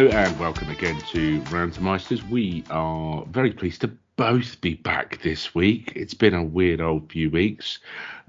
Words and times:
Hello 0.00 0.12
and 0.12 0.40
welcome 0.40 0.70
again 0.70 0.98
to 1.10 1.42
Rantermeisters. 1.42 2.26
We 2.30 2.64
are 2.70 3.22
very 3.26 3.52
pleased 3.52 3.82
to 3.82 3.88
both 4.16 4.58
be 4.62 4.76
back 4.76 5.20
this 5.20 5.54
week. 5.54 5.92
It's 5.94 6.14
been 6.14 6.32
a 6.32 6.42
weird 6.42 6.80
old 6.80 7.12
few 7.12 7.28
weeks. 7.28 7.80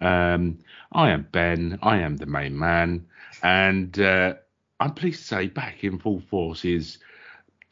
Um, 0.02 0.60
I 0.92 1.12
am 1.12 1.30
Ben, 1.32 1.80
I 1.82 2.00
am 2.00 2.18
the 2.18 2.26
main 2.26 2.60
man, 2.60 3.06
and 3.42 3.98
uh, 4.02 4.34
I'm 4.82 4.94
pleased 4.96 5.22
to 5.22 5.28
say 5.28 5.48
back 5.48 5.82
in 5.86 5.98
full 5.98 6.20
force 6.30 6.66
is 6.66 6.98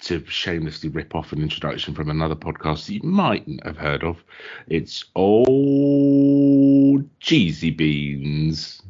to 0.04 0.26
shamelessly 0.28 0.88
rip 0.88 1.14
off 1.14 1.34
an 1.34 1.42
introduction 1.42 1.94
from 1.94 2.10
another 2.10 2.36
podcast 2.36 2.86
that 2.86 2.94
you 2.94 3.02
mightn't 3.04 3.66
have 3.66 3.76
heard 3.76 4.06
of. 4.06 4.24
It's 4.68 5.04
old 5.14 7.04
Cheesy 7.20 7.72
Beans. 7.72 8.82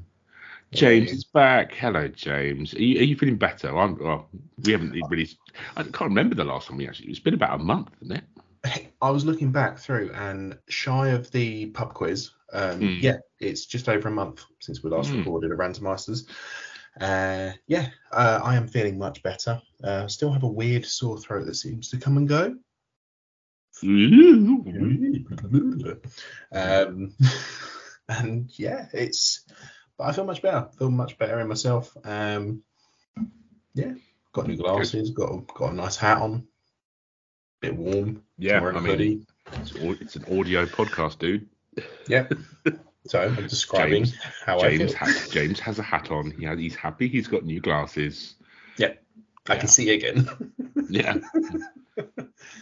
James 0.73 1.12
is 1.12 1.23
back. 1.23 1.73
Hello, 1.73 2.08
James. 2.08 2.73
Are 2.73 2.82
you, 2.82 3.00
are 3.00 3.04
you 3.04 3.16
feeling 3.16 3.38
better? 3.38 3.76
I'm, 3.78 3.98
well, 3.98 4.30
we 4.64 4.72
haven't 4.72 4.92
really. 5.09 5.28
I 5.76 5.84
can't 5.84 6.02
remember 6.02 6.36
the 6.36 6.44
last 6.44 6.68
time 6.68 6.78
we 6.78 6.88
actually. 6.88 7.09
It's 7.09 7.20
been 7.20 7.34
about 7.34 7.59
a 7.59 7.64
month, 7.64 7.90
isn't 8.02 8.18
it? 8.18 8.23
I 9.02 9.09
was 9.09 9.26
looking 9.26 9.52
back 9.52 9.80
through 9.80 10.12
and 10.14 10.58
shy 10.68 11.09
of 11.09 11.32
the 11.32 11.68
pub 11.68 11.94
quiz. 11.94 12.32
Um, 12.54 12.80
Mm. 12.80 13.02
Yeah, 13.02 13.18
it's 13.40 13.66
just 13.66 13.90
over 13.90 14.09
a 14.09 14.12
month 14.12 14.44
since 14.59 14.84
we 14.84 14.90
last 14.90 15.12
Mm. 15.12 15.20
recorded 15.20 15.52
a 15.52 15.55
Rantermeisters. 15.55 16.28
Uh, 17.00 17.52
yeah, 17.67 17.90
uh, 18.12 18.42
I 18.44 18.56
am 18.56 18.67
feeling 18.67 18.98
much 18.98 19.23
better. 19.23 19.62
Uh, 19.84 20.08
still 20.08 20.31
have 20.34 20.44
a 20.44 20.48
weird 20.48 20.86
sore 20.86 21.17
throat 21.17 21.45
that 21.45 21.56
seems 21.56 21.90
to 21.90 21.98
come 21.98 22.17
and 22.17 22.28
go. 22.28 22.56
um, 26.52 27.16
and 28.09 28.52
yeah, 28.59 28.88
it's. 28.94 29.45
But 30.00 30.05
I 30.08 30.11
feel 30.14 30.23
much 30.23 30.42
better. 30.42 30.69
feel 30.80 30.89
much 30.89 31.17
better 31.17 31.39
in 31.42 31.47
myself. 31.50 31.95
Um, 32.05 32.64
yeah, 33.75 33.94
got 34.31 34.47
new 34.47 34.56
glasses. 34.56 35.11
Got 35.11 35.31
a, 35.33 35.41
got 35.53 35.73
a 35.73 35.75
nice 35.75 35.97
hat 35.97 36.19
on. 36.19 36.47
Bit 37.59 37.75
warm. 37.75 38.23
Yeah, 38.38 38.61
I 38.61 38.72
mean, 38.72 38.86
hoodie. 38.86 39.28
it's, 39.52 39.73
it's 39.75 40.16
an 40.16 40.39
audio 40.39 40.66
podcast, 40.66 41.19
dude. 41.19 41.47
Yep. 42.08 42.33
So 43.08 43.22
I'm 43.22 43.47
describing 43.47 44.03
James- 44.03 44.17
how 44.45 44.59
I 44.59 44.78
James, 44.78 44.94
feel. 44.94 44.97
ha- 45.08 45.28
James 45.31 45.59
has 45.61 45.80
a 45.80 45.83
hat 45.83 46.11
on. 46.11 46.30
He 46.31 46.45
has, 46.45 46.59
he's 46.59 46.75
happy. 46.75 47.08
He's 47.08 47.28
got 47.28 47.44
new 47.44 47.59
glasses. 47.59 48.36
Yeah. 48.78 48.94
I 49.47 49.56
can 49.56 49.67
see 49.69 49.89
again. 49.89 50.30
Yeah. 50.89 51.16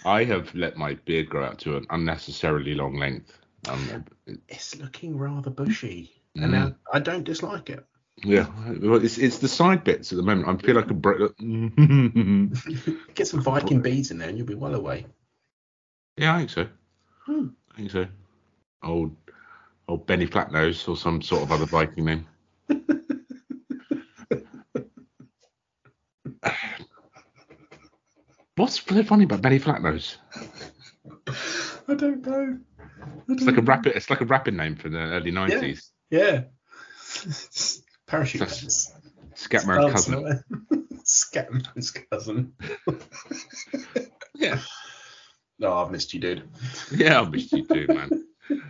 I 0.05 0.23
have 0.25 0.53
let 0.55 0.77
my 0.77 0.93
beard 1.05 1.27
grow 1.29 1.43
out 1.45 1.57
to 1.59 1.75
an 1.77 1.87
unnecessarily 1.89 2.75
long 2.75 2.97
length. 2.97 3.37
Um, 3.67 4.05
it's 4.47 4.75
looking 4.77 5.17
rather 5.17 5.49
bushy. 5.49 6.16
And 6.43 6.55
uh, 6.55 6.71
I 6.93 6.99
don't 6.99 7.23
dislike 7.23 7.69
it. 7.69 7.85
yeah, 8.23 8.47
well, 8.81 9.03
it's 9.03 9.17
it's 9.17 9.37
the 9.39 9.47
side 9.47 9.83
bits 9.83 10.11
at 10.11 10.17
the 10.17 10.23
moment. 10.23 10.47
I 10.47 10.55
feel 10.65 10.75
like 10.75 10.89
a 10.89 10.93
bro- 10.93 11.29
Get 13.13 13.27
some 13.27 13.41
Viking 13.41 13.81
beads 13.81 14.11
in 14.11 14.17
there, 14.17 14.29
and 14.29 14.37
you'll 14.37 14.47
be 14.47 14.55
well 14.55 14.75
away. 14.75 15.05
yeah, 16.17 16.35
I 16.35 16.37
think 16.39 16.49
so. 16.49 16.67
Hmm. 17.25 17.47
I 17.73 17.77
think 17.77 17.91
so. 17.91 18.07
Old 18.83 19.15
old 19.87 20.05
Benny 20.05 20.27
Flatnose 20.27 20.87
or 20.87 20.97
some 20.97 21.21
sort 21.21 21.43
of 21.43 21.51
other 21.51 21.65
Viking 21.65 22.05
name. 22.05 22.27
What's 28.55 28.81
so 28.83 29.03
funny 29.03 29.25
about 29.25 29.41
Benny 29.41 29.59
Flatnose? 29.59 30.17
I 31.87 31.93
don't 31.93 32.25
know. 32.25 32.57
I 32.89 33.05
It's 33.29 33.43
like 33.45 33.57
a 33.57 33.61
rap. 33.61 33.85
It's 33.85 34.09
like 34.09 34.21
a 34.21 34.25
rapping 34.25 34.57
name 34.57 34.75
from 34.75 34.93
the 34.93 34.99
early 34.99 35.31
nineties. 35.31 35.91
Yeah. 36.09 36.43
Parachute. 38.07 38.41
Scatman's 39.35 39.91
cousin. 39.91 40.43
Scatman's 41.03 41.91
cousin. 41.91 42.53
Yeah, 44.35 44.59
No, 45.59 45.73
I've 45.73 45.89
missed 45.91 46.13
you, 46.13 46.19
dude. 46.19 46.47
yeah, 46.91 47.21
I've 47.21 47.31
missed 47.31 47.51
you 47.51 47.65
too, 47.65 47.87
man. 47.87 48.25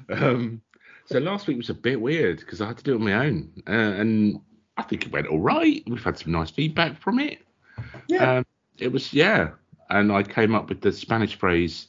Um, 0.10 0.62
so 1.06 1.20
last 1.20 1.48
week 1.48 1.58
was 1.58 1.70
a 1.70 1.74
bit 1.74 2.00
weird 2.00 2.40
because 2.40 2.62
I 2.62 2.68
had 2.68 2.78
to 2.78 2.84
do 2.84 2.94
it 2.94 2.96
on 2.96 3.04
my 3.04 3.14
own, 3.14 3.52
uh, 3.68 3.72
and 3.72 4.40
I 4.78 4.84
think 4.84 5.06
it 5.06 5.12
went 5.12 5.28
all 5.28 5.40
right. 5.40 5.84
We've 5.88 6.04
had 6.04 6.18
some 6.18 6.32
nice 6.32 6.50
feedback 6.52 7.00
from 7.02 7.20
it. 7.20 7.40
Yeah. 8.08 8.38
Um, 8.38 8.46
it 8.78 8.92
was 8.92 9.12
yeah, 9.14 9.50
and 9.90 10.12
I 10.12 10.24
came 10.24 10.56
up 10.56 10.70
with 10.70 10.82
the 10.82 10.92
Spanish 10.92 11.38
phrase 11.38 11.88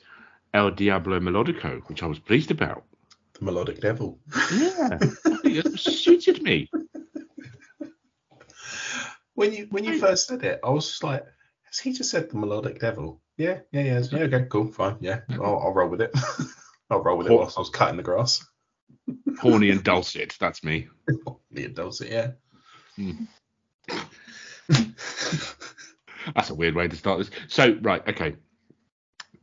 "El 0.54 0.70
Diablo 0.72 1.20
Melodico," 1.20 1.80
which 1.88 2.02
I 2.02 2.06
was 2.06 2.18
pleased 2.18 2.50
about. 2.50 2.84
The 3.38 3.44
melodic 3.44 3.80
devil. 3.80 4.18
Yeah, 4.52 4.98
it 5.44 5.78
suited 5.78 6.42
me. 6.42 6.70
When 9.34 9.52
you 9.52 9.68
when 9.70 9.84
you 9.84 9.98
first 9.98 10.26
said 10.26 10.42
it, 10.42 10.60
I 10.64 10.70
was 10.70 10.88
just 10.88 11.04
like, 11.04 11.24
has 11.64 11.78
he 11.78 11.92
just 11.92 12.10
said 12.10 12.30
the 12.30 12.36
melodic 12.36 12.80
devil? 12.80 13.20
Yeah, 13.36 13.60
yeah, 13.70 13.82
yeah. 13.82 14.02
Yeah, 14.10 14.18
okay, 14.24 14.46
cool, 14.50 14.66
fine. 14.72 14.96
Yeah, 15.00 15.20
I'll, 15.30 15.58
I'll 15.58 15.72
roll 15.72 15.88
with 15.88 16.00
it. 16.00 16.10
I'll 16.90 17.02
roll 17.02 17.18
with 17.18 17.28
it 17.28 17.32
whilst 17.32 17.56
I 17.56 17.60
was 17.60 17.70
cutting 17.70 17.96
the 17.96 18.02
grass. 18.02 18.44
Horny 19.38 19.70
and 19.70 19.84
dulcet. 19.84 20.36
That's 20.40 20.64
me. 20.64 20.88
The 21.52 21.68
dulcet, 21.68 22.10
yeah. 22.10 22.30
Hmm. 22.96 23.24
That's 26.34 26.50
a 26.50 26.54
weird 26.54 26.74
way 26.74 26.88
to 26.88 26.96
start 26.96 27.18
this. 27.18 27.30
So 27.46 27.78
right, 27.80 28.06
okay. 28.08 28.36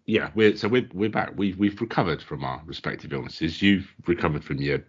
Yeah, 0.05 0.29
we're 0.35 0.55
so 0.55 0.67
we're 0.67 0.87
we're 0.93 1.09
back. 1.09 1.33
We've 1.35 1.57
we've 1.57 1.79
recovered 1.81 2.21
from 2.21 2.43
our 2.43 2.61
respective 2.65 3.11
illnesses. 3.11 3.61
You've 3.61 3.91
recovered 4.05 4.43
from 4.43 4.57
your 4.57 4.83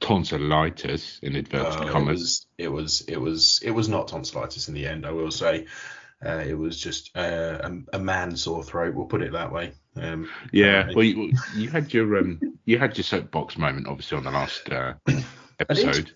tonsillitis 0.00 1.18
in 1.22 1.36
inverted 1.36 1.88
Uh, 1.88 1.98
it 1.98 2.04
was 2.04 2.46
it 2.58 2.68
was 2.68 3.00
it 3.08 3.16
was 3.20 3.60
it 3.62 3.70
was 3.70 3.88
not 3.88 4.08
tonsillitis 4.08 4.68
in 4.68 4.74
the 4.74 4.86
end. 4.86 5.06
I 5.06 5.12
will 5.12 5.30
say, 5.30 5.66
uh, 6.24 6.42
it 6.46 6.54
was 6.54 6.78
just 6.78 7.16
uh, 7.16 7.58
a, 7.92 7.96
a 7.96 7.98
man 7.98 8.36
sore 8.36 8.62
throat. 8.62 8.94
We'll 8.94 9.06
put 9.06 9.22
it 9.22 9.32
that 9.32 9.52
way. 9.52 9.72
Um, 9.96 10.28
Yeah, 10.52 10.90
well, 10.94 11.04
you, 11.04 11.32
you 11.56 11.70
had 11.70 11.92
your 11.94 12.18
um, 12.18 12.58
you 12.64 12.78
had 12.78 12.96
your 12.96 13.04
soapbox 13.04 13.56
moment 13.56 13.86
obviously 13.86 14.18
on 14.18 14.24
the 14.24 14.30
last 14.30 14.68
uh, 14.70 14.94
episode, 15.60 16.12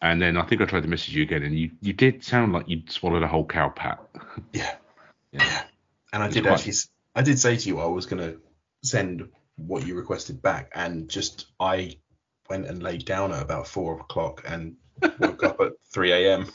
and 0.00 0.20
then 0.20 0.36
I 0.36 0.42
think 0.42 0.60
I 0.60 0.64
tried 0.64 0.82
to 0.82 0.88
message 0.88 1.14
you 1.14 1.22
again, 1.22 1.42
and 1.44 1.56
you 1.56 1.70
you 1.80 1.92
did 1.92 2.24
sound 2.24 2.52
like 2.52 2.68
you'd 2.68 2.90
swallowed 2.90 3.22
a 3.22 3.28
whole 3.28 3.46
cow 3.46 3.68
pat. 3.68 4.00
yeah, 4.52 4.74
Yeah. 5.30 5.62
And 6.12 6.22
I 6.22 6.28
did 6.28 6.42
quite- 6.42 6.54
actually, 6.54 6.74
I 7.14 7.22
did 7.22 7.38
say 7.38 7.56
to 7.56 7.68
you 7.68 7.80
I 7.80 7.86
was 7.86 8.06
gonna 8.06 8.36
send 8.82 9.28
what 9.56 9.86
you 9.86 9.94
requested 9.94 10.42
back, 10.42 10.70
and 10.74 11.08
just 11.08 11.46
I 11.60 11.96
went 12.48 12.66
and 12.66 12.82
laid 12.82 13.04
down 13.04 13.32
at 13.32 13.42
about 13.42 13.68
four 13.68 14.00
o'clock 14.00 14.42
and 14.46 14.76
woke 15.18 15.42
up 15.44 15.60
at 15.60 15.72
three 15.92 16.12
a.m. 16.12 16.46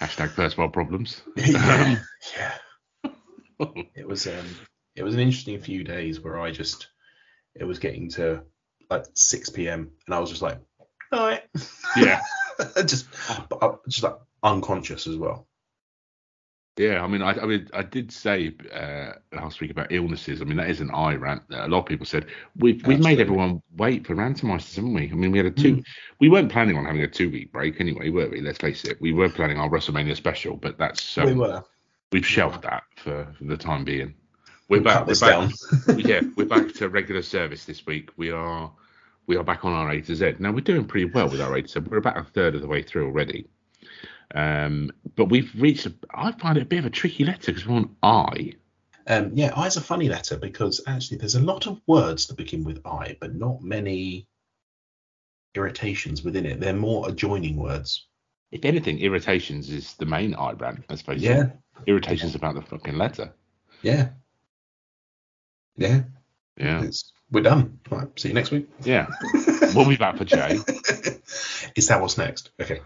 Hashtag 0.00 0.30
first 0.30 0.56
world 0.58 0.72
problems. 0.72 1.22
yeah, 1.36 1.98
yeah. 2.36 2.52
It 3.94 4.08
was 4.08 4.26
um, 4.26 4.46
it 4.96 5.02
was 5.02 5.12
an 5.12 5.20
interesting 5.20 5.60
few 5.60 5.84
days 5.84 6.18
where 6.20 6.40
I 6.40 6.50
just, 6.50 6.88
it 7.54 7.64
was 7.64 7.78
getting 7.78 8.08
to 8.12 8.42
like 8.88 9.04
six 9.12 9.50
p.m. 9.50 9.90
and 10.06 10.14
I 10.14 10.18
was 10.18 10.30
just 10.30 10.40
like, 10.40 10.58
all 11.12 11.26
right, 11.26 11.42
yeah, 11.96 12.22
just, 12.86 13.06
just 13.86 14.02
like 14.02 14.16
unconscious 14.42 15.06
as 15.06 15.16
well. 15.16 15.46
Yeah. 16.76 17.02
I 17.02 17.06
mean, 17.06 17.22
I, 17.22 17.32
I 17.32 17.46
mean, 17.46 17.68
I 17.74 17.82
did 17.82 18.12
say 18.12 18.54
uh, 18.72 19.12
last 19.32 19.60
week 19.60 19.70
about 19.70 19.92
illnesses. 19.92 20.40
I 20.40 20.44
mean, 20.44 20.56
that 20.56 20.70
is 20.70 20.80
an 20.80 20.90
eye 20.92 21.14
rant. 21.14 21.42
A 21.50 21.68
lot 21.68 21.80
of 21.80 21.86
people 21.86 22.06
said 22.06 22.26
we've 22.56 22.84
we've 22.86 23.00
made 23.00 23.20
everyone 23.20 23.62
wait 23.76 24.06
for 24.06 24.14
Rantermeisters, 24.14 24.76
haven't 24.76 24.94
we? 24.94 25.10
I 25.10 25.14
mean, 25.14 25.32
we 25.32 25.38
had 25.38 25.46
a 25.46 25.50
two. 25.50 25.82
We 26.20 26.28
weren't 26.28 26.50
planning 26.50 26.76
on 26.76 26.84
having 26.84 27.02
a 27.02 27.08
two 27.08 27.30
week 27.30 27.52
break 27.52 27.80
anyway, 27.80 28.10
were 28.10 28.28
we? 28.28 28.40
Let's 28.40 28.58
face 28.58 28.84
it. 28.84 29.00
We 29.00 29.12
were 29.12 29.28
planning 29.28 29.58
our 29.58 29.68
WrestleMania 29.68 30.16
special, 30.16 30.56
but 30.56 30.78
that's 30.78 31.18
um, 31.18 31.26
we 31.26 31.34
were. 31.34 31.62
we've 32.12 32.26
shelved 32.26 32.62
that 32.62 32.84
for, 32.96 33.26
for 33.36 33.44
the 33.44 33.56
time 33.56 33.84
being. 33.84 34.14
We're 34.68 34.80
We'll 34.80 34.84
back. 34.84 35.06
We're 35.06 35.18
back. 35.18 35.50
yeah, 35.98 36.20
we're 36.36 36.46
back 36.46 36.72
to 36.74 36.88
regular 36.88 37.22
service 37.22 37.64
this 37.64 37.84
week. 37.86 38.10
We 38.16 38.30
are 38.30 38.70
we 39.26 39.36
are 39.36 39.44
back 39.44 39.64
on 39.64 39.72
our 39.72 39.90
A 39.90 40.00
to 40.02 40.14
Z. 40.14 40.34
Now 40.38 40.52
we're 40.52 40.60
doing 40.60 40.84
pretty 40.84 41.06
well 41.06 41.28
with 41.28 41.40
our 41.40 41.54
A 41.56 41.62
to 41.62 41.68
Z. 41.68 41.80
We're 41.80 41.98
about 41.98 42.18
a 42.18 42.22
third 42.22 42.54
of 42.54 42.62
the 42.62 42.68
way 42.68 42.82
through 42.82 43.06
already. 43.06 43.48
Um, 44.34 44.92
but 45.16 45.26
we've 45.26 45.50
reached. 45.58 45.86
A, 45.86 45.94
I 46.14 46.32
find 46.32 46.56
it 46.56 46.62
a 46.62 46.66
bit 46.66 46.78
of 46.80 46.86
a 46.86 46.90
tricky 46.90 47.24
letter 47.24 47.52
because 47.52 47.66
we're 47.66 47.76
on 47.76 47.96
I. 48.02 48.54
Um, 49.06 49.30
yeah, 49.34 49.52
I's 49.56 49.76
a 49.76 49.80
funny 49.80 50.08
letter 50.08 50.36
because 50.36 50.80
actually 50.86 51.18
there's 51.18 51.34
a 51.34 51.40
lot 51.42 51.66
of 51.66 51.80
words 51.86 52.26
that 52.26 52.36
begin 52.36 52.64
with 52.64 52.80
I, 52.86 53.16
but 53.20 53.34
not 53.34 53.62
many 53.62 54.28
irritations 55.54 56.22
within 56.22 56.46
it. 56.46 56.60
They're 56.60 56.72
more 56.74 57.08
adjoining 57.08 57.56
words. 57.56 58.06
If 58.52 58.64
anything, 58.64 58.98
irritations 58.98 59.70
is 59.70 59.94
the 59.94 60.06
main 60.06 60.34
I 60.34 60.52
brand. 60.54 60.84
I 60.88 60.94
suppose. 60.96 61.22
it. 61.22 61.26
Yeah, 61.26 61.50
Irritations 61.86 62.34
about 62.34 62.54
the 62.54 62.62
fucking 62.62 62.96
letter. 62.98 63.32
yeah, 63.82 64.10
yeah. 65.76 66.02
Yeah. 66.56 66.82
It's, 66.82 67.12
we're 67.30 67.42
done. 67.42 67.78
Right, 67.90 68.06
see 68.20 68.28
you 68.28 68.34
next 68.34 68.50
week. 68.50 68.68
Yeah. 68.84 69.06
We'll 69.72 69.88
be 69.88 69.96
back 69.96 70.16
for 70.16 70.24
Jay. 70.24 70.58
Is 71.76 71.86
that 71.86 72.00
what's 72.00 72.18
next? 72.18 72.50
Okay. 72.60 72.80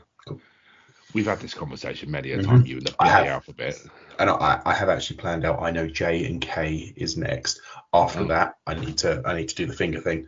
We've 1.14 1.26
had 1.26 1.40
this 1.40 1.54
conversation 1.54 2.10
many 2.10 2.32
a 2.32 2.38
mm-hmm. 2.38 2.46
time. 2.46 2.58
Mm-hmm. 2.58 2.66
You 2.66 2.76
and 2.78 2.86
the, 2.88 2.94
have, 3.04 3.26
alphabet. 3.26 3.80
And 4.18 4.28
I, 4.28 4.60
I, 4.66 4.74
have 4.74 4.88
actually 4.88 5.16
planned 5.16 5.44
out. 5.44 5.62
I 5.62 5.70
know 5.70 5.86
J 5.86 6.24
and 6.26 6.40
K 6.40 6.92
is 6.96 7.16
next. 7.16 7.60
After 7.92 8.22
oh. 8.22 8.26
that, 8.26 8.56
I 8.66 8.74
need 8.74 8.98
to 8.98 9.22
I 9.24 9.36
need 9.36 9.48
to 9.48 9.54
do 9.54 9.66
the 9.66 9.72
finger 9.72 10.00
thing. 10.00 10.26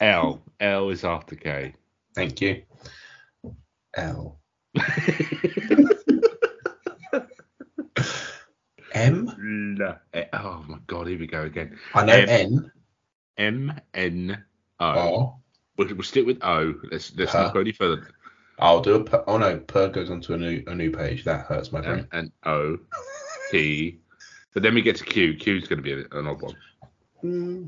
L 0.00 0.42
L 0.60 0.90
is 0.90 1.04
after 1.04 1.36
K. 1.36 1.74
Thank 2.14 2.40
you. 2.40 2.62
L. 3.94 4.40
M. 8.92 9.78
Oh 10.32 10.64
my 10.66 10.78
god, 10.86 11.06
here 11.06 11.18
we 11.18 11.26
go 11.26 11.42
again. 11.42 11.78
I 11.94 12.04
know 12.04 12.14
M, 12.14 12.28
N. 12.28 12.72
M 13.38 13.80
N 13.94 14.44
O. 14.80 15.36
We'll, 15.76 16.02
stick 16.02 16.26
with 16.26 16.42
O. 16.42 16.74
Let's 16.90 17.14
let's 17.16 17.34
not 17.34 17.52
go 17.52 17.60
any 17.60 17.72
further. 17.72 18.08
I'll 18.58 18.80
do 18.80 18.94
a. 18.94 19.04
Per, 19.04 19.24
oh 19.26 19.38
no, 19.38 19.58
per 19.58 19.88
goes 19.88 20.10
onto 20.10 20.34
a 20.34 20.38
new 20.38 20.62
a 20.66 20.74
new 20.74 20.90
page. 20.90 21.24
That 21.24 21.46
hurts 21.46 21.72
my 21.72 21.80
brain. 21.80 21.98
M 21.98 22.08
N 22.12 22.32
O 22.44 22.78
P. 23.50 23.98
But 24.54 24.62
then 24.62 24.74
we 24.74 24.82
get 24.82 24.96
to 24.96 25.04
Q. 25.04 25.34
Q's 25.34 25.68
going 25.68 25.82
to 25.82 25.82
be 25.82 25.92
an 25.92 26.26
odd 26.26 26.40
one. 26.40 26.56
Hmm. 27.20 27.64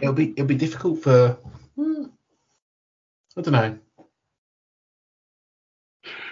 It'll 0.00 0.12
be 0.12 0.30
it'll 0.30 0.46
be 0.46 0.54
difficult 0.54 1.02
for. 1.02 1.38
hmm, 1.74 2.04
I 3.36 3.40
don't 3.40 3.52
know. 3.52 3.78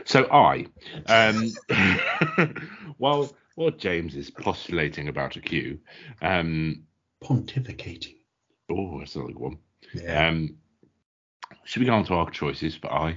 So 0.05 0.29
I, 0.31 0.67
um, 1.07 1.51
while 2.99 3.35
while 3.57 3.71
James 3.71 4.15
is 4.15 4.31
postulating 4.31 5.09
about 5.09 5.37
a 5.37 5.41
Q, 5.41 5.81
um, 6.23 6.85
Pontificating. 7.23 8.17
oh, 8.71 8.99
that's 8.99 9.17
another 9.17 9.33
one. 9.33 9.59
Yeah. 9.95 10.29
Um, 10.29 10.57
should 11.65 11.81
we 11.81 11.87
go 11.87 11.95
on 11.95 12.05
to 12.07 12.15
our 12.15 12.31
choices 12.31 12.75
for 12.77 12.93
I? 12.93 13.17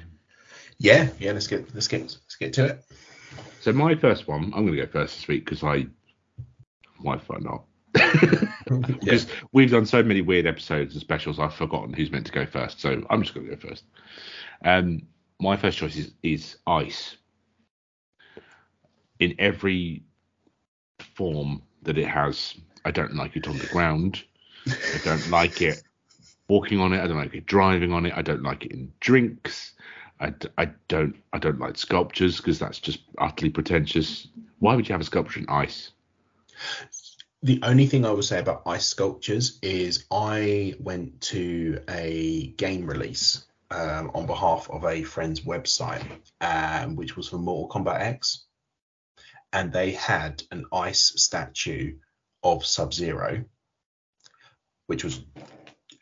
yeah. 0.78 1.10
Yeah. 1.20 1.32
Let's 1.32 1.48
get 1.48 1.74
let's 1.74 1.88
get 1.88 2.02
let's 2.02 2.36
get 2.40 2.54
to 2.54 2.66
it. 2.66 2.84
So 3.62 3.74
my 3.74 3.96
first 3.96 4.28
one, 4.28 4.46
I'm 4.56 4.66
going 4.66 4.76
to 4.78 4.86
go 4.86 4.88
first 4.88 5.18
this 5.18 5.28
week 5.28 5.46
because 5.46 5.64
I, 5.64 5.88
why 7.02 7.18
fuck 7.18 7.42
not? 7.42 7.64
because 8.88 9.28
we've 9.52 9.72
done 9.72 9.86
so 9.86 10.04
many 10.04 10.22
weird 10.22 10.46
episodes 10.46 10.94
and 10.94 11.02
specials, 11.02 11.40
I've 11.40 11.54
forgotten 11.54 11.94
who's 11.94 12.12
meant 12.12 12.28
to 12.28 12.32
go 12.32 12.46
first. 12.46 12.80
So 12.80 13.04
I'm 13.10 13.24
just 13.24 13.34
going 13.34 13.48
to 13.48 13.56
go 13.56 13.68
first. 13.68 13.84
Um, 14.64 15.02
my 15.40 15.58
first 15.58 15.78
choice 15.78 15.98
is, 15.98 16.12
is 16.24 16.58
ice. 16.68 17.18
In 19.20 19.36
every 19.40 20.04
form 21.16 21.64
that 21.82 21.98
it 21.98 22.08
has, 22.08 22.56
I 22.86 22.92
don't 22.92 23.16
like 23.16 23.36
it 23.36 23.48
on 23.48 23.58
the 23.58 23.68
ground. 23.68 24.24
I 24.68 25.00
don't 25.04 25.30
like 25.30 25.62
it 25.62 25.82
walking 26.48 26.80
on 26.80 26.94
it. 26.94 27.02
I 27.02 27.08
don't 27.08 27.18
like 27.18 27.34
it 27.34 27.46
driving 27.46 27.92
on 27.92 28.06
it. 28.06 28.14
I 28.16 28.22
don't 28.22 28.44
like 28.44 28.66
it 28.66 28.72
in 28.72 28.92
drinks. 29.00 29.74
I, 30.20 30.34
don't 30.88 31.16
I 31.32 31.38
don't 31.38 31.60
like 31.60 31.78
sculptures 31.78 32.38
because 32.38 32.60
that's 32.60 32.80
just 32.80 33.00
utterly 33.18 33.52
pretentious. 33.52 34.28
Why 34.60 34.76
would 34.76 34.88
you 34.88 34.94
have 34.94 35.02
a 35.02 35.06
sculpture 35.06 35.40
in 35.40 35.50
ice? 35.50 35.92
The 37.44 37.60
only 37.62 37.86
thing 37.86 38.04
I 38.04 38.12
would 38.12 38.26
say 38.26 38.40
about 38.40 38.64
ice 38.66 38.88
sculptures 38.88 39.60
is 39.62 40.06
I 40.10 40.74
went 40.80 41.22
to 41.22 41.80
a 41.88 42.48
game 42.58 42.88
release 42.88 43.46
um, 43.70 44.10
on 44.16 44.26
behalf 44.26 44.70
of 44.72 44.86
a 44.86 45.04
friend's 45.04 45.42
website, 45.42 46.04
um, 46.42 46.96
which 46.96 47.16
was 47.16 47.30
for 47.30 47.38
Mortal 47.38 47.70
Kombat 47.70 48.02
X, 48.02 48.46
and 49.54 49.72
they 49.72 49.92
had 49.92 50.42
an 50.52 50.66
ice 50.74 51.14
statue 51.18 51.98
of 52.42 52.66
Sub 52.66 52.92
Zero, 52.92 53.46
which 54.88 55.04
was 55.04 55.22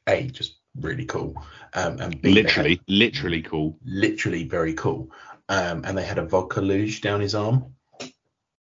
a 0.08 0.28
just 0.28 0.58
really 0.80 1.06
cool, 1.06 1.36
um, 1.74 2.00
and 2.00 2.22
B, 2.22 2.34
they 2.34 2.42
had- 2.42 2.46
Literally, 2.46 2.82
literally 2.88 3.42
cool. 3.42 3.78
literally 3.86 4.44
very 4.44 4.74
cool. 4.74 5.12
Um, 5.48 5.84
and 5.86 5.98
they 5.98 6.04
had 6.06 6.18
a 6.18 6.26
vodka 6.26 6.60
luge 6.62 7.02
down 7.02 7.22
his 7.22 7.36
arm. 7.36 7.66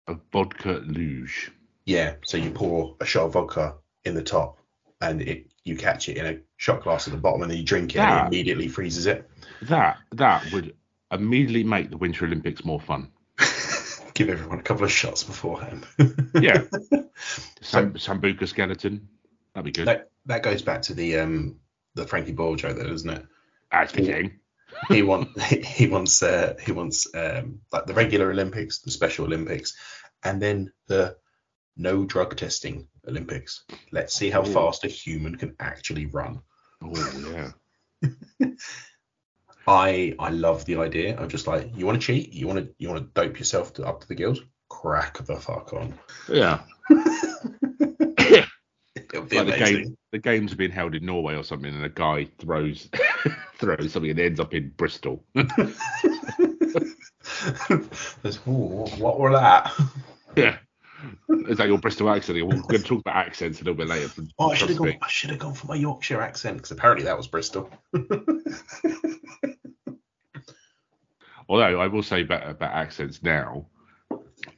A 0.08 0.16
vodka 0.32 0.82
luge. 0.86 1.52
Yeah, 1.86 2.16
so 2.24 2.38
you 2.38 2.52
pour 2.52 2.96
a 3.02 3.06
shot 3.06 3.26
of 3.26 3.34
vodka 3.34 3.76
in 4.06 4.16
the 4.16 4.24
top, 4.24 4.60
and 5.02 5.22
it 5.22 5.48
you 5.64 5.76
catch 5.76 6.10
it 6.10 6.18
in 6.18 6.26
a 6.26 6.40
shot 6.58 6.82
glass 6.84 7.08
at 7.08 7.12
the 7.14 7.20
bottom, 7.20 7.42
and 7.42 7.52
then 7.52 7.58
you 7.58 7.64
drink 7.66 7.96
it, 7.96 8.00
and 8.00 8.24
it 8.24 8.28
immediately 8.28 8.68
freezes 8.68 9.06
it. 9.06 9.30
That 9.64 9.98
that 10.14 10.52
would 10.54 10.76
immediately 11.12 11.64
make 11.64 11.90
the 11.90 11.98
Winter 11.98 12.26
Olympics 12.26 12.64
more 12.64 12.80
fun. 12.80 13.12
Give 14.14 14.30
everyone 14.30 14.60
a 14.60 14.64
couple 14.64 14.84
of 14.86 14.92
shots 14.92 15.24
beforehand. 15.24 15.86
Yeah. 16.40 16.64
Sam, 17.62 17.94
Sambuca 17.94 18.48
skeleton. 18.48 19.08
That'd 19.54 19.66
be 19.66 19.72
good. 19.72 19.88
that 19.88 20.11
that 20.26 20.44
goes 20.44 20.62
back 20.62 20.82
to 20.84 20.94
the 20.94 21.20
um 21.20 21.58
the 21.96 22.08
Frankie 22.08 22.32
Boyle 22.32 22.56
joke, 22.56 22.78
though, 22.78 22.88
doesn't 22.88 23.10
it? 23.10 23.26
That's 23.72 23.92
fitting. 23.92 24.40
He 24.88 25.02
wants 25.02 25.42
he 25.50 25.88
wants 25.88 26.22
uh, 26.24 26.56
he 26.64 26.72
wants 26.72 27.08
um 27.14 27.60
like 27.72 27.86
the 27.86 27.94
regular 27.94 28.32
Olympics, 28.32 28.80
the 28.80 28.92
Special 28.92 29.26
Olympics, 29.26 29.76
and 30.24 30.42
then 30.42 30.72
the 30.88 31.18
no 31.78 32.06
drug 32.06 32.36
testing 32.36 32.88
Olympics. 33.08 33.64
Let's 33.92 34.14
see 34.14 34.30
how 34.30 34.42
Ooh. 34.42 34.54
fast 34.54 34.86
a 34.86 34.88
human 34.88 35.36
can 35.36 35.56
actually 35.60 36.06
run. 36.08 36.42
Oh 36.82 37.52
yeah. 38.02 38.10
I 39.68 40.16
I 40.18 40.30
love 40.30 40.66
the 40.66 40.78
idea 40.78 41.20
I'm 41.20 41.30
just 41.30 41.48
like 41.48 41.72
you 41.76 41.86
want 41.86 42.02
to 42.02 42.06
cheat, 42.06 42.34
you 42.34 42.48
want 42.48 42.60
to 42.60 42.74
you 42.78 42.90
want 42.90 43.04
to 43.04 43.22
dope 43.22 43.38
yourself 43.38 43.74
to, 43.76 43.86
up 43.86 44.02
to 44.02 44.08
the 44.08 44.16
gills, 44.16 44.42
crack 44.70 45.24
the 45.26 45.36
fuck 45.36 45.74
on. 45.74 45.94
Yeah. 46.28 46.62
It'll 49.14 49.26
be 49.26 49.38
Like 49.38 49.48
the 49.48 49.58
game 49.58 49.98
the 50.12 50.20
games 50.20 50.54
are 50.54 50.58
being 50.58 50.72
held 50.72 50.96
in 50.96 51.06
Norway 51.06 51.36
or 51.36 51.44
something 51.44 51.74
and 51.74 51.84
a 51.84 51.90
guy 51.90 52.28
throws 52.40 52.90
throws 53.58 53.92
something 53.92 54.12
and 54.12 54.20
ends 54.20 54.40
up 54.40 54.54
in 54.54 54.70
Bristol. 54.78 55.24
What 58.46 59.20
were 59.20 59.32
that? 59.32 59.72
yeah. 60.36 60.58
Is 61.48 61.58
that 61.58 61.68
your 61.68 61.80
Bristol 61.80 62.10
accent? 62.10 62.38
We're 62.46 62.62
going 62.62 62.82
to 62.82 62.88
talk 62.88 63.00
about 63.00 63.16
accents 63.16 63.60
a 63.62 63.64
little 63.64 63.76
bit 63.76 63.88
later. 63.88 64.10
Oh, 64.38 64.52
I 64.52 64.56
should 64.56 64.70
have 64.70 64.78
gone. 64.78 64.98
I 65.02 65.10
should 65.10 65.32
have 65.32 65.40
gone 65.40 65.56
for 65.56 65.66
my 65.68 65.76
Yorkshire 65.76 66.22
accent 66.22 66.58
because 66.58 66.72
apparently 66.72 67.06
that 67.06 67.18
was 67.18 67.28
Bristol. 67.28 67.70
Although 71.50 71.82
I 71.82 71.88
will 71.88 72.04
say 72.04 72.22
about, 72.22 72.48
about 72.48 72.72
accents 72.72 73.24
now, 73.24 73.66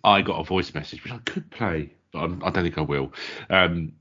I 0.04 0.22
got 0.22 0.40
a 0.40 0.44
voice 0.44 0.74
message 0.74 1.04
which 1.04 1.14
I 1.14 1.20
could 1.20 1.50
play, 1.50 1.94
but 2.12 2.20
I'm, 2.20 2.44
I 2.44 2.50
don't 2.50 2.64
think 2.64 2.78
I 2.78 2.82
will. 2.82 3.14
Um, 3.50 3.94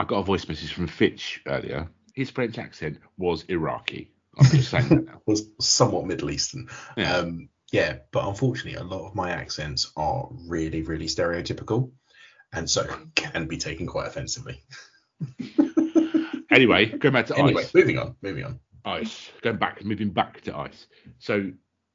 I 0.00 0.04
got 0.04 0.20
a 0.20 0.22
voice 0.22 0.48
message 0.48 0.72
from 0.72 0.86
Fitch 0.86 1.42
earlier. 1.46 1.86
His 2.14 2.30
French 2.30 2.56
accent 2.56 2.98
was 3.18 3.44
Iraqi. 3.44 4.10
I'm 4.38 4.46
just 4.46 4.70
saying 4.70 4.88
that 4.88 5.04
now. 5.04 5.20
was 5.26 5.50
somewhat 5.60 6.06
Middle 6.06 6.30
Eastern. 6.30 6.68
Yeah. 6.96 7.16
Um, 7.16 7.50
yeah, 7.70 7.98
but 8.10 8.26
unfortunately, 8.26 8.80
a 8.80 8.82
lot 8.82 9.06
of 9.06 9.14
my 9.14 9.30
accents 9.30 9.92
are 9.98 10.26
really, 10.48 10.80
really 10.80 11.04
stereotypical, 11.04 11.90
and 12.50 12.68
so 12.68 12.86
can 13.14 13.46
be 13.46 13.58
taken 13.58 13.86
quite 13.86 14.08
offensively. 14.08 14.62
Anyway, 16.52 16.86
going 16.86 17.12
back 17.12 17.26
to 17.26 17.34
ice. 17.34 17.38
Anyway, 17.38 17.62
ice. 17.62 17.74
moving 17.74 17.96
on, 17.96 18.16
moving 18.22 18.44
on. 18.44 18.58
Ice. 18.84 19.30
Going 19.40 19.58
back, 19.58 19.84
moving 19.84 20.10
back 20.10 20.40
to 20.40 20.56
ice. 20.56 20.88
So, 21.20 21.52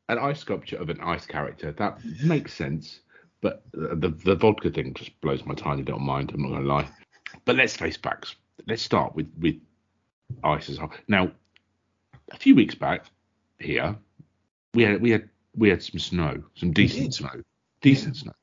an 0.07 0.17
ice 0.17 0.39
sculpture 0.39 0.77
of 0.77 0.89
an 0.89 1.01
ice 1.01 1.25
character 1.25 1.73
that 1.73 1.99
makes 2.23 2.53
sense, 2.53 3.01
but 3.41 3.65
the 3.73 4.17
the 4.23 4.35
vodka 4.35 4.69
thing 4.69 4.93
just 4.93 5.19
blows 5.19 5.45
my 5.45 5.55
tiny 5.55 5.83
little 5.83 5.99
mind. 5.99 6.31
I'm 6.33 6.41
not 6.41 6.51
going 6.51 6.61
to 6.61 6.67
lie. 6.69 6.89
But 7.45 7.55
let's 7.55 7.77
face 7.77 7.97
facts. 7.97 8.35
Let's 8.67 8.81
start 8.81 9.15
with 9.15 9.31
with 9.39 9.55
ice 10.43 10.69
as 10.69 10.77
a 10.77 10.81
whole. 10.81 10.91
Now, 11.07 11.31
a 12.31 12.37
few 12.37 12.55
weeks 12.55 12.75
back 12.75 13.05
here, 13.59 13.95
we 14.73 14.83
had 14.83 15.01
we 15.01 15.11
had 15.11 15.29
we 15.55 15.69
had 15.69 15.83
some 15.83 15.99
snow, 15.99 16.43
some 16.55 16.73
decent 16.73 17.13
snow, 17.13 17.41
decent 17.81 18.17
snow. 18.17 18.33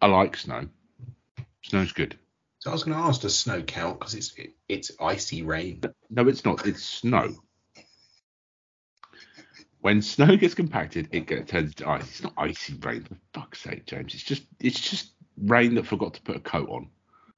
I 0.00 0.06
like 0.06 0.36
snow. 0.36 0.68
Snow's 1.62 1.92
good. 1.92 2.16
So 2.60 2.70
I 2.70 2.72
was 2.72 2.84
going 2.84 2.96
to 2.96 3.02
ask, 3.02 3.20
does 3.20 3.38
snow 3.38 3.62
count? 3.62 3.98
Because 3.98 4.14
it's 4.14 4.34
it, 4.36 4.54
it's 4.68 4.92
icy 5.00 5.42
rain. 5.42 5.82
No, 6.10 6.26
it's 6.28 6.44
not. 6.44 6.66
It's 6.66 6.82
snow. 6.82 7.34
When 9.80 10.02
snow 10.02 10.36
gets 10.36 10.54
compacted, 10.54 11.08
it 11.12 11.26
gets 11.26 11.50
turns 11.50 11.70
into 11.70 11.88
ice. 11.88 12.02
It's 12.02 12.22
not 12.22 12.32
icy 12.36 12.74
rain, 12.74 13.04
for 13.04 13.16
fuck's 13.32 13.60
sake, 13.60 13.86
James. 13.86 14.14
It's 14.14 14.22
just 14.22 14.44
it's 14.60 14.80
just 14.80 15.12
rain 15.36 15.74
that 15.74 15.86
forgot 15.86 16.14
to 16.14 16.22
put 16.22 16.36
a 16.36 16.40
coat 16.40 16.68
on. 16.68 16.88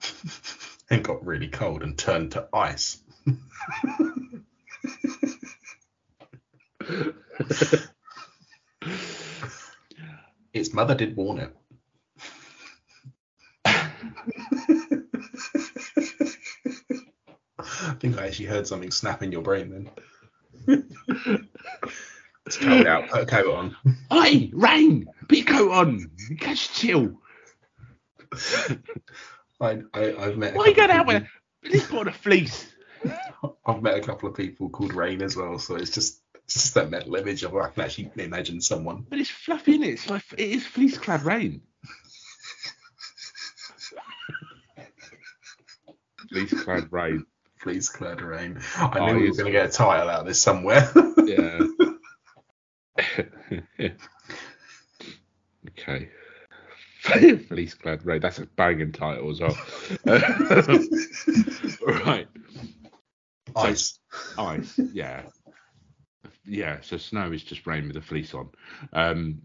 and 0.91 1.05
got 1.05 1.25
really 1.25 1.49
cold 1.49 1.83
and 1.83 1.97
turned 1.97 2.33
to 2.33 2.49
ice. 2.53 3.03
Its 10.53 10.75
mother 10.75 10.97
did 10.97 11.15
warn 11.17 11.39
it. 11.39 11.57
I 13.65 13.93
think 18.01 18.19
I 18.19 18.27
actually 18.27 18.47
heard 18.47 18.67
something 18.67 18.91
snap 18.91 19.23
in 19.23 19.31
your 19.31 19.43
brain 19.43 19.89
then. 20.67 20.89
it's 22.47 22.57
cold 22.57 22.87
out. 22.87 23.09
Put 23.09 23.23
a 23.23 23.27
coat 23.27 23.55
on. 23.55 23.77
Oi, 24.13 24.51
rain! 24.53 25.07
Put 25.29 25.39
your 25.39 25.47
coat 25.47 25.71
on. 25.71 26.11
Catch 26.41 26.75
chill. 26.75 27.21
I, 29.61 29.81
I, 29.95 30.15
I've 30.19 30.37
met. 30.39 30.55
Why 30.55 30.67
you 30.67 30.75
going 30.75 30.91
out 30.91 31.07
with 31.07 31.23
people- 31.63 31.63
a 31.63 31.77
at 31.77 31.89
put 31.89 31.99
on 32.01 32.09
a 32.09 32.13
fleece? 32.13 32.73
I've 33.67 33.83
met 33.83 33.95
a 33.97 34.01
couple 34.01 34.29
of 34.29 34.35
people 34.37 34.69
called 34.71 34.93
Rain 34.95 35.23
as 35.23 35.37
well, 35.37 35.59
so 35.59 35.77
it's 35.77 35.91
just 35.91 36.21
it's 36.45 36.55
just 36.55 36.75
that 36.75 36.91
mental 36.91 37.15
image 37.17 37.43
of 37.43 37.53
I 37.63 37.69
can 37.71 37.83
actually 37.85 38.11
imagine 38.17 38.61
someone. 38.61 39.07
But 39.09 39.19
it's 39.21 39.31
fluffy, 39.31 39.79
innit? 39.79 39.93
It's 39.93 40.11
like 40.11 40.23
it 40.33 40.41
is 40.41 40.67
fleece 40.67 40.99
clad 40.99 41.23
rain. 41.23 41.63
fleece 46.29 46.63
clad 46.63 46.93
rain. 46.93 47.25
Please, 47.63 47.91
Claire 47.91 48.17
Rain. 48.17 48.59
I 48.79 48.99
Oh, 49.01 49.07
knew 49.07 49.17
we 49.21 49.29
were 49.29 49.35
going 49.37 49.45
to 49.45 49.51
get 49.53 49.69
a 49.69 49.73
title 49.73 50.09
out 50.09 50.21
of 50.21 50.27
this 50.27 50.41
somewhere. 50.41 50.91
Yeah. 51.19 51.61
okay. 55.69 56.09
Fleece 57.49 57.75
clad 57.75 58.05
rain. 58.05 58.21
That's 58.21 58.39
a 58.39 58.47
banging 58.47 58.93
title 58.93 59.31
as 59.31 59.41
well. 59.41 59.57
right. 62.07 62.29
Ice. 63.57 63.99
Ice. 64.39 64.79
Yeah. 64.93 65.23
Yeah. 66.45 66.81
So 66.83 66.99
snow 66.99 67.33
is 67.33 67.43
just 67.43 67.67
rain 67.67 67.87
with 67.87 67.97
a 67.97 68.03
fleece 68.03 68.35
on. 68.35 68.51
Um, 68.93 69.43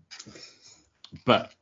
but 1.26 1.54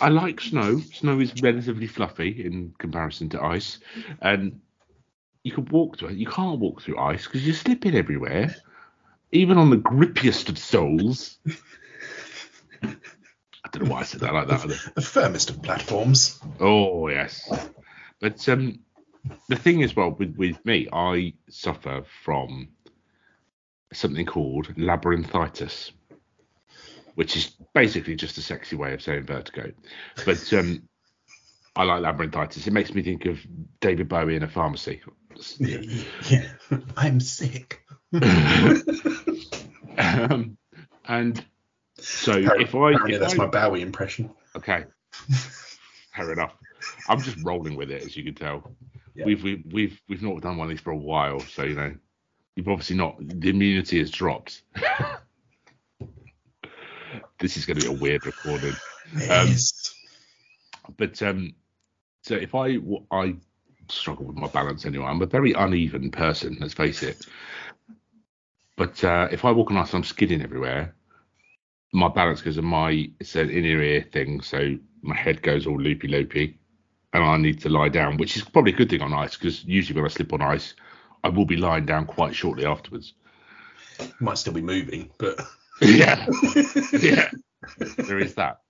I 0.00 0.08
like 0.08 0.40
snow. 0.40 0.80
Snow 0.80 1.20
is 1.20 1.32
relatively 1.40 1.86
fluffy 1.86 2.44
in 2.44 2.74
comparison 2.78 3.28
to 3.30 3.42
ice, 3.42 3.78
and 4.20 4.60
you 5.42 5.52
can 5.52 5.64
walk 5.66 5.98
through 5.98 6.08
it. 6.08 6.16
You 6.16 6.26
can't 6.26 6.58
walk 6.58 6.82
through 6.82 6.98
ice 6.98 7.26
because 7.26 7.46
you're 7.46 7.54
slipping 7.54 7.94
everywhere, 7.94 8.54
even 9.30 9.56
on 9.56 9.70
the 9.70 9.76
grippiest 9.76 10.48
of 10.48 10.58
soles. 10.58 11.38
Don't 13.72 13.84
know 13.84 13.92
why 13.92 14.00
I 14.00 14.04
said 14.04 14.20
that 14.20 14.34
like 14.34 14.48
that. 14.48 14.62
The 14.94 15.00
firmest 15.00 15.50
of 15.50 15.62
platforms. 15.62 16.40
Oh 16.60 17.08
yes, 17.08 17.50
but 18.20 18.46
um, 18.48 18.80
the 19.48 19.56
thing 19.56 19.80
is, 19.80 19.96
well, 19.96 20.10
with 20.10 20.36
with 20.36 20.64
me, 20.64 20.88
I 20.92 21.34
suffer 21.48 22.04
from 22.22 22.68
something 23.92 24.26
called 24.26 24.74
labyrinthitis, 24.76 25.92
which 27.14 27.36
is 27.36 27.56
basically 27.74 28.14
just 28.14 28.38
a 28.38 28.42
sexy 28.42 28.76
way 28.76 28.92
of 28.92 29.02
saying 29.02 29.24
vertigo. 29.24 29.72
But 30.24 30.52
um, 30.52 30.88
I 31.74 31.84
like 31.84 32.02
labyrinthitis. 32.02 32.66
It 32.66 32.72
makes 32.72 32.92
me 32.94 33.02
think 33.02 33.24
of 33.26 33.38
David 33.80 34.08
Bowie 34.08 34.36
in 34.36 34.42
a 34.42 34.48
pharmacy. 34.48 35.00
Yeah. 35.58 36.44
I'm 36.96 37.20
sick. 37.20 37.82
um, 39.98 40.58
and 41.06 41.44
so 42.02 42.32
Apparently- 42.32 42.64
if 42.64 42.74
I, 42.74 42.78
apparently 42.90 43.14
if 43.14 43.20
that's 43.20 43.34
I 43.34 43.36
my 43.36 43.46
Bowie 43.46 43.82
impression. 43.82 44.30
Okay. 44.56 44.84
Fair 46.14 46.32
enough. 46.32 46.54
I'm 47.08 47.20
just 47.20 47.38
rolling 47.44 47.76
with 47.76 47.90
it, 47.90 48.02
as 48.02 48.16
you 48.16 48.24
can 48.24 48.34
tell. 48.34 48.72
Yeah. 49.14 49.24
We've, 49.26 49.42
we've 49.42 49.62
we've 49.72 50.00
we've 50.08 50.22
not 50.22 50.40
done 50.42 50.56
one 50.56 50.66
of 50.66 50.70
these 50.70 50.80
for 50.80 50.90
a 50.90 50.96
while, 50.96 51.40
so 51.40 51.62
you 51.64 51.74
know, 51.74 51.94
you've 52.56 52.68
obviously 52.68 52.96
not. 52.96 53.16
The 53.20 53.50
immunity 53.50 53.98
has 53.98 54.10
dropped. 54.10 54.62
this 57.38 57.56
is 57.56 57.66
going 57.66 57.78
to 57.78 57.86
be 57.88 57.94
a 57.94 57.98
weird 57.98 58.24
recording, 58.26 58.72
Um, 59.14 59.18
Yes. 59.48 59.94
but 60.96 61.20
um, 61.22 61.54
so 62.22 62.34
if 62.34 62.54
I 62.54 62.78
I 63.10 63.36
struggle 63.88 64.24
with 64.26 64.36
my 64.36 64.48
balance 64.48 64.86
anyway. 64.86 65.04
I'm 65.04 65.20
a 65.22 65.26
very 65.26 65.52
uneven 65.52 66.10
person, 66.10 66.56
let's 66.60 66.74
face 66.74 67.02
it. 67.02 67.26
But 68.76 69.02
uh, 69.04 69.28
if 69.30 69.44
I 69.44 69.50
walk 69.50 69.70
on 69.70 69.76
ice, 69.76 69.92
I'm 69.94 70.04
skidding 70.04 70.42
everywhere. 70.42 70.94
My 71.92 72.08
balance 72.08 72.40
goes 72.40 72.58
on 72.58 72.64
my 72.64 73.10
it's 73.20 73.36
an 73.36 73.50
inner 73.50 73.82
ear 73.82 74.06
thing, 74.12 74.40
so 74.40 74.76
my 75.02 75.16
head 75.16 75.42
goes 75.42 75.66
all 75.66 75.80
loopy 75.80 76.08
loopy, 76.08 76.58
and 77.12 77.22
I 77.22 77.36
need 77.36 77.60
to 77.62 77.68
lie 77.68 77.88
down, 77.88 78.16
which 78.16 78.36
is 78.36 78.44
probably 78.44 78.72
a 78.72 78.76
good 78.76 78.90
thing 78.90 79.02
on 79.02 79.12
ice 79.12 79.36
because 79.36 79.64
usually 79.64 80.00
when 80.00 80.10
I 80.10 80.12
slip 80.12 80.32
on 80.32 80.42
ice, 80.42 80.74
I 81.24 81.28
will 81.28 81.44
be 81.44 81.56
lying 81.56 81.84
down 81.84 82.06
quite 82.06 82.34
shortly 82.34 82.64
afterwards. 82.64 83.14
Might 84.20 84.38
still 84.38 84.54
be 84.54 84.62
moving, 84.62 85.10
but 85.18 85.40
yeah, 85.80 86.26
yeah, 86.92 87.30
there 87.96 88.18
is 88.18 88.34
that. 88.34 88.60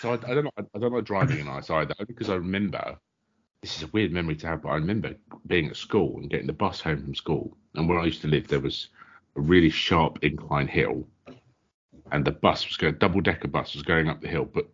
So 0.00 0.10
I, 0.10 0.14
I 0.14 0.34
don't 0.34 0.44
know. 0.44 0.50
I 0.74 0.78
don't 0.78 0.92
like 0.92 1.04
driving 1.04 1.40
in 1.40 1.48
ice 1.48 1.70
either, 1.70 1.94
because 2.06 2.30
I 2.30 2.34
remember. 2.34 2.98
This 3.60 3.76
is 3.76 3.82
a 3.82 3.88
weird 3.88 4.12
memory 4.12 4.36
to 4.36 4.46
have, 4.46 4.62
but 4.62 4.68
I 4.68 4.76
remember 4.76 5.16
being 5.48 5.66
at 5.66 5.74
school 5.74 6.18
and 6.18 6.30
getting 6.30 6.46
the 6.46 6.52
bus 6.52 6.80
home 6.80 7.02
from 7.02 7.16
school. 7.16 7.56
And 7.74 7.88
where 7.88 7.98
I 7.98 8.04
used 8.04 8.22
to 8.22 8.28
live, 8.28 8.46
there 8.46 8.60
was 8.60 8.86
a 9.34 9.40
really 9.40 9.68
sharp 9.68 10.20
incline 10.22 10.68
hill, 10.68 11.08
and 12.12 12.24
the 12.24 12.32
bus 12.32 12.66
was 12.66 12.76
going 12.76 12.94
double 12.94 13.20
decker 13.20 13.48
bus 13.48 13.74
was 13.74 13.82
going 13.82 14.08
up 14.08 14.20
the 14.20 14.28
hill, 14.28 14.44
but 14.44 14.68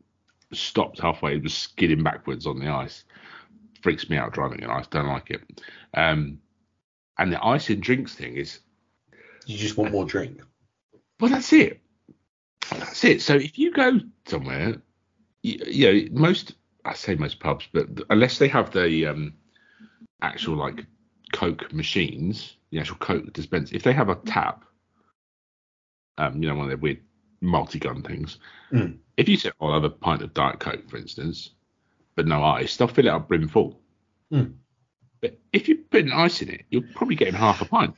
stopped 0.53 1.00
halfway. 1.00 1.37
It 1.37 1.43
was 1.43 1.55
skidding 1.55 2.03
backwards 2.03 2.47
on 2.47 2.59
the 2.59 2.69
ice. 2.69 3.05
Freaks 3.83 4.09
me 4.09 4.17
out 4.17 4.33
driving 4.33 4.61
in 4.61 4.71
ice. 4.71 4.87
Don't 4.87 5.09
like 5.09 5.31
it. 5.31 5.62
Um, 5.95 6.38
and 7.19 7.33
the 7.33 7.45
ice 7.45 7.71
in 7.71 7.81
drinks 7.81 8.14
thing 8.14 8.37
is 8.37 8.61
you 9.47 9.59
just 9.59 9.76
want 9.76 9.93
more 9.93 10.05
drink. 10.05 10.41
well, 11.21 11.31
that's 11.31 11.53
it. 11.53 11.81
That's 12.71 13.05
it. 13.05 13.23
So 13.23 13.35
if 13.35 13.59
you 13.59 13.73
go 13.73 14.00
somewhere, 14.26 14.76
you, 15.43 15.59
you 15.67 15.93
know, 15.93 16.21
most 16.21 16.55
I 16.85 16.95
say 16.95 17.14
most 17.14 17.41
pubs, 17.41 17.69
but 17.73 17.88
unless 18.11 18.38
they 18.38 18.49
have 18.49 18.73
the 18.73 19.07
um, 19.07 19.35
actual 20.23 20.57
like 20.57 20.87
Coke 21.33 21.73
machines, 21.73 22.57
the 22.71 22.81
actual 22.81 22.97
Coke 22.97 23.33
dispense, 23.33 23.73
if 23.73 23.83
they 23.83 23.93
have 23.93 24.09
a 24.09 24.17
tap, 24.17 24.64
um, 26.19 26.43
you 26.43 26.49
know, 26.49 26.55
one 26.55 26.64
of 26.64 26.71
their 26.71 26.76
weird 26.76 27.00
multi-gun 27.45 28.03
things. 28.03 28.39
Mm. 28.73 28.99
If 29.17 29.29
you 29.29 29.37
say, 29.37 29.51
"Oh, 29.61 29.69
I'll 29.69 29.75
have 29.75 29.85
a 29.85 29.91
pint 29.91 30.23
of 30.23 30.35
Diet 30.35 30.61
Coke," 30.61 30.89
for 30.89 30.97
instance, 30.97 31.51
but 32.15 32.27
no 32.27 32.43
ice, 32.43 32.77
they'll 32.77 32.89
fill 32.89 33.07
it 33.07 33.11
up 33.11 33.29
brim 33.29 33.49
full. 33.49 33.81
Mm. 34.33 34.55
But 35.21 35.39
if 35.53 35.69
you 35.69 35.79
put 35.79 36.05
an 36.05 36.13
ice 36.13 36.43
in 36.43 36.51
it, 36.51 36.65
you're 36.71 36.83
probably 36.95 37.17
getting 37.17 37.35
half 37.35 37.63
a 37.63 37.65
pint. 37.65 37.97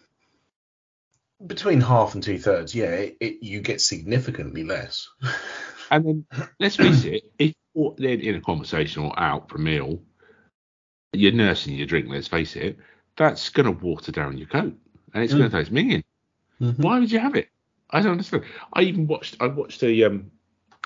Between 1.44 1.80
half 1.80 2.14
and 2.14 2.22
two 2.22 2.38
thirds, 2.38 2.74
yeah, 2.74 2.90
it, 2.90 3.16
it, 3.20 3.42
you 3.42 3.60
get 3.60 3.80
significantly 3.80 4.64
less. 4.64 5.08
And 5.90 6.04
then 6.04 6.26
let's 6.58 6.76
face 6.76 7.04
it, 7.04 7.30
if 7.38 7.54
you're 7.74 7.94
then 7.96 8.20
in 8.20 8.34
a 8.34 8.40
conversation 8.40 9.04
or 9.04 9.18
out 9.18 9.48
for 9.48 9.56
a 9.56 9.60
meal, 9.60 10.02
you're 11.12 11.32
nursing 11.32 11.76
your 11.76 11.86
drink, 11.86 12.08
let's 12.08 12.28
face 12.28 12.56
it, 12.56 12.78
that's 13.16 13.50
going 13.50 13.66
to 13.66 13.72
water 13.72 14.12
down 14.12 14.36
your 14.36 14.48
coat 14.48 14.76
and 15.14 15.24
it's 15.24 15.32
going 15.32 15.50
to 15.50 15.56
taste 15.56 15.72
minging. 15.72 16.02
Mhm. 16.60 16.78
Why 16.78 16.98
would 16.98 17.10
you 17.10 17.18
have 17.18 17.36
it? 17.36 17.48
I 17.90 18.00
don't 18.00 18.12
understand. 18.12 18.44
I 18.72 18.82
even 18.82 19.06
watched, 19.06 19.36
I 19.40 19.46
watched 19.46 19.82
a, 19.82 20.04
um, 20.04 20.30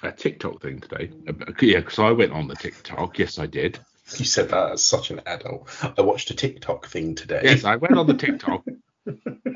a 0.03 0.13
TikTok 0.13 0.63
thing 0.63 0.81
today. 0.81 1.11
Uh, 1.29 1.33
Yeah, 1.61 1.79
because 1.81 1.99
I 1.99 2.13
went 2.13 2.33
on 2.33 2.49
the 2.49 2.55
TikTok. 2.57 3.19
Yes, 3.19 3.39
I 3.39 3.47
did. 3.47 3.79
You 4.17 4.25
said 4.25 4.49
that 4.51 4.73
as 4.73 4.83
such 4.85 5.11
an 5.11 5.21
adult. 5.27 5.69
I 5.97 6.03
watched 6.03 6.31
a 6.31 6.35
TikTok 6.35 6.87
thing 6.87 7.15
today. 7.15 7.41
Yes, 7.45 7.65
I 7.65 7.77
went 7.77 7.97
on 7.97 8.07
the 8.07 8.15
TikTok. 8.15 8.65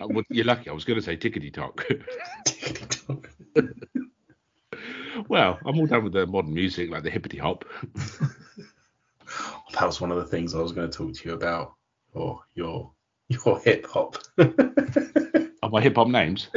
Uh, 0.00 0.08
well, 0.08 0.24
you're 0.30 0.44
lucky. 0.44 0.68
I 0.68 0.72
was 0.72 0.84
going 0.84 0.98
to 0.98 1.04
say 1.04 1.16
tickety 1.16 1.52
talk. 1.52 1.86
Well, 5.28 5.58
I'm 5.64 5.78
all 5.78 5.86
done 5.86 6.02
with 6.04 6.12
the 6.12 6.26
modern 6.26 6.54
music, 6.54 6.90
like 6.90 7.02
the 7.02 7.10
hippity 7.10 7.38
hop. 7.38 7.64
That 9.72 9.86
was 9.86 10.00
one 10.00 10.12
of 10.12 10.18
the 10.18 10.26
things 10.26 10.54
I 10.54 10.60
was 10.60 10.72
going 10.72 10.88
to 10.90 10.96
talk 10.96 11.14
to 11.14 11.28
you 11.28 11.34
about, 11.34 11.74
or 12.12 12.40
your 12.54 12.92
your 13.28 13.58
hip 13.60 13.86
hop. 13.86 14.16
Are 14.38 15.70
my 15.70 15.80
hip 15.80 15.96
hop 15.96 16.08
names? 16.08 16.48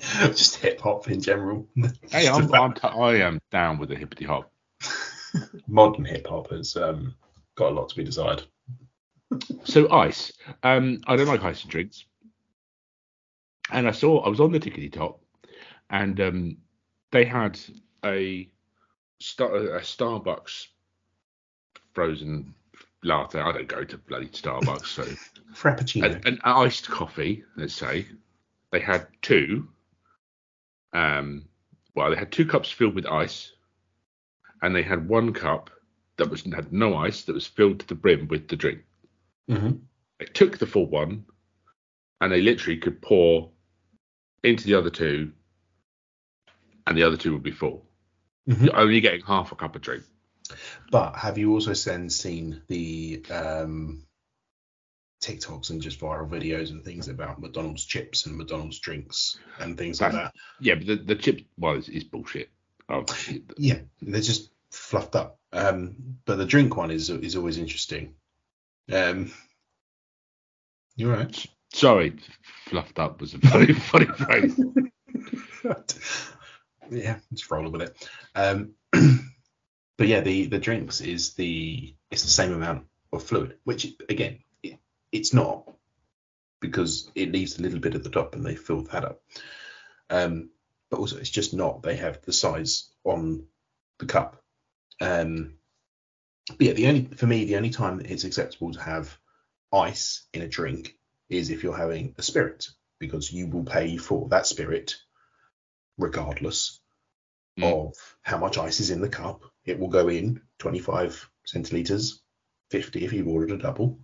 Just 0.20 0.56
hip 0.56 0.80
hop 0.80 1.08
in 1.10 1.20
general. 1.20 1.66
Hey, 2.10 2.28
I'm, 2.28 2.52
I'm 2.54 2.72
t- 2.72 2.88
I 2.88 3.16
am 3.16 3.40
down 3.50 3.78
with 3.78 3.88
the 3.88 3.96
hippity 3.96 4.24
hop. 4.24 4.50
modern 5.66 6.04
hip 6.04 6.26
hop 6.26 6.50
has 6.50 6.76
um, 6.76 7.14
got 7.56 7.72
a 7.72 7.74
lot 7.74 7.88
to 7.88 7.96
be 7.96 8.04
desired. 8.04 8.42
So 9.64 9.90
ice. 9.90 10.32
Um, 10.62 11.00
I 11.06 11.16
don't 11.16 11.26
like 11.26 11.42
ice 11.42 11.62
and 11.62 11.70
drinks. 11.70 12.04
And 13.70 13.88
I 13.88 13.90
saw 13.90 14.20
I 14.20 14.28
was 14.28 14.40
on 14.40 14.52
the 14.52 14.60
tickety 14.60 14.92
top, 14.92 15.20
and 15.90 16.20
um, 16.20 16.56
they 17.10 17.24
had 17.24 17.58
a, 18.04 18.48
Star, 19.18 19.56
a 19.56 19.80
Starbucks 19.80 20.68
frozen 21.92 22.54
latte. 23.02 23.40
I 23.40 23.52
don't 23.52 23.66
go 23.66 23.82
to 23.82 23.98
bloody 23.98 24.28
Starbucks, 24.28 24.86
so 24.86 25.02
Frappuccino. 25.52 26.04
an, 26.04 26.22
an 26.26 26.40
iced 26.44 26.88
coffee. 26.88 27.42
Let's 27.56 27.74
say 27.74 28.06
they 28.70 28.80
had 28.80 29.08
two. 29.22 29.68
Um, 30.96 31.44
well, 31.94 32.10
they 32.10 32.16
had 32.16 32.32
two 32.32 32.46
cups 32.46 32.70
filled 32.70 32.94
with 32.94 33.06
ice, 33.06 33.52
and 34.62 34.74
they 34.74 34.82
had 34.82 35.08
one 35.08 35.32
cup 35.32 35.70
that 36.16 36.30
was 36.30 36.42
had 36.42 36.72
no 36.72 36.96
ice 36.96 37.24
that 37.24 37.34
was 37.34 37.46
filled 37.46 37.80
to 37.80 37.86
the 37.86 37.94
brim 37.94 38.28
with 38.28 38.48
the 38.48 38.56
drink. 38.56 38.80
hmm 39.48 39.72
they 40.18 40.24
took 40.24 40.56
the 40.56 40.66
full 40.66 40.86
one 40.86 41.26
and 42.22 42.32
they 42.32 42.40
literally 42.40 42.78
could 42.78 43.02
pour 43.02 43.50
into 44.42 44.64
the 44.64 44.72
other 44.72 44.88
two 44.88 45.30
and 46.86 46.96
the 46.96 47.02
other 47.02 47.18
two 47.18 47.34
would 47.34 47.42
be 47.42 47.50
full. 47.50 47.84
Mhm. 48.48 48.64
You're 48.64 48.78
only 48.78 49.00
getting 49.02 49.20
half 49.20 49.52
a 49.52 49.56
cup 49.56 49.76
of 49.76 49.82
drink. 49.82 50.04
But 50.90 51.16
have 51.16 51.36
you 51.36 51.52
also 51.52 51.74
then 51.74 52.08
seen 52.08 52.62
the 52.68 53.22
um, 53.28 54.06
TikToks 55.20 55.70
and 55.70 55.80
just 55.80 56.00
viral 56.00 56.28
videos 56.28 56.70
and 56.70 56.84
things 56.84 57.08
about 57.08 57.40
McDonald's 57.40 57.84
chips 57.84 58.26
and 58.26 58.36
McDonald's 58.36 58.78
drinks 58.78 59.38
and 59.60 59.76
things 59.76 60.00
like 60.00 60.12
that? 60.12 60.34
Yeah, 60.60 60.74
but 60.74 60.86
the, 60.86 60.96
the 60.96 61.16
chip 61.16 61.40
well 61.58 61.74
is, 61.74 61.88
is 61.88 62.04
bullshit. 62.04 62.50
Oh, 62.88 63.04
Yeah, 63.56 63.80
they're 64.00 64.20
just 64.20 64.50
fluffed 64.70 65.16
up. 65.16 65.38
Um, 65.52 66.18
but 66.24 66.36
the 66.36 66.44
drink 66.44 66.76
one 66.76 66.90
is 66.90 67.10
is 67.10 67.36
always 67.36 67.58
interesting. 67.58 68.14
Um, 68.92 69.32
you're 70.96 71.12
right. 71.12 71.46
sorry, 71.72 72.16
fluffed 72.66 72.98
up 72.98 73.20
was 73.20 73.34
a 73.34 73.38
very 73.38 73.72
funny 73.74 74.06
phrase. 74.06 74.60
yeah, 76.90 77.18
just 77.32 77.50
rolling 77.50 77.72
with 77.72 77.82
it. 77.82 78.08
Um, 78.34 78.74
but 79.96 80.06
yeah, 80.06 80.20
the 80.20 80.46
the 80.46 80.58
drinks 80.58 81.00
is 81.00 81.34
the 81.34 81.94
it's 82.10 82.22
the 82.22 82.28
same 82.28 82.52
amount 82.52 82.86
of 83.12 83.22
fluid, 83.22 83.56
which 83.64 83.94
again 84.08 84.38
it's 85.16 85.32
not 85.32 85.70
because 86.60 87.10
it 87.14 87.32
leaves 87.32 87.58
a 87.58 87.62
little 87.62 87.80
bit 87.80 87.94
at 87.94 88.02
the 88.02 88.10
top 88.10 88.34
and 88.34 88.44
they 88.44 88.54
fill 88.54 88.82
that 88.82 89.04
up. 89.04 89.20
Um, 90.10 90.50
but 90.90 91.00
also 91.00 91.16
it's 91.18 91.30
just 91.30 91.54
not. 91.54 91.82
They 91.82 91.96
have 91.96 92.22
the 92.22 92.32
size 92.32 92.90
on 93.04 93.44
the 93.98 94.06
cup. 94.06 94.42
Um, 95.00 95.54
but 96.48 96.60
yeah, 96.60 96.72
the 96.72 96.86
only 96.88 97.04
for 97.06 97.26
me 97.26 97.44
the 97.44 97.56
only 97.56 97.70
time 97.70 98.00
it's 98.00 98.24
acceptable 98.24 98.72
to 98.72 98.80
have 98.80 99.18
ice 99.72 100.26
in 100.32 100.42
a 100.42 100.48
drink 100.48 100.96
is 101.28 101.50
if 101.50 101.62
you're 101.62 101.76
having 101.76 102.14
a 102.18 102.22
spirit 102.22 102.68
because 103.00 103.32
you 103.32 103.48
will 103.48 103.64
pay 103.64 103.96
for 103.96 104.28
that 104.28 104.46
spirit 104.46 104.96
regardless 105.98 106.80
Mm. 107.58 107.88
of 107.88 108.16
how 108.22 108.36
much 108.36 108.58
ice 108.58 108.80
is 108.80 108.90
in 108.90 109.00
the 109.00 109.08
cup. 109.08 109.42
It 109.64 109.78
will 109.78 109.88
go 109.88 110.08
in 110.08 110.42
25 110.58 111.30
centiliters, 111.46 112.20
50 112.70 113.04
if 113.04 113.12
you've 113.12 113.28
ordered 113.28 113.52
a 113.52 113.56
double, 113.56 113.98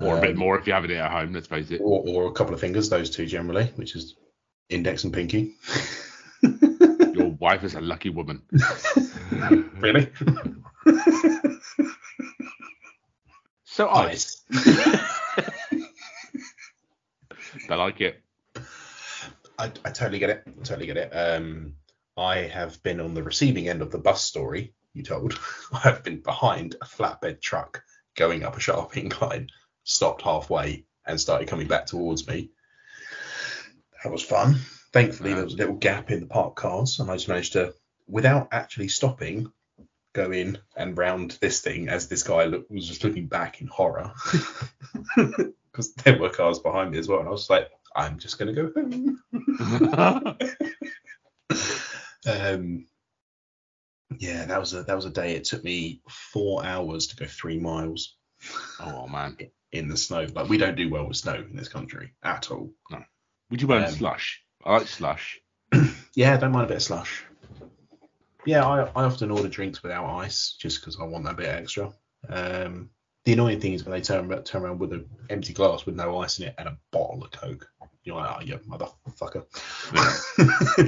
Or 0.00 0.18
a 0.18 0.20
bit 0.20 0.30
Um, 0.30 0.36
more 0.38 0.58
if 0.58 0.66
you're 0.66 0.76
having 0.76 0.90
it 0.92 0.96
at 0.98 1.10
home, 1.10 1.32
let's 1.32 1.48
face 1.48 1.70
it. 1.70 1.80
or, 1.82 2.04
or 2.06 2.26
a 2.28 2.32
couple 2.32 2.54
of 2.54 2.60
fingers, 2.60 2.88
those 2.88 3.10
two 3.10 3.26
generally, 3.26 3.64
which 3.76 3.96
is 3.96 4.14
index 4.68 5.04
and 5.04 5.12
pinky. 5.12 5.54
Your 6.42 7.30
wife 7.40 7.64
is 7.64 7.74
a 7.74 7.80
lucky 7.80 8.10
woman. 8.10 8.42
really? 9.80 10.08
So 13.64 13.88
ice. 13.88 14.42
Ice. 14.52 14.88
I 17.68 17.74
like 17.74 18.00
it. 18.00 18.20
I, 19.58 19.72
I 19.84 19.90
totally 19.90 20.18
get 20.18 20.30
it. 20.30 20.42
I 20.46 20.62
totally 20.62 20.86
get 20.86 20.96
it. 20.96 21.10
Um, 21.10 21.74
I 22.16 22.38
have 22.38 22.82
been 22.82 23.00
on 23.00 23.14
the 23.14 23.22
receiving 23.22 23.68
end 23.68 23.82
of 23.82 23.90
the 23.90 23.98
bus 23.98 24.24
story 24.24 24.74
you 24.94 25.02
told. 25.02 25.38
I 25.72 25.78
have 25.80 26.02
been 26.04 26.20
behind 26.20 26.76
a 26.80 26.84
flatbed 26.84 27.40
truck 27.40 27.82
going 28.16 28.42
up 28.44 28.56
a 28.56 28.60
sharp 28.60 28.96
incline, 28.96 29.48
stopped 29.88 30.22
halfway, 30.22 30.84
and 31.06 31.20
started 31.20 31.48
coming 31.48 31.66
back 31.66 31.86
towards 31.86 32.26
me. 32.28 32.50
That 34.04 34.12
was 34.12 34.22
fun. 34.22 34.56
Thankfully, 34.92 35.34
there 35.34 35.44
was 35.44 35.54
a 35.54 35.56
little 35.56 35.76
gap 35.76 36.10
in 36.10 36.20
the 36.20 36.26
parked 36.26 36.56
cars, 36.56 37.00
and 37.00 37.10
I 37.10 37.14
just 37.14 37.28
managed 37.28 37.54
to, 37.54 37.74
without 38.06 38.48
actually 38.52 38.88
stopping, 38.88 39.50
go 40.12 40.30
in 40.30 40.58
and 40.76 40.96
round 40.96 41.38
this 41.40 41.60
thing 41.60 41.88
as 41.88 42.08
this 42.08 42.22
guy 42.22 42.44
look, 42.44 42.68
was 42.70 42.86
just 42.86 43.02
looking 43.02 43.26
back 43.26 43.60
in 43.60 43.66
horror. 43.66 44.12
Because 45.70 45.92
there 45.94 46.18
were 46.18 46.30
cars 46.30 46.58
behind 46.58 46.90
me 46.90 46.98
as 46.98 47.06
well, 47.06 47.20
and 47.20 47.28
I 47.28 47.30
was 47.30 47.48
like, 47.48 47.68
I'm 47.94 48.18
just 48.18 48.36
going 48.36 48.52
to 48.52 48.62
go 48.62 48.72
home. 48.74 50.38
Um, 52.26 52.86
yeah, 54.18 54.44
that 54.46 54.58
was 54.58 54.74
a 54.74 54.82
that 54.82 54.96
was 54.96 55.04
a 55.04 55.10
day. 55.10 55.34
It 55.34 55.44
took 55.44 55.62
me 55.62 56.02
four 56.08 56.64
hours 56.64 57.06
to 57.08 57.16
go 57.16 57.26
three 57.26 57.58
miles 57.58 58.17
oh 58.80 59.06
man. 59.08 59.36
in 59.72 59.88
the 59.88 59.96
snow. 59.96 60.26
Like 60.34 60.48
we 60.48 60.58
don't 60.58 60.76
do 60.76 60.88
well 60.88 61.06
with 61.06 61.16
snow 61.16 61.34
in 61.34 61.56
this 61.56 61.68
country 61.68 62.12
at 62.22 62.50
all. 62.50 62.70
Would 63.50 63.60
you 63.62 63.68
burn 63.68 63.84
Um, 63.84 63.90
slush? 63.92 64.42
I 64.64 64.78
like 64.78 64.88
slush. 64.88 65.40
Yeah, 66.14 66.36
don't 66.36 66.50
mind 66.52 66.64
a 66.64 66.68
bit 66.68 66.78
of 66.78 66.82
slush. 66.82 67.24
Yeah, 68.44 68.66
I, 68.66 68.80
I 68.96 69.04
often 69.04 69.30
order 69.30 69.48
drinks 69.48 69.82
without 69.82 70.04
ice 70.18 70.56
just 70.58 70.80
because 70.80 70.98
I 71.00 71.04
want 71.04 71.24
that 71.26 71.36
bit 71.36 71.46
extra. 71.48 71.92
Um, 72.28 72.90
the 73.24 73.34
annoying 73.34 73.60
thing 73.60 73.74
is 73.74 73.84
when 73.84 73.92
they 73.92 74.00
turn 74.00 74.28
turn 74.42 74.62
around 74.64 74.78
with 74.80 74.92
an 74.92 75.08
empty 75.30 75.52
glass 75.52 75.86
with 75.86 75.94
no 75.94 76.18
ice 76.18 76.38
in 76.40 76.46
it 76.48 76.54
and 76.58 76.66
a 76.68 76.78
bottle 76.90 77.22
of 77.22 77.30
Coke. 77.30 77.70
You're 78.02 78.16
like, 78.16 78.36
oh, 78.36 78.42
yeah, 78.42 78.56
motherfucker. 78.66 79.44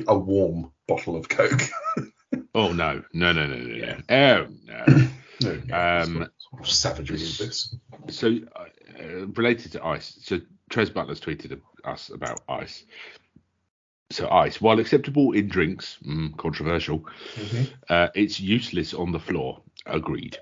a 0.09 0.19
warm 0.19 0.73
bottle 0.89 1.17
of 1.17 1.29
Coke. 1.29 1.63
Oh 2.55 2.73
no, 2.73 3.03
no, 3.13 3.33
no, 3.33 3.47
no, 3.47 3.57
no, 3.57 3.75
Yeah. 3.75 4.01
no. 4.09 4.47
Oh 4.47 4.47
no. 4.65 5.09
No, 5.43 5.53
Um, 5.73 6.29
sort 6.39 6.61
of 6.61 6.69
savagery 6.69 7.17
is 7.17 7.39
this? 7.39 7.75
so 8.09 8.37
uh, 8.57 9.27
related 9.35 9.73
to 9.73 9.85
ice, 9.85 10.19
so 10.23 10.41
Tres 10.69 10.91
Butler's 10.91 11.21
tweeted 11.21 11.61
us 11.85 12.11
about 12.11 12.41
ice. 12.49 12.85
So 14.11 14.29
ice, 14.29 14.61
while 14.61 14.81
acceptable 14.81 15.33
in 15.33 15.49
drinks, 15.49 15.99
mm, 16.05 16.37
controversial, 16.37 17.07
uh, 17.89 18.09
it's 18.15 18.41
useless 18.41 18.93
on 18.93 19.13
the 19.13 19.21
floor. 19.21 19.63
Agreed. 19.87 20.37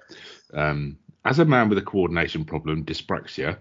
Um, 0.54 0.98
as 1.24 1.38
a 1.38 1.44
man 1.44 1.68
with 1.68 1.78
a 1.78 1.82
coordination 1.82 2.44
problem, 2.44 2.84
dyspraxia, 2.84 3.58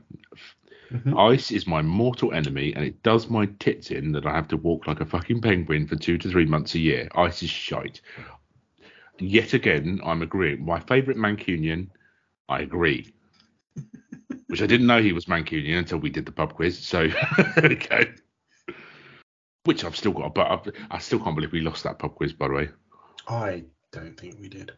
Mhm. 0.91 1.19
ice 1.19 1.51
is 1.51 1.67
my 1.67 1.81
mortal 1.81 2.31
enemy, 2.33 2.73
and 2.73 2.85
it 2.85 3.03
does 3.03 3.29
my 3.29 3.45
tits 3.59 3.91
in 3.91 4.13
that 4.13 4.25
I 4.25 4.33
have 4.33 4.47
to 4.49 4.57
walk 4.57 4.87
like 4.87 5.01
a 5.01 5.05
fucking 5.05 5.41
penguin 5.41 5.85
for 5.85 5.97
two 5.97 6.17
to 6.17 6.29
three 6.29 6.45
months 6.45 6.75
a 6.75 6.79
year. 6.79 7.09
Ice 7.15 7.43
is 7.43 7.49
shite. 7.49 7.99
Yet 9.19 9.53
again, 9.53 9.99
I'm 10.05 10.21
agreeing. 10.21 10.63
My 10.65 10.79
favourite 10.79 11.17
Mancunian, 11.19 11.89
I 12.49 12.59
agree. 12.61 13.13
Which 14.47 14.61
I 14.61 14.67
didn't 14.67 14.87
know 14.87 15.01
he 15.01 15.13
was 15.13 15.25
Mancunian 15.25 15.79
until 15.79 15.97
we 15.97 16.09
did 16.09 16.25
the 16.25 16.31
pub 16.31 16.53
quiz. 16.53 16.77
So 16.79 17.07
go. 17.57 18.01
Which 19.65 19.83
I've 19.83 19.97
still 19.97 20.13
got, 20.13 20.33
but 20.33 20.49
I've, 20.49 20.73
I 20.91 20.99
still 20.99 21.19
can't 21.19 21.35
believe 21.35 21.51
we 21.51 21.61
lost 21.61 21.83
that 21.83 21.99
pub 21.99 22.15
quiz. 22.15 22.31
By 22.33 22.47
the 22.47 22.53
way, 22.53 22.69
I 23.27 23.63
don't 23.91 24.17
think 24.17 24.39
we 24.39 24.47
did. 24.49 24.71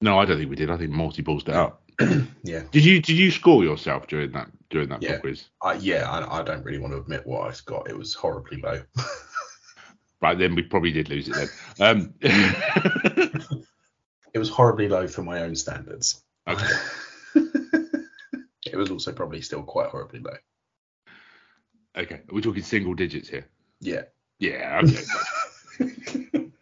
no, 0.00 0.18
I 0.18 0.24
don't 0.24 0.38
think 0.38 0.48
we 0.50 0.56
did. 0.56 0.70
I 0.70 0.76
think 0.76 0.90
Morty 0.90 1.22
balls 1.22 1.42
it 1.42 1.50
up. 1.50 1.82
Yeah. 2.44 2.62
Did 2.72 2.84
you 2.84 3.00
did 3.00 3.16
you 3.16 3.30
score 3.30 3.62
yourself 3.62 4.08
during 4.08 4.32
that 4.32 4.48
during 4.70 4.88
that 4.88 5.00
Yeah. 5.02 5.12
pub 5.12 5.20
quiz? 5.20 5.44
I, 5.62 5.74
yeah, 5.74 6.10
I, 6.10 6.40
I 6.40 6.42
don't 6.42 6.64
really 6.64 6.78
want 6.78 6.92
to 6.92 6.98
admit 6.98 7.24
what 7.26 7.48
I 7.48 7.54
got. 7.66 7.88
It 7.88 7.96
was 7.96 8.14
horribly 8.14 8.60
low. 8.60 8.80
Right 10.20 10.38
then, 10.38 10.54
we 10.54 10.62
probably 10.62 10.92
did 10.92 11.08
lose 11.10 11.28
it 11.28 11.50
then. 11.78 12.14
Um, 12.24 13.64
It 14.34 14.38
was 14.38 14.48
horribly 14.48 14.88
low 14.88 15.06
for 15.06 15.22
my 15.22 15.42
own 15.42 15.54
standards. 15.54 16.22
okay. 16.48 16.66
it 17.34 18.76
was 18.76 18.90
also 18.90 19.12
probably 19.12 19.42
still 19.42 19.62
quite 19.62 19.88
horribly 19.88 20.20
low. 20.20 20.36
Okay. 21.96 22.20
we're 22.28 22.36
we 22.36 22.42
talking 22.42 22.62
single 22.62 22.94
digits 22.94 23.28
here? 23.28 23.46
Yeah. 23.80 24.02
Yeah. 24.38 24.80
Okay. 24.82 25.04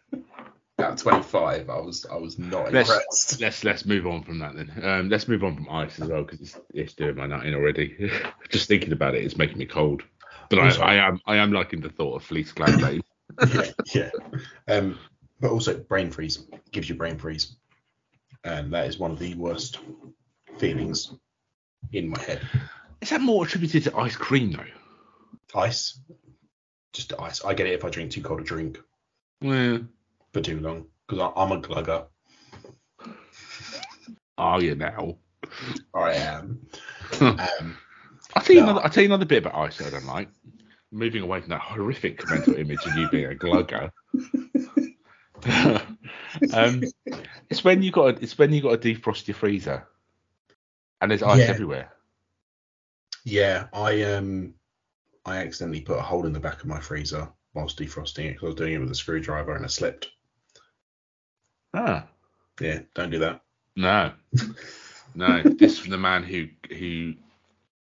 At 0.77 0.97
25, 0.97 1.69
I 1.69 1.79
was 1.79 2.05
I 2.11 2.15
was 2.15 2.39
not 2.39 2.73
let's 2.73 2.89
impressed. 2.89 3.39
let's 3.39 3.63
let's 3.63 3.85
move 3.85 4.07
on 4.07 4.23
from 4.23 4.39
that 4.39 4.55
then. 4.55 4.71
Um, 4.83 5.09
let's 5.09 5.27
move 5.27 5.43
on 5.43 5.55
from 5.55 5.69
ice 5.69 5.99
as 5.99 6.09
well 6.09 6.23
because 6.23 6.41
it's, 6.41 6.59
it's 6.73 6.93
doing 6.93 7.15
my 7.15 7.27
nutting 7.27 7.53
already. 7.53 8.11
Just 8.49 8.67
thinking 8.67 8.91
about 8.91 9.13
it, 9.13 9.23
it's 9.23 9.37
making 9.37 9.59
me 9.59 9.65
cold. 9.65 10.03
But 10.49 10.59
I, 10.59 10.69
I 10.69 10.95
am 11.07 11.21
I 11.27 11.37
am 11.37 11.51
liking 11.51 11.81
the 11.81 11.89
thought 11.89 12.15
of 12.15 12.23
fleece 12.23 12.51
clan 12.51 12.79
lane. 12.79 13.01
yeah, 13.53 13.71
yeah. 13.93 14.09
Um, 14.67 14.97
but 15.39 15.51
also 15.51 15.77
brain 15.77 16.09
freeze 16.09 16.45
gives 16.71 16.89
you 16.89 16.95
brain 16.95 17.17
freeze, 17.17 17.55
and 18.43 18.71
that 18.73 18.87
is 18.87 18.97
one 18.97 19.11
of 19.11 19.19
the 19.19 19.33
worst 19.35 19.79
feelings 20.57 21.13
in 21.93 22.09
my 22.09 22.19
head. 22.21 22.41
Is 23.01 23.09
that 23.09 23.21
more 23.21 23.45
attributed 23.45 23.83
to 23.85 23.97
ice 23.97 24.15
cream 24.15 24.51
though? 24.51 25.59
Ice, 25.59 25.99
just 26.93 27.13
ice. 27.19 27.43
I 27.43 27.53
get 27.53 27.67
it 27.67 27.73
if 27.73 27.83
I 27.85 27.89
drink 27.89 28.11
too 28.11 28.21
cold 28.21 28.41
a 28.41 28.43
drink 28.43 28.79
Well, 29.41 29.81
for 30.33 30.41
too 30.41 30.59
long 30.59 30.85
because 31.07 31.31
I'm 31.35 31.51
a 31.51 31.61
glugger. 31.61 32.05
are 34.37 34.61
you 34.61 34.75
now? 34.75 35.17
I 35.93 36.13
am. 36.13 36.65
Um, 37.19 37.77
I'll 38.35 38.43
tell 38.43 38.55
you 38.55 38.61
No. 38.61 38.69
another. 38.69 38.83
I'll 38.83 38.89
tell 38.89 39.03
you 39.03 39.09
another 39.09 39.25
bit 39.25 39.45
about 39.45 39.55
ice 39.55 39.81
I 39.81 39.89
don't 39.89 40.05
like. 40.05 40.29
Moving 40.91 41.21
away 41.23 41.39
from 41.41 41.49
that 41.49 41.61
horrific 41.61 42.27
mental 42.29 42.55
image 42.55 42.85
of 42.85 42.95
you 42.97 43.07
being 43.09 43.31
a 43.31 43.35
glugger. 43.35 43.91
um, 46.53 46.83
it's 47.49 47.63
when 47.63 47.81
you 47.83 47.91
got. 47.91 48.21
It's 48.23 48.37
when 48.37 48.53
you 48.53 48.61
got 48.61 48.81
to 48.81 48.93
defrost 48.95 49.27
your 49.27 49.35
freezer, 49.35 49.87
and 51.01 51.11
there's 51.11 51.23
ice 51.23 51.39
Yeah. 51.39 51.45
everywhere. 51.45 51.91
yeah, 53.25 53.67
I 53.73 54.03
um, 54.03 54.53
I 55.25 55.37
accidentally 55.37 55.81
put 55.81 55.97
a 55.99 56.01
hole 56.01 56.25
in 56.25 56.33
the 56.33 56.39
back 56.39 56.61
of 56.61 56.67
my 56.67 56.79
freezer 56.79 57.29
whilst 57.53 57.77
defrosting 57.77 58.25
it 58.25 58.33
because 58.33 58.43
I 58.43 58.45
was 58.47 58.55
doing 58.55 58.73
it 58.73 58.79
with 58.79 58.91
a 58.91 58.95
screwdriver 58.95 59.55
and 59.55 59.65
I 59.65 59.67
slipped. 59.67 60.09
Ah, 61.73 62.07
Yeah, 62.59 62.79
don't 62.95 63.09
do 63.11 63.19
that. 63.19 63.41
no, 63.75 64.11
no. 65.15 65.41
this 65.43 65.79
from 65.79 65.91
the 65.91 65.97
man 65.97 66.23
who 66.23 66.47
who 66.75 67.13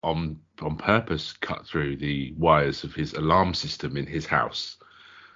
on 0.02 0.38
on 0.62 0.76
purpose 0.76 1.32
cut 1.32 1.66
through 1.66 1.96
the 1.96 2.32
wires 2.36 2.84
of 2.84 2.94
his 2.94 3.14
alarm 3.14 3.54
system 3.54 3.96
in 3.96 4.06
his 4.06 4.26
house 4.26 4.76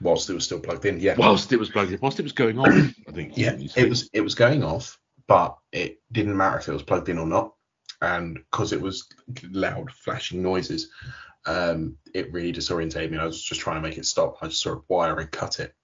Whilst 0.00 0.30
it 0.30 0.34
was 0.34 0.44
still 0.44 0.61
plugged 0.61 0.84
in. 0.84 1.00
Yeah. 1.00 1.16
whilst 1.18 1.52
it 1.52 1.58
was 1.58 1.70
plugged 1.70 1.92
in, 1.92 1.98
whilst 2.00 2.20
it 2.20 2.22
was 2.24 2.32
going 2.32 2.58
off. 2.58 2.66
I 3.08 3.12
think. 3.12 3.37
Yeah, 3.37 3.56
it 3.76 3.88
was 3.88 4.08
it 4.12 4.20
was 4.20 4.34
going 4.34 4.62
off, 4.62 4.98
but 5.26 5.56
it 5.72 6.00
didn't 6.12 6.37
matter 6.37 6.58
if 6.58 6.68
it 6.68 6.72
was 6.72 6.82
plugged 6.82 7.08
in 7.08 7.18
or 7.18 7.26
not, 7.26 7.54
and 8.00 8.34
because 8.37 8.72
it 8.72 8.80
was 8.80 9.08
loud 9.50 9.90
flashing 9.90 10.42
noises, 10.42 10.90
um, 11.46 11.96
it 12.14 12.32
really 12.32 12.52
disorientated 12.52 13.11
me. 13.11 13.18
I 13.18 13.24
was 13.26 13.42
just 13.42 13.61
trying 13.61 13.82
to 13.82 13.88
make 13.88 13.98
it 13.98 14.06
stop. 14.06 14.37
I 14.40 14.46
just 14.48 14.61
saw 14.62 14.74
a 14.74 14.82
wire 14.88 15.18
and 15.18 15.30
cut 15.30 15.58
it. 15.61 15.74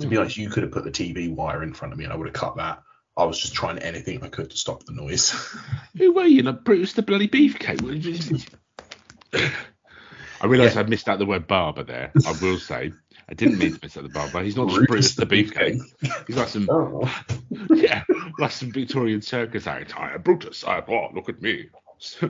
To 0.00 0.06
be 0.06 0.16
Mhm. 0.16 0.20
honest, 0.20 0.36
you 0.36 0.50
could 0.50 0.62
have 0.62 0.72
put 0.72 0.84
the 0.84 0.90
TV 0.90 1.28
wire 1.32 1.62
in 1.62 1.72
front 1.72 1.92
of 1.92 1.98
me, 1.98 2.04
and 2.04 2.12
I 2.12 2.16
would 2.16 2.26
have 2.26 2.34
cut 2.34 2.56
that. 2.56 2.82
I 3.16 3.24
was 3.24 3.38
just 3.38 3.54
trying 3.54 3.78
anything 3.78 4.22
I 4.22 4.28
could 4.28 4.50
to 4.50 4.56
stop 4.58 4.84
the 4.84 4.92
noise. 4.92 5.30
Who 5.96 6.12
were 6.12 6.24
you? 6.26 6.42
Like 6.42 6.64
Bruce 6.64 6.92
the 6.92 7.00
bloody 7.00 7.28
beefcake? 7.28 7.80
I 10.42 10.46
realised 10.46 10.74
Yeah. 10.74 10.82
I 10.82 10.84
missed 10.84 11.08
out 11.08 11.18
the 11.18 11.24
word 11.24 11.46
barber 11.46 11.82
there. 11.82 12.12
I 12.26 12.32
will 12.42 12.58
say 12.58 12.92
I 13.28 13.34
didn't 13.34 13.58
mean 13.58 13.72
to 13.74 13.78
miss 13.82 13.96
out 13.96 14.04
the 14.04 14.08
barber. 14.08 14.42
He's 14.42 14.56
not 14.56 14.68
just 14.68 14.86
Brutus 14.86 15.14
Bruce 15.14 15.14
the 15.16 15.26
beefcake. 15.26 15.80
He's 16.26 16.36
like 16.36 16.48
some 16.48 16.68
oh. 16.70 17.12
yeah, 17.74 18.04
like 18.38 18.52
some 18.52 18.70
Victorian 18.70 19.20
circus 19.20 19.66
act. 19.66 19.96
I 19.98 20.14
am 20.14 20.22
Brutus. 20.22 20.62
I 20.64 20.78
am 20.78 20.84
oh, 20.88 21.08
look 21.12 21.28
at 21.28 21.42
me. 21.42 21.68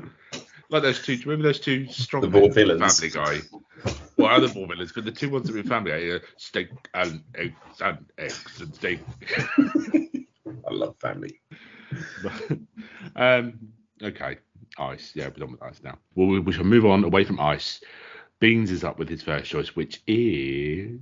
like 0.71 0.83
those 0.83 1.03
two. 1.03 1.19
Remember 1.25 1.43
those 1.45 1.61
two 1.61 1.87
strong 1.89 2.23
The 2.23 2.31
men 2.31 2.51
vaudevillains. 2.51 3.15
Family 3.15 3.41
Guy? 3.43 3.93
Well, 4.17 4.35
other 4.35 4.49
villains, 4.49 4.93
but 4.93 5.05
the 5.05 5.13
two 5.13 5.29
ones 5.29 5.47
that 5.47 5.53
were 5.53 5.61
in 5.61 5.69
Family 5.69 5.91
Guy, 5.91 6.17
uh, 6.17 6.19
steak 6.39 6.71
and 6.95 7.23
eggs 7.35 7.55
and 7.81 8.07
eggs 8.17 8.61
and 8.61 8.75
steak. 8.75 9.01
I 9.59 10.73
love 10.73 10.97
family. 10.99 11.41
um, 13.17 13.59
okay, 14.03 14.39
ice. 14.79 15.13
Yeah, 15.15 15.27
we're 15.27 15.41
done 15.41 15.53
with 15.53 15.63
ice 15.63 15.83
now. 15.85 15.99
Well, 16.15 16.29
we, 16.29 16.41
we 16.41 16.53
shall 16.53 16.65
move 16.65 16.87
on 16.87 17.05
away 17.05 17.25
from 17.25 17.39
ice. 17.39 17.81
Beans 18.39 18.71
is 18.71 18.85
up 18.85 18.99
with 18.99 19.09
his 19.09 19.23
first 19.23 19.51
choice, 19.51 19.75
which 19.75 20.03
is 20.07 21.01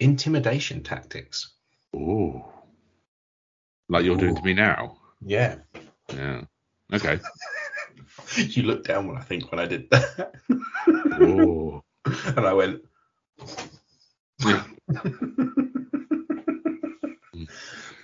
Intimidation 0.00 0.82
tactics. 0.82 1.54
oh, 1.96 2.52
like 3.88 4.04
you're 4.04 4.16
doing 4.16 4.34
to 4.34 4.42
me 4.42 4.54
now. 4.54 4.98
Yeah. 5.24 5.56
Yeah. 6.12 6.42
Okay. 6.92 7.20
you 8.36 8.64
looked 8.64 8.88
down 8.88 9.06
when 9.06 9.16
I 9.16 9.22
think 9.22 9.50
when 9.50 9.60
I 9.60 9.66
did 9.66 9.88
that. 9.90 10.32
Oh. 11.12 11.82
and 12.04 12.40
I 12.40 12.52
went. 12.52 12.82
Yeah. 14.44 14.64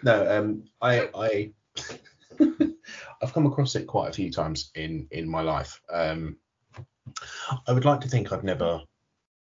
no, 0.02 0.38
um, 0.38 0.64
I, 0.80 1.08
I, 1.14 1.52
I've 3.22 3.32
come 3.32 3.46
across 3.46 3.74
it 3.74 3.86
quite 3.86 4.08
a 4.08 4.14
few 4.14 4.30
times 4.30 4.70
in 4.74 5.08
in 5.10 5.28
my 5.28 5.42
life. 5.42 5.80
Um, 5.90 6.36
I 7.66 7.72
would 7.72 7.84
like 7.84 8.00
to 8.02 8.08
think 8.08 8.32
I've 8.32 8.44
never 8.44 8.82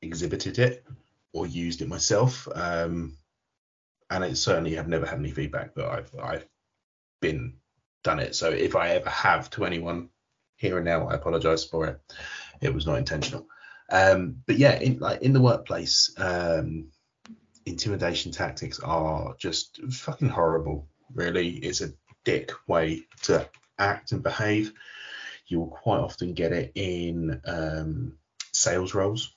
exhibited 0.02 0.58
it 0.58 0.84
or 1.32 1.46
used 1.46 1.82
it 1.82 1.88
myself, 1.88 2.48
um, 2.54 3.16
and 4.10 4.24
it 4.24 4.36
certainly 4.36 4.74
have 4.74 4.88
never 4.88 5.06
had 5.06 5.18
any 5.18 5.30
feedback 5.30 5.74
that 5.74 5.86
I've 5.86 6.10
I've 6.20 6.46
been 7.20 7.54
done 8.02 8.18
it. 8.18 8.34
So 8.34 8.50
if 8.50 8.76
I 8.76 8.90
ever 8.90 9.10
have 9.10 9.50
to 9.50 9.64
anyone 9.64 10.08
here 10.56 10.76
and 10.76 10.84
now, 10.84 11.08
I 11.08 11.14
apologise 11.14 11.64
for 11.64 11.86
it. 11.86 12.00
It 12.60 12.74
was 12.74 12.86
not 12.86 12.98
intentional. 12.98 13.46
Um, 13.90 14.36
but 14.46 14.58
yeah, 14.58 14.78
in 14.78 14.98
like 14.98 15.22
in 15.22 15.32
the 15.32 15.40
workplace, 15.40 16.14
um, 16.18 16.88
intimidation 17.66 18.32
tactics 18.32 18.78
are 18.80 19.34
just 19.38 19.80
fucking 19.92 20.28
horrible. 20.28 20.86
Really, 21.14 21.50
it's 21.56 21.80
a 21.80 21.92
dick 22.24 22.52
way 22.68 23.02
to 23.22 23.48
act 23.78 24.12
and 24.12 24.22
behave. 24.22 24.72
You 25.50 25.60
will 25.60 25.68
quite 25.68 25.98
often 26.00 26.32
get 26.34 26.52
it 26.52 26.72
in 26.74 27.40
um, 27.44 28.16
sales 28.52 28.94
roles. 28.94 29.34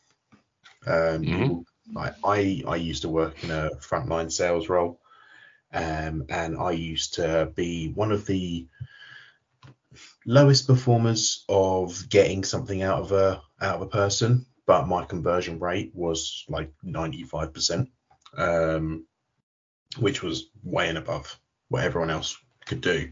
Um, 0.85 1.25
Mhm. 1.25 1.47
will- 1.49 1.65
like 1.93 2.15
I, 2.23 2.63
I 2.67 2.75
used 2.77 3.01
to 3.01 3.09
work 3.09 3.43
in 3.43 3.51
a 3.51 3.69
frontline 3.81 4.31
sales 4.31 4.69
role, 4.69 4.99
um, 5.73 6.25
and 6.29 6.57
I 6.57 6.71
used 6.71 7.15
to 7.15 7.51
be 7.55 7.89
one 7.89 8.11
of 8.11 8.25
the 8.25 8.67
lowest 10.25 10.67
performers 10.67 11.43
of 11.49 12.07
getting 12.09 12.43
something 12.43 12.81
out 12.81 12.99
of 13.01 13.11
a 13.11 13.41
out 13.61 13.75
of 13.75 13.81
a 13.81 13.87
person, 13.87 14.45
but 14.65 14.87
my 14.87 15.03
conversion 15.05 15.59
rate 15.59 15.91
was 15.93 16.45
like 16.49 16.71
95%, 16.85 17.89
um, 18.37 19.05
which 19.99 20.23
was 20.23 20.49
way 20.63 20.89
and 20.89 20.97
above 20.97 21.39
what 21.69 21.83
everyone 21.83 22.09
else 22.09 22.37
could 22.65 22.81
do. 22.81 23.11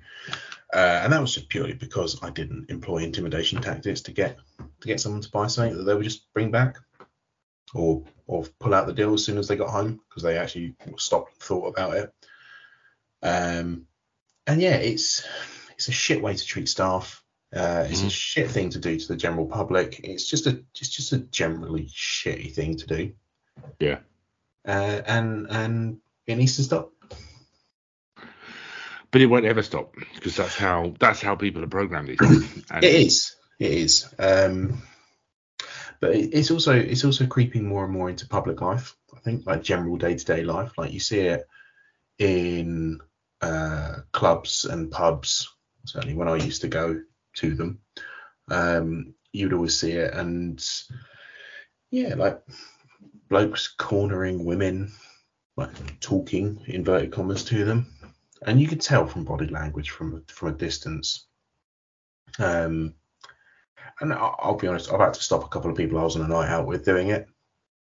Uh, 0.74 1.02
and 1.04 1.12
that 1.12 1.20
was 1.22 1.34
just 1.34 1.50
purely 1.50 1.74
because 1.74 2.22
I 2.24 2.30
didn't 2.30 2.70
employ 2.70 3.00
intimidation 3.00 3.62
tactics 3.62 4.02
to 4.02 4.12
get 4.12 4.38
to 4.60 4.88
get 4.88 5.02
someone 5.02 5.22
to 5.22 5.30
buy 5.30 5.48
something 5.48 5.78
that 5.78 5.84
they 5.84 5.94
would 5.94 6.04
just 6.04 6.32
bring 6.34 6.50
back, 6.50 6.78
or 7.74 8.04
or 8.28 8.46
pull 8.60 8.74
out 8.74 8.88
the 8.88 8.94
deal 8.94 9.14
as 9.14 9.26
soon 9.26 9.38
as 9.38 9.48
they 9.50 9.58
got 9.58 9.70
home 9.70 10.00
because 10.08 10.24
they 10.24 10.38
actually 10.38 10.76
stopped 10.98 11.34
and 11.34 11.42
thought 11.42 11.68
about 11.68 11.96
it. 11.98 12.14
Um, 13.22 13.86
and 14.48 14.62
yeah, 14.62 14.76
it's 14.76 15.26
it's 15.76 15.88
a 15.90 15.92
shit 15.92 16.22
way 16.22 16.36
to 16.36 16.46
treat 16.46 16.70
staff. 16.70 17.22
Uh, 17.54 17.86
it's 17.90 18.02
a 18.02 18.06
Mhm. 18.06 18.12
shit 18.12 18.50
thing 18.50 18.70
to 18.70 18.80
do 18.80 18.98
to 18.98 19.08
the 19.10 19.18
general 19.18 19.46
public. 19.46 20.00
It's 20.06 20.26
just 20.26 20.48
a 20.48 20.64
it's 20.80 20.90
just 20.90 21.12
a 21.12 21.18
generally 21.18 21.88
shitty 21.88 22.54
thing 22.56 22.78
to 22.78 22.88
do. 22.88 23.14
Yeah. 23.80 24.00
Uh, 24.66 25.02
and 25.06 25.48
and 25.50 25.98
it 26.28 26.38
needs 26.38 26.56
to 26.56 26.64
stop. 26.64 26.94
But 29.12 29.22
it 29.22 29.28
won't 29.28 29.46
ever 29.46 29.62
stop 29.62 29.94
because 30.16 30.38
that's 30.38 30.56
how 30.56 30.94
that's 31.00 31.22
how 31.22 31.36
people 31.36 31.64
are 31.64 31.68
programmed 31.68 32.08
these 32.08 32.18
days. 32.18 32.64
It 32.82 32.84
is. 32.84 33.36
It 33.60 33.72
is. 33.72 34.14
Um, 34.18 34.82
but 36.00 36.16
it's 36.16 36.50
also 36.50 36.74
it's 36.74 37.06
also 37.06 37.28
creeping 37.28 37.68
more 37.68 37.84
and 37.84 37.94
more 37.94 38.10
into 38.10 38.28
public 38.28 38.62
life. 38.62 38.96
I 39.16 39.20
think 39.20 39.46
like 39.46 39.64
general 39.64 39.98
day 39.98 40.16
to 40.16 40.26
day 40.26 40.44
life. 40.44 40.72
Like 40.78 40.94
you 40.94 41.00
see 41.00 41.20
it 41.20 41.46
in 42.18 43.00
uh, 43.42 43.98
clubs 44.12 44.66
and 44.66 44.92
pubs. 44.92 45.48
Certainly 45.86 46.16
when 46.16 46.28
I 46.28 46.36
used 46.36 46.62
to 46.62 46.68
go 46.68 47.02
to 47.36 47.56
them, 47.56 47.80
um, 48.50 49.14
you'd 49.32 49.54
always 49.54 49.80
see 49.80 49.92
it. 49.92 50.14
And 50.14 50.64
yeah, 51.92 52.16
like 52.16 52.42
blokes 53.30 53.68
cornering 53.78 54.46
women, 54.46 54.92
like 55.56 56.00
talking 56.00 56.62
inverted 56.68 57.12
commas 57.12 57.44
to 57.46 57.64
them, 57.66 57.88
and 58.46 58.60
you 58.62 58.68
could 58.68 58.82
tell 58.82 59.06
from 59.08 59.24
body 59.26 59.48
language 59.48 59.90
from 59.90 60.24
from 60.28 60.50
a 60.50 60.52
distance. 60.54 61.26
Um, 62.40 62.96
and 64.00 64.14
I'll, 64.14 64.36
I'll 64.40 64.56
be 64.56 64.68
honest, 64.68 64.92
I've 64.92 65.00
had 65.00 65.14
to 65.16 65.22
stop 65.24 65.44
a 65.44 65.48
couple 65.50 65.70
of 65.70 65.78
people 65.78 66.00
I 66.00 66.04
was 66.04 66.16
on 66.16 66.24
a 66.26 66.28
night 66.28 66.50
out 66.50 66.66
with 66.66 66.86
doing 66.86 67.10
it, 67.10 67.28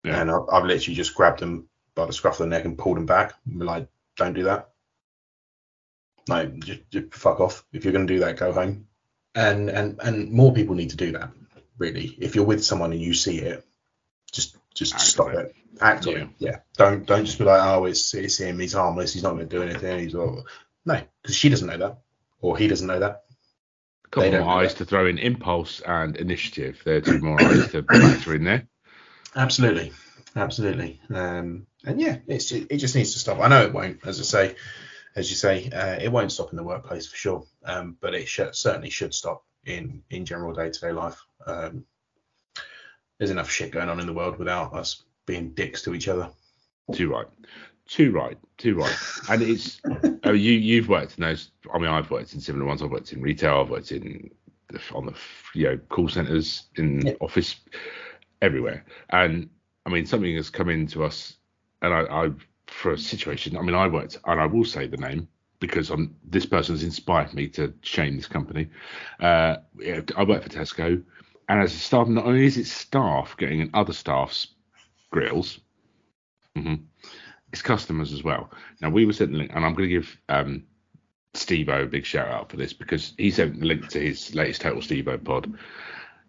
Yeah. 0.03 0.21
and 0.21 0.31
I've, 0.31 0.43
I've 0.51 0.65
literally 0.65 0.95
just 0.95 1.15
grabbed 1.15 1.39
them 1.41 1.67
by 1.95 2.05
the 2.05 2.13
scruff 2.13 2.39
of 2.39 2.45
the 2.45 2.55
neck 2.55 2.65
and 2.65 2.77
pulled 2.77 2.97
them 2.97 3.05
back. 3.05 3.33
Like, 3.51 3.87
don't 4.15 4.33
do 4.33 4.45
that. 4.45 4.69
Like, 6.27 6.59
just, 6.59 6.89
just 6.91 7.13
fuck 7.13 7.39
off. 7.39 7.65
If 7.71 7.83
you're 7.83 7.93
going 7.93 8.07
to 8.07 8.13
do 8.13 8.19
that, 8.21 8.37
go 8.37 8.51
home. 8.51 8.87
And 9.35 9.69
and 9.69 9.99
and 10.01 10.31
more 10.31 10.53
people 10.53 10.75
need 10.75 10.89
to 10.89 10.97
do 10.97 11.11
that. 11.11 11.29
Really, 11.77 12.05
if 12.19 12.35
you're 12.35 12.45
with 12.45 12.63
someone 12.65 12.91
and 12.91 13.01
you 13.01 13.13
see 13.13 13.37
it, 13.39 13.63
just 14.31 14.57
just 14.73 14.99
stop 14.99 15.29
it. 15.33 15.55
Act 15.81 16.07
on 16.07 16.13
Yeah. 16.13 16.19
it. 16.19 16.29
Yeah. 16.39 16.59
Don't 16.77 17.05
don't 17.05 17.25
just 17.25 17.37
be 17.37 17.43
like, 17.45 17.61
oh, 17.61 17.85
it's 17.85 18.13
it's 18.13 18.37
him. 18.39 18.59
He's 18.59 18.73
harmless. 18.73 19.13
He's 19.13 19.23
not 19.23 19.33
going 19.33 19.47
to 19.47 19.55
do 19.55 19.63
anything. 19.63 19.99
He's 19.99 20.15
all... 20.15 20.45
no, 20.85 21.01
because 21.21 21.35
she 21.35 21.49
doesn't 21.49 21.67
know 21.67 21.77
that, 21.77 21.99
or 22.41 22.57
he 22.57 22.67
doesn't 22.67 22.87
know 22.87 22.99
that. 22.99 23.23
a 24.05 24.09
couple 24.09 24.31
they 24.31 24.39
more 24.39 24.49
eyes 24.49 24.75
to 24.75 24.85
throw 24.85 25.05
in 25.07 25.17
impulse 25.17 25.81
and 25.81 26.15
initiative. 26.17 26.81
There 26.83 26.97
are 26.97 27.01
two 27.01 27.19
more 27.19 27.41
eyes 27.41 27.71
to 27.71 27.83
factor 27.83 28.35
in 28.35 28.43
there. 28.43 28.67
Absolutely, 29.35 29.93
absolutely. 30.35 30.99
Um, 31.13 31.67
and 31.85 32.01
yeah, 32.01 32.17
it's 32.27 32.51
it, 32.51 32.77
just 32.77 32.95
needs 32.95 33.13
to 33.13 33.19
stop. 33.19 33.39
I 33.39 33.47
know 33.47 33.63
it 33.63 33.73
won't, 33.73 33.99
as 34.05 34.19
I 34.19 34.23
say, 34.23 34.55
as 35.15 35.29
you 35.29 35.35
say, 35.35 35.69
uh, 35.69 35.97
it 36.01 36.11
won't 36.11 36.31
stop 36.31 36.51
in 36.51 36.57
the 36.57 36.63
workplace 36.63 37.07
for 37.07 37.15
sure. 37.15 37.43
Um, 37.63 37.97
but 37.99 38.13
it 38.13 38.27
should, 38.27 38.55
certainly 38.55 38.89
should 38.89 39.13
stop 39.13 39.43
in 39.65 40.03
in 40.09 40.25
general 40.25 40.53
day 40.53 40.69
to 40.69 40.79
day 40.79 40.91
life. 40.91 41.21
Um, 41.45 41.85
there's 43.17 43.31
enough 43.31 43.49
shit 43.49 43.71
going 43.71 43.89
on 43.89 43.99
in 43.99 44.07
the 44.07 44.13
world 44.13 44.37
without 44.37 44.73
us 44.73 45.03
being 45.27 45.51
dicks 45.51 45.83
to 45.83 45.93
each 45.93 46.07
other. 46.07 46.29
Too 46.93 47.11
right. 47.11 47.27
Too 47.85 48.11
right. 48.11 48.37
Too 48.57 48.75
right. 48.75 48.97
And 49.29 49.43
it's 49.43 49.79
oh, 50.23 50.31
you 50.31 50.53
you've 50.53 50.89
worked 50.89 51.19
in 51.19 51.23
those. 51.23 51.51
I 51.71 51.77
mean, 51.77 51.89
I've 51.89 52.09
worked 52.09 52.33
in 52.33 52.41
similar 52.41 52.65
ones. 52.65 52.81
I've 52.81 52.89
worked 52.89 53.13
in 53.13 53.21
retail. 53.21 53.61
I've 53.61 53.69
worked 53.69 53.91
in 53.91 54.31
the, 54.69 54.81
on 54.95 55.05
the 55.05 55.13
you 55.53 55.65
know 55.67 55.77
call 55.89 56.09
centers 56.09 56.63
in 56.77 57.05
Yeah. 57.05 57.13
office 57.21 57.57
everywhere. 58.41 58.83
And 59.11 59.49
I 59.85 59.89
mean, 59.89 60.05
something 60.07 60.35
has 60.35 60.49
come 60.49 60.69
into 60.69 61.03
us, 61.03 61.35
and 61.83 61.93
I, 61.93 62.01
I 62.01 62.31
for 62.67 62.93
a 62.93 62.97
situation. 62.97 63.55
I 63.55 63.61
mean, 63.61 63.75
I 63.75 63.87
worked, 63.87 64.17
and 64.25 64.41
I 64.41 64.45
will 64.47 64.65
say 64.65 64.87
the 64.87 64.97
name 64.97 65.27
because 65.59 65.89
I'm 65.89 66.15
this 66.23 66.45
person's 66.45 66.83
inspired 66.83 67.33
me 67.33 67.47
to 67.49 67.73
shame 67.81 68.15
this 68.17 68.27
company. 68.27 68.69
Uh, 69.19 69.57
I 70.15 70.23
work 70.23 70.43
for 70.43 70.49
Tesco, 70.49 71.03
and 71.49 71.61
as 71.61 71.73
a 71.73 71.77
staff, 71.77 72.07
not 72.07 72.25
only 72.25 72.45
is 72.45 72.57
it 72.57 72.67
staff 72.67 73.35
getting 73.37 73.59
in 73.61 73.69
other 73.73 73.93
staff's 73.93 74.47
grills, 75.11 75.59
hmm 76.55 76.75
it's 77.51 77.61
customers 77.61 78.11
as 78.13 78.23
well. 78.23 78.49
Now 78.81 78.89
we 78.89 79.05
were 79.05 79.13
sent 79.13 79.31
the 79.31 79.37
link, 79.37 79.51
and 79.53 79.63
I'm 79.65 79.73
going 79.73 79.89
to 79.89 79.95
give 79.95 80.17
um, 80.29 80.63
Steve 81.33 81.69
a 81.69 81.85
big 81.85 82.05
shout 82.05 82.27
out 82.27 82.49
for 82.49 82.57
this 82.57 82.73
because 82.73 83.13
he 83.17 83.31
sent 83.31 83.59
the 83.59 83.65
link 83.65 83.87
to 83.89 83.99
his 83.99 84.35
latest 84.35 84.61
Total 84.61 84.81
Steve 84.81 85.07
pod. 85.23 85.53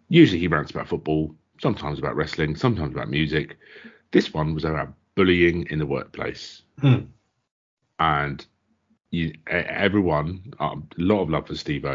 Usually 0.09 0.39
he 0.39 0.47
rants 0.47 0.71
about 0.71 0.87
football, 0.87 1.35
sometimes 1.61 1.99
about 1.99 2.15
wrestling, 2.15 2.55
sometimes 2.55 2.93
about 2.93 3.09
music. 3.09 3.57
This 4.11 4.33
one 4.33 4.53
was 4.53 4.63
about 4.65 4.93
bullying 5.15 5.67
in 5.69 5.79
the 5.79 5.85
workplace, 5.85 6.63
Hmm. 6.81 7.07
and 7.99 8.45
you, 9.11 9.33
everyone, 9.47 10.53
um, 10.59 10.87
a 10.97 11.01
lot 11.01 11.21
of 11.21 11.29
love 11.29 11.47
for 11.47 11.55
Steve 11.55 11.85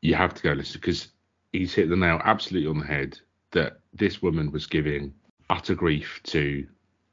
You 0.00 0.14
have 0.14 0.34
to 0.34 0.42
go 0.42 0.52
listen 0.52 0.80
because 0.80 1.08
he's 1.52 1.74
hit 1.74 1.88
the 1.88 1.96
nail 1.96 2.20
absolutely 2.24 2.68
on 2.70 2.78
the 2.78 2.86
head 2.86 3.18
that 3.52 3.80
this 3.92 4.22
woman 4.22 4.50
was 4.52 4.66
giving 4.66 5.14
utter 5.52 5.74
grief 5.74 6.20
to 6.24 6.66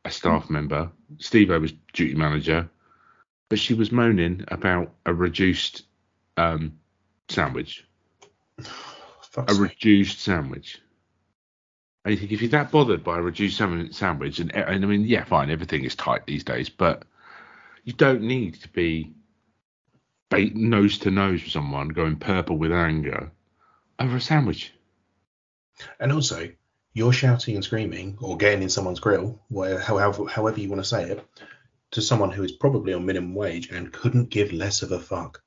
a 0.05 0.11
staff 0.11 0.49
member. 0.49 0.91
Steve 1.17 1.49
was 1.49 1.73
duty 1.93 2.15
manager, 2.15 2.69
but 3.49 3.59
she 3.59 3.73
was 3.73 3.91
moaning 3.91 4.45
about 4.47 4.93
a 5.05 5.13
reduced 5.13 5.83
um, 6.37 6.79
sandwich. 7.27 7.85
A 9.37 9.53
sake. 9.53 9.61
reduced 9.61 10.21
sandwich. 10.21 10.81
And 12.03 12.13
you 12.13 12.19
think 12.19 12.31
if 12.31 12.41
you're 12.41 12.49
that 12.49 12.71
bothered 12.71 13.03
by 13.03 13.19
a 13.19 13.21
reduced 13.21 13.57
sandwich, 13.57 14.39
and, 14.39 14.53
and 14.53 14.83
I 14.83 14.87
mean, 14.87 15.05
yeah, 15.05 15.23
fine, 15.23 15.51
everything 15.51 15.83
is 15.83 15.95
tight 15.95 16.25
these 16.25 16.43
days, 16.43 16.67
but 16.67 17.03
you 17.83 17.93
don't 17.93 18.23
need 18.23 18.55
to 18.61 18.69
be 18.69 19.13
nose 20.31 20.97
to 20.99 21.11
nose 21.11 21.43
with 21.43 21.51
someone 21.51 21.89
going 21.89 22.15
purple 22.15 22.57
with 22.57 22.71
anger 22.71 23.31
over 23.99 24.17
a 24.17 24.21
sandwich. 24.21 24.73
And 25.99 26.11
also, 26.11 26.49
you're 26.93 27.13
shouting 27.13 27.55
and 27.55 27.63
screaming 27.63 28.17
or 28.21 28.37
getting 28.37 28.63
in 28.63 28.69
someone's 28.69 28.99
grill, 28.99 29.39
where, 29.49 29.79
however, 29.79 30.25
however 30.27 30.59
you 30.59 30.69
want 30.69 30.81
to 30.81 30.87
say 30.87 31.09
it, 31.11 31.25
to 31.91 32.01
someone 32.01 32.31
who 32.31 32.43
is 32.43 32.51
probably 32.51 32.93
on 32.93 33.05
minimum 33.05 33.35
wage 33.35 33.69
and 33.69 33.91
couldn't 33.91 34.29
give 34.29 34.51
less 34.51 34.81
of 34.81 34.91
a 34.91 34.99
fuck. 34.99 35.41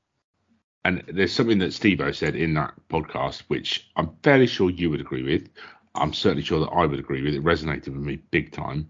And 0.85 1.05
there's 1.07 1.33
something 1.33 1.59
that 1.59 1.73
Steve 1.73 2.03
said 2.17 2.35
in 2.35 2.55
that 2.55 2.75
podcast, 2.89 3.43
which 3.49 3.89
I'm 3.97 4.17
fairly 4.23 4.47
sure 4.47 4.71
you 4.71 4.91
would 4.91 5.01
agree 5.01 5.23
with. 5.23 5.49
I'm 5.95 6.13
certainly 6.13 6.43
sure 6.43 6.61
that 6.61 6.71
I 6.71 6.87
would 6.87 6.99
agree 6.99 7.23
with. 7.23 7.35
It 7.35 7.45
resonated 7.45 7.89
with 7.89 8.03
me 8.03 8.17
big 8.31 8.53
time. 8.53 8.89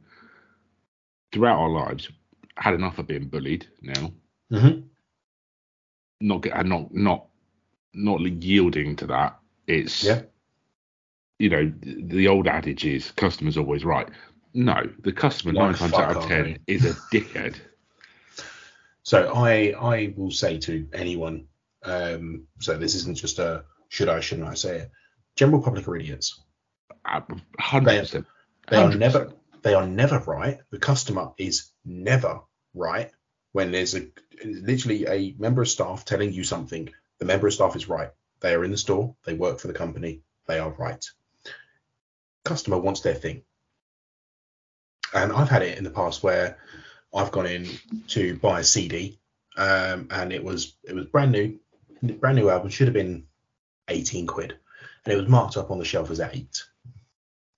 Throughout 1.33 1.59
our 1.59 1.69
lives, 1.69 2.09
had 2.57 2.75
enough 2.75 2.99
of 2.99 3.07
being 3.07 3.29
bullied 3.29 3.67
now. 3.81 4.13
Mm-hmm. 4.51 4.81
Not 6.21 6.67
not 6.67 6.95
not 6.95 7.27
not 7.95 8.21
yielding 8.21 8.97
to 8.97 9.07
that. 9.07 9.39
It's 9.67 10.05
Yeah. 10.05 10.23
You 11.43 11.51
know 11.51 11.73
the, 11.81 12.03
the 12.03 12.29
old 12.29 12.47
adage 12.47 12.85
is 12.85 13.11
customers 13.11 13.57
always 13.57 13.85
right. 13.85 14.09
No, 14.55 14.77
the 15.01 15.13
customer 15.13 15.53
Like 15.53 15.71
nine 15.71 15.75
times 15.75 15.93
out 15.95 16.17
of 16.17 16.27
ten 16.29 16.59
they? 16.67 16.73
is 16.73 16.85
a 16.85 16.95
dickhead. 17.13 17.57
So 19.05 19.35
I 19.35 19.75
I 19.77 20.15
will 20.17 20.31
say 20.31 20.59
to 20.59 20.87
anyone, 20.93 21.49
um, 21.83 22.47
so 22.61 22.79
this 22.79 22.95
isn't 22.95 23.17
just 23.17 23.41
a 23.41 23.65
should 23.89 24.09
I 24.09 24.21
shouldn't 24.21 24.47
I 24.47 24.55
say 24.55 24.77
it. 24.79 24.91
General 25.35 25.61
public 25.61 25.89
are 25.89 25.97
idiots. 25.97 26.41
Hundred 27.59 27.99
percent. 27.99 28.27
They 28.69 28.77
are 28.77 28.91
100%. 28.91 28.99
never 28.99 29.33
they 29.63 29.75
are 29.75 29.89
never 29.89 30.21
right. 30.21 30.61
The 30.71 30.79
customer 30.79 31.33
is 31.37 31.73
never 31.85 32.43
right 32.75 33.11
when 33.51 33.73
there's 33.73 33.97
a 33.97 34.07
literally 34.45 35.05
a 35.09 35.35
member 35.37 35.63
of 35.63 35.69
staff 35.69 36.05
telling 36.05 36.33
you 36.33 36.45
something. 36.45 36.89
The 37.19 37.25
member 37.25 37.49
of 37.49 37.55
staff 37.55 37.75
is 37.75 37.89
right. 37.89 38.11
They 38.39 38.55
are 38.55 38.65
in 38.65 38.71
the 38.71 38.77
store. 38.77 39.17
They 39.25 39.35
work 39.35 39.59
for 39.59 39.67
the 39.67 39.75
company. 39.75 40.23
They 40.47 40.61
are 40.61 40.71
right. 40.71 41.05
Customer 42.45 42.79
wants 42.79 43.01
their 43.01 43.15
thing. 43.15 43.43
And 45.15 45.33
I've 45.33 45.51
had 45.51 45.63
it 45.63 45.79
in 45.79 45.85
the 45.85 45.91
past 45.91 46.23
where 46.23 46.59
I've 47.15 47.33
gone 47.33 47.47
in 47.47 47.69
to 48.09 48.37
buy 48.39 48.61
a 48.61 48.65
CD, 48.65 49.19
um, 49.57 50.09
and 50.11 50.33
it 50.33 50.43
was 50.43 50.75
it 50.85 50.95
was 50.95 51.07
brand 51.07 51.33
new, 51.33 51.59
brand 52.03 52.37
new 52.37 52.49
album. 52.49 52.71
Should 52.71 52.89
have 52.89 52.95
been 52.95 53.27
18 53.89 54.27
quid, 54.27 54.57
and 55.05 55.13
it 55.13 55.17
was 55.17 55.29
marked 55.29 55.59
up 55.59 55.71
on 55.71 55.79
the 55.79 55.85
shelf 55.85 56.11
as 56.11 56.21
eight 56.21 56.65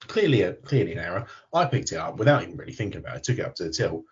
clearly 0.07 0.43
a 0.43 0.53
clearly 0.53 0.93
an 0.93 0.99
error. 0.99 1.27
I 1.53 1.65
picked 1.67 1.93
it 1.93 1.97
up 1.97 2.17
without 2.17 2.43
even 2.43 2.57
really 2.57 2.73
thinking 2.73 3.01
about 3.01 3.17
it. 3.17 3.25
Took 3.25 3.39
it 3.39 3.45
up 3.45 3.55
to 3.57 3.65
the 3.65 3.71
till, 3.71 4.05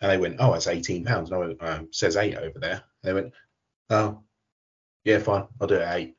and 0.00 0.10
they 0.10 0.18
went, 0.18 0.36
"Oh, 0.38 0.54
it's 0.54 0.66
eighteen 0.66 1.04
pounds." 1.04 1.30
No, 1.30 1.42
it 1.42 1.56
um, 1.60 1.88
says 1.92 2.16
eight 2.16 2.36
over 2.36 2.58
there. 2.58 2.82
And 3.02 3.02
they 3.02 3.12
went, 3.12 3.32
"Oh, 3.90 4.22
yeah, 5.04 5.18
fine, 5.18 5.46
I'll 5.60 5.66
do 5.66 5.76
it 5.76 5.88
eight. 5.88 6.16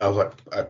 I 0.00 0.08
was 0.08 0.16
like, 0.16 0.32
uh, 0.50 0.64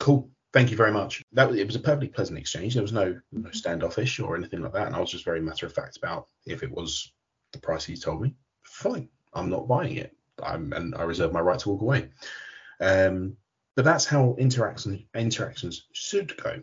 "Cool, 0.00 0.30
thank 0.56 0.70
you 0.70 0.76
very 0.76 0.92
much." 0.92 1.22
That 1.32 1.48
was 1.48 1.58
it 1.58 1.66
was 1.66 1.76
a 1.76 1.80
perfectly 1.80 2.08
pleasant 2.08 2.38
exchange. 2.38 2.74
There 2.74 2.82
was 2.82 2.92
no 2.92 3.20
no 3.32 3.50
standoffish 3.50 4.18
or 4.20 4.36
anything 4.36 4.62
like 4.62 4.72
that, 4.72 4.86
and 4.86 4.96
I 4.96 5.00
was 5.00 5.10
just 5.10 5.24
very 5.24 5.40
matter 5.40 5.66
of 5.66 5.72
fact 5.72 5.96
about 5.96 6.26
if 6.46 6.62
it 6.62 6.70
was 6.70 7.12
the 7.52 7.58
price 7.58 7.84
he 7.84 7.96
told 7.96 8.22
me. 8.22 8.34
Fine, 8.62 9.08
I'm 9.34 9.50
not 9.50 9.68
buying 9.68 9.96
it. 9.96 10.16
I'm 10.42 10.72
and 10.72 10.94
I 10.94 11.02
reserve 11.02 11.32
my 11.32 11.40
right 11.40 11.58
to 11.60 11.68
walk 11.68 11.82
away. 11.82 12.08
Um, 12.80 13.36
but 13.74 13.84
that's 13.84 14.06
how 14.06 14.34
interactions 14.38 15.02
interactions 15.14 15.86
should 15.92 16.36
go 16.42 16.62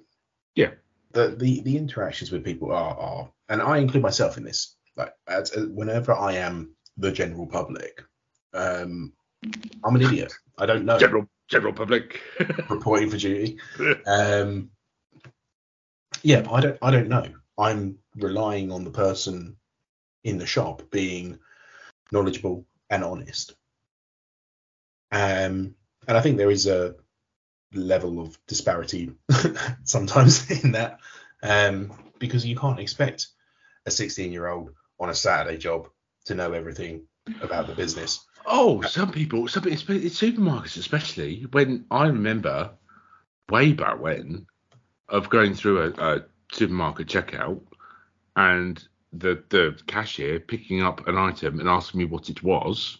the, 1.13 1.35
the 1.37 1.61
the 1.61 1.77
interactions 1.77 2.31
with 2.31 2.43
people 2.43 2.71
are 2.71 2.97
are 2.97 3.31
and 3.49 3.61
I 3.61 3.77
include 3.77 4.03
myself 4.03 4.37
in 4.37 4.43
this 4.43 4.75
like 4.97 5.13
as, 5.27 5.51
as- 5.51 5.67
whenever 5.67 6.13
I 6.13 6.33
am 6.33 6.75
the 6.97 7.11
general 7.11 7.47
public 7.47 8.03
um 8.53 9.13
I'm 9.83 9.95
an 9.95 10.01
idiot 10.01 10.33
I 10.57 10.65
don't 10.65 10.85
know 10.85 10.99
General 10.99 11.27
general 11.49 11.73
public. 11.73 12.21
reporting 12.69 13.09
for 13.09 13.17
duty 13.17 13.57
um 14.07 14.69
yeah 16.21 16.45
I 16.51 16.61
don't 16.61 16.77
I 16.81 16.91
don't 16.91 17.09
know 17.09 17.25
I'm 17.57 17.97
relying 18.15 18.71
on 18.71 18.83
the 18.83 18.91
person 18.91 19.57
in 20.23 20.37
the 20.37 20.45
shop 20.45 20.83
being 20.91 21.39
knowledgeable 22.11 22.65
and 22.89 23.03
honest 23.03 23.55
um 25.11 25.75
and 26.07 26.17
I 26.17 26.21
think 26.21 26.37
there 26.37 26.51
is 26.51 26.67
a 26.67 26.95
level 27.73 28.19
of 28.19 28.37
disparity 28.47 29.11
sometimes 29.83 30.49
in 30.63 30.73
that 30.73 30.99
um, 31.41 31.91
because 32.19 32.45
you 32.45 32.55
can't 32.55 32.79
expect 32.79 33.27
a 33.85 33.91
16 33.91 34.31
year 34.31 34.47
old 34.47 34.71
on 34.99 35.09
a 35.09 35.15
Saturday 35.15 35.57
job 35.57 35.89
to 36.25 36.35
know 36.35 36.53
everything 36.53 37.05
about 37.41 37.67
the 37.67 37.73
business. 37.73 38.25
Oh, 38.45 38.81
some 38.81 39.11
people, 39.11 39.47
some 39.47 39.67
it's, 39.67 39.83
it's 39.89 40.19
supermarkets 40.19 40.77
especially. 40.77 41.45
When 41.51 41.85
I 41.91 42.07
remember 42.07 42.71
way 43.49 43.73
back 43.73 43.99
when 43.99 44.45
of 45.09 45.29
going 45.29 45.53
through 45.53 45.93
a, 45.97 46.15
a 46.15 46.25
supermarket 46.51 47.07
checkout 47.07 47.61
and 48.35 48.85
the 49.11 49.43
the 49.49 49.77
cashier 49.87 50.39
picking 50.39 50.81
up 50.81 51.07
an 51.07 51.17
item 51.17 51.59
and 51.59 51.69
asking 51.69 51.99
me 51.99 52.05
what 52.05 52.29
it 52.29 52.43
was. 52.43 52.97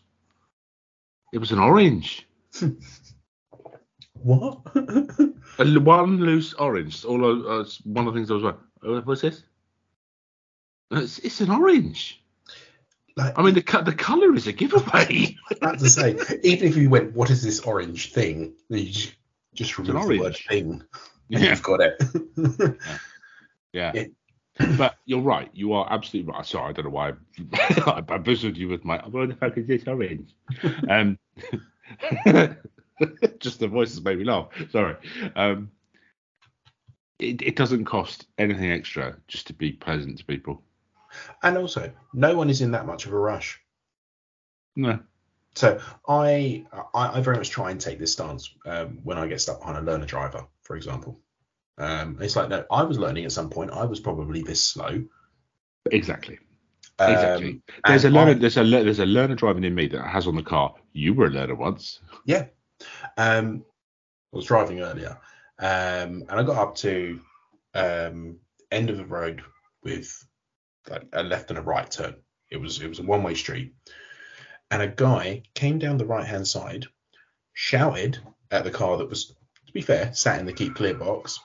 It 1.34 1.40
was 1.40 1.52
an 1.52 1.60
orange, 1.60 2.28
What? 4.24 4.60
a 5.60 5.80
one 5.80 6.18
loose 6.18 6.54
orange. 6.54 7.04
All 7.04 7.26
I, 7.26 7.60
uh, 7.60 7.66
one 7.84 8.08
of 8.08 8.14
the 8.14 8.18
things 8.18 8.32
I 8.32 8.36
was 8.36 8.44
like, 8.44 8.58
oh, 8.84 9.02
what's 9.02 9.22
this? 9.22 9.44
It's, 10.92 11.20
it's 11.20 11.42
an 11.42 11.52
orange. 11.52 12.23
Like, 13.16 13.38
I 13.38 13.44
mean, 13.44 13.54
the 13.54 13.82
the 13.86 13.94
color 13.94 14.34
is 14.36 14.48
a 14.48 14.54
giveaway. 14.54 15.38
Have 15.62 15.78
to 15.78 15.90
say, 15.90 16.18
even 16.44 16.68
if 16.68 16.78
you 16.78 16.90
went, 16.90 17.14
what 17.14 17.30
is 17.30 17.44
this 17.44 17.60
orange 17.62 18.12
thing? 18.12 18.54
Then 18.70 18.80
you 18.80 18.92
just, 18.92 19.14
just 19.54 19.78
remove 19.78 20.08
the 20.08 20.20
word 20.20 20.38
thing 20.38 20.84
yeah. 21.30 21.50
you've 21.50 21.64
got 21.64 21.82
it. 21.82 22.02
Yeah. 23.72 23.94
Yeah. 24.56 24.76
but 24.78 24.98
you're 25.06 25.22
right. 25.22 25.50
You 25.52 25.74
are 25.74 25.92
absolutely 25.92 26.32
right. 26.32 26.46
Sorry, 26.46 26.70
I 26.70 26.74
don't 26.74 26.86
know 26.86 26.92
why 26.92 27.10
I, 27.10 27.14
I 27.96 28.02
bamboozled 28.02 28.56
you 28.56 28.68
with 28.68 28.86
my. 28.86 28.98
What 28.98 29.30
the 29.30 29.36
fuck 29.36 29.58
is 29.58 29.66
this 29.66 29.88
orange? 29.88 30.30
um, 30.88 31.18
just 33.40 33.60
the 33.60 33.68
voices 33.68 34.00
made 34.04 34.20
me 34.20 34.26
laugh. 34.26 34.50
Sorry. 34.72 34.96
Um, 35.36 35.72
it, 37.18 37.42
it 37.42 37.56
doesn't 37.56 37.86
cost 37.86 38.28
anything 38.38 38.72
extra 38.72 39.18
just 39.28 39.48
to 39.48 39.54
be 39.54 39.72
pleasant 39.72 40.20
to 40.20 40.26
people. 40.26 40.62
And 41.42 41.58
also, 41.58 41.92
no 42.14 42.36
one 42.36 42.50
is 42.50 42.62
in 42.62 42.72
that 42.72 42.86
much 42.86 43.06
of 43.06 43.14
a 43.14 43.18
rush. 43.18 43.60
No. 44.76 45.00
So 45.56 45.80
I, 46.08 46.66
I 46.94 47.20
I 47.20 47.22
very 47.22 47.38
much 47.38 47.52
try 47.52 47.70
and 47.70 47.80
take 47.80 48.00
this 48.00 48.14
stance 48.14 48.50
um, 48.66 49.00
when 49.04 49.18
I 49.18 49.28
get 49.28 49.40
stuck 49.40 49.60
behind 49.60 49.78
a 49.78 49.82
learner 49.82 50.06
driver, 50.06 50.48
for 50.64 50.76
example. 50.76 51.20
Um, 51.78 52.18
it's 52.22 52.36
like 52.36 52.50
no, 52.50 52.66
I 52.72 52.84
was 52.84 52.98
learning 52.98 53.26
at 53.26 53.32
some 53.32 53.50
point. 53.50 53.72
I 53.72 53.86
was 53.86 54.00
probably 54.00 54.42
this 54.42 54.64
slow. 54.64 55.04
Exactly. 55.92 56.40
Um, 57.00 57.12
Exactly. 57.12 57.62
there's 57.86 58.06
a 58.06 58.10
learner. 58.10 58.32
I- 58.32 58.36
there's 58.36 58.58
a 58.58 58.64
there's 58.64 59.00
a 59.00 59.06
learner 59.06 59.36
driving 59.36 59.64
in 59.64 59.76
me 59.76 59.88
that 59.88 60.08
has 60.08 60.28
on 60.28 60.36
the 60.36 60.44
car. 60.44 60.74
You 60.94 61.14
were 61.14 61.28
a 61.28 61.30
learner 61.30 61.56
once. 61.56 62.00
Yeah. 62.26 62.46
Um, 63.18 63.64
I 64.34 64.36
was 64.36 64.46
driving 64.46 64.82
earlier, 64.82 65.20
um, 65.60 66.24
and 66.28 66.32
I 66.32 66.44
got 66.44 66.58
up 66.58 66.76
to 66.78 67.20
um, 67.76 68.38
end 68.72 68.90
of 68.90 68.98
the 68.98 69.06
road 69.06 69.44
with 69.84 70.28
like 70.90 71.06
a 71.14 71.24
left 71.24 71.50
and 71.50 71.60
a 71.60 71.62
right 71.62 71.90
turn. 71.90 72.16
It 72.50 72.58
was 72.58 72.82
it 72.82 72.88
was 72.88 73.00
a 73.00 73.04
one 73.04 73.24
way 73.24 73.36
street, 73.36 73.74
and 74.70 74.82
a 74.82 74.88
guy 74.88 75.44
came 75.56 75.80
down 75.80 75.98
the 75.98 76.06
right 76.06 76.26
hand 76.26 76.48
side, 76.48 76.86
shouted 77.54 78.20
at 78.52 78.64
the 78.64 78.72
car 78.72 78.98
that 78.98 79.10
was, 79.10 79.28
to 79.66 79.74
be 79.74 79.82
fair, 79.82 80.14
sat 80.14 80.40
in 80.40 80.46
the 80.46 80.54
keep 80.54 80.76
clear 80.76 80.94
box, 80.94 81.40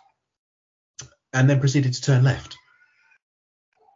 and 1.33 1.48
then 1.48 1.61
proceeded 1.61 1.94
to 1.94 2.03
turn 2.03 2.24
left. 2.24 2.57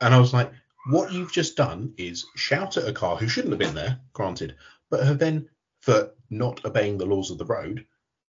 And 0.01 0.15
I 0.15 0.19
was 0.19 0.33
like, 0.33 0.53
what 0.91 1.13
you've 1.13 1.33
just 1.33 1.57
done 1.57 1.95
is 1.97 2.27
shout 2.35 2.77
at 2.77 2.89
a 2.89 2.93
car 2.93 3.17
who 3.17 3.29
shouldn't 3.29 3.53
have 3.53 3.59
been 3.59 3.75
there, 3.75 4.01
granted, 4.13 4.57
but 4.91 5.05
have 5.05 5.19
then, 5.19 5.49
for 5.81 6.13
not 6.31 6.65
obeying 6.65 6.99
the 6.99 7.07
laws 7.07 7.31
of 7.31 7.39
the 7.39 7.45
road, 7.45 7.87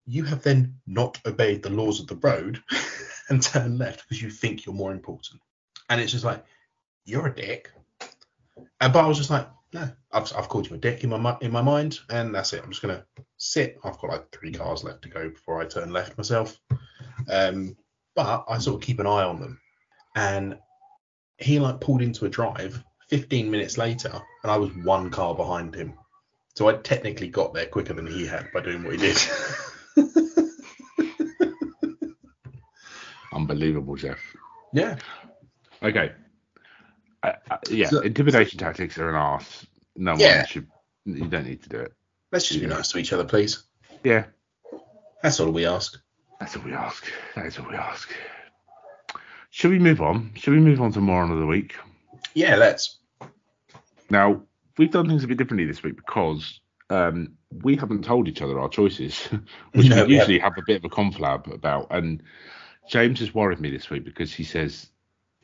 you 0.06 0.24
have 0.26 0.44
then 0.44 0.76
not 0.86 1.20
obeyed 1.26 1.64
the 1.64 1.70
laws 1.70 2.00
of 2.00 2.08
the 2.08 2.16
road 2.18 2.62
and 3.30 3.42
turned 3.42 3.78
left 3.78 4.04
because 4.04 4.22
you 4.22 4.30
think 4.30 4.66
you're 4.66 4.76
more 4.76 4.92
important. 4.92 5.40
And 5.90 6.02
it's 6.02 6.12
just 6.12 6.26
like, 6.26 6.44
you're 7.06 7.28
a 7.28 7.36
dick. 7.36 7.72
And, 8.80 8.94
but 8.94 9.04
I 9.04 9.08
was 9.08 9.18
just 9.18 9.30
like, 9.30 9.48
no, 9.74 9.90
I've, 10.12 10.32
I've 10.38 10.50
called 10.50 10.70
you 10.70 10.76
a 10.76 10.80
dick 10.80 11.04
in 11.04 11.10
my 11.10 11.38
in 11.42 11.52
my 11.52 11.62
mind, 11.62 12.00
and 12.10 12.34
that's 12.34 12.54
it. 12.54 12.62
I'm 12.64 12.70
just 12.70 12.82
gonna 12.82 13.06
sit. 13.38 13.78
I've 13.84 13.98
got 13.98 14.12
like 14.12 14.32
three 14.32 14.52
cars 14.52 14.84
left 14.84 15.02
to 15.04 15.10
go 15.10 15.30
before 15.30 15.62
I 15.62 15.66
turn 15.66 15.92
left 15.92 16.18
myself. 16.18 16.60
Um, 17.30 17.76
but 18.16 18.46
I 18.48 18.60
sort 18.60 18.82
of 18.82 18.86
keep 18.86 19.00
an 19.00 19.08
eye 19.08 19.24
on 19.24 19.40
them. 19.40 19.60
And 20.16 20.60
he 21.38 21.60
like 21.60 21.82
pulled 21.82 22.04
into 22.04 22.26
a 22.26 22.30
drive 22.30 22.84
15 23.10 23.50
minutes 23.50 23.78
later, 23.78 24.12
and 24.44 24.52
I 24.52 24.58
was 24.58 24.72
one 24.76 25.10
car 25.10 25.34
behind 25.34 25.74
him. 25.74 25.94
So 26.56 26.70
I 26.70 26.74
technically 26.74 27.30
got 27.30 27.54
there 27.54 27.66
quicker 27.66 27.94
than 27.94 28.06
he 28.06 28.28
had 28.28 28.52
by 28.54 28.62
doing 28.62 28.84
what 28.84 28.94
he 28.94 29.00
did. 29.00 29.18
Unbelievable, 33.34 33.96
Jeff. 33.96 34.20
yeah. 34.72 34.98
Okay. 35.82 36.12
Uh, 37.24 37.32
yeah, 37.70 37.88
So- 37.90 38.02
intimidation 38.02 38.60
tactics 38.60 38.98
are 38.98 39.10
an 39.10 39.16
arse. 39.16 39.66
No 39.96 40.16
Yeah. 40.18 40.38
one 40.38 40.46
should. 40.48 40.68
You 41.06 41.28
don't 41.28 41.46
need 41.46 41.64
to 41.64 41.70
do 41.70 41.78
it. 41.80 41.94
Let's 42.32 42.48
just 42.48 42.60
be 42.60 42.66
nice 42.68 42.90
to 42.92 42.98
each 42.98 43.14
other, 43.14 43.26
please. 43.26 43.64
Yeah, 44.04 44.26
That's 45.22 45.40
all 45.40 45.52
we 45.52 45.66
ask. 45.66 46.00
that's 46.40 46.58
all 46.58 46.64
we 46.64 46.74
ask. 46.74 47.06
That 47.36 47.46
is 47.46 47.58
all 47.60 47.68
we 47.70 47.76
ask. 47.76 48.10
Should 49.52 49.72
we 49.72 49.80
move 49.80 50.02
on? 50.02 50.32
Should 50.36 50.54
we 50.54 50.60
move 50.60 50.82
on 50.82 50.92
to 50.94 51.00
more 51.00 51.24
of 51.24 51.38
the 51.40 51.46
week? 51.46 51.76
Yeah, 52.34 52.56
let's. 52.56 52.98
Now 54.10 54.42
we've 54.78 54.92
done 54.92 55.08
things 55.08 55.24
a 55.24 55.28
bit 55.28 55.38
differently 55.38 55.66
this 55.66 55.84
week 55.84 55.96
because 55.96 56.60
um, 56.90 57.34
we 57.64 57.76
haven't 57.76 58.04
told 58.04 58.28
each 58.28 58.42
other 58.42 58.60
our 58.60 58.68
choices, 58.70 59.28
which 59.74 59.88
No, 59.90 60.06
we 60.06 60.16
usually 60.16 60.40
have 60.40 60.58
a 60.58 60.64
bit 60.66 60.78
of 60.78 60.86
a 60.86 60.90
conflab 60.90 61.54
about. 61.54 61.88
And 61.92 62.24
James 62.90 63.20
has 63.20 63.34
worried 63.34 63.60
me 63.60 63.70
this 63.70 63.90
week 63.90 64.04
because 64.04 64.34
he 64.34 64.44
says 64.44 64.90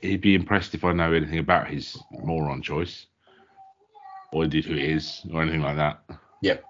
he'd 0.02 0.22
be 0.22 0.36
impressed 0.36 0.74
if 0.74 0.84
I 0.84 0.94
know 0.94 1.14
anything 1.14 1.40
about 1.40 1.70
his 1.70 1.98
moron 2.12 2.62
choice, 2.62 3.08
or 4.32 4.44
indeed 4.44 4.66
who 4.66 4.74
it 4.74 4.84
is, 4.84 5.26
or 5.34 5.42
anything 5.42 5.62
like 5.62 5.78
that. 5.78 6.02
Yep. 6.42 6.64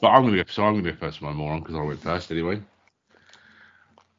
But 0.00 0.08
I'm 0.08 0.24
gonna 0.24 0.36
go. 0.36 0.44
So 0.48 0.64
I'm 0.64 0.74
gonna 0.74 0.90
go 0.90 0.96
first 0.96 1.18
for 1.18 1.24
my 1.24 1.32
moron 1.32 1.60
because 1.60 1.74
I 1.74 1.82
went 1.82 2.00
first 2.00 2.30
anyway. 2.30 2.60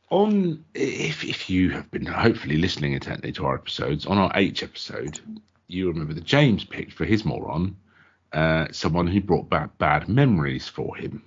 On 0.09 0.63
if 0.73 1.23
if 1.23 1.49
you 1.49 1.71
have 1.71 1.89
been 1.91 2.05
hopefully 2.05 2.57
listening 2.57 2.93
intently 2.93 3.31
to 3.33 3.45
our 3.45 3.55
episodes, 3.55 4.05
on 4.05 4.17
our 4.17 4.31
H 4.35 4.63
episode, 4.63 5.19
you 5.67 5.87
remember 5.87 6.13
that 6.13 6.23
James 6.23 6.63
picked 6.63 6.93
for 6.93 7.05
his 7.05 7.25
moron 7.25 7.75
uh, 8.33 8.67
someone 8.71 9.07
who 9.07 9.21
brought 9.21 9.49
back 9.49 9.77
bad 9.77 10.07
memories 10.07 10.67
for 10.67 10.95
him. 10.95 11.23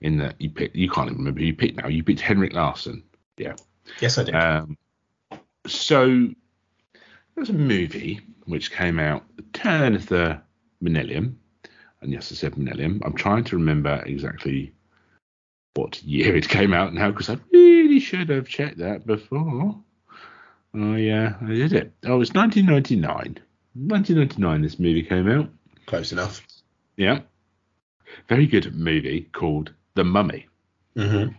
In 0.00 0.18
that 0.18 0.40
you 0.40 0.50
picked, 0.50 0.74
you 0.74 0.90
can't 0.90 1.06
even 1.06 1.18
remember 1.18 1.40
who 1.40 1.46
you 1.46 1.54
picked 1.54 1.76
now. 1.76 1.86
You 1.86 2.02
picked 2.02 2.20
Henrik 2.20 2.54
Larsson. 2.54 3.04
Yeah. 3.36 3.54
Yes, 4.00 4.18
I 4.18 4.24
did. 4.24 4.34
Um, 4.34 4.76
so 5.66 6.28
there's 7.34 7.50
a 7.50 7.54
movie 7.54 8.20
which 8.46 8.72
came 8.72 8.98
out 8.98 9.24
the 9.36 9.42
turn 9.52 9.94
of 9.94 10.06
the 10.06 10.40
millennium, 10.80 11.38
and 12.00 12.12
yes, 12.12 12.32
I 12.32 12.34
said 12.34 12.56
millennium. 12.58 13.00
I'm 13.04 13.14
trying 13.14 13.44
to 13.44 13.56
remember 13.56 14.02
exactly 14.06 14.72
what 15.74 16.02
year 16.02 16.36
it 16.36 16.48
came 16.48 16.74
out 16.74 16.92
now 16.92 17.10
because 17.10 17.30
I 17.30 17.38
really 17.52 18.00
should 18.00 18.28
have 18.28 18.48
checked 18.48 18.78
that 18.78 19.06
before. 19.06 19.80
Oh 20.74 20.94
yeah, 20.96 21.34
I 21.42 21.46
did 21.46 21.72
it. 21.72 21.92
Oh, 22.04 22.20
it's 22.20 22.32
1999. 22.34 23.38
1999. 23.74 24.62
This 24.62 24.78
movie 24.78 25.02
came 25.02 25.28
out. 25.30 25.48
Close 25.86 26.12
enough. 26.12 26.46
Yeah, 26.96 27.20
very 28.28 28.46
good 28.46 28.74
movie 28.74 29.28
called 29.32 29.72
The 29.94 30.04
Mummy 30.04 30.48
Mm-hmm. 30.96 31.34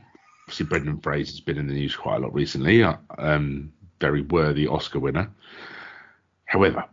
obviously 0.48 0.66
Brendan 0.66 1.00
Fraser's 1.00 1.40
been 1.40 1.58
in 1.60 1.68
the 1.68 1.74
news 1.74 1.96
quite 1.96 2.16
a 2.16 2.20
lot 2.20 2.34
recently. 2.34 2.82
uh, 2.84 2.96
Um, 3.18 3.73
very 4.04 4.22
worthy 4.22 4.68
Oscar 4.68 5.00
winner. 5.00 5.32
However, 6.44 6.84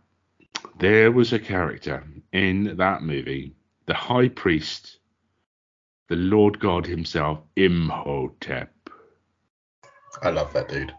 there 0.79 1.11
was 1.11 1.33
a 1.33 1.39
character 1.39 2.03
in 2.31 2.77
that 2.77 3.03
movie, 3.03 3.53
the 3.85 3.93
High 3.93 4.29
Priest, 4.29 4.99
the 6.07 6.15
Lord 6.15 6.57
God 6.59 6.85
himself, 6.85 7.39
Imhotep, 7.57 8.71
I 10.21 10.29
love 10.29 10.53
that 10.53 10.69
dude. 10.69 10.93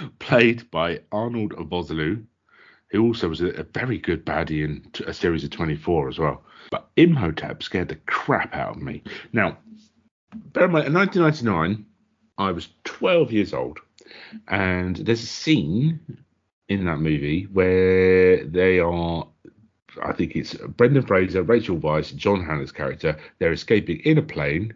played 0.18 0.70
by 0.70 1.00
Arnold 1.12 1.52
Vosloo, 1.52 2.24
who 2.90 3.04
also 3.04 3.28
was 3.28 3.40
a, 3.40 3.48
a 3.48 3.64
very 3.64 3.98
good 3.98 4.24
baddie 4.24 4.64
in 4.64 4.88
t- 4.92 5.04
a 5.06 5.12
series 5.12 5.44
of 5.44 5.50
24 5.50 6.08
as 6.08 6.18
well. 6.18 6.42
But 6.70 6.88
Imhotep 6.96 7.62
scared 7.62 7.88
the 7.88 7.96
crap 8.06 8.54
out 8.54 8.76
of 8.76 8.82
me. 8.82 9.02
Now, 9.32 9.58
bear 10.34 10.64
in 10.64 10.72
mind, 10.72 10.86
in 10.86 10.94
1999, 10.94 11.84
I 12.38 12.52
was 12.52 12.68
12 12.84 13.32
years 13.32 13.52
old, 13.52 13.80
and 14.48 14.96
there's 14.96 15.22
a 15.22 15.26
scene 15.26 16.00
in 16.68 16.84
that 16.84 16.98
movie 16.98 17.44
where 17.44 18.44
they 18.44 18.78
are. 18.78 19.26
I 20.02 20.12
think 20.12 20.36
it's 20.36 20.54
Brendan 20.54 21.06
Fraser, 21.06 21.42
Rachel 21.42 21.76
Weisz, 21.76 22.14
John 22.14 22.44
Hannah's 22.44 22.72
character. 22.72 23.16
They're 23.38 23.52
escaping 23.52 24.00
in 24.00 24.18
a 24.18 24.22
plane, 24.22 24.74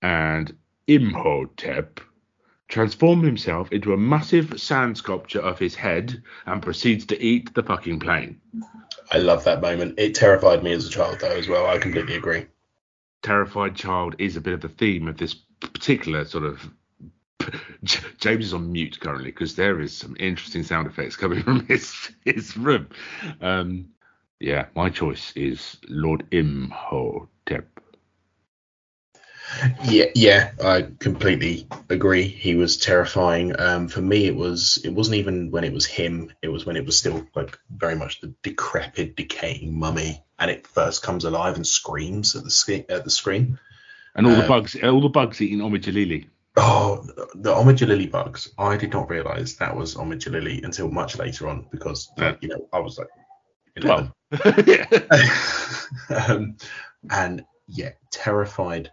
and 0.00 0.56
Imhotep 0.86 2.00
transforms 2.68 3.24
himself 3.24 3.70
into 3.72 3.92
a 3.92 3.96
massive 3.96 4.58
sand 4.58 4.96
sculpture 4.96 5.40
of 5.40 5.58
his 5.58 5.74
head 5.74 6.22
and 6.46 6.62
proceeds 6.62 7.04
to 7.06 7.22
eat 7.22 7.54
the 7.54 7.62
fucking 7.62 8.00
plane. 8.00 8.40
I 9.12 9.18
love 9.18 9.44
that 9.44 9.60
moment. 9.60 9.98
It 9.98 10.14
terrified 10.14 10.62
me 10.62 10.72
as 10.72 10.86
a 10.86 10.90
child, 10.90 11.20
though, 11.20 11.36
as 11.36 11.48
well. 11.48 11.66
I 11.66 11.78
completely 11.78 12.16
agree. 12.16 12.46
Terrified 13.22 13.74
child 13.74 14.16
is 14.18 14.36
a 14.36 14.40
bit 14.40 14.54
of 14.54 14.60
the 14.60 14.68
theme 14.68 15.08
of 15.08 15.18
this 15.18 15.34
particular 15.60 16.24
sort 16.24 16.44
of. 16.44 16.68
James 18.18 18.46
is 18.46 18.54
on 18.54 18.72
mute 18.72 18.98
currently 19.00 19.30
because 19.30 19.54
there 19.54 19.80
is 19.80 19.96
some 19.96 20.16
interesting 20.18 20.62
sound 20.62 20.86
effects 20.86 21.16
coming 21.16 21.42
from 21.44 21.66
his 21.66 22.10
his 22.24 22.56
room. 22.56 22.88
Um, 23.40 23.90
yeah, 24.40 24.66
my 24.74 24.90
choice 24.90 25.32
is 25.36 25.78
Lord 25.88 26.26
Imhotep. 26.30 27.68
Yeah, 29.84 30.06
yeah, 30.14 30.52
I 30.64 30.86
completely 30.98 31.68
agree. 31.90 32.22
He 32.26 32.54
was 32.54 32.76
terrifying. 32.76 33.58
Um, 33.60 33.88
for 33.88 34.00
me, 34.00 34.26
it 34.26 34.34
was. 34.34 34.80
It 34.84 34.90
wasn't 34.90 35.16
even 35.16 35.50
when 35.50 35.64
it 35.64 35.72
was 35.72 35.84
him. 35.86 36.32
It 36.42 36.48
was 36.48 36.64
when 36.66 36.76
it 36.76 36.84
was 36.84 36.98
still 36.98 37.26
like 37.34 37.58
very 37.70 37.94
much 37.94 38.20
the 38.20 38.34
decrepit, 38.42 39.16
decaying 39.16 39.78
mummy, 39.78 40.24
and 40.38 40.50
it 40.50 40.66
first 40.66 41.02
comes 41.02 41.24
alive 41.24 41.56
and 41.56 41.66
screams 41.66 42.34
at 42.34 42.42
the 42.42 42.50
screen. 42.50 42.86
At 42.88 43.04
the 43.04 43.10
screen. 43.10 43.58
And 44.16 44.26
all 44.26 44.34
the 44.34 44.44
Uh, 44.44 44.48
bugs, 44.48 44.76
all 44.82 45.00
the 45.00 45.08
bugs 45.08 45.40
eating 45.40 45.58
Omid 45.58 45.82
Djalili. 45.82 46.26
Oh, 46.56 47.02
the 47.34 47.52
Omid 47.52 47.78
Djalili 47.78 48.10
bugs. 48.10 48.52
I 48.58 48.76
did 48.76 48.92
not 48.92 49.10
realize 49.10 49.56
that 49.56 49.74
was 49.76 49.96
Omid 49.96 50.20
Djalili 50.20 50.62
until 50.64 50.88
much 50.90 51.18
later 51.18 51.48
on 51.48 51.66
because, 51.72 52.10
you 52.40 52.48
know, 52.48 52.68
I 52.72 52.78
was 52.78 52.98
like 52.98 53.08
11. 53.76 54.12
Well, 54.44 54.54
yeah. 54.66 54.86
um, 56.28 56.56
and 57.10 57.44
yeah, 57.66 57.90
terrified 58.12 58.90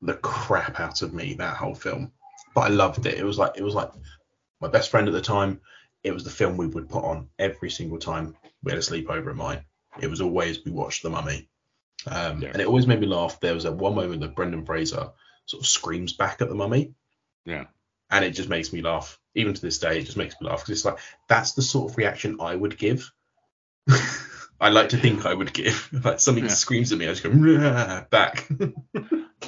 the 0.00 0.14
crap 0.14 0.80
out 0.80 1.02
of 1.02 1.12
me 1.12 1.34
that 1.34 1.56
whole 1.56 1.74
film. 1.74 2.12
But 2.54 2.62
I 2.62 2.68
loved 2.68 3.04
it. 3.06 3.18
It 3.18 3.24
was 3.24 3.38
like 3.38 3.52
it 3.56 3.62
was 3.62 3.74
like 3.74 3.90
my 4.60 4.68
best 4.68 4.90
friend 4.90 5.06
at 5.06 5.12
the 5.12 5.20
time. 5.20 5.60
It 6.02 6.12
was 6.12 6.24
the 6.24 6.30
film 6.30 6.56
we 6.56 6.66
would 6.66 6.88
put 6.88 7.04
on 7.04 7.28
every 7.38 7.70
single 7.70 7.98
time 7.98 8.34
we 8.62 8.72
had 8.72 8.78
a 8.78 8.82
sleepover 8.82 9.30
at 9.30 9.36
mine. 9.36 9.62
It 10.00 10.08
was 10.08 10.20
always 10.22 10.64
we 10.64 10.72
watched 10.72 11.02
The 11.02 11.10
Mummy, 11.10 11.48
um, 12.06 12.42
Yeah. 12.42 12.50
and 12.50 12.60
it 12.60 12.66
always 12.66 12.86
made 12.86 13.00
me 13.00 13.06
laugh. 13.06 13.38
There 13.38 13.54
was 13.54 13.66
a 13.66 13.72
one 13.72 13.94
moment 13.94 14.20
that 14.22 14.34
Brendan 14.34 14.64
Fraser 14.64 15.10
sort 15.46 15.62
of 15.62 15.66
screams 15.66 16.12
back 16.12 16.40
at 16.42 16.48
the 16.48 16.54
Mummy, 16.54 16.94
yeah. 17.44 17.64
and 18.10 18.24
it 18.24 18.30
just 18.32 18.48
makes 18.48 18.72
me 18.72 18.82
laugh. 18.82 19.18
Even 19.34 19.54
to 19.54 19.60
this 19.60 19.78
day, 19.78 19.98
it 19.98 20.04
just 20.04 20.16
makes 20.16 20.34
me 20.40 20.48
laugh 20.48 20.60
because 20.60 20.70
it's 20.78 20.84
like 20.84 20.98
that's 21.28 21.52
the 21.52 21.62
sort 21.62 21.90
of 21.92 21.96
reaction 21.96 22.38
I 22.40 22.54
would 22.56 22.76
give. 22.78 23.10
I 24.62 24.68
like 24.68 24.90
to 24.90 24.98
think 24.98 25.24
I 25.24 25.32
would 25.34 25.52
give. 25.52 25.88
Like 26.04 26.20
something 26.20 26.44
Yeah. 26.44 26.50
screams 26.50 26.92
at 26.92 26.98
me, 26.98 27.06
I 27.08 27.14
just 27.14 27.22
go 27.22 28.06
back. 28.10 28.48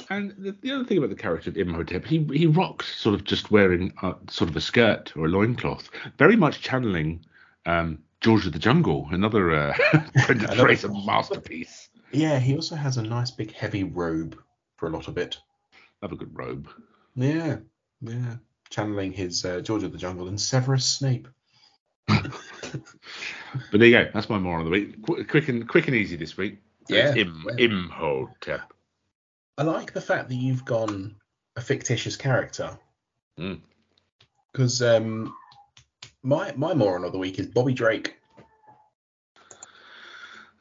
And 0.09 0.31
the, 0.37 0.55
the 0.59 0.71
other 0.71 0.83
thing 0.85 0.97
about 0.97 1.11
the 1.11 1.15
character 1.15 1.49
of 1.51 1.57
Imhotep, 1.57 2.03
he 2.05 2.23
he 2.33 2.47
rocks 2.47 2.99
sort 2.99 3.13
of 3.13 3.23
just 3.23 3.51
wearing 3.51 3.93
uh, 4.01 4.13
sort 4.29 4.49
of 4.49 4.55
a 4.55 4.61
skirt 4.61 5.13
or 5.15 5.25
a 5.25 5.29
loincloth, 5.29 5.87
very 6.17 6.35
much 6.35 6.61
channeling 6.61 7.23
um, 7.67 7.99
George 8.19 8.45
of 8.47 8.53
the 8.53 8.59
Jungle, 8.59 9.07
another 9.11 9.53
uh, 9.53 9.77
Brendan 10.25 10.57
Fraser 10.57 10.89
masterpiece. 10.89 11.89
yeah, 12.11 12.39
he 12.39 12.55
also 12.55 12.75
has 12.75 12.97
a 12.97 13.03
nice 13.03 13.29
big 13.31 13.53
heavy 13.53 13.83
robe 13.83 14.35
for 14.77 14.87
a 14.87 14.91
lot 14.91 15.07
of 15.07 15.17
it. 15.19 15.37
Have 16.03 16.11
a 16.11 16.17
good 16.17 16.37
robe. 16.37 16.67
Yeah, 17.15 17.59
yeah, 18.01 18.35
channeling 18.69 19.13
his 19.13 19.45
uh, 19.45 19.61
George 19.61 19.83
of 19.83 19.93
the 19.93 19.97
Jungle 19.97 20.27
and 20.27 20.39
Severus 20.39 20.85
Snape. 20.85 21.29
But 23.71 23.79
there 23.79 23.87
you 23.87 23.91
go. 23.91 24.09
That's 24.13 24.29
my 24.29 24.39
moral 24.39 24.61
of 24.61 24.65
the 24.65 24.71
week. 24.71 25.05
Qu- 25.05 25.23
quick 25.25 25.47
and 25.47 25.67
quick 25.67 25.87
and 25.87 25.95
easy 25.95 26.15
this 26.15 26.35
week. 26.37 26.57
Yeah, 26.89 27.13
Im, 27.13 27.43
well. 27.45 27.55
Imhotep. 27.55 28.73
I 29.57 29.63
like 29.63 29.93
the 29.93 30.01
fact 30.01 30.29
that 30.29 30.35
you've 30.35 30.65
gone 30.65 31.15
a 31.55 31.61
fictitious 31.61 32.15
character. 32.15 32.77
Mm. 33.39 33.61
Because 34.51 34.81
um, 34.81 35.33
my 36.23 36.51
my 36.55 36.73
moron 36.73 37.03
of 37.05 37.11
the 37.11 37.19
week 37.19 37.39
is 37.39 37.47
Bobby 37.47 37.73
Drake. 37.73 38.17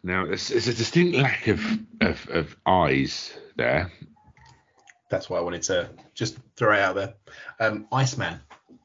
Now 0.02 0.26
there's, 0.26 0.48
there's 0.48 0.68
a 0.68 0.74
distinct 0.74 1.16
lack 1.16 1.48
of, 1.48 1.64
of 2.00 2.28
of 2.28 2.56
eyes 2.66 3.32
there. 3.56 3.90
That's 5.12 5.28
why 5.28 5.36
I 5.36 5.42
wanted 5.42 5.60
to 5.64 5.90
just 6.14 6.38
throw 6.56 6.72
it 6.72 6.80
out 6.80 6.94
there. 6.94 7.12
Um, 7.60 7.86
Iceman 7.92 8.40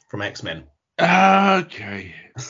from 0.10 0.22
X 0.22 0.44
Men. 0.44 0.66
Okay. 1.00 2.14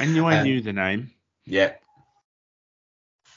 I 0.00 0.04
knew 0.04 0.26
I 0.26 0.38
Um, 0.38 0.42
knew 0.42 0.60
the 0.60 0.72
name. 0.72 1.12
Yeah. 1.44 1.74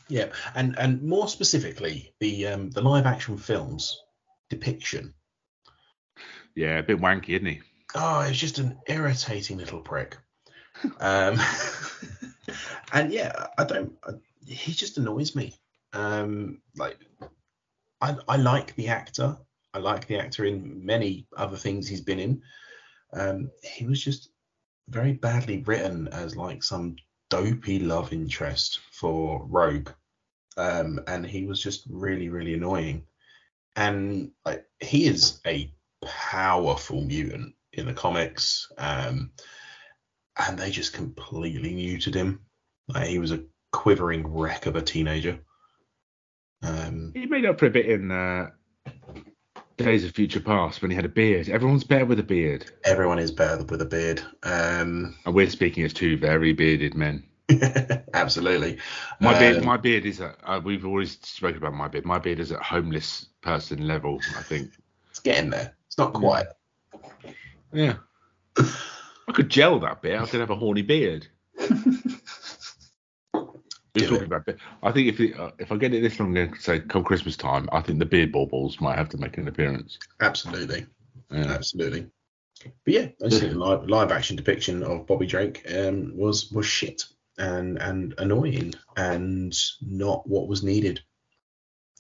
Yeah, 0.08 0.30
and 0.56 0.76
and 0.80 1.04
more 1.04 1.28
specifically, 1.28 2.16
the 2.20 2.48
um, 2.48 2.72
the 2.72 2.82
live 2.82 3.06
action 3.06 3.38
films 3.38 4.02
depiction. 4.50 5.14
Yeah, 6.56 6.80
a 6.80 6.84
bit 6.84 7.00
wanky, 7.00 7.36
isn't 7.36 7.46
he? 7.46 7.62
Oh, 7.94 8.22
it's 8.22 8.40
just 8.40 8.58
an 8.58 8.80
irritating 8.88 9.60
little 9.60 9.82
prick. 9.82 10.18
Um, 11.00 11.40
and 12.94 13.14
yeah, 13.14 13.46
I 13.60 13.64
don't. 13.64 13.94
I, 14.04 14.14
he 14.48 14.74
just 14.74 14.98
annoys 14.98 15.36
me. 15.36 15.54
Um, 15.94 16.62
like, 16.76 16.98
I 18.02 18.16
I 18.28 18.38
like 18.38 18.76
the 18.76 18.88
actor. 18.88 19.38
I 19.74 19.80
like 19.80 20.08
the 20.08 20.18
actor 20.18 20.46
in 20.46 20.86
many 20.86 21.28
other 21.38 21.58
things 21.58 21.88
he's 21.88 22.02
been 22.02 22.20
in. 22.20 22.42
Um, 23.14 23.52
he 23.64 23.86
was 23.86 24.04
just 24.04 24.30
very 24.88 25.14
badly 25.14 25.62
written 25.62 26.08
as 26.08 26.36
like 26.36 26.64
some 26.64 26.96
dopey 27.30 27.80
love 27.80 28.12
interest 28.12 28.80
for 28.92 29.46
Rogue. 29.46 29.90
Um, 30.58 31.00
and 31.08 31.26
he 31.26 31.46
was 31.46 31.62
just 31.62 31.86
really, 31.90 32.30
really 32.30 32.56
annoying. 32.56 33.06
And 33.76 34.32
like, 34.46 34.66
he 34.82 35.06
is 35.06 35.40
a 35.46 35.74
powerful 36.04 37.02
mutant 37.02 37.56
in 37.74 37.86
the 37.86 37.94
comics. 37.94 38.72
Um, 38.78 39.32
and 40.38 40.58
they 40.58 40.72
just 40.72 40.94
completely 40.94 41.74
muted 41.74 42.16
him. 42.16 42.42
Like, 42.88 43.08
he 43.08 43.20
was 43.20 43.32
a 43.32 43.44
quivering 43.72 44.28
wreck 44.28 44.66
of 44.66 44.76
a 44.76 44.82
teenager. 44.82 45.40
Um, 46.62 47.12
He 47.16 47.26
made 47.26 47.46
up 47.46 47.60
for 47.60 47.66
a 47.68 47.70
bit 47.70 47.86
in 47.86 48.12
uh, 48.12 48.50
Days 49.78 50.04
of 50.06 50.12
Future 50.12 50.40
Past 50.42 50.82
when 50.82 50.92
he 50.92 50.96
had 50.96 51.06
a 51.06 51.10
beard. 51.10 51.50
Everyone's 51.50 51.84
better 51.84 52.06
with 52.06 52.20
a 52.20 52.24
beard. 52.24 52.70
everyone 52.84 53.20
is 53.20 53.32
better 53.32 53.64
with 53.64 53.82
a 53.82 53.86
beard. 53.86 54.22
Um, 54.44 55.16
And 55.26 55.34
we're 55.36 55.50
speaking 55.50 55.84
as 55.86 55.94
two 55.94 56.18
very 56.18 56.54
bearded 56.54 56.96
men. 56.96 57.24
absolutely. 58.14 58.78
My 59.20 59.38
beard, 59.40 59.58
Um, 59.58 59.66
my 59.66 59.78
beard 59.78 60.06
is 60.06 60.22
at. 60.22 60.36
Uh, 60.44 60.62
we've 60.64 60.86
always 60.86 61.18
spoken 61.24 61.58
about 61.58 61.74
my 61.74 61.88
beard. 61.88 62.06
My 62.06 62.20
beard 62.20 62.40
is 62.40 62.52
at 62.52 62.62
homeless 62.62 63.26
person 63.42 63.88
level. 63.88 64.20
I 64.38 64.44
think. 64.44 64.72
It's 65.10 65.20
getting 65.20 65.50
there. 65.50 65.74
It's 65.88 65.98
not 65.98 66.14
quite. 66.14 66.46
Yeah. 67.74 67.96
I 68.58 69.32
could 69.34 69.50
gel 69.50 69.80
that 69.80 70.02
bit. 70.02 70.20
I 70.20 70.26
could 70.28 70.40
have 70.42 70.50
a 70.52 70.56
horny 70.56 70.82
beard. 70.84 71.28
We're 74.02 74.10
talking 74.10 74.26
about. 74.26 74.46
Beard. 74.46 74.60
I 74.84 74.92
think 74.92 75.08
if 75.08 75.20
it, 75.20 75.40
uh, 75.40 75.52
if 75.60 75.72
I 75.72 75.78
get 75.78 75.94
it 75.94 76.02
this 76.02 76.20
long, 76.20 76.30
I'm 76.30 76.34
going 76.36 76.54
to 76.54 76.62
say 76.62 76.80
come 76.80 77.04
Christmas 77.04 77.38
time. 77.38 77.70
I 77.72 77.82
think 77.82 78.00
the 78.00 78.06
beard 78.06 78.32
baubles 78.32 78.80
might 78.80 78.98
have 78.98 79.10
to 79.10 79.18
make 79.18 79.38
an 79.38 79.48
appearance. 79.48 79.98
Absolutely. 80.20 80.86
Yeah. 81.32 81.52
Absolutely. 81.52 82.08
But 82.64 82.94
yeah, 82.94 83.08
I 83.24 83.30
just 83.30 83.42
think 83.42 83.54
the 83.54 83.60
live, 83.60 83.88
live 83.88 84.12
action 84.12 84.36
depiction 84.36 84.84
of 84.84 85.08
Bobby 85.08 85.26
Drake 85.26 85.66
um, 85.74 86.16
was 86.16 86.52
was 86.52 86.66
shit 86.66 87.04
and 87.38 87.78
and 87.78 88.14
annoying 88.18 88.74
and 88.98 89.58
not 89.82 90.28
what 90.28 90.48
was 90.48 90.64
needed. 90.64 91.02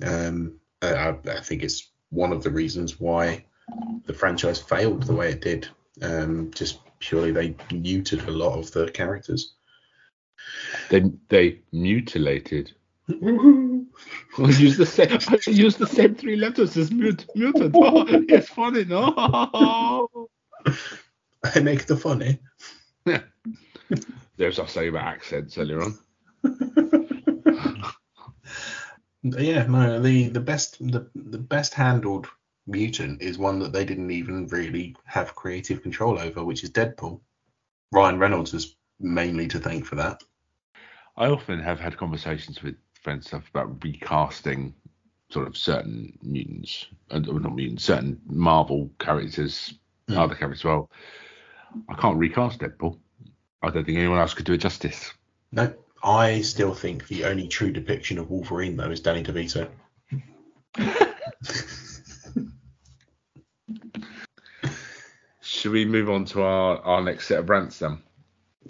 Um, 0.05 0.59
I, 0.81 0.93
I 0.93 1.09
I 1.27 1.39
think 1.41 1.63
it's 1.63 1.89
one 2.09 2.33
of 2.33 2.43
the 2.43 2.49
reasons 2.49 2.99
why 2.99 3.45
the 4.05 4.13
franchise 4.13 4.59
failed 4.59 5.03
the 5.03 5.13
way 5.13 5.31
it 5.31 5.41
did. 5.41 5.67
Um, 6.01 6.51
just 6.53 6.79
purely 6.99 7.31
they 7.31 7.55
muted 7.71 8.27
a 8.27 8.31
lot 8.31 8.57
of 8.57 8.71
the 8.71 8.89
characters. 8.91 9.53
They 10.89 11.03
they 11.29 11.61
mutilated. 11.71 12.73
I 13.09 13.13
use 14.37 14.77
the 14.77 14.85
same. 14.85 15.19
I 15.29 15.49
use 15.49 15.77
the 15.77 15.87
same 15.87 16.15
three 16.15 16.35
letters 16.35 16.77
as 16.77 16.91
mut, 16.91 17.25
mutant. 17.35 17.75
Oh, 17.75 18.05
it's 18.09 18.49
funny, 18.49 18.85
no. 18.85 19.13
I 21.43 21.59
make 21.61 21.85
the 21.85 21.97
funny. 21.97 22.39
Yeah. 23.05 23.21
There's 24.37 24.59
our 24.59 24.67
say 24.67 24.87
about 24.87 25.05
accents 25.05 25.57
earlier 25.57 25.81
on. 25.81 25.97
Yeah, 29.23 29.65
no, 29.65 30.01
the 30.01 30.29
the 30.29 30.39
best 30.39 30.77
the 30.79 31.09
the 31.15 31.37
best 31.37 31.73
handled 31.73 32.27
mutant 32.67 33.21
is 33.21 33.37
one 33.37 33.59
that 33.59 33.73
they 33.73 33.83
didn't 33.83 34.11
even 34.11 34.47
really 34.47 34.95
have 35.05 35.35
creative 35.35 35.81
control 35.81 36.19
over, 36.19 36.43
which 36.43 36.63
is 36.63 36.71
Deadpool. 36.71 37.19
Ryan 37.91 38.19
Reynolds 38.19 38.53
is 38.53 38.75
mainly 38.99 39.47
to 39.47 39.59
thank 39.59 39.85
for 39.85 39.95
that. 39.95 40.23
I 41.19 41.27
often 41.27 41.59
have 41.59 41.79
had 41.81 41.97
conversations 41.97 42.63
with 42.63 42.75
friends 42.93 43.27
stuff 43.27 43.47
about 43.49 43.83
recasting 43.83 44.73
sort 45.29 45.47
of 45.47 45.57
certain 45.57 46.17
mutants, 46.23 46.87
uh, 47.11 47.19
not 47.19 47.53
mutants, 47.55 47.83
certain 47.83 48.19
Marvel 48.25 48.89
characters, 48.99 49.73
Mm. 50.09 50.17
other 50.17 50.33
characters 50.33 50.61
as 50.61 50.63
well. 50.63 50.89
I 51.87 51.93
can't 51.93 52.17
recast 52.17 52.59
Deadpool. 52.61 52.97
I 53.61 53.69
don't 53.69 53.85
think 53.85 53.97
anyone 53.99 54.17
else 54.17 54.33
could 54.33 54.45
do 54.45 54.53
it 54.53 54.57
justice. 54.59 55.13
No, 55.51 55.71
I 56.01 56.41
still 56.41 56.73
think 56.73 57.07
the 57.07 57.25
only 57.25 57.47
true 57.47 57.71
depiction 57.71 58.17
of 58.17 58.29
Wolverine 58.31 58.77
though 58.77 58.89
is 58.89 59.01
Danny 59.01 59.21
DeVito. 59.21 59.69
Should 65.41 65.71
we 65.73 65.85
move 65.85 66.09
on 66.09 66.25
to 66.25 66.41
our, 66.41 66.77
our 66.79 67.01
next 67.03 67.27
set 67.27 67.39
of 67.39 67.49
rants 67.49 67.79
then? 67.79 68.01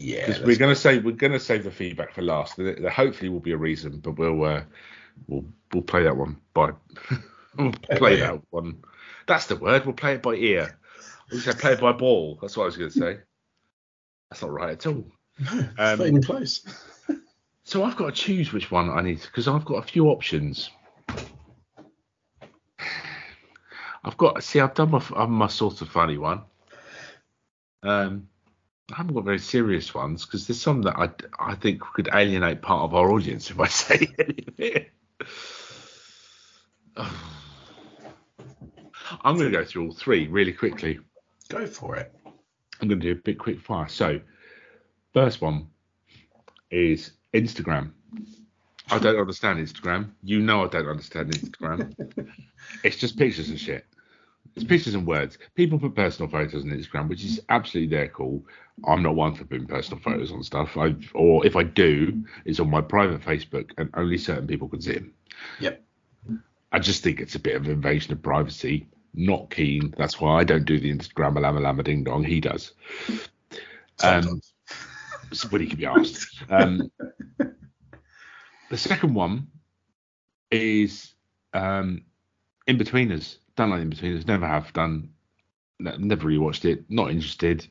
Yeah, 0.02 0.28
Because 0.28 0.42
we're 0.44 0.56
gonna 0.56 0.78
say 0.78 1.00
we're 1.00 1.12
gonna 1.12 1.42
save 1.42 1.66
the 1.66 1.72
feedback 1.72 2.14
for 2.14 2.22
last. 2.22 2.56
There, 2.56 2.74
there 2.74 2.90
hopefully 2.90 3.28
will 3.28 3.42
be 3.42 3.52
a 3.52 3.58
reason, 3.58 4.00
but 4.00 4.18
we'll 4.18 4.46
uh, 4.46 4.64
we'll 5.28 5.44
we'll 5.74 5.84
play 5.84 6.04
that 6.04 6.16
one 6.16 6.38
by 6.54 6.72
we'll 7.58 7.74
play 7.74 8.16
that 8.22 8.40
one. 8.50 8.78
That's 9.28 9.48
the 9.48 9.58
word. 9.58 9.86
We'll 9.86 9.94
play 9.94 10.14
it 10.14 10.22
by 10.22 10.36
ear. 10.36 10.80
I 11.30 11.36
was 11.36 11.44
play 11.56 11.74
it 11.74 11.82
by 11.82 11.92
ball. 11.92 12.40
That's 12.42 12.56
what 12.56 12.64
I 12.64 12.68
was 12.68 12.78
gonna 12.78 12.92
say. 12.92 13.20
That's 14.30 14.42
not 14.42 14.52
right 14.52 14.70
at 14.70 14.88
all. 14.88 15.06
no, 15.38 15.60
it's 15.60 15.80
um, 15.80 16.00
not 16.00 16.08
even 16.08 16.24
close. 16.24 16.64
So 17.66 17.84
I've 17.84 17.98
got 17.98 18.16
to 18.16 18.22
choose 18.24 18.54
which 18.54 18.72
one 18.72 18.90
I 18.90 19.02
need 19.02 19.22
because 19.22 19.50
I've 19.50 19.66
got 19.66 19.84
a 19.84 19.88
few 19.88 20.08
options. 20.08 20.70
I've 24.02 24.18
got 24.18 24.42
see 24.46 24.62
I've 24.62 24.76
done 24.76 24.92
my 24.92 25.26
my 25.26 25.48
sort 25.48 25.82
of 25.82 25.90
funny 25.90 26.18
one. 26.18 26.44
Um, 27.84 28.30
I 28.92 28.98
haven't 28.98 29.14
got 29.14 29.26
very 29.26 29.40
serious 29.40 29.94
ones 29.94 30.26
because 30.26 30.48
there's 30.48 30.62
some 30.62 30.82
that 30.84 30.98
I 30.98 31.10
I 31.40 31.56
think 31.56 31.82
could 31.82 32.10
alienate 32.14 32.62
part 32.62 32.84
of 32.84 32.96
our 32.96 33.12
audience 33.12 33.50
if 33.52 33.60
I 33.60 33.68
say 33.68 34.08
anything. 34.20 34.86
I'm 39.24 39.38
going 39.38 39.52
to 39.52 39.58
go 39.58 39.66
through 39.66 39.88
all 39.88 39.94
three 39.94 40.28
really 40.28 40.54
quickly. 40.54 41.00
Go 41.50 41.66
for 41.66 41.96
it. 41.96 42.14
I'm 42.82 42.88
going 42.88 43.00
to 43.00 43.08
do 43.08 43.12
a 43.14 43.16
bit 43.16 43.40
quick 43.40 43.60
fire. 43.60 43.88
So, 43.88 44.22
first 45.14 45.42
one 45.42 45.68
is 46.70 47.12
Instagram. 47.34 47.92
I 48.92 48.98
don't 49.00 49.20
understand 49.20 49.60
Instagram. 49.60 50.12
You 50.24 50.42
know 50.42 50.64
I 50.64 50.68
don't 50.68 50.88
understand 50.88 51.32
Instagram. 51.32 51.94
it's 52.84 52.98
just 52.98 53.18
pictures 53.18 53.50
and 53.50 53.60
shit. 53.60 53.86
It's 54.56 54.66
pictures 54.66 54.96
and 54.96 55.08
words. 55.08 55.38
People 55.56 55.80
put 55.80 55.96
personal 55.96 56.30
photos 56.30 56.64
on 56.64 56.72
Instagram, 56.72 57.08
which 57.08 57.24
is 57.24 57.40
absolutely 57.50 57.96
their 57.96 58.08
call. 58.08 58.46
I'm 58.86 59.04
not 59.04 59.16
one 59.16 59.36
for 59.36 59.46
putting 59.46 59.68
personal 59.68 60.02
photos 60.02 60.32
on 60.32 60.44
stuff. 60.44 60.78
I 60.78 60.96
or 61.14 61.46
if 61.46 61.56
I 61.56 61.64
do, 61.64 62.24
it's 62.46 62.60
on 62.60 62.70
my 62.70 62.82
private 62.82 63.22
Facebook, 63.22 63.72
and 63.78 63.90
only 63.94 64.18
certain 64.18 64.48
people 64.48 64.68
can 64.68 64.82
see 64.82 64.94
them. 64.94 65.14
Yep. 65.60 65.84
I 66.72 66.80
just 66.80 67.04
think 67.04 67.20
it's 67.20 67.36
a 67.36 67.40
bit 67.40 67.56
of 67.56 67.66
an 67.66 67.72
invasion 67.72 68.14
of 68.14 68.22
privacy. 68.22 68.88
Not 69.14 69.50
keen. 69.50 69.94
That's 69.98 70.22
why 70.22 70.40
I 70.40 70.44
don't 70.44 70.66
do 70.66 70.80
the 70.80 70.94
Instagram 70.94 71.40
lama 71.42 71.60
lama 71.60 71.84
ding 71.84 72.04
dong. 72.04 72.24
He 72.24 72.40
does. 72.40 72.74
Um, 74.04 74.42
he 75.32 75.68
can 75.68 75.78
be 75.78 75.86
asked. 75.86 76.44
Um, 76.50 76.92
the 78.70 78.78
second 78.78 79.14
one 79.16 79.48
is 80.52 81.14
um, 81.54 82.04
Inbetweeners. 82.68 83.38
Don't 83.60 83.72
like 83.72 83.82
Inbetweeners. 83.82 84.26
Never 84.26 84.48
have 84.48 84.72
done. 84.72 85.10
Never 85.82 86.28
really 86.28 86.40
watched 86.40 86.64
it. 86.64 86.86
Not 86.88 87.12
interested. 87.12 87.68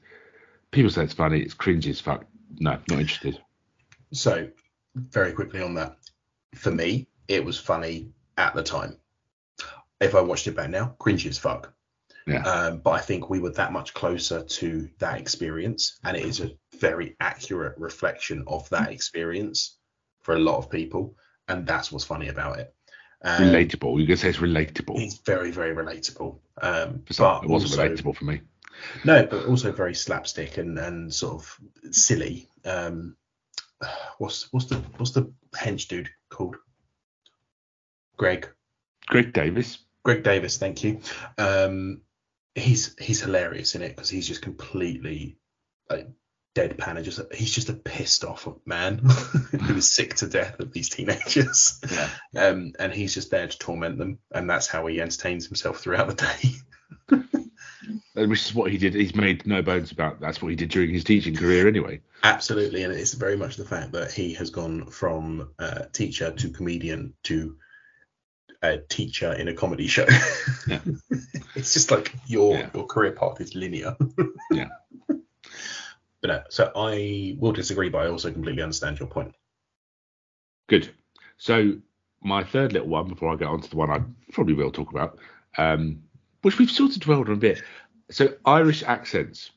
People 0.70 0.90
say 0.90 1.04
it's 1.04 1.14
funny. 1.14 1.40
It's 1.40 1.54
cringy 1.54 1.88
as 1.88 1.98
fuck. 1.98 2.26
No, 2.60 2.72
not 2.90 3.00
interested. 3.00 3.40
So, 4.12 4.50
very 4.94 5.32
quickly 5.32 5.62
on 5.62 5.72
that, 5.76 5.96
for 6.54 6.70
me, 6.70 7.08
it 7.26 7.42
was 7.42 7.58
funny 7.58 8.12
at 8.36 8.54
the 8.54 8.62
time. 8.62 8.98
If 9.98 10.14
I 10.14 10.20
watched 10.20 10.46
it 10.46 10.56
back 10.56 10.68
now, 10.68 10.94
cringy 11.00 11.30
as 11.30 11.38
fuck. 11.38 11.72
Yeah. 12.26 12.42
Um, 12.42 12.80
but 12.80 12.90
I 12.90 13.00
think 13.00 13.30
we 13.30 13.40
were 13.40 13.52
that 13.52 13.72
much 13.72 13.94
closer 13.94 14.44
to 14.44 14.90
that 14.98 15.18
experience, 15.18 15.98
and 16.04 16.18
it 16.18 16.26
is 16.26 16.40
a 16.40 16.50
very 16.78 17.16
accurate 17.18 17.78
reflection 17.78 18.44
of 18.46 18.68
that 18.68 18.90
experience 18.90 19.78
for 20.20 20.34
a 20.34 20.38
lot 20.38 20.58
of 20.58 20.68
people, 20.68 21.16
and 21.48 21.66
that's 21.66 21.90
what's 21.90 22.04
funny 22.04 22.28
about 22.28 22.58
it. 22.58 22.74
Um, 23.22 23.42
relatable. 23.42 24.00
You 24.00 24.06
can 24.06 24.16
say 24.16 24.28
it's 24.28 24.38
relatable. 24.38 25.00
It's 25.00 25.18
very, 25.18 25.50
very 25.50 25.74
relatable. 25.74 26.38
Um, 26.62 27.02
For 27.06 27.12
some, 27.14 27.40
but 27.40 27.44
it 27.44 27.50
wasn't 27.50 27.72
also- 27.72 27.88
relatable 27.88 28.16
for 28.16 28.24
me. 28.24 28.40
no, 29.04 29.26
but 29.26 29.46
also 29.46 29.72
very 29.72 29.94
slapstick 29.94 30.56
and, 30.58 30.78
and 30.78 31.12
sort 31.12 31.34
of 31.34 31.58
silly. 31.92 32.48
Um, 32.64 33.16
what's 34.18 34.52
what's 34.52 34.66
the 34.66 34.76
what's 34.98 35.12
the 35.12 35.32
hench 35.56 35.88
dude 35.88 36.10
called? 36.28 36.56
Greg. 38.16 38.48
Greg 39.06 39.32
Davies. 39.32 39.78
Greg 40.04 40.22
Davies, 40.22 40.58
thank 40.58 40.84
you. 40.84 41.00
Um, 41.38 42.02
he's 42.54 42.94
he's 42.98 43.20
hilarious 43.20 43.74
in 43.74 43.82
it 43.82 43.90
because 43.94 44.10
he's 44.10 44.26
just 44.28 44.42
completely 44.42 45.38
like 45.90 46.08
deadpan 46.58 46.96
and 46.96 47.04
just 47.04 47.20
he's 47.32 47.52
just 47.52 47.68
a 47.68 47.74
pissed 47.74 48.24
off 48.24 48.48
man 48.66 48.98
who 49.62 49.76
is 49.76 49.92
sick 49.92 50.14
to 50.16 50.26
death 50.28 50.58
of 50.60 50.72
these 50.72 50.88
teenagers. 50.88 51.80
Yeah. 51.90 52.10
Um, 52.46 52.72
and 52.78 52.92
he's 52.92 53.14
just 53.14 53.30
there 53.30 53.46
to 53.46 53.58
torment 53.58 53.98
them, 53.98 54.18
and 54.32 54.48
that's 54.50 54.66
how 54.66 54.86
he 54.86 55.00
entertains 55.00 55.46
himself 55.46 55.78
throughout 55.78 56.08
the 56.08 56.14
day. 56.14 57.18
Which 58.26 58.46
is 58.46 58.54
what 58.54 58.70
he 58.72 58.78
did. 58.78 58.94
He's 58.94 59.14
made 59.14 59.46
no 59.46 59.62
bones 59.62 59.92
about. 59.92 60.20
That's 60.20 60.42
what 60.42 60.48
he 60.48 60.56
did 60.56 60.70
during 60.70 60.90
his 60.92 61.04
teaching 61.04 61.36
career, 61.36 61.68
anyway. 61.68 62.00
Absolutely, 62.24 62.82
and 62.82 62.92
it's 62.92 63.14
very 63.14 63.36
much 63.36 63.56
the 63.56 63.64
fact 63.64 63.92
that 63.92 64.10
he 64.10 64.34
has 64.34 64.50
gone 64.50 64.86
from 64.86 65.50
uh, 65.58 65.84
teacher 65.92 66.32
to 66.32 66.50
comedian 66.50 67.14
to 67.24 67.56
a 68.60 68.78
teacher 68.78 69.32
in 69.32 69.46
a 69.46 69.54
comedy 69.54 69.86
show. 69.86 70.06
Yeah. 70.66 70.80
it's 71.54 71.72
just 71.74 71.92
like 71.92 72.12
your 72.26 72.56
Yeah. 72.58 72.70
your 72.74 72.86
career 72.86 73.12
path 73.12 73.40
is 73.40 73.54
linear. 73.54 73.96
Yeah. 74.50 74.68
But 76.20 76.28
no, 76.28 76.42
so 76.48 76.72
I 76.74 77.36
will 77.38 77.52
disagree, 77.52 77.88
but 77.90 77.98
I 77.98 78.08
also 78.08 78.32
completely 78.32 78.62
understand 78.62 78.98
your 78.98 79.08
point. 79.08 79.34
Good. 80.68 80.90
So 81.36 81.78
my 82.22 82.42
third 82.42 82.72
little 82.72 82.88
one 82.88 83.08
before 83.08 83.32
I 83.32 83.36
get 83.36 83.48
on 83.48 83.60
to 83.60 83.70
the 83.70 83.76
one 83.76 83.90
I 83.90 84.02
probably 84.32 84.54
will 84.54 84.72
talk 84.72 84.90
about, 84.90 85.18
um, 85.56 86.02
which 86.42 86.58
we've 86.58 86.70
sort 86.70 86.92
of 86.92 87.00
dwelled 87.00 87.28
on 87.28 87.34
a 87.34 87.38
bit. 87.38 87.62
So 88.10 88.34
Irish 88.44 88.82
accents. 88.82 89.50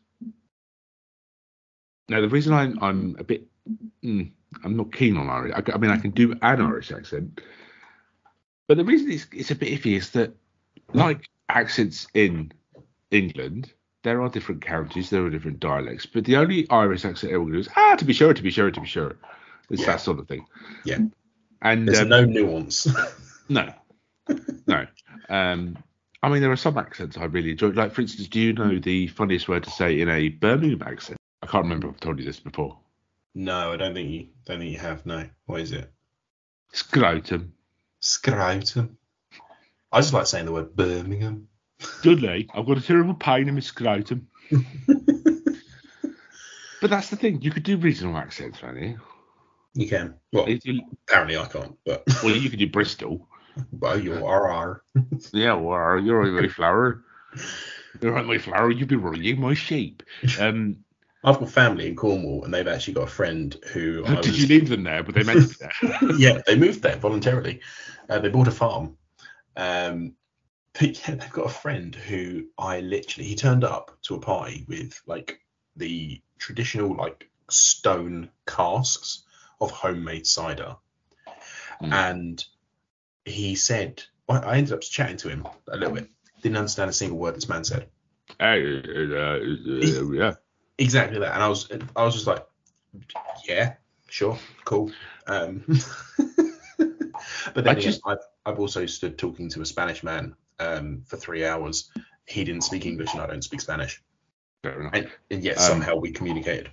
Now, 2.09 2.21
the 2.21 2.29
reason 2.29 2.53
I'm 2.53 2.77
I'm 2.83 3.15
a 3.19 3.23
bit 3.23 3.47
mm, 4.03 4.31
I'm 4.63 4.77
not 4.77 4.93
keen 4.93 5.17
on 5.17 5.29
Irish. 5.29 5.53
I, 5.55 5.63
I, 5.73 5.77
mean, 5.77 5.91
I 5.91 5.97
can 5.97 6.11
do 6.11 6.33
an 6.33 6.39
Irish 6.41 6.91
accent, 6.91 7.41
but 8.67 8.77
the 8.77 8.83
reason 8.83 9.11
it's 9.11 9.27
it's 9.31 9.51
a 9.51 9.55
bit 9.55 9.81
iffy 9.81 9.95
is 9.95 10.11
that, 10.11 10.33
like 10.93 11.29
accents 11.49 12.07
in 12.13 12.51
England, 13.11 13.71
there 14.03 14.21
are 14.21 14.29
different 14.29 14.61
counties, 14.61 15.09
there 15.09 15.23
are 15.23 15.29
different 15.29 15.59
dialects, 15.59 16.05
but 16.05 16.25
the 16.25 16.37
only 16.37 16.69
Irish 16.69 17.05
accent 17.05 17.33
everyone 17.33 17.53
does 17.53 17.67
is 17.67 17.73
ah, 17.75 17.95
to 17.95 18.05
be 18.05 18.13
sure, 18.13 18.33
to 18.33 18.41
be 18.41 18.51
sure, 18.51 18.71
to 18.71 18.81
be 18.81 18.87
sure. 18.87 19.15
It's 19.69 19.81
Yeah. 19.81 19.87
that 19.87 20.01
sort 20.01 20.19
of 20.19 20.27
thing. 20.27 20.45
Yeah. 20.83 20.99
And 21.61 21.87
There's 21.87 21.99
um, 22.01 22.09
no 22.09 22.25
nuance. 22.25 22.87
no, 23.49 23.71
no. 24.67 24.87
Um, 25.29 25.77
I 26.23 26.29
mean, 26.29 26.41
there 26.41 26.51
are 26.51 26.55
some 26.57 26.77
accents 26.77 27.17
I 27.17 27.25
really 27.25 27.51
enjoy. 27.51 27.69
Like, 27.69 27.93
for 27.93 28.01
instance, 28.01 28.27
do 28.27 28.39
you 28.39 28.53
know 28.53 28.79
the 28.79 29.07
funniest 29.07 29.47
word 29.47 29.63
to 29.63 29.69
say 29.71 30.01
in 30.01 30.09
a 30.09 30.29
Birmingham 30.29 30.81
accent? 30.85 31.17
I 31.43 31.47
can't 31.47 31.63
remember 31.63 31.87
if 31.87 31.93
I've 31.95 31.99
told 31.99 32.19
you 32.19 32.25
this 32.25 32.39
before. 32.39 32.77
no, 33.35 33.71
I 33.71 33.77
don't 33.77 33.93
think 33.93 34.09
you 34.09 34.27
don't 34.45 34.59
think 34.59 34.71
you 34.71 34.77
have. 34.79 35.05
No. 35.05 35.27
What 35.45 35.61
is 35.61 35.71
it? 35.71 35.91
Scrotum. 36.73 37.53
Scrotum. 37.99 38.97
I 39.91 39.99
just 39.99 40.13
like 40.13 40.25
saying 40.27 40.45
the 40.45 40.51
word 40.51 40.75
Birmingham. 40.75 41.47
Dudley, 42.03 42.49
I've 42.53 42.65
got 42.65 42.77
a 42.77 42.81
terrible 42.81 43.13
pain 43.13 43.47
in 43.47 43.53
my 43.55 43.59
scrotum. 43.61 44.27
But 46.81 46.89
that's 46.89 47.09
the 47.11 47.15
thing. 47.15 47.41
You 47.43 47.51
could 47.51 47.61
do 47.61 47.77
regional 47.77 48.17
accents, 48.17 48.63
around 48.63 48.77
here. 48.77 48.99
You 49.75 49.87
can. 49.87 50.15
Well, 50.33 50.49
you- 50.49 50.81
apparently 51.07 51.37
I 51.37 51.45
can't, 51.45 51.77
but 51.85 52.03
Well, 52.23 52.35
you 52.35 52.49
could 52.49 52.57
do 52.57 52.67
Bristol. 52.67 53.27
well, 53.71 53.99
you 53.99 54.25
are. 54.25 54.81
Yeah, 55.31 55.53
well, 55.53 55.99
you're 55.99 56.23
my 56.41 56.47
flower. 56.47 57.03
You're 58.01 58.23
my 58.23 58.37
flower. 58.39 58.71
You've 58.71 58.87
been 58.87 59.03
worrying 59.03 59.39
my 59.39 59.53
sheep. 59.53 60.01
Um, 60.39 60.77
I've 61.23 61.37
got 61.39 61.51
family 61.51 61.85
in 61.87 61.95
Cornwall, 61.95 62.43
and 62.45 62.51
they've 62.53 62.67
actually 62.67 62.95
got 62.95 63.03
a 63.03 63.11
friend 63.11 63.55
who. 63.71 64.03
I 64.07 64.15
did 64.15 64.31
was- 64.31 64.41
you 64.41 64.47
leave 64.47 64.67
them 64.69 64.83
there? 64.83 65.03
But 65.03 65.13
they 65.13 65.23
meant 65.23 65.51
to 65.51 65.59
be 65.59 65.87
there. 66.07 66.17
yeah, 66.17 66.41
they 66.47 66.55
moved 66.57 66.81
there 66.81 66.95
voluntarily. 66.95 67.61
Uh, 68.09 68.17
they 68.17 68.29
bought 68.29 68.47
a 68.47 68.51
farm. 68.51 68.97
Um, 69.55 70.15
but 70.79 71.07
yeah, 71.07 71.15
they've 71.15 71.31
got 71.31 71.45
a 71.47 71.49
friend 71.49 71.93
who 71.95 72.45
I 72.57 72.79
literally 72.81 73.27
he 73.29 73.35
turned 73.35 73.63
up 73.63 73.97
to 74.03 74.15
a 74.15 74.19
party 74.19 74.65
with 74.67 75.01
like 75.05 75.39
the 75.75 76.21
traditional 76.39 76.95
like 76.95 77.29
stone 77.49 78.29
casks 78.47 79.23
of 79.59 79.71
homemade 79.71 80.25
cider, 80.27 80.75
Mm. 81.81 81.91
and 81.93 82.45
he 83.25 83.55
said 83.55 84.03
I, 84.29 84.37
I 84.37 84.57
ended 84.57 84.73
up 84.73 84.81
chatting 84.81 85.17
to 85.17 85.29
him 85.29 85.47
a 85.71 85.75
little 85.77 85.95
bit. 85.95 86.09
Didn't 86.43 86.57
understand 86.57 86.89
a 86.89 86.93
single 86.93 87.17
word 87.17 87.35
this 87.35 87.49
man 87.49 87.63
said. 87.63 87.87
Hey, 88.39 88.81
uh, 88.85 89.17
uh, 89.17 90.11
yeah. 90.11 90.33
Exactly 90.77 91.19
that, 91.19 91.33
and 91.33 91.43
I 91.43 91.47
was 91.47 91.69
I 91.95 92.03
was 92.05 92.13
just 92.15 92.27
like, 92.27 92.45
yeah, 93.47 93.75
sure, 94.07 94.37
cool. 94.65 94.91
Um, 95.27 95.63
but 96.77 97.63
then 97.63 97.67
I 97.69 97.73
just- 97.75 98.01
I've 98.05 98.17
I've 98.45 98.59
also 98.59 98.85
stood 98.85 99.17
talking 99.17 99.49
to 99.49 99.61
a 99.61 99.65
Spanish 99.65 100.03
man 100.03 100.35
um, 100.61 101.03
for 101.05 101.17
three 101.17 101.45
hours. 101.45 101.89
He 102.25 102.43
didn't 102.43 102.61
speak 102.61 102.85
English, 102.85 103.13
and 103.13 103.21
I 103.21 103.27
don't 103.27 103.43
speak 103.43 103.61
Spanish, 103.61 104.01
Fair 104.63 104.79
enough. 104.79 104.93
and, 104.93 105.09
and 105.29 105.43
yet 105.43 105.57
Um, 105.57 105.63
somehow 105.63 105.95
we 105.95 106.11
communicated. 106.11 106.69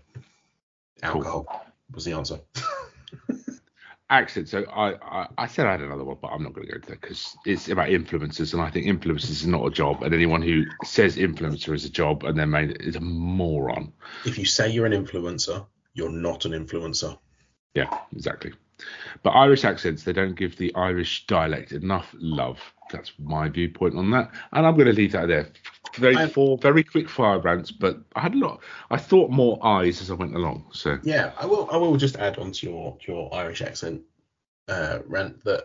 Cool. 1.03 1.25
Alcohol 1.25 1.67
was 1.93 2.05
the 2.05 2.13
answer. 2.13 2.41
accent. 4.11 4.49
So 4.49 4.65
I, 4.65 4.95
I, 4.95 5.27
I 5.39 5.47
said 5.47 5.67
I 5.67 5.73
had 5.73 5.81
another 5.83 6.05
one, 6.05 6.17
but 6.21 6.29
I'm 6.29 6.43
not 6.43 6.53
going 6.55 6.67
to 6.67 6.73
go 6.73 6.77
into 6.77 6.89
that 6.91 7.01
because 7.01 7.37
it's 7.45 7.69
about 7.69 7.89
influencers, 7.89 8.53
and 8.53 8.63
I 8.63 8.71
think 8.71 8.87
influencers 8.87 9.31
is 9.31 9.47
not 9.47 9.67
a 9.67 9.71
job, 9.71 10.03
and 10.03 10.15
anyone 10.15 10.43
who 10.43 10.65
says 10.85 11.17
influencer 11.17 11.75
is 11.75 11.85
a 11.85 11.91
job 11.91 12.25
and 12.25 12.39
then 12.39 12.51
made 12.51 12.71
it 12.71 12.81
is 12.81 12.97
a 12.97 13.01
moron. 13.01 13.93
If 14.25 14.39
you 14.39 14.45
say 14.45 14.71
you're 14.71 14.87
an 14.87 14.93
influencer, 14.93 15.67
you're 15.95 16.11
not 16.11 16.45
an 16.45 16.53
influencer. 16.53 17.19
Yeah, 17.75 17.91
exactly. 18.13 18.53
But 19.23 19.31
Irish 19.31 19.65
accents, 19.65 20.05
they 20.05 20.13
don't 20.13 20.37
give 20.37 20.57
the 20.57 20.75
Irish 20.75 21.27
dialect 21.27 21.73
enough 21.73 22.15
love. 22.19 22.59
That's 22.93 23.13
my 23.19 23.49
viewpoint 23.49 23.97
on 23.97 24.11
that, 24.11 24.31
and 24.53 24.67
I'm 24.67 24.75
going 24.75 24.87
to 24.87 24.93
leave 24.93 25.13
that 25.13 25.29
there. 25.29 25.49
Very 25.97 26.17
I- 26.17 26.29
four 26.29 26.59
very 26.59 26.85
quick 26.85 27.09
fire 27.09 27.39
rants, 27.39 27.71
but 27.71 27.99
I 28.15 28.21
had 28.21 28.35
a 28.35 28.39
lot. 28.39 28.61
I 28.91 28.97
thought 28.97 29.31
more 29.31 29.59
eyes 29.65 30.01
as 30.01 30.11
I 30.11 30.15
went 30.15 30.35
along. 30.35 30.67
So 30.73 30.99
Yeah, 31.03 31.33
I 31.39 31.47
will. 31.47 31.69
I 31.73 31.77
will 31.77 31.97
just 31.97 32.17
add 32.17 32.39
on 32.39 32.53
to 32.53 32.67
your 32.67 32.99
your 33.07 33.35
Irish 33.35 33.63
accent 33.63 34.03
uh, 34.69 35.01
rant 35.07 35.43
that 35.45 35.65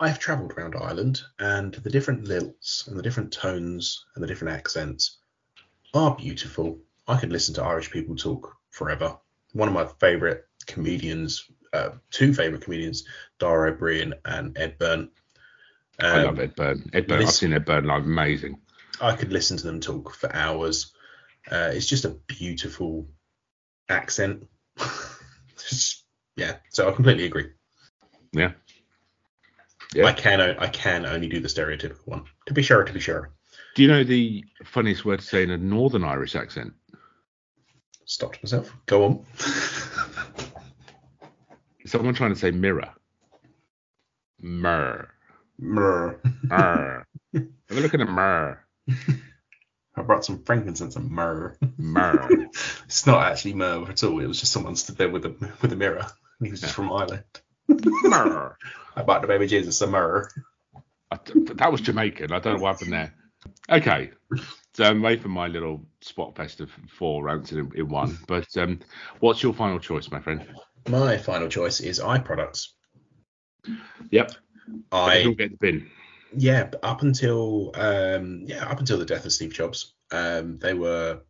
I've 0.00 0.18
travelled 0.18 0.52
around 0.52 0.74
Ireland, 0.74 1.22
and 1.38 1.74
the 1.74 1.90
different 1.90 2.24
lilts 2.24 2.88
and 2.88 2.98
the 2.98 3.02
different 3.02 3.32
tones 3.32 4.04
and 4.14 4.22
the 4.22 4.28
different 4.28 4.54
accents 4.54 5.18
are 5.94 6.14
beautiful. 6.14 6.78
I 7.08 7.18
could 7.18 7.32
listen 7.32 7.54
to 7.54 7.64
Irish 7.64 7.90
people 7.90 8.16
talk 8.16 8.56
forever. 8.70 9.16
One 9.52 9.68
of 9.68 9.74
my 9.74 9.86
favourite 9.98 10.42
comedians, 10.66 11.50
uh, 11.72 11.90
two 12.10 12.32
favourite 12.34 12.62
comedians, 12.62 13.04
Dara 13.38 13.72
Ó 13.72 13.78
Briain 13.78 14.12
and 14.24 14.56
Ed 14.58 14.78
Byrne. 14.78 15.10
I 16.02 16.20
Um, 16.20 16.26
love 16.26 16.40
Ed 16.40 16.54
Byrne. 16.56 16.90
Ed 16.92 17.06
Byrne. 17.06 17.22
I've 17.22 17.30
seen 17.30 17.52
Ed 17.52 17.64
Byrne 17.64 17.84
live. 17.84 18.04
Amazing. 18.04 18.58
I 19.00 19.16
could 19.16 19.32
listen 19.32 19.56
to 19.56 19.64
them 19.64 19.80
talk 19.80 20.14
for 20.14 20.34
hours. 20.34 20.92
Uh, 21.50 21.70
it's 21.72 21.86
just 21.86 22.04
a 22.04 22.10
beautiful 22.26 23.08
accent. 23.88 24.46
Yeah, 26.36 26.56
so 26.70 26.88
I 26.88 26.92
completely 26.92 27.26
agree. 27.26 27.50
Yeah. 28.32 28.52
Yeah. 29.94 30.06
I 30.06 30.12
can 30.12 30.40
I 30.40 30.68
can 30.68 31.04
only 31.04 31.28
do 31.28 31.38
the 31.38 31.48
stereotypical 31.48 32.06
one. 32.06 32.24
To 32.46 32.54
be 32.54 32.62
sure, 32.62 32.82
to 32.82 32.92
be 32.92 33.00
sure. 33.00 33.32
Do 33.74 33.82
you 33.82 33.88
know 33.88 34.02
the 34.04 34.42
funniest 34.64 35.04
word 35.04 35.20
to 35.20 35.26
say 35.26 35.42
in 35.42 35.50
a 35.50 35.58
Northern 35.58 36.02
Irish 36.02 36.34
accent? 36.34 36.72
Stopped 38.06 38.42
myself. 38.42 38.72
Go 38.86 39.04
on. 39.04 39.26
Someone 41.84 42.14
trying 42.14 42.32
to 42.32 42.38
say 42.40 42.50
mirror. 42.52 42.88
Mer. 44.40 45.08
Myrrh. 45.60 46.18
Mer. 46.44 47.06
Have 47.34 47.44
a 47.70 47.74
look 47.80 47.94
at 47.94 48.00
a 48.00 48.06
mer. 48.06 48.64
I 49.96 50.02
brought 50.02 50.24
some 50.24 50.42
frankincense 50.44 50.96
and 50.96 51.10
myrrh. 51.10 51.56
Mer. 51.76 52.28
it's 52.84 53.06
not 53.06 53.22
actually 53.30 53.54
myrrh 53.54 53.88
at 53.90 54.02
all. 54.04 54.20
It 54.20 54.26
was 54.26 54.40
just 54.40 54.52
someone 54.52 54.76
stood 54.76 54.96
there 54.96 55.10
with 55.10 55.26
a 55.26 55.54
with 55.60 55.72
a 55.72 55.76
mirror. 55.76 56.06
He 56.42 56.50
was 56.50 56.60
just 56.62 56.74
from 56.74 56.90
Ireland. 56.92 57.24
mer. 57.68 58.56
I 58.96 59.02
bought 59.02 59.22
the 59.22 59.28
baby 59.28 59.46
Jesus 59.46 59.78
some 59.78 59.90
myrrh. 59.90 60.28
I- 61.10 61.18
That 61.54 61.70
was 61.72 61.80
Jamaican. 61.82 62.32
I 62.32 62.38
don't 62.38 62.56
know 62.56 62.62
what 62.62 62.72
happened 62.80 62.92
there. 62.92 63.14
Okay. 63.68 64.10
So 64.74 64.84
I'm 64.84 65.00
away 65.00 65.16
from 65.16 65.32
my 65.32 65.48
little 65.48 65.84
spot 66.00 66.36
fest 66.36 66.60
of 66.60 66.70
four 66.88 67.24
rants 67.24 67.52
in, 67.52 67.70
in 67.74 67.88
one. 67.88 68.16
But 68.28 68.46
um, 68.56 68.80
what's 69.18 69.42
your 69.42 69.52
final 69.52 69.78
choice, 69.78 70.10
my 70.10 70.20
friend? 70.20 70.46
My 70.88 71.18
final 71.18 71.48
choice 71.48 71.80
is 71.80 72.00
eye 72.00 72.18
products. 72.18 72.74
Yep. 74.10 74.32
I 74.92 75.22
Don't 75.22 75.38
get 75.38 75.50
the 75.52 75.56
bin. 75.56 75.90
yeah, 76.36 76.70
up 76.82 77.02
until 77.02 77.72
um, 77.74 78.42
yeah, 78.46 78.64
up 78.68 78.78
until 78.78 78.98
the 78.98 79.04
death 79.04 79.24
of 79.24 79.32
Steve 79.32 79.52
Jobs, 79.52 79.94
um, 80.12 80.58
they 80.58 80.74
were 80.74 81.20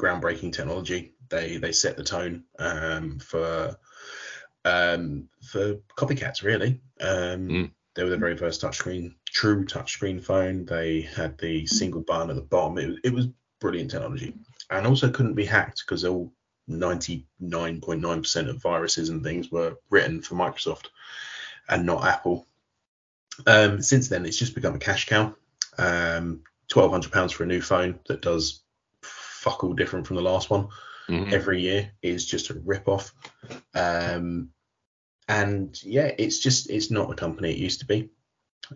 groundbreaking 0.00 0.52
technology. 0.52 1.14
They 1.28 1.56
they 1.56 1.72
set 1.72 1.96
the 1.96 2.04
tone 2.04 2.44
um, 2.58 3.18
for 3.18 3.76
um, 4.64 5.28
for 5.42 5.74
copycats 5.96 6.42
really. 6.42 6.80
Um, 7.00 7.48
Mm. 7.48 7.70
They 7.94 8.04
were 8.04 8.10
the 8.10 8.16
very 8.16 8.38
first 8.38 8.62
touchscreen, 8.62 9.14
true 9.26 9.66
touchscreen 9.66 10.22
phone. 10.24 10.64
They 10.64 11.02
had 11.02 11.36
the 11.38 11.66
single 11.66 12.00
button 12.00 12.30
at 12.30 12.36
the 12.36 12.42
bottom. 12.42 12.78
It 12.78 12.88
was, 12.88 12.98
it 13.04 13.12
was 13.12 13.28
brilliant 13.60 13.90
technology, 13.90 14.34
and 14.70 14.86
also 14.86 15.10
couldn't 15.10 15.34
be 15.34 15.44
hacked 15.44 15.84
because 15.84 16.04
all 16.04 16.32
99.9% 16.70 18.48
of 18.48 18.62
viruses 18.62 19.10
and 19.10 19.22
things 19.22 19.50
were 19.50 19.76
written 19.90 20.22
for 20.22 20.36
Microsoft 20.36 20.86
and 21.68 21.84
not 21.84 22.04
Apple. 22.06 22.46
Um, 23.46 23.82
since 23.82 24.08
then, 24.08 24.26
it's 24.26 24.36
just 24.38 24.54
become 24.54 24.74
a 24.74 24.78
cash 24.78 25.06
cow. 25.06 25.34
Um, 25.78 26.42
twelve 26.68 26.90
hundred 26.90 27.12
pounds 27.12 27.32
for 27.32 27.44
a 27.44 27.46
new 27.46 27.60
phone 27.60 27.98
that 28.08 28.22
does 28.22 28.62
fuck 29.02 29.64
all 29.64 29.72
different 29.72 30.06
from 30.06 30.16
the 30.16 30.22
last 30.22 30.50
one 30.50 30.68
Mhm. 31.08 31.32
every 31.32 31.60
year 31.60 31.90
is 32.02 32.24
just 32.26 32.50
a 32.50 32.54
rip 32.54 32.88
off. 32.88 33.12
Um, 33.74 34.50
and 35.28 35.82
yeah, 35.82 36.12
it's 36.18 36.38
just 36.38 36.70
it's 36.70 36.90
not 36.90 37.08
the 37.08 37.14
company 37.14 37.50
it 37.50 37.58
used 37.58 37.80
to 37.80 37.86
be. 37.86 38.10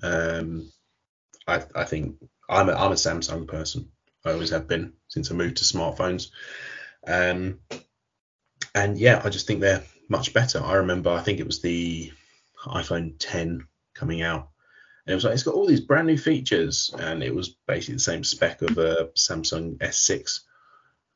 Um, 0.03 0.73
I 1.47 1.63
I 1.75 1.85
think 1.85 2.17
I'm 2.49 2.69
a, 2.69 2.73
I'm 2.73 2.93
a 2.93 2.97
Samsung 2.97 3.47
person. 3.47 3.91
I 4.25 4.33
always 4.33 4.51
have 4.51 4.67
been 4.67 4.95
since 5.09 5.31
I 5.31 5.35
moved 5.35 5.59
to 5.59 5.65
smartphones. 5.65 6.31
Um, 7.07 7.61
and 8.75 8.99
yeah, 8.99 9.21
I 9.25 9.29
just 9.31 9.47
think 9.47 9.61
they're 9.61 9.85
much 10.09 10.33
better. 10.33 10.61
I 10.63 10.75
remember 10.75 11.11
I 11.11 11.23
think 11.23 11.39
it 11.41 11.47
was 11.47 11.61
the 11.61 12.13
iPhone 12.67 13.15
10 13.19 13.67
coming 13.97 14.23
out. 14.23 14.49
And 15.07 15.13
it 15.13 15.15
was 15.15 15.25
like 15.25 15.35
it's 15.35 15.43
got 15.43 15.55
all 15.55 15.67
these 15.67 15.81
brand 15.81 16.07
new 16.07 16.19
features, 16.19 16.91
and 16.99 17.23
it 17.23 17.35
was 17.35 17.57
basically 17.67 17.95
the 17.95 18.01
same 18.01 18.25
spec 18.25 18.63
of 18.63 18.77
a 18.79 19.11
Samsung 19.17 19.79
S6 19.79 20.41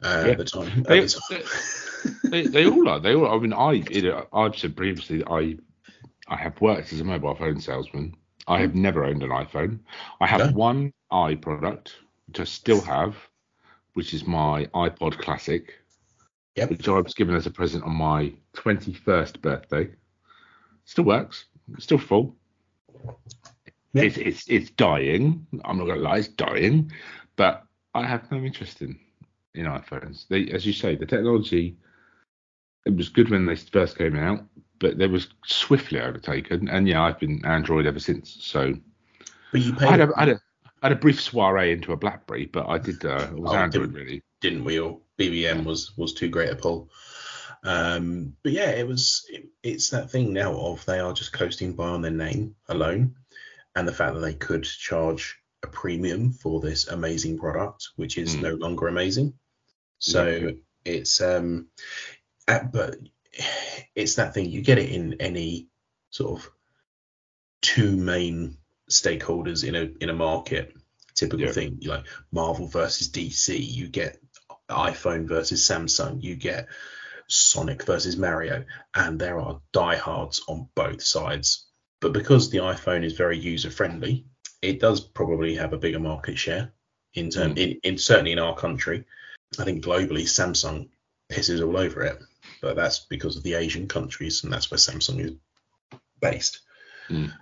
uh, 0.02 0.22
Yeah. 0.26 0.32
at 0.32 0.38
the 0.38 0.44
time. 0.44 0.82
They- 0.84 1.00
the 1.00 1.20
time. 1.28 2.30
they, 2.30 2.46
they 2.46 2.66
all 2.66 2.88
are. 2.88 3.00
They 3.00 3.14
all. 3.14 3.26
I 3.34 3.38
mean, 3.38 3.52
I 3.52 3.72
you 3.72 4.02
know, 4.02 4.26
I've 4.32 4.56
said 4.56 4.76
previously 4.76 5.18
that 5.18 5.30
I 5.30 5.56
I 6.28 6.36
have 6.36 6.60
worked 6.60 6.92
as 6.92 7.00
a 7.00 7.04
mobile 7.04 7.34
phone 7.34 7.60
salesman. 7.60 8.14
I 8.46 8.60
have 8.60 8.74
never 8.74 9.04
owned 9.04 9.22
an 9.22 9.30
iPhone. 9.30 9.80
I 10.20 10.26
have 10.26 10.40
No. 10.50 10.52
one 10.52 10.92
i 11.10 11.34
product, 11.34 11.96
which 12.26 12.40
I 12.40 12.44
still 12.44 12.80
have, 12.80 13.16
which 13.94 14.14
is 14.14 14.26
my 14.26 14.66
iPod 14.74 15.18
Classic. 15.18 15.74
Yep. 16.56 16.70
which 16.70 16.88
I 16.88 16.98
was 17.00 17.14
given 17.14 17.34
as 17.36 17.46
a 17.46 17.50
present 17.50 17.84
on 17.84 17.94
my 17.94 18.32
21st 18.54 19.40
birthday. 19.40 19.88
Still 20.84 21.04
works. 21.04 21.44
Still 21.78 21.98
full. 21.98 22.36
Yeah. 23.92 24.02
It's, 24.04 24.16
it's 24.18 24.48
it's 24.48 24.70
dying. 24.70 25.46
I'm 25.64 25.78
not 25.78 25.86
gonna 25.86 26.00
lie, 26.00 26.18
it's 26.18 26.28
dying. 26.28 26.92
But 27.36 27.64
I 27.94 28.06
have 28.06 28.30
no 28.30 28.38
interest 28.38 28.82
in 28.82 28.98
in 29.54 29.66
iPhones. 29.66 30.28
They, 30.28 30.48
as 30.52 30.64
you 30.64 30.72
say, 30.72 30.94
the 30.96 31.06
technology. 31.06 31.76
It 32.86 32.96
was 32.96 33.08
good 33.10 33.28
when 33.30 33.44
they 33.44 33.56
first 33.56 33.98
came 33.98 34.16
out, 34.16 34.42
but 34.78 34.96
they 34.96 35.06
was 35.06 35.28
swiftly 35.44 36.00
overtaken. 36.00 36.68
And 36.68 36.88
yeah, 36.88 37.02
I've 37.02 37.18
been 37.20 37.44
Android 37.44 37.84
ever 37.86 38.00
since. 38.00 38.38
So 38.40 38.74
But 39.52 39.60
you 39.60 39.74
I 39.80 39.86
had 39.86 40.00
a, 40.00 40.08
I 40.16 40.20
had 40.20 40.28
a, 40.30 40.40
I 40.82 40.86
had 40.88 40.92
a 40.92 40.96
brief 41.00 41.20
soiree 41.20 41.72
into 41.72 41.92
a 41.92 41.96
BlackBerry, 41.96 42.46
but 42.46 42.68
I 42.68 42.78
did. 42.78 43.04
Uh, 43.04 43.28
it 43.32 43.38
was 43.38 43.50
Oh, 43.52 43.56
Android 43.56 43.92
didn't- 43.92 43.94
really. 44.06 44.22
didn't 44.40 44.64
we? 44.64 44.78
Or 44.78 44.98
BBM 45.18 45.64
was 45.64 45.94
was 45.98 46.14
too 46.14 46.28
great 46.28 46.48
a 46.50 46.56
pull. 46.56 46.88
Um, 47.62 48.36
but 48.42 48.52
yeah, 48.52 48.70
it 48.70 48.86
was. 48.86 49.24
It, 49.28 49.48
it's 49.62 49.90
that 49.90 50.10
thing 50.10 50.32
now 50.32 50.54
of 50.54 50.84
they 50.86 50.98
are 50.98 51.12
just 51.12 51.32
coasting 51.32 51.74
by 51.74 51.88
on 51.88 52.00
their 52.02 52.10
name 52.10 52.54
alone, 52.68 53.16
and 53.76 53.86
the 53.86 53.92
fact 53.92 54.14
that 54.14 54.20
they 54.20 54.34
could 54.34 54.64
charge 54.64 55.38
a 55.62 55.66
premium 55.66 56.32
for 56.32 56.60
this 56.60 56.88
amazing 56.88 57.38
product, 57.38 57.88
which 57.96 58.16
is 58.16 58.36
Mm. 58.36 58.40
no 58.42 58.54
longer 58.54 58.88
amazing. 58.88 59.34
So 59.98 60.26
Exactly. 60.26 60.62
it's 60.86 61.20
um, 61.20 61.68
uh, 62.48 62.64
but 62.72 62.96
it's 63.94 64.14
that 64.14 64.32
thing. 64.32 64.48
You 64.50 64.62
get 64.62 64.78
it 64.78 64.90
in 64.90 65.20
any 65.20 65.68
sort 66.10 66.40
of 66.40 66.50
two 67.60 67.94
main 67.96 68.56
stakeholders 68.90 69.68
in 69.68 69.74
a 69.74 69.90
in 70.02 70.08
a 70.08 70.14
market. 70.14 70.74
Typical 71.14 71.46
Yeah. 71.46 71.52
thing, 71.52 71.78
like 71.84 72.06
Marvel 72.32 72.66
versus 72.68 73.10
DC. 73.10 73.58
You 73.62 73.88
get 73.88 74.18
iPhone 74.70 75.28
versus 75.28 75.60
Samsung. 75.60 76.22
You 76.22 76.36
get 76.36 76.68
Sonic 77.30 77.84
versus 77.84 78.16
Mario, 78.16 78.64
and 78.94 79.18
there 79.18 79.38
are 79.40 79.60
diehards 79.72 80.42
on 80.48 80.68
both 80.74 81.02
sides. 81.02 81.66
But 82.00 82.12
because 82.12 82.50
the 82.50 82.58
iPhone 82.58 83.04
is 83.04 83.12
very 83.12 83.38
user 83.38 83.70
friendly, 83.70 84.24
it 84.62 84.80
does 84.80 85.00
probably 85.00 85.54
have 85.56 85.72
a 85.72 85.78
bigger 85.78 86.00
market 86.00 86.38
share 86.38 86.72
in 87.14 87.30
term 87.30 87.54
Mm. 87.54 87.58
in, 87.58 87.80
in 87.82 87.98
certainly 87.98 88.32
in 88.32 88.38
our 88.38 88.56
country. 88.56 89.04
I 89.58 89.64
think 89.64 89.84
globally 89.84 90.22
Samsung 90.22 90.88
pisses 91.30 91.66
all 91.66 91.76
over 91.76 92.02
it, 92.02 92.18
but 92.62 92.76
that's 92.76 93.00
because 93.00 93.36
of 93.36 93.42
the 93.42 93.54
Asian 93.54 93.88
countries, 93.88 94.44
and 94.44 94.52
that's 94.52 94.70
where 94.70 94.78
Samsung 94.78 95.20
is 95.24 95.32
based. 96.20 96.60
Mm. 97.08 97.32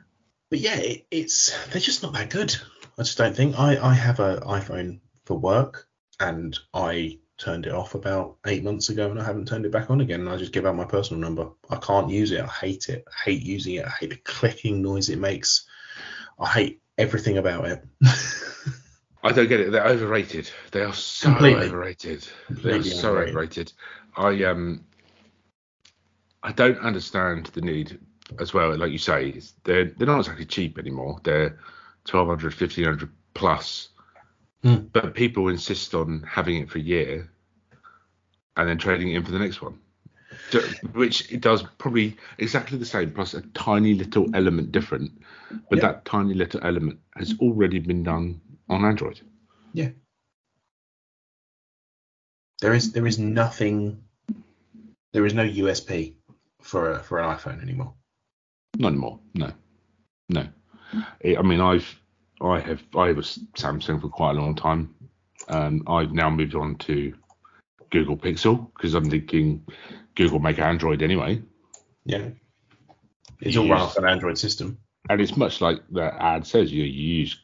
But 0.50 0.60
yeah, 0.60 0.76
it, 0.76 1.06
it's 1.10 1.52
they're 1.68 1.80
just 1.80 2.02
not 2.02 2.14
that 2.14 2.30
good. 2.30 2.54
I 2.98 3.02
just 3.02 3.18
don't 3.18 3.36
think. 3.36 3.58
I 3.58 3.76
I 3.78 3.94
have 3.94 4.20
an 4.20 4.40
iPhone 4.40 5.00
for 5.24 5.38
work, 5.38 5.86
and 6.18 6.58
I 6.72 7.18
turned 7.38 7.66
it 7.66 7.72
off 7.72 7.94
about 7.94 8.36
eight 8.46 8.64
months 8.64 8.88
ago, 8.88 9.10
and 9.10 9.20
I 9.20 9.24
haven't 9.24 9.48
turned 9.48 9.64
it 9.64 9.72
back 9.72 9.90
on 9.90 10.00
again. 10.00 10.20
And 10.20 10.28
I 10.28 10.36
just 10.36 10.52
give 10.52 10.66
out 10.66 10.76
my 10.76 10.84
personal 10.84 11.20
number. 11.20 11.48
I 11.70 11.76
can't 11.76 12.10
use 12.10 12.32
it. 12.32 12.40
I 12.40 12.46
hate 12.48 12.88
it. 12.88 13.04
I 13.08 13.30
hate 13.30 13.42
using 13.42 13.74
it. 13.76 13.86
I 13.86 13.90
hate 13.90 14.10
the 14.10 14.16
clicking 14.16 14.82
noise 14.82 15.08
it 15.08 15.18
makes. 15.18 15.66
I 16.38 16.48
hate 16.48 16.82
everything 16.98 17.38
about 17.38 17.64
it. 17.66 17.84
I 19.22 19.32
don't 19.32 19.48
get 19.48 19.60
it. 19.60 19.72
They're 19.72 19.86
overrated. 19.86 20.50
They 20.70 20.82
are 20.82 20.92
so 20.92 21.30
Completely. 21.30 21.66
overrated. 21.66 22.22
They 22.22 22.70
are 22.70 22.74
Completely 22.74 22.90
so 22.90 23.08
overrated. 23.16 23.30
overrated. 23.30 23.72
I 24.16 24.44
um, 24.44 24.84
I 26.42 26.52
don't 26.52 26.78
understand 26.78 27.46
the 27.46 27.60
need 27.60 27.98
as 28.40 28.54
well. 28.54 28.76
Like 28.76 28.92
you 28.92 28.98
say, 28.98 29.40
they're 29.64 29.86
they're 29.86 30.06
not 30.06 30.18
exactly 30.20 30.44
cheap 30.44 30.78
anymore. 30.78 31.20
They're 31.24 31.58
1200 32.10 32.52
1500 32.52 33.10
plus. 33.34 33.88
Hmm. 34.62 34.86
But 34.92 35.14
people 35.14 35.48
insist 35.48 35.94
on 35.94 36.24
having 36.28 36.56
it 36.56 36.70
for 36.70 36.78
a 36.78 36.82
year 36.82 37.30
and 38.56 38.68
then 38.68 38.78
trading 38.78 39.10
it 39.12 39.16
in 39.16 39.24
for 39.24 39.30
the 39.30 39.38
next 39.38 39.62
one. 39.62 39.78
Which 40.92 41.30
it 41.32 41.40
does 41.40 41.62
probably 41.78 42.16
exactly 42.38 42.78
the 42.78 42.84
same, 42.84 43.12
plus 43.12 43.34
a 43.34 43.42
tiny 43.54 43.94
little 43.94 44.26
element 44.34 44.72
different. 44.72 45.12
But 45.70 45.78
Yeah. 45.78 45.86
that 45.86 46.04
tiny 46.04 46.34
little 46.34 46.60
element 46.62 47.00
has 47.16 47.34
already 47.40 47.78
been 47.78 48.02
done 48.02 48.40
on 48.68 48.84
Android. 48.84 49.20
Yeah. 49.72 49.90
There 52.60 52.74
is 52.74 52.92
there 52.92 53.06
is 53.06 53.18
nothing. 53.18 54.02
There 55.12 55.24
is 55.24 55.34
no 55.34 55.44
USP 55.44 56.14
for 56.60 56.92
a, 56.92 57.02
for 57.02 57.18
an 57.20 57.36
iPhone 57.36 57.62
anymore. 57.62 57.94
Not 58.76 58.88
anymore. 58.88 59.20
No, 59.34 59.52
no. 60.28 60.46
I 61.24 61.36
I 61.36 61.42
mean, 61.42 61.60
I've 61.60 62.00
I 62.40 62.60
have 62.60 62.82
I 62.96 63.12
was 63.12 63.38
Samsung 63.54 64.00
for 64.00 64.08
quite 64.08 64.36
a 64.36 64.40
long 64.40 64.54
time. 64.54 64.94
Um, 65.48 65.82
I've 65.86 66.12
now 66.12 66.30
moved 66.30 66.54
on 66.54 66.76
to 66.78 67.14
Google 67.90 68.16
Pixel 68.16 68.70
because 68.74 68.94
I'm 68.94 69.08
thinking 69.08 69.64
Google 70.14 70.38
make 70.38 70.58
Android 70.58 71.02
anyway, 71.02 71.42
Yeah. 72.04 72.28
It's 73.40 73.56
all 73.56 73.68
run 73.68 73.80
off 73.80 73.96
an 73.96 74.04
Android 74.04 74.36
system. 74.36 74.78
and 75.08 75.20
it's 75.20 75.36
much 75.36 75.60
like 75.60 75.78
the 75.90 76.12
ad 76.22 76.44
says. 76.46 76.72
You, 76.72 76.82
you 76.82 77.14
use 77.20 77.40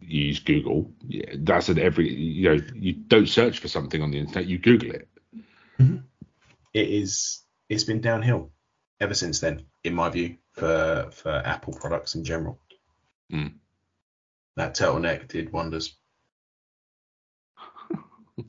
you 0.00 0.26
use 0.26 0.38
Google. 0.40 0.90
Yeah, 1.08 1.34
that's 1.38 1.70
at 1.70 1.78
every 1.78 2.12
you 2.12 2.48
know 2.50 2.64
you 2.74 2.92
don't 2.92 3.28
search 3.28 3.58
for 3.58 3.68
something 3.68 4.02
on 4.02 4.10
the 4.10 4.18
internet. 4.18 4.46
You 4.46 4.58
Google 4.58 4.90
it. 4.92 5.08
It 6.72 6.88
is. 6.88 7.42
It's 7.68 7.84
been 7.84 8.00
downhill 8.00 8.50
ever 9.00 9.14
since 9.14 9.40
then, 9.40 9.64
in 9.82 9.94
my 9.94 10.10
view, 10.10 10.36
for 10.52 11.08
for 11.10 11.30
Apple 11.30 11.72
products 11.72 12.14
in 12.14 12.24
general. 12.24 12.58
Mm. 13.32 13.54
That 14.60 14.74
turtleneck 14.74 15.26
did 15.28 15.50
wonders. 15.54 15.96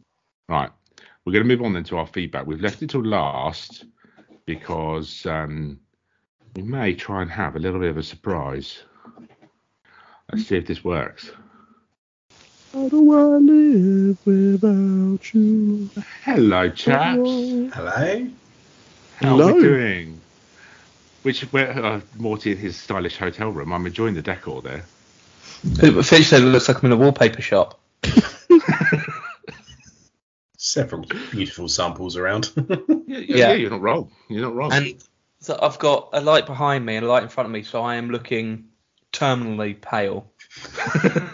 Right. 0.49 0.69
We're 1.23 1.31
going 1.31 1.47
to 1.47 1.47
move 1.47 1.61
on 1.61 1.71
then 1.71 1.85
to 1.85 1.97
our 1.97 2.05
feedback. 2.05 2.45
We've 2.45 2.59
left 2.59 2.81
it 2.81 2.89
till 2.89 3.05
last 3.05 3.85
because 4.45 5.25
um, 5.25 5.79
we 6.53 6.63
may 6.63 6.93
try 6.93 7.21
and 7.21 7.31
have 7.31 7.55
a 7.55 7.59
little 7.59 7.79
bit 7.79 7.91
of 7.91 7.97
a 7.97 8.03
surprise. 8.03 8.79
Let's 10.29 10.47
see 10.47 10.57
if 10.57 10.65
this 10.65 10.83
works. 10.83 11.31
How 12.73 12.89
do 12.89 13.13
I 13.13 13.37
live 13.37 14.17
without 14.25 15.33
you? 15.33 15.89
Hello, 16.25 16.69
chaps. 16.69 17.15
Hello. 17.15 17.71
How 17.71 17.85
are 17.85 18.27
Hello. 19.21 19.53
we 19.53 19.61
doing? 19.61 20.19
Which 21.23 21.43
where 21.53 21.71
uh, 21.71 22.01
Morty 22.17 22.51
in 22.51 22.57
his 22.57 22.75
stylish 22.75 23.15
hotel 23.15 23.51
room. 23.51 23.71
I'm 23.71 23.85
enjoying 23.85 24.15
the 24.15 24.21
decor 24.21 24.61
there. 24.61 24.83
Fitch 25.61 26.25
said 26.25 26.41
it 26.41 26.45
looks 26.45 26.67
like 26.67 26.81
I'm 26.83 26.91
in 26.91 26.97
a 26.97 27.01
wallpaper 27.01 27.41
shop. 27.41 27.79
Several 30.57 31.05
beautiful 31.31 31.67
samples 31.67 32.17
around. 32.17 32.51
Yeah, 33.11 33.17
yeah, 33.17 33.35
Yeah. 33.35 33.47
yeah, 33.49 33.53
you're 33.53 33.69
not 33.71 33.81
wrong. 33.81 34.09
You're 34.29 34.43
not 34.43 34.55
wrong. 34.55 34.71
And 34.71 35.03
so 35.41 35.59
I've 35.61 35.77
got 35.79 36.11
a 36.13 36.21
light 36.21 36.45
behind 36.45 36.85
me 36.85 36.95
and 36.95 37.05
a 37.05 37.09
light 37.09 37.23
in 37.23 37.29
front 37.29 37.45
of 37.45 37.51
me, 37.51 37.63
so 37.63 37.81
I 37.81 37.95
am 37.95 38.09
looking 38.09 38.69
terminally 39.11 39.79
pale. 39.81 40.31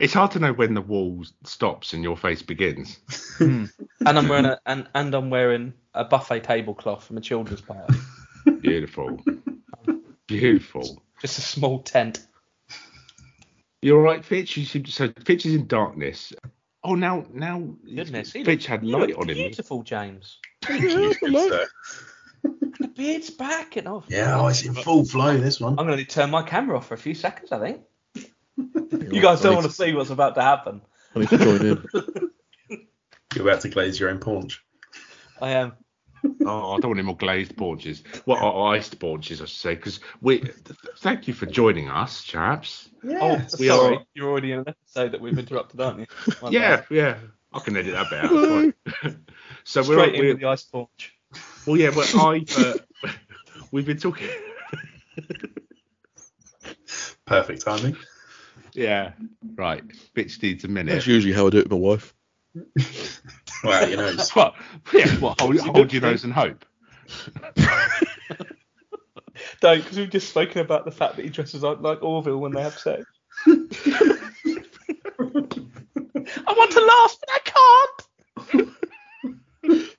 it's 0.00 0.14
hard 0.14 0.30
to 0.30 0.38
know 0.38 0.54
when 0.54 0.72
the 0.72 0.80
wall 0.80 1.22
stops 1.44 1.92
and 1.92 2.02
your 2.02 2.16
face 2.16 2.40
begins. 2.40 2.98
Hmm. 3.36 3.66
And 4.06 4.18
I'm 4.18 4.26
wearing 4.26 4.46
a 4.46 4.58
and, 4.64 4.88
and 4.94 5.14
I'm 5.14 5.28
wearing 5.28 5.74
a 5.92 6.04
buffet 6.06 6.44
tablecloth 6.44 7.04
from 7.04 7.18
a 7.18 7.20
children's 7.20 7.60
party. 7.60 7.98
Beautiful. 8.60 9.20
Beautiful. 10.26 11.02
Just 11.20 11.36
a 11.36 11.42
small 11.42 11.80
tent. 11.82 12.26
You're 13.84 14.00
right, 14.00 14.24
Fitch. 14.24 14.56
You 14.56 14.64
seem 14.64 14.84
to, 14.84 14.90
so. 14.90 15.12
Fitch 15.26 15.44
is 15.44 15.54
in 15.54 15.66
darkness. 15.66 16.32
Oh, 16.84 16.94
now, 16.94 17.26
now, 17.34 17.62
Goodness, 17.84 18.32
he 18.32 18.42
Fitch 18.42 18.64
had 18.64 18.82
light 18.82 19.14
on 19.14 19.28
him. 19.28 19.36
Beautiful, 19.36 19.82
James. 19.82 20.38
Thank 20.62 20.84
you, 20.84 21.14
good. 21.20 21.68
The 22.42 22.88
beard's 22.96 23.28
back 23.28 23.76
and 23.76 23.86
off. 23.86 24.06
Yeah, 24.08 24.40
oh, 24.40 24.46
it's 24.46 24.64
in 24.64 24.72
full 24.72 25.04
flow. 25.04 25.36
This 25.36 25.60
one. 25.60 25.78
I'm 25.78 25.86
going 25.86 25.98
to 25.98 26.04
turn 26.06 26.30
my 26.30 26.42
camera 26.42 26.78
off 26.78 26.86
for 26.86 26.94
a 26.94 26.98
few 26.98 27.14
seconds, 27.14 27.52
I 27.52 27.60
think. 27.60 27.82
You 28.90 29.20
guys 29.20 29.42
don't 29.42 29.54
want 29.54 29.66
to 29.66 29.72
see 29.72 29.92
what's 29.92 30.10
about 30.10 30.36
to 30.36 30.42
happen. 30.42 30.80
I 31.14 31.18
need 31.18 31.28
to 31.28 31.38
join 31.38 31.66
in. 31.66 31.88
You're 33.34 33.48
about 33.48 33.60
to 33.62 33.68
glaze 33.68 33.98
your 34.00 34.08
own 34.08 34.18
paunch. 34.18 34.64
I 35.42 35.50
am. 35.50 35.72
Oh, 36.46 36.72
I 36.72 36.80
don't 36.80 36.90
want 36.90 36.98
any 36.98 37.06
more 37.06 37.16
glazed 37.16 37.56
porches. 37.56 38.02
Well, 38.26 38.42
or 38.44 38.74
iced 38.74 38.98
porches, 38.98 39.40
I 39.40 39.46
should 39.46 39.56
say, 39.56 39.74
because 39.76 40.00
we. 40.20 40.44
Thank 40.98 41.26
you 41.26 41.32
for 41.32 41.46
joining 41.46 41.88
us, 41.88 42.22
chaps. 42.22 42.90
Yeah. 43.02 43.18
Oh, 43.20 43.36
we 43.58 43.68
sorry. 43.68 43.96
are- 43.96 44.04
You're 44.14 44.28
already 44.30 44.52
in 44.52 44.58
an 44.60 44.68
episode 44.68 45.12
that 45.12 45.22
we've 45.22 45.38
interrupted, 45.38 45.80
aren't 45.80 46.00
you? 46.00 46.06
My 46.42 46.50
yeah, 46.50 46.76
bad. 46.76 46.86
yeah. 46.90 47.16
I 47.52 47.60
can 47.60 47.76
edit 47.78 47.92
that 47.94 48.10
bit 48.10 48.24
out. 48.24 48.74
it's 48.84 48.86
fine. 49.00 49.24
so 49.64 49.80
we're, 49.82 49.98
Straight 49.98 50.14
in 50.16 50.20
we're 50.20 50.28
with 50.32 50.40
the 50.40 50.46
ice 50.48 50.62
porch. 50.64 51.14
well, 51.66 51.76
yeah. 51.78 51.90
Well, 51.96 52.06
I 52.14 52.44
uh, 52.58 53.08
we've 53.70 53.86
been 53.86 53.98
talking. 53.98 54.28
Perfect 57.26 57.64
timing. 57.64 57.96
yeah, 58.74 59.12
right. 59.54 59.82
Fitch 60.14 60.42
needs 60.42 60.64
a 60.64 60.68
minute. 60.68 60.92
That's 60.92 61.06
usually 61.06 61.32
how 61.32 61.46
I 61.46 61.50
do 61.50 61.58
it 61.58 61.70
with 61.70 61.72
my 61.72 61.78
wife. 61.78 62.14
Wow, 63.64 63.84
you 63.84 63.96
know. 63.96 64.14
What? 64.34 64.54
Yeah, 64.92 65.08
what? 65.16 65.40
Hold, 65.40 65.58
hold 65.58 65.92
your 65.92 66.02
nose 66.02 66.24
and 66.24 66.32
hope. 66.32 66.64
Don't, 69.60 69.82
because 69.82 69.98
we've 69.98 70.10
just 70.10 70.28
spoken 70.28 70.60
about 70.60 70.84
the 70.84 70.90
fact 70.90 71.16
that 71.16 71.24
he 71.24 71.30
dresses 71.30 71.64
up 71.64 71.82
like 71.82 72.02
Orville 72.02 72.38
when 72.38 72.52
they 72.52 72.62
have 72.62 72.78
sex. 72.78 73.04
I 73.46 73.52
want 76.48 76.72
to 76.72 76.80
laugh, 76.80 77.16
but 77.20 77.30
I 77.30 77.38
can't. 77.44 78.68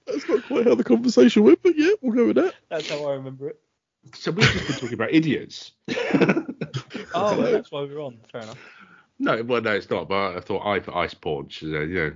That's 0.05 0.29
not 0.29 0.45
quite 0.45 0.65
how 0.67 0.75
the 0.75 0.83
conversation 0.83 1.43
went, 1.43 1.61
but 1.63 1.77
yeah, 1.77 1.91
we'll 2.01 2.13
go 2.13 2.27
with 2.27 2.35
that. 2.37 2.53
That's 2.69 2.89
how 2.89 3.05
I 3.05 3.13
remember 3.13 3.49
it. 3.49 3.59
So 4.13 4.31
we've 4.31 4.45
just 4.45 4.67
been 4.67 4.75
talking 4.75 4.93
about 4.93 5.13
idiots. 5.13 5.71
Oh, 7.13 7.37
well, 7.37 7.51
that's 7.51 7.71
why 7.71 7.81
we're 7.81 8.01
on. 8.01 8.19
Fair 8.31 8.41
enough. 8.41 8.57
No, 9.19 9.41
well, 9.43 9.61
no, 9.61 9.71
it's 9.71 9.89
not. 9.89 10.09
But 10.09 10.37
I 10.37 10.39
thought 10.41 10.65
I 10.65 10.79
for 10.81 10.95
ice 10.97 11.13
porch. 11.13 11.63
Uh, 11.63 11.81
you 11.81 11.95
know, 11.95 12.13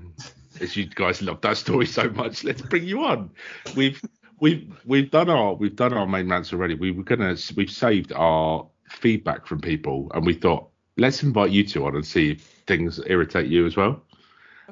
as 0.62 0.76
you 0.76 0.86
guys 0.86 1.22
love 1.22 1.42
that 1.42 1.58
story 1.58 1.86
so 1.86 2.10
much, 2.10 2.44
let's 2.44 2.62
bring 2.62 2.86
you 2.86 3.04
on. 3.04 3.32
We've 3.76 4.02
we've 4.40 4.72
we've 4.86 5.12
done 5.12 5.30
our 5.30 5.54
we've 5.54 5.76
done 5.76 5.94
our 5.94 6.06
main 6.06 6.30
rants 6.30 6.54
already. 6.54 6.76
We 6.76 6.92
were 6.92 7.04
gonna 7.04 7.36
we've 7.56 7.72
saved 7.72 8.14
our 8.14 8.68
feedback 8.90 9.46
from 9.46 9.62
people, 9.62 10.12
and 10.14 10.26
we 10.26 10.34
thought 10.34 10.70
let's 10.98 11.24
invite 11.24 11.52
you 11.52 11.66
two 11.66 11.86
on 11.86 11.96
and 11.96 12.06
see 12.06 12.32
if 12.32 12.42
things 12.68 13.00
irritate 13.08 13.48
you 13.48 13.66
as 13.66 13.78
well. 13.78 14.04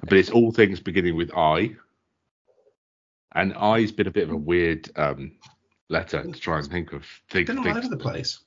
But 0.01 0.13
it's 0.13 0.29
all 0.29 0.51
things 0.51 0.79
beginning 0.79 1.15
with 1.15 1.31
I, 1.35 1.75
and 3.33 3.53
I's 3.53 3.91
been 3.91 4.07
a 4.07 4.11
bit 4.11 4.23
of 4.23 4.31
a 4.31 4.37
weird 4.37 4.89
um, 4.95 5.31
letter 5.89 6.23
to 6.23 6.39
try 6.39 6.59
and 6.59 6.67
think 6.67 6.93
of 6.93 7.05
Been 7.31 7.57
all 7.57 7.63
things 7.63 7.77
over 7.77 7.89
the 7.89 7.97
place. 7.97 8.39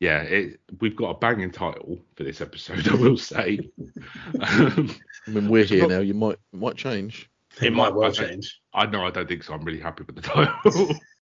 Yeah, 0.00 0.22
it, 0.22 0.60
we've 0.80 0.96
got 0.96 1.10
a 1.10 1.18
banging 1.18 1.50
title 1.50 2.00
for 2.16 2.24
this 2.24 2.40
episode, 2.40 2.88
I 2.90 2.94
will 2.94 3.18
say. 3.18 3.60
um, 4.40 4.96
I 5.26 5.30
mean, 5.30 5.48
we're 5.48 5.64
here 5.64 5.86
now. 5.86 6.00
You 6.00 6.14
might 6.14 6.38
might 6.52 6.76
change. 6.76 7.30
It 7.60 7.72
might 7.72 7.94
well 7.94 8.08
I 8.08 8.10
change. 8.10 8.60
I 8.72 8.86
know 8.86 9.04
I 9.04 9.10
don't 9.10 9.28
think 9.28 9.42
so. 9.42 9.52
I'm 9.52 9.62
really 9.62 9.80
happy 9.80 10.04
with 10.04 10.16
the 10.16 10.22
title. 10.22 10.94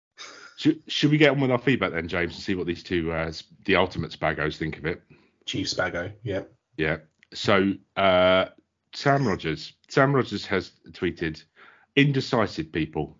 should, 0.57 0.81
should 0.87 1.11
we 1.11 1.17
get 1.17 1.31
on 1.31 1.41
with 1.41 1.51
our 1.51 1.57
feedback 1.57 1.91
then, 1.91 2.07
James, 2.07 2.35
and 2.35 2.41
see 2.41 2.55
what 2.55 2.65
these 2.65 2.83
two, 2.83 3.11
uh, 3.11 3.31
the 3.65 3.75
ultimate 3.75 4.11
spagos, 4.11 4.55
think 4.55 4.77
of 4.77 4.85
it? 4.85 5.01
Chief 5.45 5.67
Spago. 5.67 6.13
Yeah. 6.23 6.43
Yeah. 6.77 6.97
So 7.33 7.73
uh, 7.97 8.45
Sam 8.93 9.27
Rogers, 9.27 9.73
Sam 9.89 10.15
Rogers 10.15 10.45
has 10.45 10.71
tweeted, 10.91 11.43
"Indecisive 11.97 12.71
people." 12.71 13.17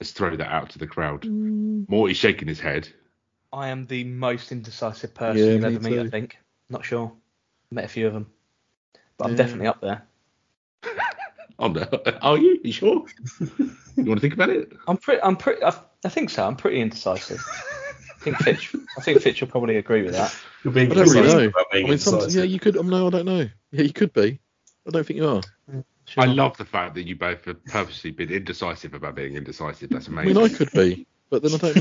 Let's 0.00 0.12
throw 0.12 0.36
that 0.36 0.52
out 0.52 0.70
to 0.70 0.78
the 0.78 0.86
crowd. 0.86 1.26
Morty's 1.26 2.16
shaking 2.16 2.48
his 2.48 2.60
head. 2.60 2.88
I 3.52 3.68
am 3.68 3.86
the 3.86 4.04
most 4.04 4.52
indecisive 4.52 5.14
person 5.14 5.38
Yeah, 5.38 5.52
you've 5.52 5.62
me 5.62 5.74
ever 5.76 5.90
meet, 5.90 5.98
I 6.06 6.10
think. 6.10 6.38
Not 6.68 6.84
sure. 6.84 7.12
Met 7.70 7.84
a 7.84 7.88
few 7.88 8.06
of 8.06 8.12
them. 8.12 8.30
But 9.16 9.28
I'm 9.28 9.36
definitely 9.36 9.66
up 9.66 9.80
there. 9.80 10.02
Oh 11.60 11.66
no, 11.66 11.84
are 12.22 12.38
you? 12.38 12.60
you 12.62 12.70
sure? 12.70 13.04
you 13.40 14.04
want 14.04 14.18
to 14.18 14.20
think 14.20 14.34
about 14.34 14.48
it? 14.48 14.72
I'm 14.86 14.96
pretty. 14.96 15.20
I'm 15.22 15.34
pretty. 15.36 15.60
I, 15.64 15.74
I 16.04 16.08
think 16.08 16.30
so. 16.30 16.46
I'm 16.46 16.54
pretty 16.54 16.80
indecisive. 16.80 17.44
I 17.44 18.20
think 18.20 18.36
Fitch. 18.36 18.76
I 18.96 19.00
think 19.00 19.20
Fitch 19.22 19.40
will 19.40 19.48
probably 19.48 19.76
agree 19.76 20.02
with 20.02 20.12
that. 20.12 20.36
You're 20.62 20.72
being 20.72 20.92
I 20.92 20.94
don't 20.94 21.08
really 21.08 21.18
indecisive 21.18 21.40
know. 21.40 21.48
about 21.48 21.66
I 21.72 21.72
being 21.72 21.88
mean, 21.88 21.98
some, 21.98 22.14
indecisive. 22.14 22.38
yeah, 22.38 22.44
you 22.46 22.60
could. 22.60 22.76
Um, 22.76 22.88
no, 22.88 23.08
I 23.08 23.10
don't 23.10 23.26
know. 23.26 23.48
Yeah, 23.72 23.82
you 23.82 23.92
could 23.92 24.12
be. 24.12 24.38
I 24.86 24.90
don't 24.90 25.04
think 25.04 25.18
you 25.18 25.28
are. 25.28 25.42
Sure. 26.04 26.22
I 26.22 26.26
love 26.26 26.56
the 26.56 26.64
fact 26.64 26.94
that 26.94 27.08
you 27.08 27.16
both 27.16 27.44
have 27.46 27.64
purposely 27.64 28.12
been 28.12 28.30
indecisive 28.30 28.94
about 28.94 29.16
being 29.16 29.34
indecisive. 29.34 29.90
That's 29.90 30.06
amazing. 30.06 30.36
I 30.36 30.40
amazing. 30.40 30.42
mean, 30.42 30.54
I 30.54 30.56
could 30.56 30.72
be, 30.96 31.06
but 31.28 31.42
then 31.42 31.54
I 31.54 31.58
don't 31.58 31.76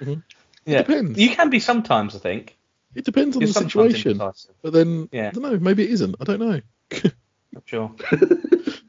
know. 0.00 0.16
Yeah. 0.64 0.82
depends. 0.82 1.18
You 1.18 1.30
can 1.34 1.50
be 1.50 1.60
sometimes. 1.60 2.14
I 2.14 2.18
think. 2.18 2.56
It 2.94 3.04
depends 3.04 3.36
on 3.36 3.40
You're 3.42 3.48
the 3.48 3.54
situation. 3.54 4.12
indecisive. 4.12 4.54
But 4.62 4.72
then, 4.74 5.08
Yeah. 5.12 5.28
I 5.28 5.30
don't 5.30 5.42
know. 5.42 5.58
Maybe 5.58 5.84
it 5.84 5.90
isn't. 5.90 6.14
I 6.20 6.24
don't 6.24 6.40
know. 6.40 6.60
I'm 7.02 7.62
sure. 7.64 7.94
I 8.12 8.16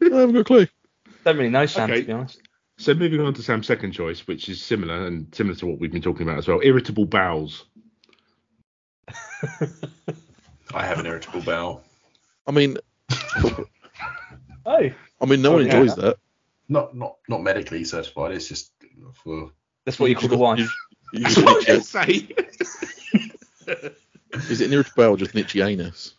haven't 0.01 0.33
got 0.33 0.39
a 0.39 0.43
clue. 0.43 0.67
Don't 1.23 1.37
really 1.37 1.49
know 1.49 1.65
Sam 1.65 1.89
Okay. 1.89 2.01
to 2.01 2.07
be 2.07 2.11
honest. 2.13 2.41
So 2.77 2.93
moving 2.93 3.21
on 3.21 3.33
to 3.35 3.41
Sam's 3.43 3.65
second 3.67 3.91
choice, 3.93 4.27
which 4.27 4.49
is 4.49 4.61
similar 4.61 5.05
and 5.07 5.33
similar 5.33 5.55
to 5.55 5.67
what 5.67 5.79
we've 5.79 5.91
been 5.91 6.01
talking 6.01 6.27
about 6.27 6.37
as 6.39 6.47
well. 6.47 6.59
Irritable 6.61 7.05
bowels. 7.05 7.63
I 10.73 10.85
have 10.85 10.99
an 10.99 11.05
irritable 11.05 11.41
bowel. 11.41 11.83
I 12.47 12.51
mean, 12.51 12.77
Oh. 14.65 14.89
I 15.21 15.25
mean, 15.25 15.41
no 15.41 15.51
Oh, 15.51 15.53
one 15.57 15.65
yeah. 15.67 15.77
enjoys 15.79 15.95
that. 15.97 16.17
Not 16.69 16.95
not 16.95 17.17
not 17.27 17.41
medically 17.43 17.83
certified. 17.83 18.31
It's 18.33 18.47
just 18.47 18.71
for 19.23 19.51
That's 19.85 19.99
what 19.99 20.09
you 20.09 20.15
call 20.15 20.29
the 20.29 20.37
wife. 20.37 20.69
You 21.13 21.19
That's 21.23 21.35
just 21.35 21.45
what 21.45 21.69
I 21.69 21.75
was 21.77 21.91
going 21.91 22.07
to 22.07 22.65
say. 22.65 23.91
Is 24.51 24.61
it 24.61 24.67
an 24.67 24.73
irritable 24.73 25.03
bowel 25.03 25.13
or 25.13 25.17
just 25.17 25.33
an 25.35 25.39
itchy 25.41 25.61
anus? 25.61 26.15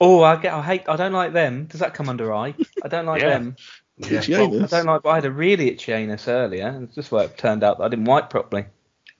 Oh, 0.00 0.22
I 0.22 0.36
get. 0.36 0.54
I 0.54 0.62
hate. 0.62 0.88
I 0.88 0.94
don't 0.96 1.12
like 1.12 1.32
them. 1.32 1.64
Does 1.64 1.80
that 1.80 1.92
come 1.94 2.08
under 2.08 2.32
eye? 2.32 2.54
I 2.84 2.88
don't 2.88 3.06
like 3.06 3.22
Yeah. 3.22 3.30
them. 3.30 3.56
yeah. 3.98 4.18
Itchy 4.20 4.32
well, 4.34 4.62
I 4.62 4.66
don't 4.66 4.86
like. 4.86 5.04
I 5.04 5.16
had 5.16 5.24
a 5.24 5.30
really 5.32 5.68
itchy 5.68 5.90
anus 5.92 6.28
earlier, 6.28 6.68
and 6.68 6.84
it's 6.84 6.94
just 6.94 7.10
where 7.10 7.24
it 7.24 7.36
turned 7.36 7.64
out 7.64 7.78
that 7.78 7.84
I 7.84 7.88
didn't 7.88 8.04
wipe 8.04 8.30
properly. 8.30 8.66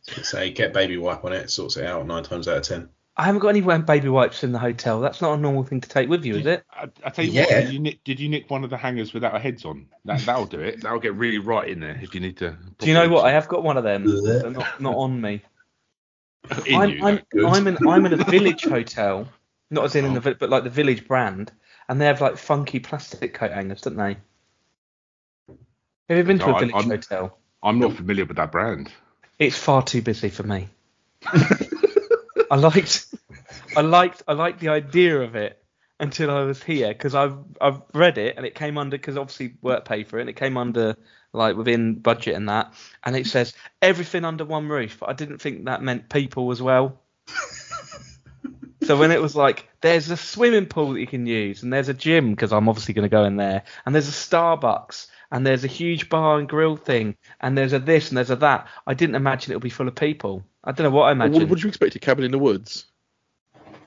say 0.03 0.51
get 0.53 0.73
baby 0.73 0.97
wipe 0.97 1.25
on 1.25 1.33
it. 1.33 1.51
Sorts 1.51 1.77
it 1.77 1.87
out 1.87 2.07
nine 2.07 2.23
times 2.23 2.47
out 2.47 2.59
of 2.59 2.63
ten. 2.63 2.89
I 3.19 3.25
haven't 3.25 3.39
got 3.41 3.49
any 3.49 3.63
baby 3.81 4.09
wipes 4.11 4.45
in 4.45 4.53
the 4.53 4.59
hotel. 4.59 5.01
That's 5.01 5.23
not 5.23 5.39
a 5.39 5.41
normal 5.41 5.65
thing 5.65 5.81
to 5.81 5.89
take 5.89 6.09
with 6.09 6.25
you, 6.27 6.37
is 6.37 6.45
it? 6.45 6.65
I, 6.71 6.89
I 7.03 7.09
tell 7.11 7.25
you 7.25 7.33
Yeah. 7.33 7.43
what, 7.45 7.49
did 7.65 7.73
you, 7.73 7.79
nick, 7.79 8.05
did 8.05 8.21
you 8.21 8.29
nick 8.29 8.51
one 8.51 8.63
of 8.63 8.69
the 8.69 8.77
hangers 8.77 9.15
without 9.15 9.35
a 9.35 9.39
heads 9.39 9.65
on? 9.65 9.87
That, 10.05 10.21
that'll 10.21 10.45
do 10.45 10.61
it. 10.61 10.83
That'll 10.83 11.01
get 11.01 11.15
really 11.15 11.39
right 11.39 11.67
in 11.67 11.81
there 11.81 11.99
if 12.03 12.15
you 12.15 12.21
need 12.21 12.37
to. 12.39 12.57
Do 12.79 12.87
you 12.87 12.93
know 12.93 13.09
what? 13.09 13.25
I 13.25 13.33
have 13.33 13.49
got 13.49 13.63
one 13.63 13.79
of 13.79 13.85
them. 13.85 14.05
Blech. 14.05 14.43
They're 14.43 14.51
not, 14.51 14.81
not 14.83 14.95
on 14.97 15.19
me. 15.21 15.43
I'm, 16.75 16.91
you, 16.91 17.03
I'm. 17.03 17.21
I'm, 17.47 17.67
in, 17.67 17.89
I'm 17.89 18.05
in 18.07 18.13
a 18.21 18.25
village 18.31 18.65
hotel, 18.65 19.27
not 19.71 19.85
as 19.85 19.95
in, 19.97 20.05
in 20.05 20.13
the 20.13 20.19
Oh. 20.19 20.23
vi- 20.23 20.35
but 20.35 20.51
like 20.51 20.65
the 20.65 20.71
village 20.71 21.09
brand, 21.09 21.51
and 21.89 21.99
they 22.01 22.05
have 22.05 22.21
like 22.21 22.37
funky 22.37 22.81
plastic 22.81 23.33
coat 23.33 23.51
hangers, 23.51 23.81
don't 23.81 23.97
they? 23.97 24.17
Have 26.09 26.19
you 26.19 26.23
been 26.25 26.39
to 26.41 26.55
a 26.55 26.59
village 26.59 26.75
I'm- 26.75 26.91
hotel? 26.91 27.39
I'm 27.63 27.79
not 27.79 27.95
familiar 27.95 28.27
with 28.27 28.37
that 28.37 28.53
brand. 28.53 28.93
It's 29.39 29.57
far 29.57 29.83
too 29.83 30.03
busy 30.03 30.29
for 30.29 30.43
me. 30.45 30.69
I 32.51 32.57
liked, 32.57 33.07
I 33.77 33.81
liked, 33.81 34.23
I 34.29 34.33
liked 34.33 34.61
the 34.61 34.69
idea 34.69 35.21
of 35.21 35.37
it 35.37 35.63
until 35.99 36.31
I 36.31 36.43
was 36.43 36.63
here 36.63 36.89
because 36.89 37.15
I've 37.15 37.39
I've 37.61 37.81
read 37.95 38.19
it 38.19 38.37
and 38.37 38.45
it 38.45 38.55
came 38.55 38.77
under 38.77 38.97
because 38.97 39.17
obviously 39.17 39.55
work 39.63 39.85
paid 39.85 40.09
for 40.09 40.19
it 40.19 40.23
and 40.23 40.31
it 40.31 40.37
came 40.37 40.57
under 40.57 40.97
like 41.33 41.57
within 41.57 41.95
budget 41.95 42.35
and 42.35 42.49
that 42.49 42.75
and 43.05 43.17
it 43.17 43.27
says 43.27 43.55
everything 43.81 44.25
under 44.25 44.45
one 44.45 44.69
roof. 44.69 44.99
But 45.01 45.09
I 45.09 45.13
didn't 45.15 45.39
think 45.39 45.65
that 45.65 45.83
meant 45.83 46.09
people 46.09 46.51
as 46.51 46.61
well. 46.61 47.01
So 48.87 48.97
when 48.97 49.11
it 49.11 49.21
was 49.21 49.35
like, 49.35 49.69
there's 49.81 50.11
a 50.11 50.17
swimming 50.17 50.67
pool 50.67 50.93
that 50.93 51.01
you 51.01 51.09
can 51.09 51.27
use, 51.27 51.65
and 51.65 51.73
there's 51.73 51.89
a 51.89 51.95
gym 51.95 52.31
because 52.31 52.53
I'm 52.53 52.69
obviously 52.69 52.95
going 52.95 53.03
to 53.03 53.09
go 53.09 53.25
in 53.25 53.35
there, 53.35 53.65
and 53.85 53.93
there's 53.93 54.09
a 54.09 54.13
Starbucks, 54.13 55.09
and 55.31 55.47
there's 55.47 55.65
a 55.65 55.69
huge 55.69 56.09
bar 56.09 56.39
and 56.39 56.49
grill 56.49 56.77
thing, 56.77 57.17
and 57.41 57.57
there's 57.57 57.73
a 57.73 57.79
this 57.79 58.09
and 58.09 58.17
there's 58.17 58.31
a 58.31 58.37
that. 58.37 58.69
I 58.87 58.95
didn't 58.95 59.17
imagine 59.17 59.53
it 59.53 59.57
would 59.57 59.63
be 59.63 59.71
full 59.71 59.89
of 59.89 59.95
people. 59.95 60.43
I 60.65 60.73
don't 60.73 60.85
know 60.85 60.91
what 60.91 61.05
I 61.05 61.09
What, 61.09 61.27
imagined. 61.27 61.51
what 61.51 61.59
do 61.59 61.63
you 61.63 61.69
expect? 61.69 61.95
A 61.97 61.99
cabin 61.99 62.25
in 62.25 62.31
the 62.31 62.39
woods? 62.39 62.87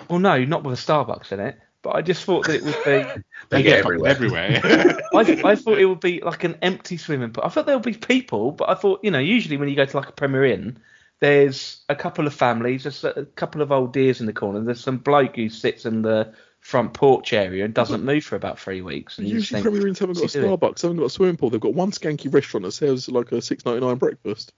Well, 0.10 0.20
no, 0.20 0.44
not 0.46 0.64
with 0.64 0.80
a 0.80 0.82
Starbucks 0.82 1.32
in 1.32 1.40
it, 1.40 1.60
but 1.82 1.96
I 1.96 2.02
just 2.02 2.24
thought 2.24 2.46
that 2.48 2.56
it 2.56 2.64
would 2.64 2.84
be. 2.84 3.22
They 3.50 3.64
get 3.64 3.70
get 3.70 3.80
everywhere. 3.80 4.10
everywhere. 4.12 4.62
I, 5.14 5.42
I 5.44 5.56
thought 5.56 5.80
it 5.80 5.86
would 5.86 6.00
be 6.02 6.22
like 6.22 6.44
an 6.44 6.58
empty 6.62 6.98
swimming 6.98 7.32
pool. 7.32 7.44
I 7.44 7.50
thought 7.50 7.66
there 7.66 7.76
would 7.78 7.86
be 7.86 7.94
people, 7.94 8.52
but 8.52 8.70
I 8.70 8.76
thought, 8.76 9.00
you 9.04 9.10
know, 9.12 9.20
usually 9.20 9.58
when 9.58 9.70
you 9.70 9.76
go 9.76 9.86
to 9.86 9.98
like 9.98 10.10
a 10.10 10.14
Premier 10.14 10.46
Inn, 10.46 10.78
there's 11.20 11.84
a 11.90 11.96
couple 11.96 12.28
of 12.28 12.34
families, 12.34 12.84
there's 12.84 13.04
a 13.04 13.26
couple 13.36 13.62
of 13.62 13.72
old 13.72 13.92
dears 13.94 14.20
in 14.20 14.26
the 14.28 14.34
corner, 14.34 14.62
there's 14.62 14.82
some 14.82 14.98
bloke 14.98 15.36
who 15.36 15.50
sits 15.50 15.86
in 15.86 16.02
the 16.04 16.34
front 16.70 16.94
porch 16.94 17.34
area 17.34 17.66
and 17.66 17.74
doesn't 17.74 18.04
move 18.04 18.24
for 18.24 18.36
about 18.36 18.60
three 18.60 18.82
weeks. 18.82 19.18
And 19.18 19.28
Usually 19.28 19.62
think, 19.62 19.64
Premier 19.64 19.88
Inns 19.88 19.98
haven't 19.98 20.14
got 20.14 20.20
a 20.20 20.24
what's 20.24 20.34
he 20.36 20.42
doing? 20.42 20.56
Starbucks, 20.56 20.82
haven't 20.84 20.98
got 20.98 21.06
a 21.06 21.10
swimming 21.10 21.36
pool. 21.36 21.50
They've 21.50 21.60
got 21.60 21.74
one 21.74 21.92
skanky 21.92 22.32
restaurant 22.32 22.64
that 22.64 22.74
serves 22.74 23.10
like 23.10 23.32
a 23.32 23.42
six 23.42 23.66
ninety 23.66 23.84
nine 23.86 23.98
breakfast. 23.98 24.54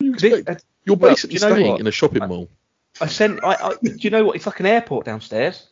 You 0.00 0.16
This-? 0.16 0.44
You're 0.84 0.96
well, 0.96 1.10
basically 1.10 1.34
you 1.34 1.40
know 1.40 1.52
staying 1.52 1.70
what? 1.70 1.80
in 1.80 1.86
a 1.86 1.92
shopping 1.92 2.26
mall. 2.26 2.48
I 3.00 3.06
sent. 3.06 3.44
I, 3.44 3.54
I, 3.54 3.74
do 3.80 3.96
you 4.00 4.10
know 4.10 4.24
what? 4.24 4.36
It's 4.36 4.46
like 4.46 4.58
an 4.58 4.66
airport 4.66 5.06
downstairs. 5.06 5.68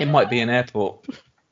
It 0.00 0.08
might 0.08 0.28
be 0.28 0.40
an 0.40 0.50
airport. 0.50 1.06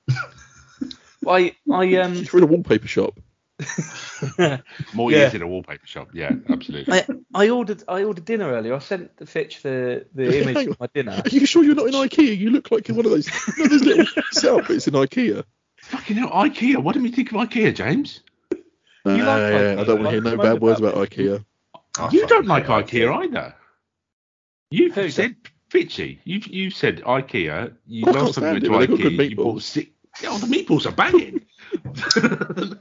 I 1.27 1.55
I 1.71 1.95
um 1.97 2.15
You're 2.15 2.39
in 2.39 2.43
a 2.43 2.47
wallpaper 2.47 2.89
shop. 2.89 3.21
More 4.95 5.11
Yeah. 5.11 5.19
years 5.19 5.35
in 5.35 5.43
a 5.43 5.47
wallpaper 5.47 5.87
shop. 5.87 6.11
Yeah, 6.13 6.33
absolutely. 6.49 6.93
I, 6.95 7.07
I 7.35 7.49
ordered 7.49 7.83
I 7.89 8.05
ordered 8.05 8.25
dinner 8.25 8.53
earlier. 8.53 8.75
I 8.75 8.79
sent 8.79 9.17
the 9.17 9.27
Fitch 9.27 9.63
the 9.63 10.07
the 10.15 10.43
image 10.43 10.69
of 10.69 10.79
my 10.79 10.89
dinner. 10.95 11.21
Are 11.25 11.29
you 11.29 11.45
sure 11.45 11.65
you're 11.65 11.75
not 11.75 11.89
in 11.89 11.95
IKEA? 11.95 12.37
You 12.37 12.51
look 12.51 12.71
like 12.71 12.87
you're 12.89 12.97
one 12.97 13.07
of 13.07 13.11
those, 13.13 13.29
you 13.57 13.65
know, 13.65 13.69
those 13.69 13.83
little 13.83 14.07
setup 14.31 14.69
bits 14.69 14.87
in 14.87 14.95
IKEA. 14.95 15.45
Fucking 15.79 16.17
hell, 16.17 16.31
IKEA. 16.31 16.77
What 16.77 16.95
do 16.95 17.03
we 17.03 17.11
think 17.11 17.33
of 17.33 17.39
IKEA, 17.39 17.75
James? 17.75 18.21
You 18.53 18.59
like 19.05 19.17
yeah, 19.17 19.25
IKEA? 19.25 19.79
I 19.79 19.85
don't 19.85 20.03
want 20.03 20.05
to 20.05 20.11
hear 20.11 20.21
no 20.21 20.35
Like, 20.35 20.43
bad 20.43 20.61
words 20.61 20.81
about 20.81 20.95
about 20.95 21.11
IKEA. 21.11 21.45
I 21.99 22.11
you 22.11 22.27
don't 22.27 22.45
oh, 22.45 22.49
like 22.49 22.67
hate 22.67 22.87
IKEA 22.87 23.25
either. 23.25 23.55
You've 24.71 24.95
Who 24.95 25.11
said 25.11 25.35
Fitchy. 25.71 26.19
You've 26.25 26.47
you 26.47 26.71
said 26.71 27.03
IKEA. 27.03 27.75
You 27.87 28.05
Well, 28.07 28.19
I 28.19 28.21
last 28.21 28.35
time 28.35 28.45
you 28.45 28.51
went 28.53 28.65
to 28.65 28.71
it, 28.71 28.73
but 28.73 28.79
they've 28.79 28.89
got 28.89 29.13
IKEA, 29.13 29.31
you 29.31 29.37
bought 29.37 29.63
six. 29.63 29.91
Yeah, 30.23 30.31
well, 30.31 30.39
the 30.39 30.47
meatballs 30.47 30.87
are 30.87 30.93
banging. 30.93 31.47
the 31.85 32.79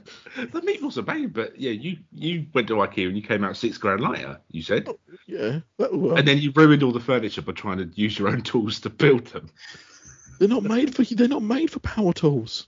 meatballs 0.64 0.96
are 0.96 1.02
banging, 1.02 1.28
but 1.28 1.58
yeah, 1.58 1.70
you 1.70 1.98
you 2.12 2.46
went 2.52 2.68
to 2.68 2.74
IKEA 2.74 3.08
and 3.08 3.16
you 3.16 3.22
came 3.22 3.44
out 3.44 3.56
six 3.56 3.78
grand 3.78 4.00
lighter. 4.00 4.40
You 4.50 4.62
said, 4.62 4.88
oh, 4.88 4.98
Yeah, 5.26 5.60
that, 5.78 5.94
well, 5.94 6.10
and 6.12 6.20
um, 6.20 6.24
then 6.26 6.38
you 6.38 6.52
ruined 6.52 6.82
all 6.82 6.92
the 6.92 7.00
furniture 7.00 7.42
by 7.42 7.52
trying 7.52 7.78
to 7.78 7.90
use 7.94 8.18
your 8.18 8.28
own 8.28 8.42
tools 8.42 8.80
to 8.80 8.90
build 8.90 9.26
them. 9.26 9.50
they're 10.38 10.48
not 10.48 10.62
made 10.62 10.94
for 10.94 11.02
they're 11.04 11.28
not 11.28 11.42
made 11.42 11.70
for 11.70 11.80
power 11.80 12.12
tools. 12.12 12.66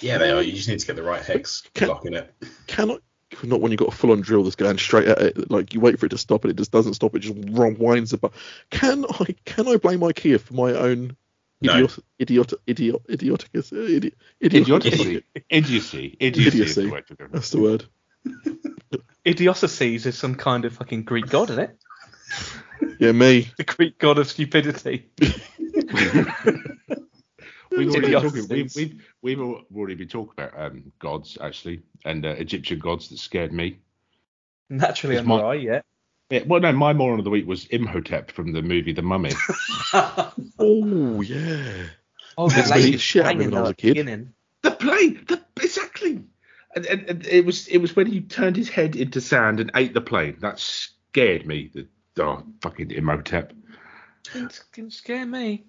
Yeah, 0.00 0.18
they 0.18 0.30
are. 0.30 0.42
You 0.42 0.52
just 0.52 0.68
need 0.68 0.80
to 0.80 0.86
get 0.86 0.96
the 0.96 1.02
right 1.02 1.22
hex 1.22 1.62
Can- 1.74 1.88
lock 1.88 2.04
in 2.04 2.14
it. 2.14 2.34
Cannot 2.66 3.00
not 3.42 3.60
when 3.60 3.72
you've 3.72 3.80
got 3.80 3.88
a 3.88 3.96
full 3.96 4.12
on 4.12 4.20
drill 4.20 4.44
that's 4.44 4.56
going 4.56 4.78
straight 4.78 5.08
at 5.08 5.20
it. 5.20 5.50
Like 5.50 5.74
you 5.74 5.80
wait 5.80 5.98
for 5.98 6.06
it 6.06 6.10
to 6.10 6.18
stop 6.18 6.44
and 6.44 6.50
it 6.52 6.56
just 6.56 6.70
doesn't 6.70 6.94
stop. 6.94 7.14
It 7.14 7.20
just 7.20 7.36
run- 7.50 7.76
winds 7.78 8.12
about. 8.12 8.32
Can 8.70 9.04
I 9.08 9.34
can 9.44 9.68
I 9.68 9.76
blame 9.76 10.00
IKEA 10.00 10.40
for 10.40 10.54
my 10.54 10.72
own 10.72 11.16
No. 11.64 11.72
Idiot, 11.72 11.98
idiot, 12.18 12.52
idiot, 12.66 13.02
idioticus, 13.08 13.72
uh, 13.72 13.76
idiot, 13.76 14.14
idiot, 14.40 14.68
Idiocy. 14.84 15.24
Idiocy. 15.48 16.16
Idiocy. 16.20 16.48
Idiocy. 16.48 16.86
word 16.90 17.06
to 17.08 17.14
go. 17.14 17.26
That's 17.32 17.50
the 17.50 17.60
word. 17.60 17.84
Idiosyncrasies 19.26 20.04
is 20.06 20.18
some 20.18 20.34
kind 20.34 20.64
of 20.66 20.74
fucking 20.74 21.04
Greek 21.04 21.28
god, 21.28 21.50
isn't 21.50 21.64
it? 21.64 21.76
Yeah, 22.98 23.12
me. 23.12 23.48
The 23.56 23.64
Greek 23.64 23.98
god 23.98 24.18
of 24.18 24.28
stupidity. 24.28 25.08
We've 27.70 27.90
already, 27.90 28.12
been 28.12 28.22
talking, 28.22 28.46
we've, 28.48 28.76
we've, 28.76 29.02
we've 29.22 29.40
already 29.40 29.94
been 29.94 30.08
talking 30.08 30.32
about 30.36 30.52
um, 30.56 30.92
gods, 31.00 31.38
actually, 31.40 31.82
and 32.04 32.24
uh, 32.24 32.28
Egyptian 32.30 32.78
gods 32.78 33.08
that 33.08 33.18
scared 33.18 33.52
me. 33.52 33.78
Naturally, 34.70 35.16
It's 35.16 35.22
I'm 35.22 35.28
my- 35.28 35.42
right, 35.42 35.60
yeah. 35.60 35.80
Yeah, 36.30 36.42
well, 36.46 36.60
no, 36.60 36.72
my 36.72 36.92
moron 36.92 37.18
of 37.18 37.24
the 37.24 37.30
week 37.30 37.46
was 37.46 37.66
Imhotep 37.66 38.30
from 38.30 38.52
the 38.52 38.62
movie 38.62 38.92
The 38.92 39.02
Mummy. 39.02 39.32
Oh 40.58 41.20
yeah. 41.20 41.84
Oh, 42.36 42.48
That's 42.48 42.70
lady 42.70 42.92
the 42.92 42.98
shit 42.98 43.24
out 43.24 43.32
of 43.32 43.38
me 43.38 43.44
banging 43.44 43.54
when 43.54 43.58
I 43.58 43.62
was 43.62 43.70
a 43.70 43.74
kid. 43.74 43.94
beginning. 43.94 44.32
the 44.62 44.70
plane, 44.72 45.24
the, 45.28 45.40
exactly. 45.62 46.24
And, 46.74 46.86
and, 46.86 47.08
and 47.08 47.26
it 47.26 47.44
was 47.44 47.68
it 47.68 47.78
was 47.78 47.94
when 47.94 48.06
he 48.06 48.20
turned 48.22 48.56
his 48.56 48.68
head 48.68 48.96
into 48.96 49.20
sand 49.20 49.60
and 49.60 49.70
ate 49.76 49.94
the 49.94 50.00
plane 50.00 50.36
that 50.40 50.58
scared 50.58 51.46
me. 51.46 51.70
The, 51.72 51.86
oh, 52.24 52.42
fucking 52.62 52.90
Imhotep. 52.90 53.52
Didn't, 54.32 54.64
didn't 54.72 54.94
scare 54.94 55.26
me. 55.26 55.66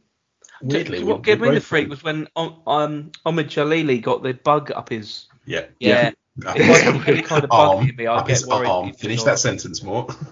Weirdly, 0.61 1.03
what 1.03 1.21
gave 1.21 1.41
me 1.41 1.51
the 1.51 1.61
freak 1.61 1.89
was 1.89 2.03
when 2.03 2.27
um, 2.35 2.61
um 2.65 3.11
Ahmed 3.25 3.49
Jalili 3.49 4.01
got 4.01 4.23
the 4.23 4.33
bug 4.33 4.71
up 4.71 4.89
his. 4.89 5.27
Yeah. 5.45 5.65
Yeah. 5.79 6.11
If 6.37 6.47
I 6.47 7.03
see 7.05 7.11
any 7.11 7.21
kind 7.21 7.43
of 7.43 7.49
bug 7.49 7.77
Arm, 7.77 7.89
in 7.89 7.95
me, 7.95 8.07
I 8.07 8.17
up 8.17 8.27
get 8.27 8.43
worried. 8.45 8.67
arm. 8.67 8.93
Finish 8.93 9.23
that 9.23 9.39
sentence, 9.39 9.81
more. 9.81 10.03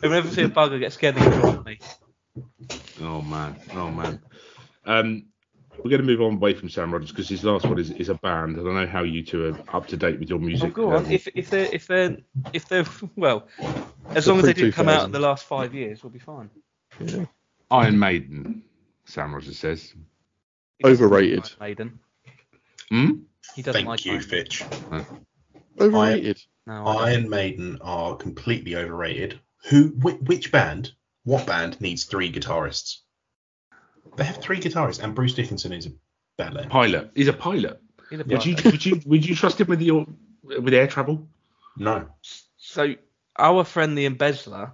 Whenever 0.00 0.28
I 0.28 0.30
see 0.30 0.42
a 0.42 0.48
bug, 0.48 0.72
I 0.72 0.78
get 0.78 0.92
scared 0.92 1.16
they 1.16 1.20
drop 1.20 1.66
me. 1.66 1.78
Oh 3.02 3.20
man, 3.20 3.56
oh 3.74 3.90
man. 3.90 4.20
Um, 4.86 5.26
we're 5.76 5.90
going 5.90 6.00
to 6.00 6.06
move 6.06 6.20
on 6.22 6.34
away 6.34 6.54
from 6.54 6.68
Sam 6.68 6.92
Rogers 6.92 7.10
because 7.10 7.28
his 7.28 7.44
last 7.44 7.64
one 7.64 7.78
is, 7.78 7.90
is 7.90 8.08
a 8.08 8.14
band. 8.14 8.58
I 8.58 8.62
don't 8.62 8.74
know 8.74 8.86
how 8.86 9.02
you 9.02 9.22
two 9.22 9.46
are 9.46 9.76
up 9.76 9.86
to 9.88 9.96
date 9.96 10.18
with 10.18 10.28
your 10.28 10.38
music. 10.38 10.70
Oh, 10.78 10.90
go 10.90 10.96
um, 10.96 11.06
If 11.10 11.28
if 11.34 11.50
they're 11.50 11.68
if 11.72 11.86
they're 11.86 12.16
if 12.52 12.66
they're 12.68 12.84
well, 13.16 13.46
as 14.14 14.26
long 14.26 14.38
as 14.38 14.44
they 14.46 14.54
didn't 14.54 14.72
come 14.72 14.88
out 14.88 15.04
in 15.04 15.12
the 15.12 15.20
last 15.20 15.44
five 15.44 15.74
years, 15.74 16.02
we'll 16.02 16.10
be 16.10 16.18
fine. 16.18 16.50
yeah. 17.00 17.26
Iron 17.70 17.98
Maiden, 17.98 18.62
Sam 19.04 19.34
Rogers 19.34 19.58
says. 19.58 19.94
Overrated. 20.84 21.50
like 21.60 21.78
Maiden. 21.78 21.98
Hmm? 22.88 23.10
He 23.54 23.62
doesn't 23.62 23.78
Thank 23.78 23.88
like 23.88 24.04
you, 24.04 24.12
Maiden. 24.12 24.28
Fitch. 24.28 24.64
Overrated. 25.80 26.40
No, 26.66 26.86
I 26.86 26.94
don't. 26.94 27.08
Iron 27.08 27.28
Maiden 27.30 27.78
are 27.80 28.16
completely 28.16 28.76
overrated. 28.76 29.40
Who? 29.68 29.88
Which, 30.00 30.16
which 30.22 30.52
band? 30.52 30.92
What 31.24 31.46
band 31.46 31.80
needs 31.80 32.04
three 32.04 32.32
guitarists? 32.32 32.98
They 34.16 34.24
have 34.24 34.38
three 34.38 34.60
guitarists, 34.60 35.02
and 35.02 35.14
Bruce 35.14 35.34
Dickinson 35.34 35.72
is 35.72 35.86
a 35.86 35.90
ballet. 36.36 36.66
Pilot. 36.68 37.10
He's 37.14 37.28
a 37.28 37.32
pilot. 37.32 37.80
He's 38.10 38.20
a 38.20 38.24
Would 38.24 38.44
you 38.44 38.56
would 38.64 38.86
you 38.86 39.00
would 39.06 39.26
you 39.26 39.34
trust 39.34 39.60
him 39.60 39.68
with 39.68 39.82
your 39.82 40.06
with 40.42 40.72
air 40.74 40.86
travel? 40.86 41.28
No. 41.76 42.08
So 42.56 42.94
our 43.38 43.64
friend 43.64 43.96
the 43.96 44.06
embezzler, 44.06 44.72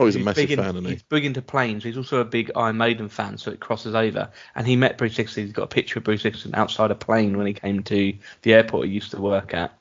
Oh, 0.00 0.06
he's 0.06 0.16
a 0.16 0.20
massive 0.20 0.48
big 0.48 0.52
in- 0.52 0.64
fan, 0.64 0.76
isn't 0.76 0.84
he? 0.84 0.92
He's 0.92 1.02
big 1.02 1.24
into 1.24 1.42
planes. 1.42 1.84
He's 1.84 1.96
also 1.96 2.20
a 2.20 2.24
big 2.24 2.50
Iron 2.56 2.78
Maiden 2.78 3.08
fan, 3.08 3.36
so 3.38 3.50
it 3.50 3.60
crosses 3.60 3.94
over. 3.94 4.30
And 4.54 4.66
he 4.66 4.76
met 4.76 4.96
Bruce 4.96 5.14
Dickinson. 5.14 5.44
He's 5.44 5.52
got 5.52 5.64
a 5.64 5.68
picture 5.68 5.98
of 5.98 6.04
Bruce 6.04 6.22
Dickinson 6.22 6.54
outside 6.54 6.90
a 6.90 6.94
plane 6.94 7.36
when 7.36 7.46
he 7.46 7.52
came 7.52 7.82
to 7.84 8.14
the 8.42 8.54
airport 8.54 8.86
he 8.86 8.94
used 8.94 9.10
to 9.10 9.20
work 9.20 9.52
at. 9.52 9.72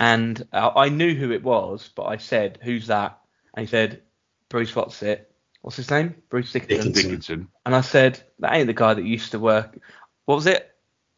And 0.00 0.46
uh, 0.52 0.70
I 0.74 0.88
knew 0.88 1.14
who 1.14 1.30
it 1.32 1.42
was, 1.42 1.90
but 1.94 2.04
I 2.04 2.16
said, 2.16 2.58
"Who's 2.62 2.86
that?" 2.86 3.18
And 3.54 3.66
he 3.66 3.70
said, 3.70 4.02
"Bruce 4.48 4.74
what's 4.74 5.02
it? 5.02 5.30
What's 5.60 5.76
his 5.76 5.90
name? 5.90 6.14
Bruce 6.30 6.52
Dickinson." 6.52 6.92
Dickinson. 6.92 7.10
Dickinson. 7.10 7.48
And 7.66 7.74
I 7.74 7.82
said, 7.82 8.20
"That 8.38 8.54
ain't 8.54 8.66
the 8.66 8.72
guy 8.72 8.94
that 8.94 9.04
used 9.04 9.32
to 9.32 9.38
work. 9.38 9.78
What 10.24 10.36
was 10.36 10.46
it? 10.46 10.68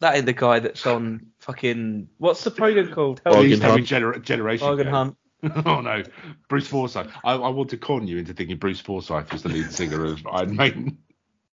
That 0.01 0.17
ain't 0.17 0.27
the 0.27 0.33
guy 0.33 0.59
that's 0.59 0.85
on 0.87 1.29
fucking 1.39 2.09
what's 2.19 2.43
the 2.45 2.51
program 2.51 2.93
called? 2.93 3.23
Help 3.25 3.39
me. 3.39 3.57
Bargain 3.57 3.71
Hunt. 3.71 3.87
gener- 3.87 4.23
generation. 4.23 4.67
Bargain 4.67 4.87
Game. 4.87 4.95
Hunt. 4.95 5.17
oh 5.67 5.81
no, 5.81 6.03
Bruce 6.49 6.67
Forsyth. 6.67 7.09
I, 7.25 7.35
I 7.35 7.49
want 7.49 7.71
to 7.71 7.77
con 7.77 8.07
you 8.07 8.19
into 8.19 8.35
thinking 8.35 8.57
Bruce 8.57 8.81
Forsyth 8.81 9.33
was 9.33 9.43
the 9.43 9.49
lead 9.49 9.71
singer 9.71 10.05
of 10.05 10.27
Iron 10.27 10.57
Maiden. 10.57 10.99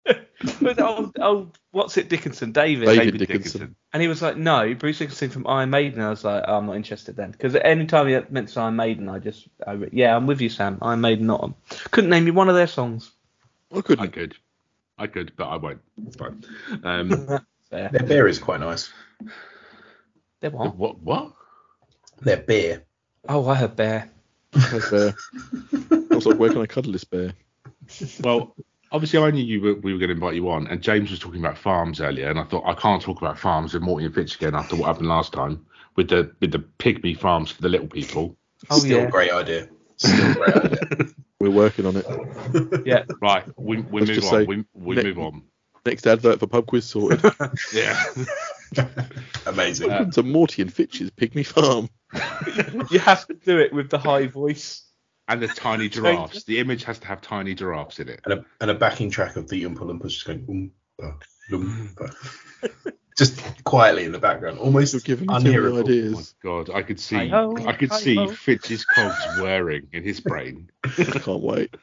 But 0.63 0.81
old, 0.81 1.19
old, 1.21 1.59
what's 1.73 1.97
it, 1.97 2.09
Dickinson, 2.09 2.53
David. 2.53 2.87
David 2.87 3.19
Dickinson. 3.19 3.75
And 3.93 4.01
he 4.01 4.09
was 4.09 4.23
like, 4.23 4.37
no, 4.37 4.73
Bruce 4.75 4.99
Dickinson 4.99 5.31
from 5.31 5.47
Iron 5.49 5.71
Maiden. 5.71 6.01
I 6.01 6.11
was 6.11 6.23
like, 6.25 6.45
oh, 6.47 6.59
I'm 6.59 6.67
not 6.67 6.77
interested 6.77 7.17
then. 7.17 7.33
Because 7.33 7.57
any 7.57 7.87
time 7.87 8.07
he 8.07 8.15
mentions 8.31 8.57
Iron 8.57 8.77
Maiden, 8.77 9.09
I 9.09 9.19
just, 9.19 9.49
I, 9.67 9.73
re- 9.73 9.91
yeah, 9.93 10.15
I'm 10.15 10.27
with 10.27 10.41
you, 10.41 10.49
Sam. 10.49 10.79
Iron 10.81 11.01
Maiden, 11.01 11.27
not 11.27 11.43
'em. 11.43 11.57
Couldn't 11.91 12.11
name 12.11 12.27
you 12.27 12.33
one 12.33 12.49
of 12.49 12.55
their 12.55 12.69
songs. 12.69 13.11
I 13.75 13.81
I 13.81 13.83
couldn't. 13.83 14.13
could, 14.13 14.37
I 14.97 15.09
could, 15.09 15.33
but 15.37 15.49
I 15.49 15.57
won't. 15.57 15.81
It's 16.07 16.17
fine. 16.17 16.45
Um, 16.85 17.41
Their 17.71 17.91
beer 17.91 18.29
is 18.29 18.39
quite 18.39 18.61
nice. 18.61 18.91
They're 20.41 20.51
what? 20.51 20.77
what? 20.77 21.03
What? 21.03 21.33
Their 22.23 22.39
beer. 22.39 22.85
Oh, 23.29 23.49
I 23.49 23.55
heard 23.55 23.77
Bear. 23.77 24.11
Like 24.55 24.91
bear. 24.91 25.15
I 26.11 26.15
was 26.15 26.27
like, 26.27 26.39
where 26.39 26.51
can 26.51 26.61
I 26.63 26.67
cuddle 26.67 26.93
this 26.93 27.05
bear? 27.05 27.33
Well, 28.23 28.55
obviously, 28.93 29.19
I 29.23 29.31
knew 29.31 29.45
you 29.45 29.61
were, 29.61 29.75
we 29.75 29.93
were 29.93 29.99
going 29.99 30.09
to 30.09 30.15
invite 30.15 30.35
you 30.35 30.49
on, 30.51 30.67
and 30.67 30.83
James 30.83 31.11
was 31.11 31.19
talking 31.19 31.41
about 31.41 31.59
farms 31.59 32.01
earlier, 32.01 32.29
and 32.31 32.39
I 32.39 32.45
thought 32.45 32.65
I 32.67 32.75
can't 32.75 33.03
talk 33.03 33.19
about 33.21 33.39
farms 33.39 33.75
with 33.75 33.83
Morty 33.83 34.07
and 34.07 34.15
Fitch 34.15 34.37
again 34.37 34.55
after 34.55 34.77
what 34.77 34.87
happened 34.87 35.09
last 35.09 35.33
time 35.33 35.67
with 35.97 36.09
the 36.09 36.35
with 36.41 36.53
the 36.53 36.61
pygmy 36.79 37.17
farms 37.19 37.51
for 37.51 37.61
the 37.63 37.69
little 37.69 37.87
people. 37.89 38.37
Oh, 38.71 38.79
Still 38.79 38.99
yeah. 39.01 39.05
a 39.07 39.11
great 39.11 39.33
idea. 39.33 39.69
Still 39.97 40.31
a 40.31 40.35
great 40.35 40.57
idea. 40.57 41.07
We're 41.41 41.51
working 41.51 41.87
on 41.87 41.97
it. 41.97 42.07
Yeah. 42.87 43.05
Right, 43.21 43.45
we 43.59 43.81
we 43.83 44.01
Let's 44.01 44.11
move 44.13 44.25
on. 44.25 44.31
say, 44.41 44.45
we 44.45 44.65
we 44.75 44.97
ne- 44.97 45.03
move 45.05 45.19
on. 45.19 45.43
Next 45.85 46.07
advert 46.07 46.41
for 46.41 46.47
pub 46.47 46.67
quiz 46.67 46.85
sorted. 46.87 47.21
Yeah. 47.75 48.03
Amazing. 49.47 49.89
Welcome 49.89 50.11
to 50.13 50.23
Morty 50.23 50.63
and 50.63 50.73
Fitch's 50.73 51.11
Pygmy 51.11 51.45
Farm. 51.47 51.89
You 52.91 52.99
have 53.01 53.27
to 53.27 53.35
do 53.35 53.59
it 53.59 53.73
with 53.73 53.91
the 53.91 53.99
high 53.99 54.27
voice. 54.27 54.85
and 55.29 55.43
the 55.43 55.49
tiny 55.49 55.89
giraffes. 55.89 56.45
The 56.45 56.59
image 56.59 56.85
has 56.85 56.99
to 57.01 57.07
have 57.07 57.21
tiny 57.21 57.55
giraffes 57.55 57.99
in 57.99 58.09
it. 58.09 58.21
and, 58.25 58.35
a, 58.35 58.45
and 58.61 58.71
a 58.71 58.75
backing 58.75 59.11
track 59.11 59.37
of 59.37 59.49
the 59.49 59.63
Oompa 59.65 59.81
Loompas 59.81 60.09
just 60.11 60.27
going 60.27 60.47
Oompa 60.47 61.21
Loompa. 61.51 62.15
just 63.19 63.43
quietly 63.65 64.05
in 64.05 64.13
the 64.13 64.19
background, 64.19 64.59
almost 64.59 64.95
You're 64.95 65.01
giving 65.01 65.27
me 65.27 65.35
too 65.41 65.47
unhearable. 65.49 65.71
Oh 65.71 65.75
my 65.75 65.81
ideas. 65.81 66.35
god, 66.43 66.71
I 66.71 66.83
could 66.83 67.01
see 67.01 67.31
I 67.33 67.73
could 67.73 67.93
see 67.93 68.27
Fitch's 68.29 68.85
cogs 68.85 69.39
whirring 69.41 69.89
in 69.93 70.03
his 70.03 70.21
brain. 70.21 70.71
I 70.85 70.91
can't 71.05 71.43
wait. 71.43 71.75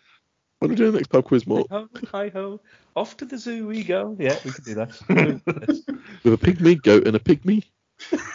When 0.65 0.71
are 0.71 0.73
we 0.73 0.77
doing 0.77 0.91
the 0.93 0.97
next 0.97 1.09
pub 1.09 1.25
quiz, 1.25 1.45
Mort? 1.45 1.67
Hi 1.69 1.77
ho, 1.77 1.89
hi 2.11 2.29
ho. 2.29 2.59
Off 2.95 3.17
to 3.17 3.25
the 3.25 3.37
zoo 3.37 3.67
we 3.67 3.83
go. 3.83 4.17
Yeah, 4.19 4.35
we 4.43 4.49
can 4.49 4.63
do 4.63 4.73
that. 4.73 4.99
With 6.23 6.33
a 6.33 6.37
pygmy 6.37 6.81
goat 6.81 7.05
and 7.05 7.15
a 7.15 7.19
pygmy 7.19 7.63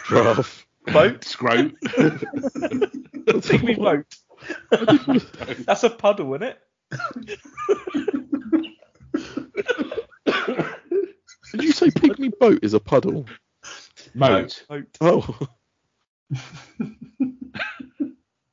giraffe. 0.07 0.65
Boat. 0.85 1.19
Scrote. 1.25 1.73
Pygmy 3.27 3.77
boat. 3.77 4.05
That's 5.65 5.83
a 5.83 5.89
puddle, 5.89 6.33
isn't 6.35 6.47
it? 6.47 6.57
Did 11.51 11.63
you 11.63 11.73
say 11.73 11.87
pygmy 11.87 12.31
boat 12.39 12.59
is 12.61 12.73
a 12.73 12.79
puddle? 12.79 13.25
Moat. 14.13 14.63
Boat. 14.69 14.87
Oh, 15.01 15.37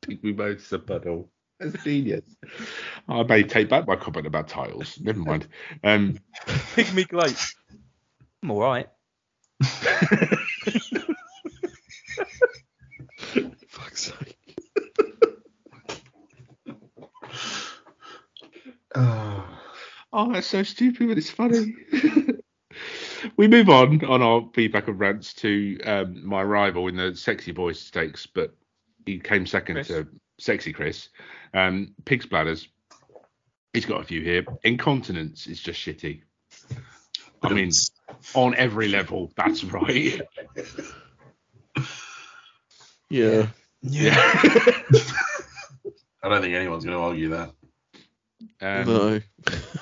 Pygmy 0.03 0.37
moat's 0.37 0.72
a 0.72 0.81
puddle. 0.81 1.31
That's 1.61 1.83
genius. 1.83 2.25
I 3.09 3.23
may 3.25 3.43
take 3.43 3.69
back 3.69 3.87
my 3.87 3.97
comment 3.97 4.27
about 4.27 4.49
tiles. 4.49 4.99
Never 5.01 5.19
mind. 5.19 5.49
Um, 5.83 6.19
Pygmy 6.47 7.09
gloat. 7.09 7.37
I'm 8.43 8.51
all 8.51 8.61
right. 8.61 8.89
fuck's 13.69 14.13
sake. 14.13 14.39
Oh. 18.95 19.45
oh, 20.13 20.33
that's 20.33 20.47
so 20.47 20.63
stupid, 20.63 21.09
but 21.09 21.19
it's 21.19 21.31
funny. 21.31 21.75
we 23.37 23.49
move 23.49 23.69
on 23.69 24.05
on 24.05 24.23
our 24.23 24.49
feedback 24.55 24.89
and 24.89 24.99
rants 24.99 25.35
to 25.35 25.79
um, 25.85 26.25
my 26.27 26.43
rival 26.43 26.89
in 26.89 26.97
the 26.97 27.15
Sexy 27.15 27.53
Boys 27.53 27.79
Stakes, 27.79 28.27
but 28.27 28.55
he 29.07 29.19
came 29.19 29.47
second 29.47 29.77
Chris. 29.77 29.89
to 29.89 30.09
Sexy 30.39 30.72
Chris. 30.72 31.09
Um, 31.55 31.95
Pig's 32.05 32.26
bladders. 32.26 32.68
He's 33.72 33.86
got 33.86 34.01
a 34.01 34.05
few 34.05 34.22
here. 34.22 34.45
Incontinence 34.64 35.47
is 35.47 35.61
just 35.61 35.80
shitty. 35.80 36.22
I 37.43 37.53
mean, 37.53 37.70
on 38.34 38.55
every 38.55 38.89
level, 38.89 39.32
that's 39.36 39.64
right. 39.64 40.20
Yeah. 41.76 41.82
yeah. 43.11 43.47
Yeah. 43.82 44.14
I 46.22 46.28
don't 46.28 46.43
think 46.43 46.55
anyone's 46.55 46.84
going 46.84 46.97
to 46.97 47.03
argue 47.03 47.28
that. 47.30 47.51
Um, 48.61 48.86
no. 48.86 49.20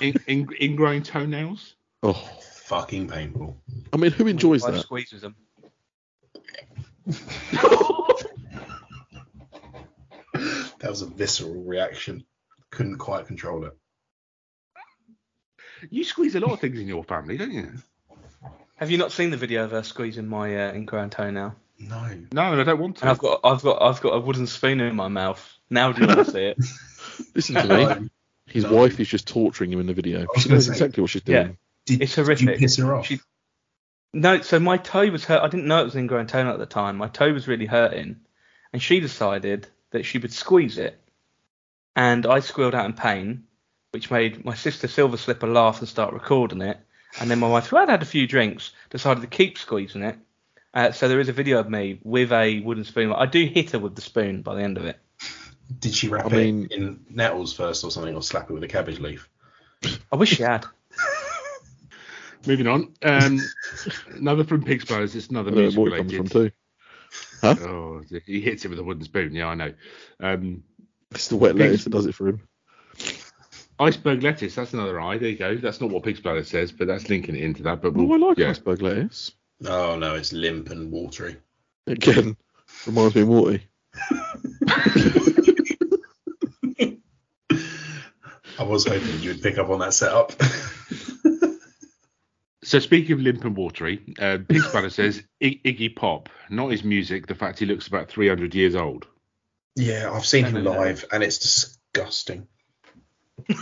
in, 0.01 0.13
in, 0.27 0.47
ingrown 0.61 1.03
toenails. 1.03 1.75
Oh, 2.03 2.13
Fucking 2.13 3.07
painful. 3.07 3.57
I 3.93 3.97
mean, 3.97 4.11
who 4.11 4.27
enjoys 4.27 4.63
I 4.63 4.71
that? 4.71 4.81
squeezes 4.81 5.21
them. 5.21 5.35
That 10.87 10.91
was 10.91 11.01
a 11.01 11.07
visceral 11.07 11.53
reaction. 11.65 12.23
Couldn't 12.71 12.97
quite 12.97 13.27
control 13.27 13.65
it. 13.65 13.73
You 15.89 16.05
squeeze 16.05 16.33
a 16.35 16.39
lot 16.39 16.53
of 16.53 16.61
things 16.61 16.79
in 16.79 16.87
your 16.87 17.03
family, 17.03 17.35
don't 17.35 17.51
you? 17.51 17.73
Have 18.77 18.89
you 18.89 18.97
not 18.97 19.11
seen 19.11 19.29
the 19.29 19.35
video 19.35 19.65
of 19.65 19.71
her 19.71 19.83
squeezing 19.83 20.29
my 20.29 20.55
uh, 20.69 20.73
ingrown 20.73 21.09
toenail? 21.09 21.57
No. 21.77 22.17
No, 22.31 22.41
I 22.61 22.63
don't 22.63 22.79
want 22.79 22.95
to. 22.99 23.09
And 23.09 23.19
to. 23.19 23.27
I've 23.27 23.41
got 23.41 23.41
I've 23.43 23.61
got 23.61 23.81
I've 23.81 23.99
got 23.99 24.13
a 24.13 24.19
wooden 24.21 24.47
spoon 24.47 24.79
in 24.79 24.95
my 24.95 25.09
mouth. 25.09 25.57
Now 25.69 25.91
do 25.91 26.03
you 26.03 26.07
want 26.07 26.25
to 26.25 26.31
see 26.31 26.45
it? 26.45 26.57
Listen 27.35 27.55
to 27.55 27.67
me. 27.99 28.09
His 28.45 28.63
No. 28.63 28.71
wife 28.71 28.97
is 29.01 29.09
just 29.09 29.27
torturing 29.27 29.73
him 29.73 29.81
in 29.81 29.87
the 29.87 29.93
video. 29.93 30.25
was 30.33 30.43
She 30.43 30.49
knows 30.49 30.67
say- 30.67 30.71
exactly 30.71 31.01
what 31.01 31.09
she's 31.09 31.21
Yeah. 31.25 31.43
doing. 31.43 31.57
Did, 31.85 32.01
It's 32.03 32.15
Did 32.15 32.23
horrific. 32.23 32.47
you 32.49 32.55
piss 32.59 32.77
her 32.77 32.95
off? 32.95 33.07
She- 33.07 33.19
No, 34.13 34.39
so 34.39 34.57
my 34.57 34.77
toe 34.77 35.09
was 35.11 35.25
hurt. 35.25 35.41
I 35.43 35.49
didn't 35.49 35.67
know 35.67 35.81
it 35.81 35.83
was 35.83 35.95
an 35.95 35.99
ingrown 35.99 36.27
toenail 36.27 36.53
at 36.53 36.59
the 36.59 36.65
time. 36.65 36.95
My 36.95 37.09
toe 37.09 37.33
was 37.33 37.45
really 37.45 37.65
hurting, 37.65 38.21
and 38.71 38.81
she 38.81 39.01
decided 39.01 39.67
that 39.91 40.05
she 40.05 40.17
would 40.17 40.33
squeeze 40.33 40.77
it, 40.77 40.99
and 41.95 42.25
I 42.25 42.39
squealed 42.39 42.75
out 42.75 42.85
in 42.85 42.93
pain, 42.93 43.43
which 43.91 44.11
made 44.11 44.43
my 44.45 44.53
sister 44.55 44.87
Silver 44.87 45.17
Slipper 45.17 45.47
laugh 45.47 45.79
and 45.79 45.87
start 45.87 46.13
recording 46.13 46.61
it. 46.61 46.77
And 47.19 47.31
then 47.31 47.39
my 47.39 47.47
wife, 47.47 47.67
who 47.67 47.77
had 47.77 47.89
had 47.89 48.01
a 48.01 48.05
few 48.05 48.27
drinks, 48.27 48.71
decided 48.89 49.21
to 49.21 49.27
keep 49.27 49.57
squeezing 49.57 50.03
it. 50.03 50.17
Uh, 50.73 50.91
so 50.91 51.07
there 51.07 51.19
is 51.19 51.29
a 51.29 51.33
video 51.33 51.59
of 51.59 51.69
me 51.69 51.99
with 52.03 52.31
a 52.31 52.59
wooden 52.59 52.83
spoon. 52.83 53.11
I 53.13 53.25
do 53.25 53.45
hit 53.45 53.71
her 53.71 53.79
with 53.79 53.95
the 53.95 54.01
spoon 54.01 54.41
by 54.43 54.53
the 54.55 54.61
end 54.61 54.77
of 54.77 54.85
it. 54.85 54.99
Did 55.79 55.93
she 55.93 56.07
wrap 56.09 56.25
I 56.27 56.29
mean- 56.29 56.65
it 56.65 56.71
in 56.73 57.05
nettles 57.09 57.53
first 57.53 57.83
or 57.83 57.89
something, 57.91 58.13
or 58.15 58.21
slap 58.21 58.49
it 58.49 58.53
with 58.53 58.63
a 58.63 58.67
cabbage 58.67 58.99
leaf? 58.99 59.27
I 60.11 60.15
wish 60.17 60.29
she 60.35 60.43
had. 60.43 60.65
Moving 62.45 62.67
on. 62.67 62.93
Um, 63.03 63.39
another 64.15 64.43
from 64.43 64.63
Pig's 64.63 64.85
Brothers. 64.85 65.15
It's 65.15 65.27
another 65.27 65.51
I 65.51 65.55
know 65.55 65.61
music 65.61 65.79
what 65.79 65.91
comes 65.97 66.13
related. 66.13 66.31
from 66.31 66.41
too. 66.43 66.51
Oh, 67.43 68.01
he 68.25 68.41
hits 68.41 68.65
it 68.65 68.69
with 68.69 68.79
a 68.79 68.83
wooden 68.83 69.03
spoon. 69.03 69.33
Yeah, 69.33 69.47
I 69.47 69.55
know. 69.55 69.73
Um, 70.19 70.63
It's 71.11 71.27
the 71.27 71.35
wet 71.37 71.55
lettuce 71.55 71.83
that 71.83 71.91
does 71.91 72.05
it 72.05 72.15
for 72.15 72.27
him. 72.29 72.47
iceberg 73.79 74.23
lettuce. 74.23 74.55
That's 74.55 74.73
another 74.73 74.99
eye. 74.99 75.17
There 75.17 75.29
you 75.29 75.37
go. 75.37 75.55
That's 75.55 75.79
not 75.81 75.89
what 75.91 76.03
Pig's 76.03 76.19
Brothers 76.19 76.47
says, 76.49 76.71
but 76.71 76.87
that's 76.87 77.09
linking 77.09 77.35
it 77.35 77.43
into 77.43 77.63
that. 77.63 77.81
But 77.81 77.89
Oh, 77.95 78.03
we'll, 78.03 78.13
I 78.23 78.27
like 78.29 78.37
yeah. 78.37 78.49
iceberg 78.49 78.81
lettuce. 78.81 79.33
Oh 79.65 79.97
no, 79.97 80.15
it's 80.15 80.33
limp 80.33 80.69
and 80.69 80.91
watery. 80.91 81.37
Again, 81.87 82.35
reminds 82.85 83.15
me 83.15 83.21
of 83.21 83.27
Morty. 83.27 83.63
I 88.59 88.63
was 88.63 88.85
hoping 88.87 89.19
you 89.21 89.29
would 89.31 89.41
pick 89.41 89.57
up 89.57 89.69
on 89.69 89.79
that 89.79 89.93
setup. 89.93 90.33
So 92.67 92.79
speaking 92.79 93.13
of 93.13 93.21
limp 93.21 93.45
and 93.45 93.55
watery, 93.55 94.01
uh, 94.19 94.39
Pig's 94.45 94.69
Brothers 94.69 94.95
says 94.95 95.23
I- 95.41 95.61
Iggy 95.63 95.95
Pop, 95.95 96.27
not 96.49 96.67
his 96.67 96.83
music, 96.83 97.25
the 97.25 97.33
fact 97.33 97.59
he 97.59 97.65
looks 97.65 97.87
about 97.87 98.09
300 98.09 98.53
years 98.53 98.75
old. 98.75 99.07
yeah, 99.77 100.11
I've 100.11 100.25
seen 100.25 100.43
I 100.43 100.49
him 100.49 100.65
know 100.65 100.73
that. 100.73 100.79
live, 100.79 101.05
and 101.13 101.23
it's 101.23 101.37
disgusting. 101.39 102.45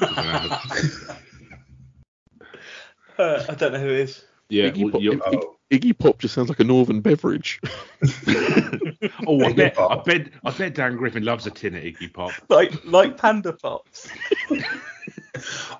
Uh, 3.18 3.45
I 3.47 3.53
don't 3.56 3.72
know 3.72 3.80
who 3.80 3.88
it 3.91 3.99
is. 3.99 4.26
yeah. 4.49 4.70
Iggy 4.72 4.84
well, 4.84 4.91
Pop, 4.91 5.01
you're- 5.01 5.22
Oh, 5.26 5.56
Iggy 5.72 5.97
Pop 5.97 6.20
just 6.20 6.34
sounds 6.34 6.49
like 6.49 6.60
a 6.60 6.66
northern 6.66 6.99
beverage. 6.99 7.62
oh, 9.26 9.41
I 9.45 9.53
bet, 9.53 9.80
I 9.80 10.01
bet, 10.03 10.28
I 10.43 10.51
bet 10.51 10.76
Dan 10.76 10.97
Griffin 10.97 11.24
loves 11.24 11.47
a 11.47 11.51
tin 11.51 11.76
of 11.76 11.84
Iggy 11.84 12.12
Pop. 12.12 12.34
Like 12.49 12.74
like 12.84 13.18
Panda 13.18 13.53
Pops. 13.53 14.10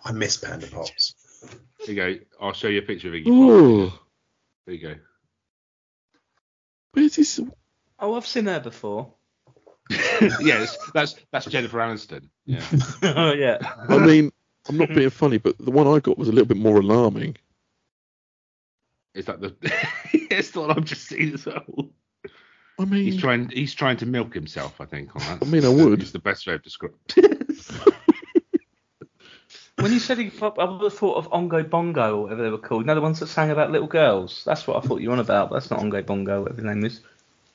I 0.06 0.12
miss 0.14 0.38
Panda 0.38 0.68
Pops. 0.68 1.14
There 1.86 1.96
you 1.96 2.20
go. 2.20 2.26
I'll 2.42 2.54
show 2.54 2.68
you 2.68 2.80
a 2.80 2.84
picture 2.84 3.10
of 3.10 3.14
Iggy 3.14 3.26
Pop. 3.26 3.34
oh, 3.34 4.00
There 4.66 4.76
you 4.76 4.82
go. 4.82 4.96
where's 6.94 7.16
this? 7.16 7.40
Oh, 8.00 8.16
I've 8.16 8.26
seen 8.28 8.46
her 8.46 8.60
before. 8.60 9.14
yes, 10.42 10.78
that's 10.94 11.16
that's 11.32 11.46
Jennifer 11.46 11.78
Aniston. 11.78 12.30
Yeah. 12.46 12.64
oh 13.04 13.34
yeah. 13.34 13.58
I 13.88 14.00
mean, 14.00 14.32
I'm 14.68 14.78
not 14.78 14.90
being 14.90 15.12
funny, 15.12 15.38
but 15.38 15.58
the 15.60 15.72
one 15.72 15.88
I 15.88 16.00
got 16.00 16.18
was 16.18 16.28
a 16.28 16.32
little 16.32 16.48
bit 16.48 16.58
more 16.58 16.80
alarming. 16.80 17.38
Is 19.14 19.26
that 19.26 19.40
the? 19.42 19.56
it's 20.14 20.52
the 20.52 20.62
one 20.62 20.72
I've 20.72 20.86
just 20.86 21.08
seen 21.08 21.36
as 21.36 21.46
well. 21.46 21.90
I 22.80 22.86
mean, 22.86 23.04
He's 23.04 23.18
trying. 23.18 23.50
He's 23.50 23.76
trying 23.76 23.98
to 23.98 24.06
milk 24.08 24.34
himself. 24.34 24.82
I 24.82 24.86
think 24.86 25.16
on 25.16 25.22
that. 25.22 25.48
I 25.48 25.50
mean, 25.50 25.64
I 25.64 25.70
would. 25.70 26.02
It's 26.02 26.12
the 26.12 26.20
best 26.20 26.48
way 26.48 26.56
of 26.56 26.64
describing. 26.64 26.98
When 29.78 29.92
you 29.92 30.00
said 30.00 30.18
Iggy 30.20 30.38
Pop, 30.40 30.58
I 30.58 30.64
would 30.64 30.82
have 30.82 30.94
thought 30.94 31.18
of 31.18 31.30
Ongo 31.32 31.70
Bongo 31.70 32.16
or 32.18 32.22
whatever 32.24 32.44
they 32.44 32.50
were 32.50 32.58
called. 32.58 32.84
You 32.84 32.88
know 32.88 32.96
the 32.96 33.02
ones 33.02 33.20
that 33.20 33.28
sang 33.28 33.52
about 33.52 33.72
little 33.72 33.88
girls. 33.88 34.44
That's 34.46 34.66
what 34.66 34.78
I 34.84 34.88
thought 34.88 35.02
you 35.02 35.10
were 35.10 35.14
on 35.16 35.20
about. 35.20 35.52
That's 35.52 35.70
not 35.70 35.82
Ongo 35.82 36.06
Bongo, 36.06 36.42
whatever 36.44 36.62
his 36.62 36.66
name 36.66 36.86
is. 36.86 37.02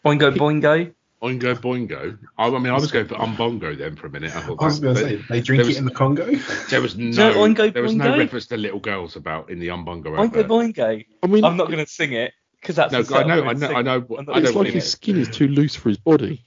Boingo 0.04 0.34
Boingo. 0.34 0.92
Oingo 1.22 1.54
boingo. 1.54 2.18
I, 2.38 2.46
I 2.46 2.50
mean, 2.58 2.68
I 2.72 2.76
was 2.76 2.90
going 2.90 3.06
for 3.06 3.14
umbongo 3.16 3.76
then 3.76 3.94
for 3.94 4.06
a 4.06 4.10
minute. 4.10 4.34
I, 4.34 4.40
thought 4.40 4.62
I 4.62 4.64
was 4.64 4.80
going 4.80 4.94
to 4.94 5.00
say, 5.02 5.16
they 5.28 5.42
drink 5.42 5.58
was- 5.66 5.76
it 5.76 5.78
in 5.78 5.84
the 5.84 5.90
Congo. 5.90 6.24
There 6.70 6.80
was 6.80 6.94
you 6.96 7.12
know 7.12 7.32
no, 7.32 7.38
Oingo 7.40 7.72
there 7.74 7.82
was 7.82 7.94
no 7.94 8.06
Boingo? 8.06 8.18
reference 8.18 8.46
to 8.46 8.56
little 8.56 8.80
girls 8.80 9.16
about 9.16 9.50
in 9.50 9.58
the 9.58 9.68
umbongo 9.68 10.04
Boingo 10.04 10.24
advert. 10.24 10.48
Boingo. 10.48 11.04
I 11.22 11.26
mean, 11.26 11.44
I'm 11.44 11.58
not 11.58 11.66
going 11.66 11.84
to 11.84 11.86
sing 11.90 12.14
it 12.14 12.32
because 12.58 12.76
that's 12.76 12.90
No, 12.92 13.02
the 13.02 13.14
I 13.16 13.18
song 13.20 13.28
know, 13.28 13.42
I'm 13.44 13.48
I 13.48 13.52
know. 13.52 13.68
I 13.74 13.82
know. 13.82 14.06
I'm 14.18 14.24
not 14.24 14.36
I 14.36 14.38
it's 14.40 14.52
don't 14.52 14.64
like 14.64 14.72
his 14.72 14.84
it. 14.84 14.88
skin 14.90 15.18
is 15.18 15.28
too 15.28 15.48
loose 15.48 15.74
for 15.74 15.90
his 15.90 15.98
body. 15.98 16.42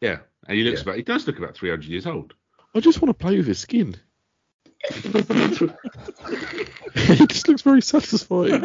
Yeah, 0.00 0.18
and 0.48 0.56
he 0.58 0.64
looks 0.64 0.80
Yeah. 0.80 0.82
about. 0.84 0.96
He 0.96 1.02
does 1.02 1.26
look 1.28 1.38
about 1.38 1.54
300 1.54 1.84
years 1.84 2.06
old. 2.06 2.34
I 2.74 2.80
just 2.80 3.00
want 3.00 3.16
to 3.16 3.22
play 3.24 3.36
with 3.36 3.46
his 3.46 3.60
skin. 3.60 3.94
he 6.94 7.26
just 7.26 7.48
looks 7.48 7.62
very 7.62 7.82
satisfying. 7.82 8.64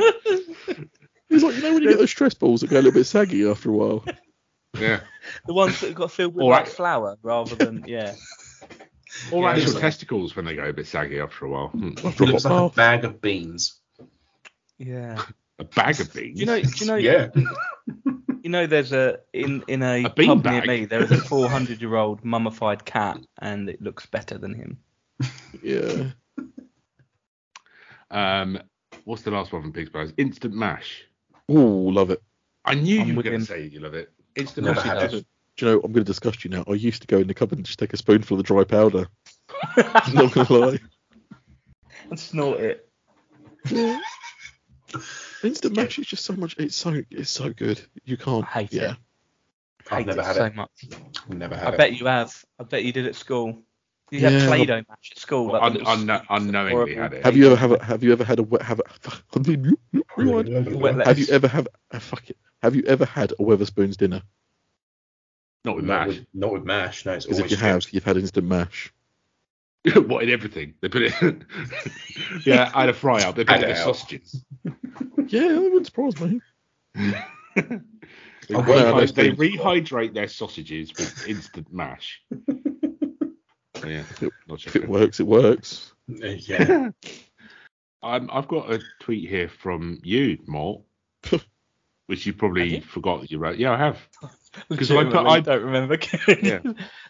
He's 1.30 1.44
like, 1.44 1.56
you 1.56 1.62
know, 1.64 1.74
when 1.74 1.84
you 1.84 1.90
get 1.90 1.98
those 2.00 2.12
stress 2.12 2.34
balls 2.34 2.62
that 2.62 2.70
go 2.70 2.76
a 2.78 2.82
little 2.82 2.92
bit 2.94 3.06
saggy 3.06 3.46
after 3.48 3.70
a 3.70 3.74
while. 3.74 4.06
Yeah. 4.80 5.02
The 5.46 5.54
ones 5.54 5.80
that 5.82 5.96
got 5.96 6.12
filled 6.12 6.36
with 6.36 6.44
All 6.44 6.50
like 6.50 6.66
right. 6.66 6.72
flour 6.72 7.18
rather 7.24 7.56
than 7.56 7.84
yeah. 7.88 8.14
Or 9.32 9.44
Yeah, 9.44 9.52
actual 9.52 9.80
testicles 9.80 10.36
when 10.36 10.44
they 10.44 10.56
go 10.56 10.66
a 10.66 10.74
bit 10.74 10.88
saggy 10.88 11.20
after 11.22 11.46
a 11.46 11.50
while. 11.50 11.70
Hmm. 11.70 11.92
It 11.98 12.20
looks 12.20 12.44
like 12.44 12.72
a 12.72 12.76
bag 12.76 13.06
of 13.06 13.22
beans. 13.22 13.80
Yeah. 14.78 15.22
A 15.58 15.64
bag 15.64 16.02
of 16.02 16.14
beans. 16.14 16.36
Do 16.38 16.42
you 16.42 16.46
know? 16.48 16.60
Do 16.62 16.70
you 16.76 16.86
know? 16.86 16.96
Yeah. 16.98 17.30
You 18.44 18.50
know, 18.50 18.68
there's 18.68 18.92
a 18.92 19.20
in 19.32 19.64
in 19.70 19.82
a, 19.82 20.04
A 20.04 20.10
pub 20.10 20.44
bag? 20.44 20.66
near 20.68 20.80
me. 20.80 20.84
There 20.84 21.02
is 21.02 21.12
a 21.12 21.18
400 21.18 21.80
year 21.80 21.96
old 21.96 22.26
mummified 22.26 22.84
cat, 22.84 23.20
and 23.40 23.70
it 23.70 23.82
looks 23.82 24.06
better 24.06 24.38
than 24.38 24.54
him. 24.54 24.80
Yeah. 25.62 26.12
Um, 28.12 28.60
what's 29.04 29.24
the 29.24 29.32
last 29.32 29.52
one 29.52 29.62
from 29.64 29.74
Pig's 29.74 29.90
Brothers? 29.90 30.14
Instant 30.18 30.54
mash. 30.54 31.04
Ooh, 31.52 31.90
love 31.92 32.12
it. 32.12 32.22
I 32.64 32.76
knew 32.76 33.02
I'm 33.02 33.08
you 33.08 33.16
were 33.16 33.24
going 33.24 33.40
to 33.40 33.46
say 33.46 33.66
you 33.66 33.80
love 33.80 33.94
it. 33.96 34.12
Instant 34.36 34.68
Never 34.68 34.80
mash. 34.80 34.86
had 34.86 34.98
is 34.98 35.04
it. 35.04 35.12
just- 35.12 35.26
Do 35.58 35.66
you 35.66 35.72
know, 35.72 35.78
I'm 35.84 35.92
going 35.92 36.06
to 36.06 36.10
disgust 36.12 36.46
you 36.46 36.52
now. 36.52 36.64
I 36.68 36.74
used 36.74 37.02
to 37.02 37.08
go 37.08 37.18
in 37.18 37.28
the 37.28 37.34
cupboard 37.34 37.58
and 37.58 37.66
just 37.66 37.80
take 37.80 37.94
a 37.94 37.98
spoonful 37.98 38.36
of 38.36 38.44
the 38.44 38.48
dry 38.48 38.64
powder. 38.64 39.08
I'm 39.76 40.14
not 40.14 40.32
going 40.34 40.46
to 40.48 40.54
lie. 40.58 40.80
and 42.10 42.20
snort 42.20 42.60
it. 42.60 42.90
Instant 45.44 45.76
mash 45.76 46.00
is 46.00 46.08
just 46.08 46.24
so 46.26 46.34
much. 46.34 46.56
It's 46.58 46.76
so 46.76 47.02
it's 47.12 47.30
so 47.32 47.52
good. 47.52 47.82
You 48.06 48.18
can't. 48.18 48.46
I 48.46 48.60
hate 48.62 48.74
yeah. 48.74 48.92
it. 48.92 48.98
I've 49.92 49.98
hate 49.98 50.08
never 50.08 50.22
it 50.22 50.26
had 50.26 50.36
so 50.36 50.46
it. 50.46 50.56
much. 50.56 50.72
Never 51.28 51.56
I 51.56 51.58
had 51.58 51.74
it. 51.74 51.78
bet 51.78 51.94
you 52.00 52.06
have. 52.06 52.46
I 52.60 52.64
bet 52.64 52.84
you 52.84 52.94
did 52.94 53.08
at 53.08 53.16
school. 53.16 53.64
You 54.12 54.20
Yeah, 54.20 54.30
had 54.30 54.48
Play-Doh 54.48 54.84
match 54.88 55.12
at 55.12 55.18
school. 55.18 55.48
Well, 55.48 55.62
like 55.62 55.86
un- 55.88 56.10
un- 56.10 56.22
unknowingly 56.30 56.72
horrible- 56.94 57.02
had 57.02 57.14
it. 57.14 57.26
Have 57.26 57.36
you 57.36 57.48
ever 57.48 57.56
have 57.56 57.72
a, 57.72 57.84
have 57.84 58.04
you 58.04 58.12
ever 58.14 58.24
had 58.24 58.40
a 58.40 58.44
wet 58.44 58.62
have 58.62 58.80
a 58.80 58.84
rewind? 60.18 61.02
Have 61.06 61.18
you 61.20 61.26
ever 61.32 61.48
have 61.48 61.68
uh, 61.92 62.00
fuck 62.00 62.30
it? 62.30 62.38
Have 62.62 62.76
you 62.76 62.84
ever 62.84 63.06
had 63.06 63.32
a 63.32 63.36
Wetherspoons 63.36 63.98
dinner? 63.98 64.22
Not 65.64 65.78
with 65.78 65.86
Not 65.86 66.08
mash. 66.08 66.18
with, 66.18 66.28
not 66.36 66.54
with 66.54 66.64
mash. 66.64 67.06
No, 67.06 67.14
it's 67.14 67.26
Because 67.26 67.40
if 67.40 67.50
you 67.52 67.58
have, 67.58 67.86
you've 67.92 68.04
had 68.04 68.18
instant 68.18 68.46
mash. 68.48 68.94
what 69.96 70.24
in 70.24 70.30
everything? 70.30 70.76
They 70.82 70.90
put 70.90 71.02
it. 71.04 71.14
yeah, 72.46 72.72
I 72.74 72.82
had 72.82 72.90
a 72.90 72.94
fry 72.94 73.24
up. 73.24 73.36
They 73.36 73.46
put 73.46 73.58
it 73.58 73.64
in 73.64 73.70
the 73.70 73.76
sausages. 73.76 74.44
Yeah, 75.28 75.48
that 75.48 75.62
wouldn't 75.62 75.88
surprise 75.88 76.20
me. 76.22 76.40
They, 76.94 78.54
Oh, 78.54 78.62
rehy- 78.62 79.14
they 79.16 79.32
rehydrate 79.32 80.14
their 80.14 80.28
sausages 80.28 80.92
with 80.96 81.28
instant 81.28 81.74
mash. 81.74 82.22
So, 83.86 83.90
yeah, 83.92 84.30
not 84.48 84.66
If 84.66 84.76
it 84.76 84.88
works, 84.90 85.20
it 85.20 85.28
works. 85.28 85.94
Uh, 86.10 86.28
yeah. 86.28 86.90
Um, 88.04 88.30
I've 88.32 88.48
got 88.48 88.72
a 88.72 88.80
tweet 89.00 89.28
here 89.28 89.50
from 89.50 90.00
you, 90.04 90.38
Mort, 90.46 90.84
which 92.06 92.28
you 92.28 92.34
probably 92.34 92.76
you? 92.76 92.82
forgot 92.82 93.22
that 93.22 93.32
you 93.32 93.40
wrote. 93.40 93.58
Yeah, 93.58 93.72
I 93.74 93.78
have. 93.78 93.98
Because 94.70 94.92
I 94.92 95.04
put- 95.06 95.16
I- 95.26 95.40
don't 95.40 95.64
remember. 95.64 95.98
Yeah. 96.28 96.60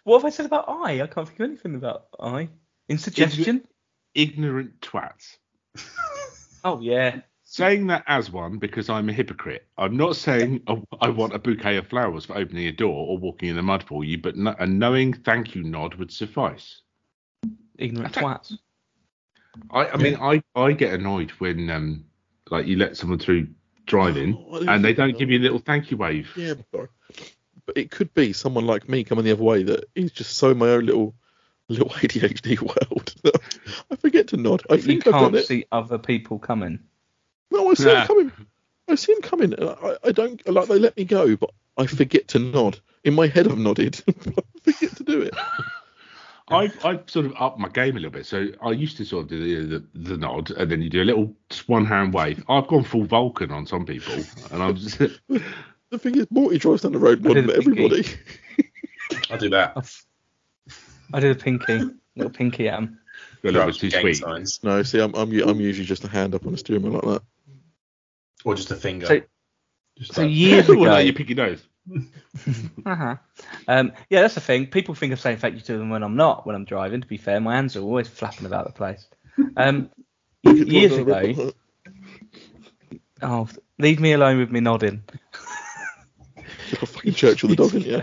what 0.05 0.19
have 0.19 0.25
I 0.25 0.29
said 0.29 0.45
about 0.45 0.69
I? 0.69 1.01
I 1.01 1.07
can't 1.07 1.27
think 1.27 1.39
of 1.41 1.49
anything 1.49 1.75
about 1.75 2.05
I. 2.17 2.47
In 2.87 2.97
suggestion? 2.97 3.67
Ignorant 4.13 4.79
twats. 4.79 5.35
Oh 6.63 6.79
yeah. 6.79 7.19
Saying 7.55 7.87
that 7.87 8.03
as 8.07 8.29
one 8.29 8.57
because 8.57 8.89
I'm 8.89 9.07
a 9.07 9.13
hypocrite. 9.13 9.65
I'm 9.77 9.95
not 9.95 10.17
saying 10.17 10.63
I- 10.67 10.83
I 10.99 11.07
want 11.07 11.33
a 11.33 11.39
bouquet 11.39 11.77
of 11.77 11.87
flowers 11.87 12.25
for 12.25 12.35
opening 12.37 12.67
a 12.67 12.71
door 12.73 13.07
or 13.07 13.17
walking 13.17 13.47
in 13.47 13.55
the 13.55 13.61
mud 13.61 13.81
for 13.83 14.03
you, 14.03 14.17
but 14.17 14.35
no, 14.35 14.53
a 14.59 14.67
knowing 14.67 15.13
thank 15.13 15.55
you 15.55 15.63
nod 15.63 15.95
would 15.95 16.11
suffice. 16.11 16.81
Ignorant 17.77 18.13
twats. 18.13 18.57
I, 19.71 19.87
I 19.87 19.95
mean, 19.95 20.17
I, 20.19 20.43
I 20.53 20.73
get 20.73 20.93
annoyed 20.93 21.31
when 21.37 21.69
um 21.69 22.03
like 22.51 22.67
you 22.67 22.75
let 22.75 22.97
someone 22.97 23.19
through 23.19 23.47
driving 23.85 24.35
Oh, 24.49 24.57
and 24.67 24.83
they 24.83 24.93
don't 24.93 25.13
that. 25.13 25.17
give 25.19 25.29
you 25.31 25.39
a 25.39 25.43
little 25.43 25.59
thank 25.59 25.91
you 25.91 25.95
wave. 25.95 26.29
Yeah, 26.35 26.55
but, 26.73 26.89
but 27.65 27.77
it 27.77 27.89
could 27.89 28.13
be 28.13 28.33
someone 28.33 28.65
like 28.67 28.89
me 28.89 29.05
coming 29.05 29.23
the 29.23 29.31
other 29.31 29.43
way 29.43 29.63
that 29.63 29.85
is 29.95 30.11
just 30.11 30.35
so 30.35 30.53
my 30.53 30.71
own 30.71 30.87
little 30.87 31.15
little 31.69 31.87
ADHD 32.01 32.59
world. 32.59 33.15
I 33.89 33.95
forget 33.95 34.27
to 34.29 34.37
nod. 34.37 34.61
I 34.69 34.73
You 34.75 34.81
think 34.81 35.07
I've 35.07 35.13
done 35.13 35.21
can't 35.23 35.35
it. 35.35 35.45
see 35.45 35.65
other 35.71 35.97
people 35.97 36.37
coming. 36.37 36.79
No, 37.51 37.69
I 37.69 37.73
see 37.75 37.85
Nah. 37.85 38.01
him 38.01 38.07
coming. 38.07 38.31
I 38.87 38.95
see 38.95 39.13
him 39.13 39.21
coming. 39.21 39.53
and 39.53 39.69
I, 39.69 39.97
I 40.05 40.11
don't 40.11 40.47
like 40.47 40.67
they 40.67 40.79
let 40.79 40.95
me 40.97 41.05
go, 41.05 41.35
but 41.35 41.51
I 41.77 41.85
forget 41.87 42.27
to 42.29 42.39
nod. 42.39 42.79
In 43.03 43.13
my 43.13 43.27
head, 43.27 43.47
I've 43.47 43.57
nodded. 43.57 44.01
but 44.05 44.17
I 44.67 44.71
forget 44.71 44.95
to 44.97 45.03
do 45.03 45.21
it. 45.21 45.33
I've, 46.47 46.85
I've 46.85 47.09
sort 47.09 47.25
of 47.25 47.33
upped 47.39 47.57
my 47.57 47.69
game 47.69 47.93
a 47.97 47.99
little 47.99 48.11
bit. 48.11 48.25
So 48.27 48.47
I 48.61 48.71
used 48.71 48.97
to 48.97 49.05
sort 49.05 49.23
of 49.23 49.29
do 49.29 49.67
the, 49.67 49.79
the, 49.79 50.09
the 50.09 50.17
nod 50.17 50.51
and 50.51 50.69
then 50.69 50.81
you 50.81 50.89
do 50.91 51.01
a 51.01 51.03
little 51.03 51.35
just 51.49 51.67
one 51.67 51.85
hand 51.85 52.13
wave. 52.13 52.43
I've 52.47 52.67
gone 52.67 52.83
full 52.83 53.03
Vulcan 53.05 53.51
on 53.51 53.65
some 53.65 53.85
people. 53.85 54.23
And 54.51 54.61
I'm 54.61 54.75
just, 54.75 54.97
The 55.89 55.99
thing 55.99 56.15
is, 56.19 56.27
Morty 56.29 56.57
drives 56.59 56.81
down 56.81 56.91
the 56.91 56.99
road 56.99 57.25
I 57.25 57.33
did 57.33 57.45
nodding 57.45 57.49
at 57.49 57.55
everybody. 57.57 58.05
I'll 59.31 59.37
do 59.37 59.49
that. 59.49 59.91
I 61.13 61.19
do 61.19 61.31
a 61.31 61.35
pinky, 61.35 61.81
little 62.15 62.31
pinky 62.31 62.67
at 62.69 62.79
him. 62.79 62.99
a 63.43 63.47
little 63.47 63.65
bit 63.67 63.75
too 63.75 63.89
sweet. 63.91 64.15
signs. 64.15 64.59
No, 64.63 64.83
see, 64.83 64.99
I'm, 64.99 65.13
I'm 65.15 65.31
I'm 65.47 65.59
usually 65.61 65.85
just 65.85 66.03
a 66.03 66.07
hand 66.09 66.35
up 66.35 66.45
on 66.45 66.53
a 66.53 66.57
steering 66.57 66.81
wheel 66.83 66.93
like 66.93 67.03
that. 67.03 67.21
Or 68.45 68.55
just 68.55 68.71
a 68.71 68.75
finger. 68.75 69.05
So- 69.07 69.21
just 69.97 70.13
So 70.13 70.21
like- 70.21 70.31
years 70.31 70.69
ago, 70.69 70.83
no, 70.83 70.97
you 70.97 71.13
pick 71.13 71.29
your 71.29 71.37
nose. 71.37 71.65
Uh-huh. 72.85 73.15
Um, 73.67 73.93
yeah, 74.09 74.21
that's 74.21 74.35
the 74.35 74.41
thing. 74.41 74.67
People 74.67 74.93
think 74.93 75.13
of 75.13 75.19
saying 75.19 75.37
thank 75.37 75.55
you 75.55 75.61
to 75.61 75.77
them 75.77 75.89
when 75.89 76.03
I'm 76.03 76.15
not, 76.15 76.45
when 76.45 76.55
I'm 76.55 76.65
driving. 76.65 77.01
To 77.01 77.07
be 77.07 77.17
fair, 77.17 77.39
my 77.39 77.55
hands 77.55 77.75
are 77.75 77.81
always 77.81 78.07
flapping 78.07 78.45
about 78.45 78.65
the 78.67 78.73
place. 78.73 79.07
Um, 79.55 79.89
years 80.43 80.97
ago, 80.97 81.51
oh, 83.21 83.47
leave 83.79 83.99
me 83.99 84.11
alone 84.11 84.37
with 84.37 84.51
me 84.51 84.59
nodding. 84.59 85.03
You're 86.69 86.83
a 86.83 86.85
fucking 86.85 87.13
Churchill 87.13 87.49
the 87.49 87.55
dog, 87.55 87.73
aren't 87.73 87.85
you? 87.85 88.01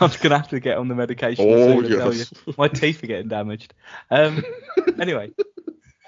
I'm 0.00 0.10
just 0.10 0.22
gonna 0.22 0.36
have 0.36 0.48
to 0.48 0.60
get 0.60 0.76
on 0.78 0.88
the 0.88 0.94
medication. 0.94 1.46
Oh 1.48 1.80
soon, 1.82 1.92
I 1.92 1.96
tell 1.96 2.14
yes. 2.14 2.32
you. 2.46 2.54
My 2.58 2.68
teeth 2.68 3.02
are 3.02 3.06
getting 3.06 3.28
damaged. 3.28 3.74
Um, 4.10 4.44
anyway, 5.00 5.32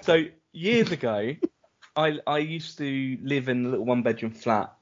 so 0.03 0.23
years 0.51 0.91
ago, 0.91 1.35
I 1.97 2.19
I 2.27 2.37
used 2.37 2.77
to 2.77 3.17
live 3.21 3.49
in 3.49 3.65
a 3.65 3.69
little 3.69 3.85
one 3.85 4.03
bedroom 4.03 4.31
flat. 4.31 4.73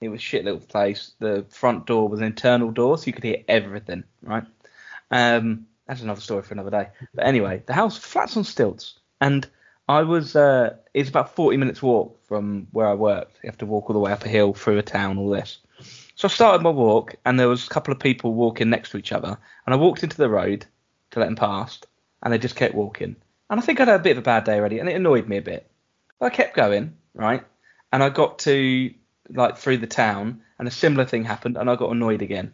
It 0.00 0.08
was 0.08 0.20
shit 0.20 0.44
little 0.44 0.60
place. 0.60 1.12
The 1.20 1.46
front 1.48 1.86
door 1.86 2.08
was 2.08 2.20
an 2.20 2.26
internal 2.26 2.70
door, 2.70 2.98
so 2.98 3.06
you 3.06 3.12
could 3.12 3.24
hear 3.24 3.42
everything. 3.48 4.04
Right. 4.22 4.44
Um, 5.10 5.66
that's 5.86 6.02
another 6.02 6.20
story 6.20 6.42
for 6.42 6.52
another 6.54 6.70
day. 6.70 6.88
But 7.14 7.26
anyway, 7.26 7.62
the 7.64 7.72
house 7.72 7.96
flats 7.96 8.36
on 8.36 8.44
stilts, 8.44 8.98
and 9.20 9.48
I 9.88 10.02
was 10.02 10.34
uh, 10.34 10.76
it's 10.92 11.08
about 11.08 11.34
40 11.34 11.56
minutes 11.56 11.82
walk 11.82 12.18
from 12.26 12.66
where 12.72 12.88
I 12.88 12.94
worked. 12.94 13.38
You 13.42 13.48
have 13.48 13.58
to 13.58 13.66
walk 13.66 13.88
all 13.88 13.94
the 13.94 14.00
way 14.00 14.12
up 14.12 14.24
a 14.24 14.28
hill 14.28 14.52
through 14.52 14.78
a 14.78 14.82
town, 14.82 15.16
all 15.16 15.30
this. 15.30 15.58
So 16.16 16.28
I 16.28 16.30
started 16.30 16.62
my 16.62 16.70
walk, 16.70 17.14
and 17.24 17.38
there 17.38 17.48
was 17.48 17.66
a 17.66 17.70
couple 17.70 17.92
of 17.92 18.00
people 18.00 18.34
walking 18.34 18.70
next 18.70 18.90
to 18.90 18.98
each 18.98 19.12
other, 19.12 19.38
and 19.66 19.74
I 19.74 19.76
walked 19.76 20.02
into 20.02 20.16
the 20.16 20.28
road 20.28 20.66
to 21.12 21.20
let 21.20 21.26
them 21.26 21.36
past, 21.36 21.86
and 22.22 22.32
they 22.32 22.38
just 22.38 22.56
kept 22.56 22.74
walking. 22.74 23.16
And 23.50 23.60
I 23.60 23.62
think 23.62 23.80
I'd 23.80 23.88
had 23.88 24.00
a 24.00 24.02
bit 24.02 24.12
of 24.12 24.18
a 24.18 24.22
bad 24.22 24.44
day 24.44 24.58
already, 24.58 24.78
and 24.78 24.88
it 24.88 24.96
annoyed 24.96 25.28
me 25.28 25.36
a 25.36 25.42
bit. 25.42 25.70
I 26.20 26.30
kept 26.30 26.56
going, 26.56 26.96
right? 27.14 27.44
And 27.92 28.02
I 28.02 28.08
got 28.08 28.40
to 28.40 28.92
like 29.28 29.56
through 29.56 29.78
the 29.78 29.86
town, 29.86 30.42
and 30.58 30.68
a 30.68 30.70
similar 30.70 31.04
thing 31.04 31.24
happened, 31.24 31.56
and 31.56 31.70
I 31.70 31.76
got 31.76 31.90
annoyed 31.90 32.22
again. 32.22 32.52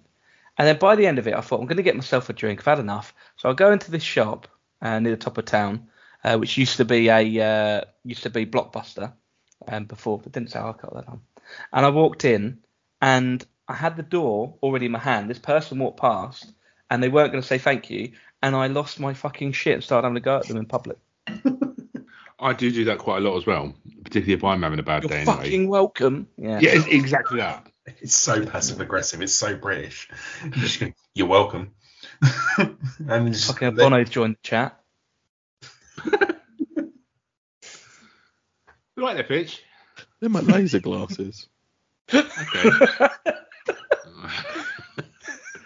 And 0.59 0.67
then 0.69 0.79
by 0.79 0.97
the 0.97 1.07
end 1.07 1.19
of 1.19 1.27
it, 1.27 1.35
I 1.35 1.41
thought 1.41 1.61
I'm 1.61 1.67
going 1.67 1.79
to 1.79 1.83
get 1.83 1.97
myself 1.97 2.29
a 2.29 2.33
drink. 2.33 2.61
I've 2.61 2.67
had 2.67 2.79
enough. 2.79 3.15
So 3.37 3.49
I 3.49 3.55
go 3.55 3.73
into 3.73 3.91
this 3.91 4.03
shop 4.03 4.49
uh, 4.83 4.99
near 4.99 5.13
the 5.13 5.17
top 5.17 5.39
of 5.39 5.47
town, 5.47 5.89
uh, 6.23 6.37
which 6.37 6.59
used 6.59 6.77
to 6.77 6.85
be 6.85 7.09
a 7.09 7.43
uh, 7.43 7.85
used 8.05 8.25
to 8.25 8.31
be 8.31 8.47
Blockbuster 8.47 9.13
um, 9.69 9.85
before, 9.85 10.19
but 10.19 10.33
didn't 10.33 10.51
say 10.51 10.59
I 10.59 10.73
got 10.73 10.95
that 10.95 11.09
on. 11.09 11.21
And 11.73 11.87
I 11.87 11.89
walked 11.89 12.25
in, 12.25 12.59
and 13.01 13.45
I 13.69 13.75
had 13.75 13.97
the 13.97 14.03
door 14.03 14.57
already 14.63 14.87
in 14.87 14.93
my 14.93 14.99
hand. 14.99 15.31
This 15.31 15.39
person 15.39 15.79
walked 15.79 16.01
past, 16.01 16.53
and 16.91 17.03
they 17.03 17.09
weren't 17.09 17.33
going 17.33 17.43
to 17.43 17.49
say 17.49 17.59
thank 17.59 17.91
you, 17.91 18.13
and 18.43 18.55
I 18.55 18.67
lost 18.67 19.01
my 19.01 19.15
fucking 19.15 19.53
shit 19.53 19.75
and 19.75 19.85
started 19.85 20.07
having 20.07 20.17
to 20.17 20.21
go 20.21 20.37
at 20.37 20.47
them 20.47 20.57
in 20.57 20.67
public. 20.67 20.99
I 22.41 22.53
do 22.55 22.71
do 22.71 22.85
that 22.87 22.99
quite 22.99 23.19
a 23.19 23.21
lot 23.21 23.37
as 23.37 23.47
well, 23.47 23.75
particularly 24.05 24.33
if 24.33 24.45
I'm 24.45 24.63
having 24.63 24.79
a 24.79 24.83
bad 24.83 25.03
day. 25.03 25.09
You're 25.09 25.19
day 25.19 25.25
fucking 25.25 25.45
anyway. 25.53 25.67
welcome. 25.67 26.27
Yeah. 26.39 26.59
Yeah, 26.61 26.71
it's 26.75 26.87
exactly 26.87 27.39
that. 27.39 27.67
It's 28.03 28.15
so 28.15 28.47
passive 28.47 28.81
aggressive. 28.81 29.21
It's 29.21 29.33
so 29.35 29.57
British. 29.57 30.09
You 30.45 30.51
just 30.53 30.79
go, 30.79 30.93
You're 31.15 31.27
welcome. 31.27 31.73
and 32.59 32.77
then 32.99 33.33
just 33.33 33.49
Fucking 33.49 33.75
let- 33.75 33.79
Bono 33.79 34.05
joined 34.05 34.37
the 34.37 34.39
chat. 34.43 34.81
Right 38.97 39.15
there, 39.15 39.25
Fitch. 39.25 39.63
They're 40.21 40.29
my 40.29 40.41
laser 40.41 40.79
glasses. 40.81 41.49
Okay. 42.13 43.09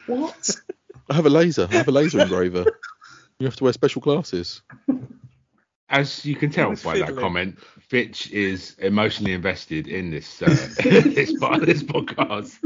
what? 0.07 0.51
I 1.11 1.15
have 1.15 1.27
a 1.27 1.31
laser. 1.31 1.67
I 1.71 1.75
have 1.77 1.89
a 1.89 1.93
laser 1.93 2.21
engraver. 2.21 2.65
You 3.41 3.47
have 3.47 3.57
to 3.57 3.65
wear 3.65 3.73
special 3.73 4.01
glasses. 4.03 4.63
As 5.95 6.27
you 6.27 6.35
can 6.35 6.51
tell 6.51 6.71
was 6.71 6.83
by 6.83 6.99
that 6.99 7.17
comment, 7.17 7.57
Fitch 7.79 8.29
is 8.33 8.75
emotionally 8.81 9.33
invested 9.33 9.87
in 9.87 10.11
this 10.11 10.43
uh, 10.43 10.47
this 10.83 11.39
part 11.39 11.61
of 11.61 11.67
this 11.67 11.85
podcast. 11.85 12.59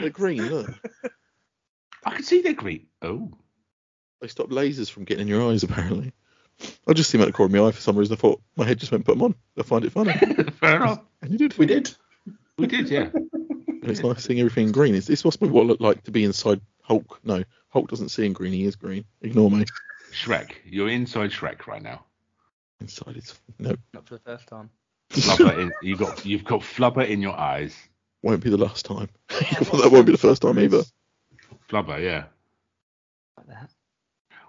They're 0.00 0.08
green. 0.08 0.46
Look, 0.48 0.70
I 2.06 2.14
can 2.14 2.22
see 2.22 2.40
they're 2.40 2.54
green. 2.54 2.86
Oh, 3.02 3.32
they 4.22 4.28
stop 4.28 4.48
lasers 4.48 4.90
from 4.90 5.04
getting 5.04 5.22
in 5.22 5.28
your 5.28 5.50
eyes. 5.50 5.62
Apparently, 5.62 6.14
I 6.88 6.94
just 6.94 7.10
see 7.10 7.18
them 7.18 7.24
at 7.24 7.26
the 7.26 7.32
corner 7.34 7.54
of 7.54 7.62
my 7.62 7.68
eye 7.68 7.72
for 7.72 7.82
some 7.82 7.96
reason. 7.96 8.14
I 8.14 8.16
thought 8.16 8.40
my 8.56 8.64
head 8.64 8.78
just 8.78 8.92
went 8.92 9.04
put 9.04 9.12
them 9.18 9.24
on. 9.24 9.34
I 9.58 9.62
find 9.62 9.84
it 9.84 9.92
funny, 9.92 10.12
fair 10.60 10.76
enough. 10.76 11.00
and 11.20 11.32
you 11.32 11.36
did. 11.36 11.58
We 11.58 11.66
did. 11.66 11.94
We 12.56 12.66
did, 12.66 12.88
yeah. 12.88 13.10
And 13.12 13.90
it's 13.90 14.02
nice 14.02 14.24
seeing 14.24 14.40
everything 14.40 14.68
in 14.68 14.72
green. 14.72 14.94
It's, 14.94 15.10
it's 15.10 15.26
must 15.26 15.38
be 15.38 15.48
what 15.48 15.64
it 15.64 15.66
looked 15.66 15.82
like 15.82 16.02
to 16.04 16.10
be 16.10 16.24
inside 16.24 16.62
Hulk. 16.80 17.20
No, 17.24 17.44
Hulk 17.68 17.90
doesn't 17.90 18.08
see 18.08 18.24
in 18.24 18.32
green. 18.32 18.54
He 18.54 18.64
is 18.64 18.76
green. 18.76 19.04
Ignore 19.20 19.50
me. 19.50 19.66
Shrek, 20.12 20.52
you're 20.64 20.88
inside 20.88 21.30
Shrek 21.30 21.66
right 21.66 21.82
now. 21.82 22.06
Inside 22.80 23.16
it's 23.16 23.38
no. 23.58 23.76
Not 23.92 24.06
for 24.06 24.14
the 24.14 24.20
first 24.20 24.46
time. 24.46 24.70
Flubber 25.10 25.58
in, 25.58 25.72
you 25.82 25.96
got 25.96 26.24
you've 26.24 26.44
got 26.44 26.60
flubber 26.60 27.06
in 27.06 27.20
your 27.20 27.38
eyes. 27.38 27.76
Won't 28.22 28.42
be 28.42 28.50
the 28.50 28.56
last 28.56 28.84
time. 28.84 29.08
that 29.28 29.88
won't 29.90 30.06
be 30.06 30.12
the 30.12 30.18
first 30.18 30.42
time 30.42 30.58
either. 30.58 30.82
Flubber, 31.68 32.02
yeah. 32.02 32.24
Like 33.36 33.46
that. 33.48 33.70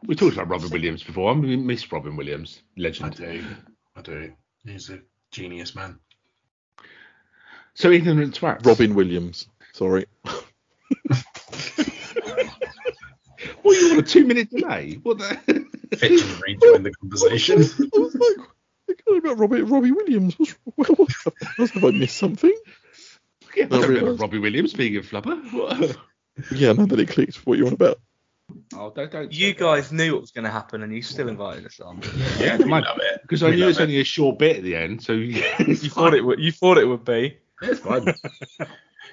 We 0.04 0.16
talked 0.16 0.34
about 0.34 0.50
Robin 0.50 0.70
Williams 0.70 1.04
before. 1.04 1.32
I 1.32 1.36
miss 1.36 1.92
Robin 1.92 2.16
Williams, 2.16 2.62
legend. 2.78 3.14
I 3.14 3.18
do. 3.18 3.46
I 3.96 4.02
do. 4.02 4.34
He's 4.66 4.90
a 4.90 5.00
genius 5.32 5.76
man. 5.76 6.00
So 7.74 7.92
ignorant 7.92 8.40
twats. 8.40 8.66
Robin 8.66 8.94
Williams. 8.94 9.48
Sorry. 9.74 10.06
What 13.62 13.80
you 13.80 13.96
want 13.96 14.00
a 14.08 14.12
two 14.12 14.26
minute 14.26 14.50
delay? 14.50 15.00
What 15.04 15.20
the? 15.20 15.68
Fitch 15.98 16.22
and 16.22 16.42
rejoin 16.42 16.84
the 16.84 16.92
conversation. 16.92 17.58
I 17.96 17.98
was 18.00 18.16
like, 18.16 18.48
I 18.90 18.94
got 19.08 19.18
about 19.18 19.38
Robbie, 19.40 19.62
Robbie 19.62 19.92
Williams. 19.92 20.36
What's, 20.38 20.56
what, 20.76 20.90
what, 21.00 21.70
have 21.74 21.84
I 21.84 21.92
missed 21.92 22.18
something? 22.18 22.54
yeah, 23.56 23.64
I 23.64 23.66
I 23.66 23.80
don't 23.82 23.90
remember. 23.90 24.14
Robbie 24.16 24.40
Williams 24.40 24.74
being 24.74 24.98
a 24.98 25.02
flubber. 25.02 25.38
What? 25.54 25.98
Yeah, 26.52 26.72
now 26.74 26.86
that 26.86 27.00
it 27.00 27.10
clicked 27.10 27.46
what 27.46 27.58
you're 27.58 27.68
on 27.68 27.74
about. 27.74 28.00
Oh, 28.74 28.92
don't, 28.94 29.12
don't. 29.12 29.32
You 29.34 29.54
guys 29.54 29.92
knew 29.92 30.14
what 30.14 30.22
was 30.22 30.32
going 30.32 30.46
to 30.46 30.52
happen, 30.52 30.84
and 30.84 30.94
you 30.94 31.02
still 31.02 31.30
invited 31.30 31.66
us 31.66 31.80
on. 31.80 32.02
Yeah, 32.40 32.58
we 32.58 32.66
my- 32.66 32.80
love 32.80 33.00
it. 33.02 33.22
because 33.22 33.44
I 33.44 33.52
knew 33.52 33.58
love 33.58 33.70
it's 33.70 33.80
it. 33.80 33.84
only 33.84 34.00
a 34.02 34.04
short 34.04 34.40
bit 34.40 34.58
at 34.58 34.64
the 34.64 34.76
end, 34.76 35.02
so 35.02 35.14
You 35.14 35.42
thought 35.76 36.14
it 36.14 36.22
would. 36.22 36.40
You 36.40 36.52
thought 36.52 36.78
it 36.78 36.86
would 36.86 37.06
be. 37.06 37.38
it's 37.62 37.80
fine. 37.82 38.06
Do 38.06 38.14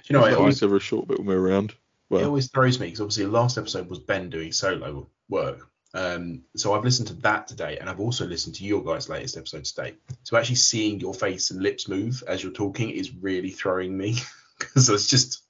you 0.04 0.12
know, 0.14 0.20
what, 0.20 0.30
it 0.30 0.34
It 0.34 0.38
always, 0.38 0.54
was 0.56 0.62
ever 0.62 0.76
a 0.76 0.80
short 0.80 1.08
bit 1.08 1.18
when 1.18 1.26
we're 1.26 1.38
around. 1.38 1.74
it 2.10 2.24
always 2.24 2.50
throws 2.50 2.80
me 2.80 2.86
because 2.86 3.00
obviously 3.00 3.24
the 3.24 3.30
last 3.30 3.58
episode 3.58 3.88
was 3.88 3.98
Ben 3.98 4.30
doing 4.30 4.52
solo 4.52 5.08
work. 5.28 5.68
Um, 5.94 6.42
so 6.54 6.74
I've 6.74 6.84
listened 6.84 7.08
to 7.08 7.14
that 7.14 7.46
today, 7.48 7.78
and 7.78 7.88
I've 7.88 8.00
also 8.00 8.26
listened 8.26 8.56
to 8.56 8.64
your 8.64 8.84
guys' 8.84 9.08
latest 9.08 9.36
episode 9.36 9.64
today. 9.64 9.94
So 10.22 10.36
actually 10.36 10.56
seeing 10.56 11.00
your 11.00 11.14
face 11.14 11.50
and 11.50 11.62
lips 11.62 11.88
move 11.88 12.22
as 12.26 12.42
you're 12.42 12.52
talking 12.52 12.90
is 12.90 13.14
really 13.14 13.50
throwing 13.50 13.96
me 13.96 14.18
because 14.58 14.88
it's 14.90 15.06
just 15.06 15.42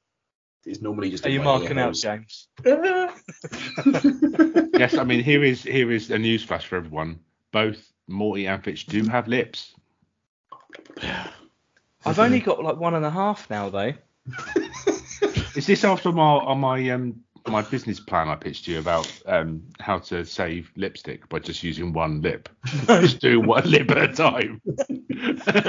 it's 0.64 0.80
normally 0.80 1.10
just. 1.10 1.26
Are 1.26 1.30
you 1.30 1.42
marking 1.42 1.78
out. 1.78 1.94
James? 1.94 2.48
yes, 4.74 4.96
I 4.96 5.04
mean 5.04 5.22
here 5.24 5.42
is 5.42 5.62
here 5.62 5.90
is 5.90 6.10
a 6.10 6.18
news 6.18 6.44
flash 6.44 6.66
for 6.66 6.76
everyone. 6.76 7.20
Both 7.52 7.92
Morty 8.06 8.46
and 8.46 8.62
Fitch 8.62 8.86
do 8.86 9.04
have 9.04 9.26
lips. 9.28 9.74
I've 12.06 12.18
only 12.18 12.40
got 12.40 12.62
like 12.62 12.76
one 12.76 12.94
and 12.94 13.04
a 13.04 13.10
half 13.10 13.50
now, 13.50 13.70
though. 13.70 13.92
Is 15.56 15.66
this 15.66 15.82
after 15.84 16.12
my 16.12 16.22
on 16.22 16.60
my 16.60 16.90
um 16.90 17.24
my 17.50 17.62
business 17.62 18.00
plan 18.00 18.28
I 18.28 18.34
pitched 18.36 18.64
to 18.66 18.72
you 18.72 18.78
about 18.78 19.10
um 19.26 19.62
how 19.80 19.98
to 19.98 20.24
save 20.24 20.70
lipstick 20.76 21.28
by 21.28 21.38
just 21.38 21.62
using 21.62 21.92
one 21.92 22.20
lip? 22.22 22.48
just 22.86 23.20
do 23.20 23.40
one 23.40 23.68
lip 23.70 23.90
at 23.90 24.10
a 24.10 24.12
time. 24.12 24.60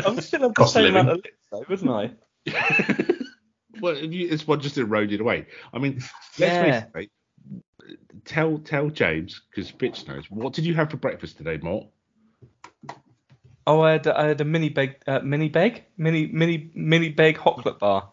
I'm 0.06 0.20
still 0.22 0.42
have 0.42 0.50
the 0.50 0.54
Cost 0.56 0.76
of 0.76 0.84
same 0.84 0.96
amount 0.96 1.10
of 1.10 1.18
lips, 1.18 1.48
though, 1.52 1.66
wasn't 1.70 1.92
I? 1.92 2.12
well, 3.82 3.96
if 3.96 4.12
you, 4.12 4.28
it's 4.30 4.48
one 4.48 4.62
just 4.62 4.78
eroded 4.78 5.22
away. 5.22 5.48
I 5.74 5.80
mean, 5.80 6.02
let's 6.38 6.56
Yeah. 6.58 6.82
face 6.82 6.84
it. 6.96 7.12
Tell 8.26 8.60
tell 8.60 8.90
James 8.90 9.42
because 9.50 9.70
Fitch 9.72 10.08
knows. 10.08 10.30
What 10.30 10.54
did 10.54 10.66
you 10.66 10.74
have 10.76 10.92
for 10.92 10.98
breakfast 10.98 11.38
today, 11.38 11.58
Mort? 11.62 11.88
Oh, 13.66 13.82
I 13.82 13.92
had, 13.94 14.08
I 14.08 14.28
had 14.28 14.42
a 14.42 14.46
mini 14.46 14.70
bag, 14.70 14.98
uh, 15.08 15.20
mini 15.20 15.48
bag, 15.50 15.84
mini 15.98 16.28
mini 16.28 16.72
mini 16.74 17.10
bag 17.10 17.38
chocolate 17.38 17.78
bar, 17.80 18.12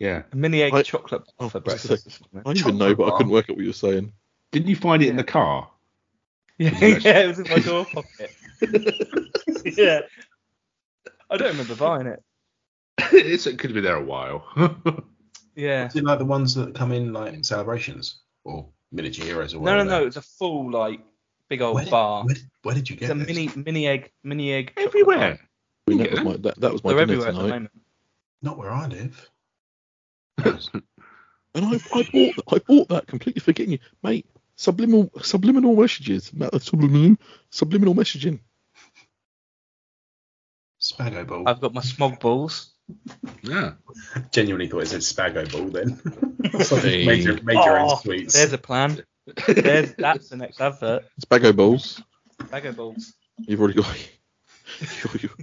Yeah. 0.00 0.22
a 0.32 0.36
mini 0.36 0.62
egg 0.62 0.74
I- 0.74 0.82
chocolate 0.82 1.22
bar 1.38 1.46
Oh, 1.46 1.48
for 1.48 1.58
I 1.58 1.60
was 1.60 1.86
gonna 1.86 1.98
breakfast. 1.98 2.04
this. 2.04 2.20
I 2.34 2.52
didn't 2.52 2.58
even 2.58 2.78
know, 2.78 2.94
but 2.96 3.12
I 3.12 3.16
couldn't 3.16 3.30
work 3.32 3.48
out 3.48 3.56
what 3.56 3.62
you 3.62 3.68
were 3.68 3.74
saying. 3.74 4.12
Didn't 4.50 4.68
you 4.68 4.74
find 4.76 5.02
it 5.02 5.08
in 5.08 5.16
the 5.16 5.22
car? 5.24 5.70
Yeah, 6.58 6.70
yeah, 6.80 7.18
it 7.20 7.28
was 7.28 7.38
in 7.38 7.48
my 7.48 7.58
door 7.60 7.84
pocket. 7.84 8.32
yeah. 9.76 10.00
I 11.30 11.36
don't 11.36 11.48
remember 11.52 11.76
buying 11.76 12.06
it. 12.08 12.22
it's, 13.12 13.46
it 13.46 13.58
could 13.58 13.70
have 13.70 13.74
been 13.74 13.84
there 13.84 13.96
a 13.96 14.02
while. 14.04 14.44
Yeah. 15.56 15.88
Is 15.88 15.96
it 15.96 16.04
like 16.04 16.18
the 16.20 16.24
ones 16.24 16.54
that 16.54 16.74
come 16.74 16.90
in 16.92 17.12
like 17.12 17.34
in 17.34 17.44
celebrations 17.44 18.20
or 18.44 18.66
miniature 18.92 19.26
heroes 19.26 19.52
or 19.52 19.58
whatever? 19.58 19.84
No, 19.84 19.90
no, 19.90 19.98
no. 19.98 20.02
It 20.02 20.06
was 20.06 20.16
a 20.16 20.22
full 20.22 20.70
like 20.70 21.00
big 21.48 21.60
old 21.60 21.74
Where 21.74 21.84
did, 21.84 21.90
bar. 21.90 22.24
where, 22.24 22.34
did, 22.34 22.44
where 22.62 22.74
did 22.74 22.88
you 22.88 22.96
get 22.96 23.10
it? 23.10 23.12
It's 23.16 23.22
a 23.22 23.26
this? 23.26 23.36
mini 23.36 23.62
mini 23.64 23.86
egg 23.86 24.10
mini 24.22 24.52
egg. 24.52 24.72
Everywhere. 24.78 25.18
bar. 25.18 25.38
I 25.88 25.90
mean, 25.90 25.98
that, 25.98 26.10
was 26.12 26.20
my, 26.22 26.36
that, 26.36 26.60
that 26.60 26.72
was 26.72 26.84
my 26.84 26.94
They're 26.94 27.04
dinner 27.04 27.12
everywhere 27.24 27.28
at 27.28 27.34
the 27.34 27.42
moment. 27.48 27.70
Not 28.40 28.56
where 28.58 28.70
I 28.70 28.86
live. 28.86 29.30
And 31.52 31.66
I, 31.66 31.80
I 31.98 32.08
bought 32.12 32.34
I 32.54 32.58
bought 32.58 32.88
that 32.90 33.06
completely 33.08 33.40
forgetting 33.40 33.72
you, 33.72 33.78
mate. 34.04 34.24
Subliminal 34.54 35.10
subliminal 35.22 35.74
messages, 35.74 36.32
ma- 36.32 36.46
uh, 36.52 36.60
subliminal 36.60 37.16
subliminal 37.50 37.94
messaging. 37.94 38.38
Spago 40.80 41.26
ball. 41.26 41.48
I've 41.48 41.60
got 41.60 41.74
my 41.74 41.80
smog 41.80 42.20
balls. 42.20 42.70
yeah. 43.42 43.72
genuinely 44.32 44.68
thought 44.68 44.84
it 44.84 44.88
said 44.88 45.00
Spago 45.00 45.50
ball 45.50 45.68
then. 45.70 46.00
It's 46.44 46.72
like 46.72 46.82
Hey. 46.82 47.04
major 47.04 47.38
major 47.42 47.78
Oh, 47.78 47.90
own 47.90 47.98
sweets. 47.98 48.34
There's 48.34 48.52
a 48.52 48.58
plan. 48.58 49.02
There's 49.46 49.92
that's 49.94 50.28
the 50.28 50.36
next 50.36 50.60
advert. 50.60 51.04
Spago 51.26 51.54
balls. 51.54 52.00
Bago 52.38 52.74
balls. 52.74 53.12
You've 53.38 53.60
already 53.60 53.74
got. 53.74 54.08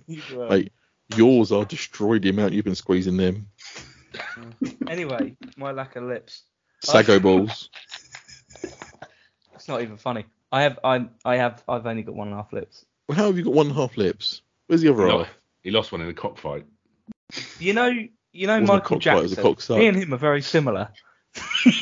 You 0.07 0.21
were- 0.35 0.49
Mate, 0.49 0.71
yours 1.15 1.51
are 1.51 1.65
destroyed 1.65 2.21
the 2.23 2.29
amount 2.29 2.53
you've 2.53 2.65
been 2.65 2.75
squeezing 2.75 3.17
them. 3.17 3.47
Mm. 4.13 4.89
Anyway, 4.89 5.35
my 5.57 5.71
lack 5.71 5.95
of 5.95 6.03
lips. 6.03 6.43
Sago 6.83 7.19
balls. 7.19 7.69
It's 9.55 9.67
not 9.67 9.81
even 9.81 9.97
funny. 9.97 10.25
I 10.51 10.61
have 10.63 10.79
I'm 10.83 11.09
I 11.25 11.37
have 11.37 11.63
I've 11.67 11.85
only 11.85 12.03
got 12.03 12.15
one 12.15 12.27
and 12.27 12.33
a 12.35 12.37
half 12.41 12.53
lips. 12.53 12.85
Well, 13.07 13.17
how 13.17 13.25
have 13.25 13.37
you 13.37 13.43
got 13.43 13.53
one 13.53 13.67
and 13.67 13.75
a 13.75 13.79
half 13.79 13.97
lips? 13.97 14.41
Where's 14.67 14.81
the 14.81 14.93
other 14.93 15.05
He 15.07 15.11
eye? 15.11 15.15
lost, 15.15 15.29
he 15.63 15.71
lost 15.71 15.91
one 15.91 16.01
in 16.01 16.07
a 16.09 16.13
cockfight. 16.13 16.65
You 17.59 17.73
know 17.73 17.87
you 17.87 18.47
know 18.47 18.53
Wasn't 18.61 18.69
a 18.69 18.73
Michael 18.73 18.97
cockfight, 18.97 19.17
it 19.17 19.21
was 19.23 19.31
a 19.33 19.35
Jackson. 19.35 19.53
cocksuck. 19.75 19.79
Me 19.79 19.87
and 19.87 19.97
him 19.97 20.13
are 20.13 20.17
very 20.17 20.41
similar. 20.41 20.89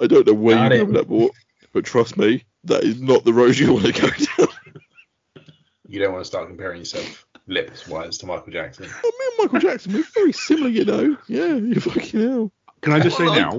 I 0.00 0.06
don't 0.06 0.26
know 0.26 0.34
where 0.34 0.56
Got 0.56 0.72
you're 0.72 0.72
it. 0.72 0.76
going 0.78 0.92
with 0.92 0.96
that, 0.96 1.08
but, 1.08 1.30
but 1.72 1.84
trust 1.84 2.16
me, 2.16 2.44
that 2.64 2.84
is 2.84 3.00
not 3.00 3.24
the 3.24 3.32
road 3.32 3.58
you 3.58 3.72
want 3.72 3.86
to 3.86 3.92
go 3.92 4.08
down. 4.08 4.29
You 5.90 5.98
don't 5.98 6.12
want 6.12 6.22
to 6.22 6.28
start 6.28 6.46
comparing 6.46 6.78
yourself 6.78 7.26
lips 7.48 7.88
wise 7.88 8.16
to 8.18 8.26
Michael 8.26 8.52
Jackson. 8.52 8.86
Oh, 8.88 9.12
me 9.18 9.26
and 9.26 9.52
Michael 9.52 9.68
Jackson, 9.68 9.92
we're 9.92 10.04
very 10.14 10.32
similar, 10.32 10.68
you 10.68 10.84
know. 10.84 11.16
Yeah, 11.26 11.54
you 11.54 11.80
fucking 11.80 12.20
hell. 12.20 12.52
Can 12.80 12.92
I 12.92 13.00
just 13.00 13.16
say 13.16 13.24
now? 13.24 13.50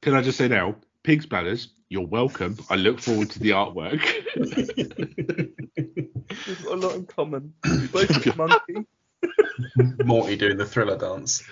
Can 0.00 0.14
I 0.14 0.22
just 0.22 0.38
say 0.38 0.48
now? 0.48 0.76
Pig's 1.02 1.26
bladders, 1.26 1.68
you're 1.90 2.06
welcome. 2.06 2.56
I 2.70 2.76
look 2.76 2.98
forward 2.98 3.28
to 3.32 3.40
the 3.40 3.50
artwork. 3.50 4.02
We've 6.46 6.64
got 6.64 6.72
a 6.72 6.76
lot 6.76 6.94
in 6.94 7.04
common. 7.04 7.52
Both 7.92 8.24
have 8.24 8.36
monkey. 8.38 8.86
Morty 10.06 10.36
doing 10.36 10.56
the 10.56 10.64
thriller 10.64 10.96
dance. 10.96 11.42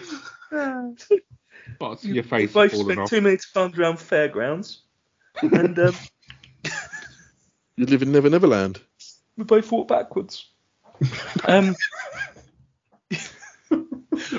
What's 1.76 2.02
your 2.02 2.24
face 2.24 2.54
we 2.54 2.62
both 2.62 2.74
spent 2.74 2.98
off? 2.98 3.10
two 3.10 3.20
minutes 3.20 3.52
times 3.52 3.78
around 3.78 3.98
fairgrounds, 3.98 4.84
and 5.42 5.78
um, 5.78 5.94
You 7.76 7.84
live 7.84 8.00
in 8.00 8.10
Never 8.10 8.30
Never 8.30 8.46
Land. 8.46 8.80
We 9.36 9.44
both 9.44 9.70
walk 9.72 9.88
backwards. 9.88 10.48
Um, 11.46 11.74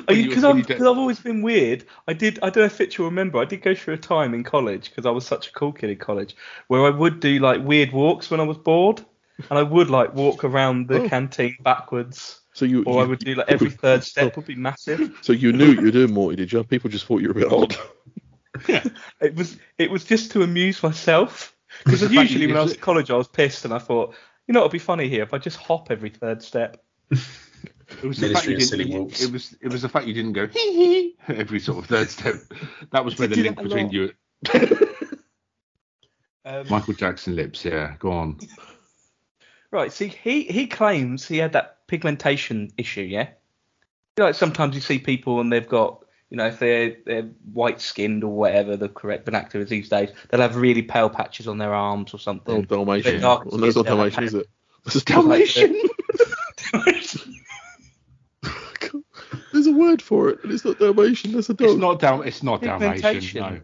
because 0.07 0.43
I'm 0.43 0.57
you 0.57 0.63
do- 0.63 0.67
because 0.67 0.81
I've 0.87 0.97
always 0.97 1.19
been 1.19 1.41
weird. 1.41 1.85
I 2.07 2.13
did 2.13 2.39
I 2.41 2.49
don't 2.49 2.57
know 2.57 2.65
if 2.65 2.73
Fitch 2.73 2.97
will 2.97 3.05
remember. 3.07 3.39
I 3.39 3.45
did 3.45 3.61
go 3.61 3.75
through 3.75 3.95
a 3.95 3.97
time 3.97 4.33
in 4.33 4.43
college 4.43 4.89
because 4.89 5.05
I 5.05 5.11
was 5.11 5.25
such 5.25 5.49
a 5.49 5.51
cool 5.51 5.71
kid 5.71 5.89
in 5.91 5.97
college 5.97 6.35
where 6.67 6.85
I 6.85 6.89
would 6.89 7.19
do 7.19 7.39
like 7.39 7.61
weird 7.63 7.91
walks 7.91 8.31
when 8.31 8.39
I 8.39 8.43
was 8.43 8.57
bored, 8.57 9.03
and 9.49 9.59
I 9.59 9.63
would 9.63 9.89
like 9.89 10.13
walk 10.15 10.43
around 10.43 10.87
the 10.87 11.03
Oh. 11.03 11.09
canteen 11.09 11.57
backwards, 11.61 12.39
So 12.53 12.65
you, 12.65 12.83
or 12.85 12.95
you 12.95 12.99
I 13.01 13.03
would 13.05 13.19
do 13.19 13.35
like 13.35 13.49
every 13.49 13.69
third 13.69 14.03
step 14.11 14.35
would 14.35 14.47
be 14.47 14.55
massive. 14.55 15.15
so 15.21 15.33
you 15.33 15.53
knew 15.53 15.67
what 15.69 15.77
you 15.77 15.83
were 15.85 15.91
doing, 15.91 16.13
Morty, 16.13 16.37
did 16.37 16.51
you? 16.51 16.63
People 16.63 16.89
just 16.89 17.05
thought 17.05 17.21
you 17.21 17.27
were 17.31 17.39
a 17.39 17.43
bit 17.45 17.51
odd. 17.51 17.75
It 19.21 19.35
was 19.35 19.57
it 19.77 19.91
was 19.91 20.03
just 20.03 20.31
to 20.31 20.41
amuse 20.41 20.81
myself 20.81 21.55
because 21.85 22.01
usually 22.11 22.47
when 22.47 22.57
I 22.57 22.63
was 22.63 22.73
at 22.73 22.81
college 22.81 23.11
I 23.11 23.15
was 23.15 23.27
pissed 23.27 23.65
and 23.65 23.73
I 23.73 23.77
thought 23.77 24.15
you 24.47 24.53
know 24.53 24.61
it'd 24.61 24.71
be 24.71 24.79
funny 24.79 25.07
here 25.09 25.23
if 25.23 25.33
I 25.33 25.37
just 25.37 25.57
hop 25.57 25.91
every 25.91 26.09
third 26.09 26.41
step. 26.41 26.83
It 28.03 28.05
was 28.05 28.19
the 28.19 28.33
fact 28.33 28.47
Ministry 28.47 28.53
you 28.53 28.57
of 28.57 28.63
Silly 28.63 28.83
didn't. 28.83 28.99
Walks. 28.99 29.23
It 29.23 29.31
was 29.31 29.55
it 29.61 29.71
was 29.71 29.81
the 29.81 29.89
fact 29.89 30.07
you 30.07 30.13
didn't 30.13 30.33
go 30.33 30.47
hee 30.47 30.73
hee 30.73 31.15
every 31.29 31.59
sort 31.59 31.77
of 31.77 31.85
third 31.85 32.09
step. 32.09 32.35
That 32.91 33.05
was 33.05 33.17
where 33.19 33.27
the 33.27 33.41
link 33.41 33.57
between 33.57 33.85
lot. 33.85 33.93
you. 33.93 34.11
Um, 36.43 36.65
Michael 36.69 36.93
Jackson 36.93 37.35
lips. 37.35 37.65
Yeah, 37.65 37.95
go 37.99 38.11
on. 38.11 38.39
Right. 39.71 39.91
See, 39.91 40.07
he 40.07 40.43
he 40.43 40.67
claims 40.67 41.27
he 41.27 41.37
had 41.37 41.53
that 41.53 41.87
pigmentation 41.87 42.71
issue. 42.77 43.01
Yeah. 43.01 43.29
You 44.17 44.23
know, 44.23 44.25
like 44.25 44.35
sometimes 44.35 44.75
you 44.75 44.81
see 44.81 44.99
people 44.99 45.39
and 45.39 45.51
they've 45.51 45.67
got, 45.67 46.03
you 46.29 46.37
know, 46.37 46.47
if 46.47 46.59
they're 46.59 46.95
they're 47.05 47.29
white 47.53 47.79
skinned 47.81 48.23
or 48.23 48.31
whatever 48.35 48.75
the 48.75 48.89
correct 48.89 49.25
vernacular 49.25 49.63
is 49.63 49.69
these 49.69 49.89
days, 49.89 50.09
they'll 50.29 50.41
have 50.41 50.55
really 50.57 50.81
pale 50.81 51.09
patches 51.09 51.47
on 51.47 51.57
their 51.57 51.73
arms 51.73 52.13
or 52.13 52.17
Oh, 52.17 52.19
something. 52.19 52.61
Dalmatian. 52.63 53.13
Bit 53.13 53.21
dark 53.21 53.45
Well, 53.45 53.59
that's 53.61 53.75
not 53.75 53.85
Dalmatian, 53.85 54.23
is 54.25 54.33
it? 54.33 54.47
This 54.85 54.95
is 54.97 55.03
Dalmatian. 55.03 55.81
There's 59.53 59.67
a 59.67 59.71
word 59.71 60.01
for 60.01 60.29
it, 60.29 60.39
and 60.43 60.51
it's 60.51 60.63
not 60.63 60.77
Dalmatian. 60.79 61.31
That's 61.33 61.49
a 61.49 61.53
dog. 61.53 61.69
It's 61.69 61.77
not 61.79 61.99
Dal. 61.99 62.21
It's 62.21 62.43
not 62.43 62.61
Dalmatian. 62.61 63.41
No. 63.41 63.59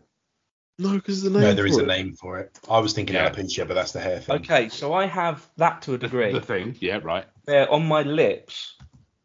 No, 0.80 0.94
because 0.96 1.22
there's 1.22 1.34
a 1.36 1.38
name. 1.38 1.48
No, 1.50 1.54
there 1.54 1.68
is 1.68 1.76
for 1.76 1.82
a 1.82 1.84
it. 1.84 1.88
name 1.88 2.14
for 2.16 2.40
it. 2.40 2.58
I 2.70 2.80
was 2.80 2.94
thinking 2.94 3.16
Yeah. 3.16 3.30
alopecia, 3.30 3.68
but 3.68 3.76
that's 3.76 3.92
the 3.92 4.00
hair 4.00 4.20
thing. 4.20 4.36
okay, 4.38 4.70
so 4.70 4.92
I 4.94 5.06
have 5.06 5.48
that 5.58 5.84
to 5.84 5.94
a 5.94 5.98
degree. 6.00 6.32
the 6.34 6.42
thing. 6.42 6.76
Yeah, 6.80 7.00
right. 7.04 7.26
Where 7.46 7.72
on 7.72 7.86
my 7.88 8.02
lips, 8.02 8.76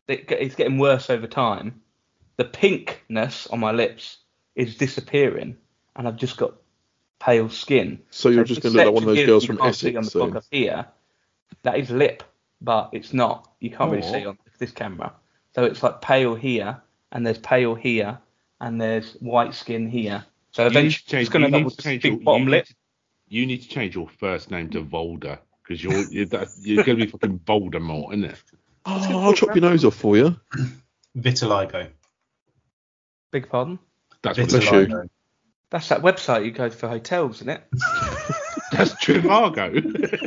it, 0.09 0.31
it's 0.31 0.55
getting 0.55 0.79
worse 0.79 1.09
over 1.09 1.27
time. 1.27 1.81
The 2.39 2.45
pinkness 2.47 3.53
on 3.53 3.61
my 3.61 3.73
lips 3.73 4.19
is 4.55 4.77
disappearing, 4.77 5.57
and 5.97 6.09
I've 6.09 6.17
just 6.17 6.37
got 6.39 6.55
pale 7.21 7.49
skin. 7.51 8.01
So 8.11 8.29
you're 8.31 8.47
So 8.47 8.55
just 8.55 8.63
going 8.63 8.73
to 8.75 8.79
look 8.79 8.87
like 8.87 8.95
one 8.95 9.03
of 9.11 9.15
those 9.17 9.27
girls 9.27 9.45
from 9.45 9.57
you 9.59 9.65
Essex. 9.65 9.97
on 9.97 10.05
the 10.05 10.11
So. 10.11 10.27
podcast 10.31 10.47
here. 10.51 10.87
That 11.65 11.79
is 11.79 11.91
lip, 11.91 12.23
but 12.61 12.91
it's 12.93 13.13
not. 13.13 13.51
You 13.61 13.71
can't 13.71 13.91
really 13.91 14.07
Oh. 14.07 14.13
see 14.13 14.25
on 14.27 14.39
this 14.59 14.71
camera. 14.71 15.13
So 15.55 15.65
it's 15.65 15.83
like 15.83 16.01
pale 16.01 16.35
here, 16.35 16.81
and 17.13 17.27
there's 17.27 17.39
pale 17.39 17.75
here, 17.75 18.19
and 18.61 18.81
there's 18.81 19.13
white 19.15 19.55
skin 19.55 19.89
here. 19.89 20.25
So 20.53 20.63
You 20.65 20.71
need 20.71 20.77
eventually, 20.79 21.21
it's 21.23 21.29
going 21.31 21.51
to 21.51 21.59
you 21.59 21.65
need 21.65 21.71
to 21.71 21.77
change 21.83 22.05
your, 22.05 22.17
bottom 22.19 22.43
you 22.43 22.47
need 22.47 22.51
lip. 22.53 22.67
to- 22.67 22.75
You 23.29 23.47
need 23.47 23.63
to 23.63 23.69
change 23.69 23.95
your 23.97 24.09
first 24.09 24.51
name 24.51 24.71
to 24.71 24.83
Volder 24.83 25.39
because 25.63 25.83
you're 25.83 26.09
you're, 26.11 26.27
you're 26.63 26.85
going 26.85 26.99
to 26.99 27.05
be 27.05 27.11
fucking 27.11 27.41
Voldemort, 27.41 28.13
isn't 28.15 28.25
it? 28.31 28.43
Oh, 28.87 29.21
I'll 29.21 29.35
chop 29.35 29.55
your 29.55 29.63
nose 29.63 29.85
off 29.85 29.97
for 29.97 30.17
you. 30.17 30.41
Vitiligo. 31.17 31.89
Big 33.31 33.49
pardon. 33.49 33.79
That's 34.23 34.39
what 34.39 34.49
Bless 34.51 34.63
it's 34.65 34.73
you. 34.73 35.11
That's 35.71 35.89
that 35.91 36.01
website 36.03 36.45
you 36.47 36.51
go 36.51 36.71
for 36.71 36.89
hotels, 36.89 37.37
isn't 37.37 37.51
it? 37.51 37.63
That's 38.73 38.93
Trivago. 38.95 39.83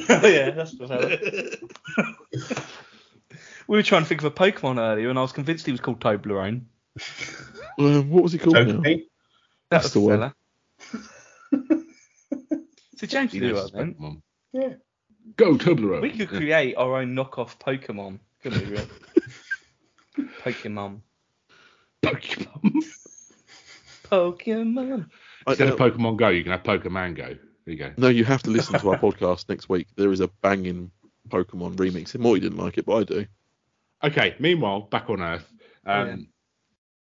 oh 0.10 0.28
yeah, 0.28 0.50
that's 0.52 0.74
what 0.80 0.90
We 3.68 3.78
were 3.78 3.84
trying 3.84 4.02
to 4.02 4.08
think 4.08 4.22
of 4.22 4.26
a 4.26 4.32
Pokemon 4.32 4.80
earlier, 4.80 5.10
and 5.10 5.20
I 5.20 5.22
was 5.22 5.32
convinced 5.32 5.66
he 5.68 5.72
was 5.72 5.80
called 5.82 6.00
Toblerone. 6.00 6.62
Um, 7.78 8.10
what 8.10 8.24
was 8.24 8.32
he 8.34 8.40
called 8.40 8.56
now? 8.56 8.82
That 8.82 9.02
That's 9.70 9.84
was 9.86 9.94
the 9.94 10.00
the 10.00 10.06
one. 10.06 10.34
fella. 11.52 11.86
so 12.98 13.08
James 13.08 13.32
He 13.32 13.40
knew 13.40 13.54
knows 13.54 13.72
what 13.72 13.82
I. 13.82 13.86
Pokemon. 13.86 14.22
Yeah. 14.54 14.74
Go 15.38 15.54
Toblerone. 15.56 16.02
We 16.02 16.12
could 16.12 16.30
create 16.30 16.76
our 16.76 16.98
own 16.98 17.16
knockoff 17.16 17.58
Pokemon, 17.60 18.20
couldn't 18.42 18.68
we, 18.68 18.76
Rick? 18.76 18.90
Pokemon. 20.44 21.02
Pokemon. 22.04 22.84
Pokemon. 24.04 25.10
I 25.48 25.52
Instead 25.52 25.68
know- 25.70 25.74
of 25.86 25.94
Pokemon 25.94 26.18
Go, 26.18 26.30
you 26.30 26.44
can 26.44 26.52
have 26.52 26.64
Pokemon 26.64 27.16
Go. 27.16 27.28
There 27.66 27.74
you 27.74 27.78
go. 27.78 27.92
No, 27.98 28.08
you 28.10 28.24
have 28.26 28.44
to 28.44 28.50
listen 28.50 28.80
to 28.80 28.90
our 28.90 28.98
podcast 29.00 29.48
next 29.50 29.70
week. 29.70 29.88
There 29.96 30.12
is 30.12 30.20
a 30.20 30.28
banging 30.28 30.92
Pokemon 31.30 31.76
remix. 31.76 32.18
Morty 32.18 32.42
didn't 32.42 32.58
like 32.58 32.78
it, 32.78 32.86
but 32.86 32.96
I 32.96 33.04
do. 33.04 33.26
Okay. 34.04 34.36
Meanwhile, 34.40 34.82
back 34.82 35.10
on 35.10 35.22
Earth, 35.22 35.48
um, 35.86 36.28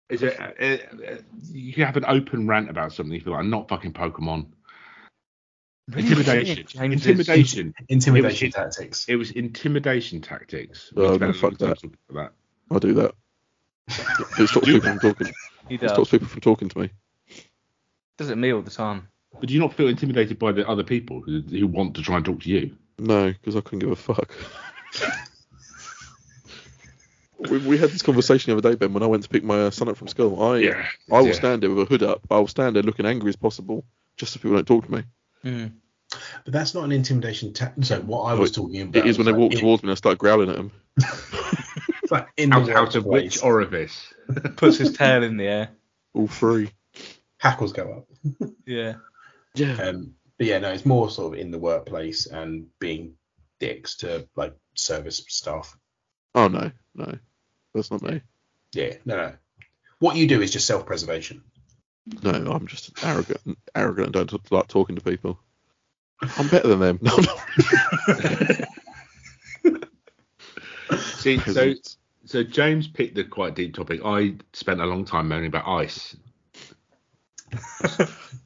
is 0.08 0.22
it? 0.22 0.38
Uh, 0.40 1.04
uh, 1.04 1.16
you 1.52 1.72
can 1.72 1.84
have 1.86 1.96
an 1.96 2.04
open 2.06 2.48
rant 2.48 2.68
about 2.68 2.92
something 2.92 3.14
if 3.14 3.24
you 3.24 3.30
like. 3.32 3.40
I'm 3.40 3.50
Not 3.50 3.68
fucking 3.68 3.92
Pokemon. 3.92 4.46
Intimidation. 5.96 6.66
James 6.68 7.06
Intimidation. 7.06 7.74
Intimidation 7.88 8.48
It 8.48 8.56
was- 8.56 8.76
tactics. 8.76 9.04
It 9.08 9.16
was 9.16 9.30
intimidation 9.32 10.20
tactics. 10.20 10.92
Oh, 10.96 11.16
no, 11.16 11.32
fuck 11.32 11.60
long 11.60 11.74
time 11.74 11.92
that. 12.10 12.32
I'll 12.70 12.78
do 12.80 12.94
that. 12.94 13.14
It 14.38 14.48
stops 14.48 14.66
people 14.66 14.80
from 14.80 14.98
talking. 14.98 15.32
He 15.68 15.74
It 15.76 15.88
stops 15.90 16.10
people 16.10 16.28
from 16.28 16.40
talking 16.40 16.68
to 16.68 16.78
me. 16.78 16.90
Does 18.18 18.30
it 18.30 18.36
me 18.36 18.52
all 18.52 18.62
the 18.62 18.70
time. 18.70 19.08
But 19.32 19.48
do 19.48 19.54
you 19.54 19.60
not 19.60 19.74
feel 19.74 19.88
intimidated 19.88 20.38
by 20.38 20.52
the 20.52 20.68
other 20.68 20.82
people 20.82 21.22
who, 21.22 21.40
who 21.40 21.66
want 21.66 21.94
to 21.96 22.02
try 22.02 22.16
and 22.16 22.24
talk 22.24 22.40
to 22.42 22.48
you? 22.50 22.76
No, 22.98 23.32
because 23.32 23.56
I 23.56 23.60
couldn't 23.60 23.78
give 23.78 23.90
a 23.90 23.96
fuck. 23.96 24.36
we, 27.38 27.58
we 27.58 27.78
had 27.78 27.90
this 27.90 28.02
conversation 28.02 28.50
the 28.52 28.58
other 28.58 28.70
day, 28.70 28.76
Ben, 28.76 28.92
when 28.92 29.02
I 29.02 29.06
went 29.06 29.22
to 29.22 29.28
pick 29.28 29.42
my 29.42 29.62
uh, 29.62 29.70
son 29.70 29.88
up 29.88 29.96
from 29.96 30.08
school. 30.08 30.42
I 30.42 30.58
Yeah. 30.58 30.86
I 31.10 31.20
will 31.20 31.28
yeah. 31.28 31.32
stand 31.32 31.62
there 31.62 31.70
with 31.70 31.86
a 31.86 31.88
hood 31.88 32.02
up. 32.02 32.20
I 32.30 32.38
will 32.38 32.48
stand 32.48 32.76
there 32.76 32.82
looking 32.82 33.06
angry 33.06 33.30
as 33.30 33.36
possible, 33.36 33.84
just 34.16 34.32
so 34.32 34.40
people 34.40 34.56
don't 34.56 34.66
talk 34.66 34.84
to 34.86 34.92
me. 34.92 35.02
Mm. 35.44 35.72
But 36.44 36.52
that's 36.52 36.74
not 36.74 36.84
an 36.84 36.92
intimidation. 36.92 37.52
Ta- 37.52 37.72
so 37.80 38.00
what 38.00 38.22
I 38.24 38.34
was 38.34 38.50
talking 38.50 38.82
about 38.82 38.96
It 38.96 39.06
is 39.06 39.16
when 39.16 39.26
they 39.26 39.32
was 39.32 39.40
walk 39.40 39.52
like, 39.52 39.60
towards 39.60 39.82
me 39.82 39.88
and 39.88 39.92
I 39.92 39.96
start 39.96 40.18
growling 40.18 40.50
at 40.50 40.56
them. 40.56 40.72
It's 42.10 42.12
like 42.12 42.28
in 42.36 42.50
the 42.50 42.56
Out, 42.56 42.70
out 42.70 42.94
of 42.96 43.04
workplace, 43.04 43.36
which 43.36 43.42
orifice? 43.44 44.12
Puts 44.56 44.78
his 44.78 44.92
tail 44.96 45.22
in 45.22 45.36
the 45.36 45.46
air. 45.46 45.70
All 46.12 46.26
three. 46.26 46.72
hackles 47.38 47.72
go 47.72 48.04
up. 48.40 48.50
Yeah. 48.66 48.94
Yeah. 49.54 49.74
Um, 49.74 50.14
but 50.36 50.48
yeah, 50.48 50.58
no, 50.58 50.72
it's 50.72 50.84
more 50.84 51.08
sort 51.08 51.34
of 51.34 51.40
in 51.40 51.52
the 51.52 51.58
workplace 51.58 52.26
and 52.26 52.66
being 52.80 53.14
dicks 53.60 53.98
to 53.98 54.26
like 54.34 54.56
service 54.74 55.24
staff. 55.28 55.78
Oh 56.34 56.48
no, 56.48 56.72
no, 56.96 57.16
that's 57.74 57.92
not 57.92 58.02
me. 58.02 58.22
Yeah, 58.72 58.94
no, 59.04 59.16
no. 59.16 59.32
What 60.00 60.16
you 60.16 60.26
do 60.26 60.42
is 60.42 60.50
just 60.50 60.66
self-preservation. 60.66 61.44
No, 62.24 62.30
I'm 62.30 62.66
just 62.66 63.04
arrogant, 63.04 63.56
arrogant, 63.76 64.16
and 64.16 64.28
don't 64.28 64.50
like 64.52 64.66
talking 64.66 64.96
to 64.96 65.02
people. 65.02 65.38
I'm 66.38 66.48
better 66.48 66.68
than 66.68 66.80
them. 66.80 66.98
No, 67.02 67.16
no. 69.64 69.78
See, 70.98 71.38
so 71.38 71.74
so 72.30 72.44
James 72.44 72.86
picked 72.86 73.18
a 73.18 73.24
quite 73.24 73.56
deep 73.56 73.74
topic. 73.74 74.00
I 74.04 74.34
spent 74.52 74.80
a 74.80 74.86
long 74.86 75.04
time 75.04 75.26
moaning 75.28 75.48
about 75.48 75.66
ice. 75.66 76.14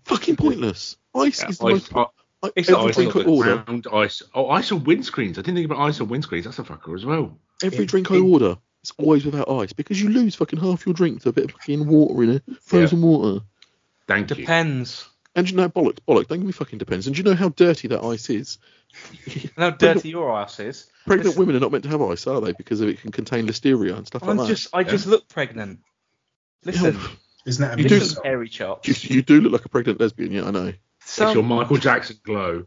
fucking 0.04 0.36
pointless. 0.36 0.96
Ice 1.14 1.42
Yeah, 1.42 1.48
is 1.50 1.58
the 1.58 1.66
ice, 1.66 1.72
most. 1.92 1.94
uh, 1.94 2.06
I, 2.42 2.50
it's 2.56 2.70
every 2.70 2.88
ice 2.88 2.94
drink 2.94 3.16
I 3.16 3.22
order, 3.24 3.56
ground, 3.58 3.86
ice. 3.92 4.22
Oh, 4.34 4.48
ice 4.48 4.72
on 4.72 4.80
windscreens. 4.84 5.32
I 5.32 5.42
didn't 5.42 5.56
think 5.56 5.66
about 5.66 5.80
ice 5.80 6.00
on 6.00 6.08
windscreens. 6.08 6.44
That's 6.44 6.58
a 6.58 6.62
fucker 6.64 6.94
as 6.94 7.04
well. 7.04 7.38
every 7.62 7.84
It- 7.84 7.88
drink 7.88 8.10
I 8.10 8.16
it- 8.16 8.20
order, 8.20 8.56
it's 8.82 8.92
always 8.96 9.26
without 9.26 9.50
ice 9.50 9.74
because 9.74 10.00
you 10.00 10.08
lose 10.08 10.34
fucking 10.34 10.58
half 10.60 10.86
your 10.86 10.94
drink 10.94 11.22
to 11.22 11.28
a 11.28 11.32
bit 11.32 11.44
of 11.44 11.50
fucking 11.52 11.86
water 11.86 12.22
in 12.22 12.30
it, 12.30 12.42
frozen 12.62 13.02
water. 13.02 13.44
Thank 14.08 14.30
you. 14.30 14.36
Depends. 14.36 15.08
And 15.34 15.50
you 15.50 15.56
know, 15.56 15.68
bollocks, 15.68 15.98
bollocks. 16.06 16.28
Don't 16.28 16.38
give 16.38 16.46
me 16.46 16.52
fucking 16.52 16.78
depends. 16.78 17.06
And 17.06 17.16
do 17.16 17.20
you 17.20 17.24
know 17.24 17.34
how 17.34 17.48
dirty 17.48 17.88
that 17.88 18.02
ice 18.02 18.30
is? 18.30 18.58
How 19.56 19.70
dirty 19.70 20.10
your 20.10 20.32
ass 20.38 20.60
is. 20.60 20.88
Pregnant 21.04 21.26
Listen. 21.26 21.40
women 21.40 21.56
are 21.56 21.60
not 21.60 21.72
meant 21.72 21.82
to 21.82 21.90
have 21.90 22.00
ice, 22.00 22.28
are 22.28 22.40
they? 22.40 22.52
Because 22.52 22.80
it 22.80 23.00
can 23.00 23.10
contain 23.10 23.46
listeria 23.46 23.96
and 23.96 24.06
stuff 24.06 24.22
I'm 24.22 24.36
like 24.36 24.46
just, 24.46 24.68
I 24.72 24.84
just 24.84 25.06
look 25.06 25.28
pregnant. 25.28 25.80
Listen, 26.64 26.94
that. 26.94 27.10
Isn't 27.46 27.68
that 27.68 27.78
a 27.78 27.82
You 27.82 27.88
do- 27.88 27.98
listen, 27.98 28.22
hairy 28.24 28.48
chops. 28.48 28.88
You, 28.88 29.16
you 29.16 29.22
do 29.22 29.40
look 29.40 29.52
like 29.52 29.64
a 29.64 29.68
pregnant 29.68 30.00
lesbian, 30.00 30.32
yeah, 30.32 30.44
I 30.44 30.50
know. 30.50 30.72
It's 31.02 31.18
your 31.18 31.42
Michael 31.42 31.76
Jackson 31.76 32.18
glow. 32.22 32.64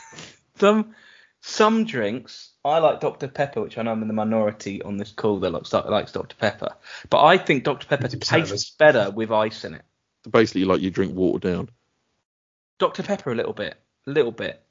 some, 0.58 0.94
some 1.40 1.84
drinks. 1.84 2.50
I 2.64 2.78
like 2.78 3.00
Dr 3.00 3.28
Pepper, 3.28 3.60
which 3.60 3.78
I 3.78 3.82
know 3.82 3.92
I'm 3.92 4.02
in 4.02 4.08
the 4.08 4.14
minority 4.14 4.82
on 4.82 4.96
this 4.96 5.12
call 5.12 5.38
that 5.40 5.50
likes, 5.50 5.72
likes 5.72 6.12
Dr 6.12 6.34
Pepper. 6.36 6.74
But 7.10 7.24
I 7.24 7.38
think 7.38 7.62
Dr 7.62 7.86
Pepper 7.86 8.08
tastes 8.08 8.70
better 8.70 9.10
with 9.10 9.30
ice 9.30 9.64
in 9.64 9.74
it. 9.74 9.82
Basically, 10.28 10.64
like 10.64 10.80
you 10.80 10.90
drink 10.90 11.14
water 11.14 11.48
down. 11.48 11.68
Dr 12.78 13.02
Pepper 13.02 13.32
a 13.32 13.34
little 13.34 13.52
bit, 13.52 13.76
a 14.06 14.10
little 14.10 14.32
bit. 14.32 14.62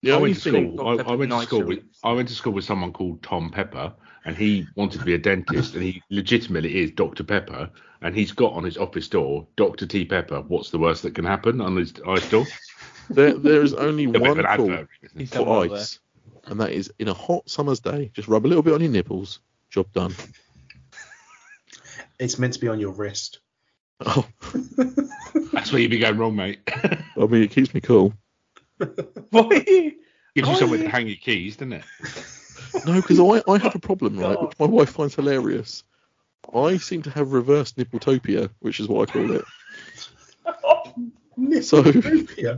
Yeah, 0.00 0.14
I 0.14 0.16
only 0.16 0.30
went 0.30 0.42
to 0.42 0.50
school. 0.50 0.88
I, 0.88 1.02
I 1.02 1.14
went 1.14 1.30
to 1.30 1.40
school 1.42 1.62
with 1.62 1.84
I 2.02 2.12
went 2.12 2.28
to 2.28 2.34
school 2.34 2.52
with 2.52 2.64
someone 2.64 2.92
called 2.92 3.22
Tom 3.22 3.50
Pepper, 3.50 3.92
and 4.24 4.36
he 4.36 4.66
wanted 4.74 4.98
to 4.98 5.04
be 5.04 5.14
a 5.14 5.18
dentist, 5.18 5.74
and 5.74 5.82
he 5.82 6.02
legitimately 6.10 6.82
is 6.82 6.90
Dr 6.90 7.22
Pepper, 7.22 7.70
and 8.00 8.14
he's 8.14 8.32
got 8.32 8.52
on 8.54 8.64
his 8.64 8.76
office 8.76 9.08
door 9.08 9.46
Dr 9.56 9.86
T 9.86 10.04
Pepper. 10.04 10.40
What's 10.40 10.70
the 10.70 10.78
worst 10.78 11.02
that 11.02 11.14
can 11.14 11.24
happen 11.24 11.60
on 11.60 11.76
his 11.76 11.94
ice 12.06 12.28
door? 12.28 12.46
there, 13.10 13.34
there 13.34 13.62
is 13.62 13.74
only 13.74 14.04
A 14.06 14.08
bit 14.08 14.22
of 14.22 14.28
one 14.28 14.38
an 14.40 14.46
call 14.46 14.70
advert. 14.72 14.88
isn't 15.02 15.18
He's 15.20 15.30
it? 15.30 15.34
done 15.34 15.44
for 15.44 15.50
well 15.50 15.68
there. 15.68 15.78
ice, 15.78 16.00
and 16.46 16.60
that 16.60 16.72
is 16.72 16.92
in 16.98 17.06
a 17.08 17.14
hot 17.14 17.48
summer's 17.48 17.78
day. 17.80 18.10
Just 18.14 18.26
rub 18.28 18.44
a 18.44 18.48
little 18.48 18.62
bit 18.64 18.74
on 18.74 18.80
your 18.80 18.90
nipples. 18.90 19.38
Job 19.70 19.92
done. 19.92 20.14
It's 22.18 22.38
meant 22.38 22.54
to 22.54 22.60
be 22.60 22.68
on 22.68 22.80
your 22.80 22.92
wrist. 22.92 23.38
Oh, 24.00 24.26
That's 25.52 25.70
where 25.72 25.80
you 25.80 25.84
would 25.86 25.90
be 25.90 25.98
going 25.98 26.18
wrong, 26.18 26.34
mate. 26.36 26.60
I 26.66 27.26
mean, 27.26 27.42
it 27.42 27.50
keeps 27.50 27.72
me 27.72 27.80
cool. 27.80 28.12
Why 28.78 29.40
are 29.42 29.54
you? 29.54 29.92
Gives 30.34 30.48
you 30.48 30.56
somewhere 30.56 30.78
to 30.78 30.88
hang 30.88 31.06
your 31.06 31.16
keys, 31.16 31.56
doesn't 31.56 31.74
it? 31.74 31.84
No, 32.86 32.94
because 32.94 33.20
I, 33.20 33.42
I 33.52 33.58
have 33.58 33.74
a 33.74 33.78
problem, 33.78 34.18
right, 34.18 34.40
which 34.40 34.58
my 34.58 34.64
wife 34.64 34.88
finds 34.90 35.14
hilarious. 35.14 35.84
I 36.54 36.78
seem 36.78 37.02
to 37.02 37.10
have 37.10 37.32
reverse 37.32 37.72
nippletopia, 37.72 38.48
which 38.60 38.80
is 38.80 38.88
what 38.88 39.10
I 39.10 39.12
call 39.12 39.30
it. 39.30 39.44
So- 41.62 41.82
yeah. 42.38 42.56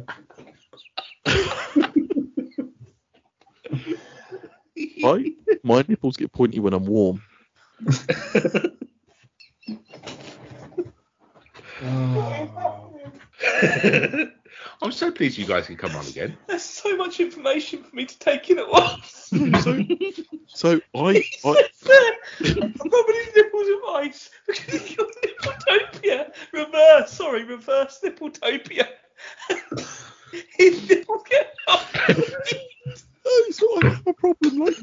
I, 5.04 5.32
my 5.64 5.84
nipples 5.88 6.16
get 6.16 6.32
pointy 6.32 6.60
when 6.60 6.72
I'm 6.74 6.86
warm. 6.86 7.20
Oh. 11.82 13.00
I'm 14.82 14.92
so 14.92 15.10
pleased 15.10 15.38
you 15.38 15.46
guys 15.46 15.66
can 15.66 15.76
come 15.76 15.94
on 15.96 16.06
again. 16.06 16.36
There's 16.46 16.62
so 16.62 16.96
much 16.96 17.20
information 17.20 17.82
for 17.82 17.94
me 17.94 18.06
to 18.06 18.18
take 18.18 18.50
in 18.50 18.58
at 18.58 18.68
once. 18.68 19.30
So, 19.64 19.82
so 20.46 20.80
I, 20.94 21.24
I, 21.44 21.68
I'm 22.44 22.74
rubbing 22.84 23.16
his 23.16 23.34
nipples 23.34 23.66
with 23.66 23.84
ice 23.90 24.30
because 24.46 24.82
he's 24.82 24.96
got 24.96 25.08
nippletopia. 25.24 26.32
Reverse, 26.52 27.12
sorry, 27.12 27.44
reverse 27.44 27.98
nippletopia. 28.04 28.86
his 30.56 30.88
nipples 30.88 31.22
get 31.28 31.54
up. 31.66 31.84
no, 32.08 33.50
so 33.50 33.66
I 33.82 34.00
a 34.06 34.12
problem. 34.12 34.58
Like 34.58 34.76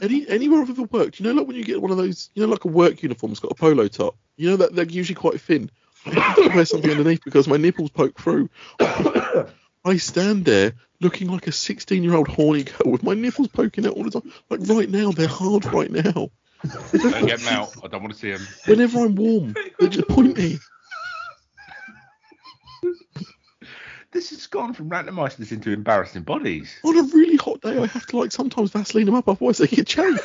any 0.00 0.26
anywhere 0.28 0.62
I've 0.62 0.70
ever 0.70 0.84
worked, 0.84 1.20
you 1.20 1.26
know, 1.26 1.32
like 1.32 1.46
when 1.46 1.56
you 1.56 1.64
get 1.64 1.82
one 1.82 1.90
of 1.90 1.98
those, 1.98 2.30
you 2.34 2.42
know, 2.42 2.50
like 2.50 2.64
a 2.64 2.68
work 2.68 3.02
uniform, 3.02 3.32
it's 3.32 3.40
got 3.40 3.52
a 3.52 3.56
polo 3.56 3.88
top. 3.88 4.16
You 4.36 4.50
know 4.50 4.56
that 4.56 4.74
they're 4.74 4.86
usually 4.86 5.16
quite 5.16 5.40
thin. 5.40 5.70
I 6.06 6.20
have 6.20 6.36
to 6.36 6.48
wear 6.48 6.64
something 6.64 6.90
underneath 6.90 7.24
because 7.24 7.48
my 7.48 7.56
nipples 7.56 7.90
poke 7.90 8.18
through. 8.20 8.50
I 8.80 9.96
stand 9.98 10.44
there 10.44 10.74
looking 11.00 11.28
like 11.28 11.46
a 11.46 11.52
16 11.52 12.02
year 12.02 12.14
old 12.14 12.28
horny 12.28 12.64
girl 12.64 12.92
with 12.92 13.02
my 13.02 13.14
nipples 13.14 13.48
poking 13.48 13.86
out 13.86 13.94
all 13.94 14.04
the 14.04 14.10
time. 14.10 14.32
Like 14.50 14.60
right 14.64 14.88
now, 14.88 15.12
they're 15.12 15.28
hard 15.28 15.66
right 15.66 15.90
now. 15.90 16.30
Don't 16.92 17.26
get 17.26 17.40
them 17.40 17.54
out. 17.54 17.74
I 17.82 17.88
don't 17.88 18.02
want 18.02 18.14
to 18.14 18.18
see 18.18 18.32
them. 18.32 18.46
Whenever 18.66 19.00
I'm 19.00 19.14
warm, 19.14 19.54
they 19.78 19.88
just 19.88 20.08
point 20.08 20.36
me. 20.36 20.58
This 24.10 24.30
has 24.30 24.46
gone 24.46 24.74
from 24.74 24.90
Rantermeisters 24.90 25.50
into 25.50 25.72
embarrassing 25.72 26.22
bodies. 26.22 26.72
On 26.84 26.96
a 26.96 27.02
really 27.02 27.36
hot 27.36 27.60
day, 27.60 27.76
I 27.76 27.86
have 27.86 28.06
to 28.06 28.16
like 28.16 28.30
sometimes 28.30 28.70
Vaseline 28.70 29.06
them 29.06 29.16
up, 29.16 29.28
otherwise 29.28 29.58
they 29.58 29.66
get 29.66 29.88
chafed. 29.88 30.22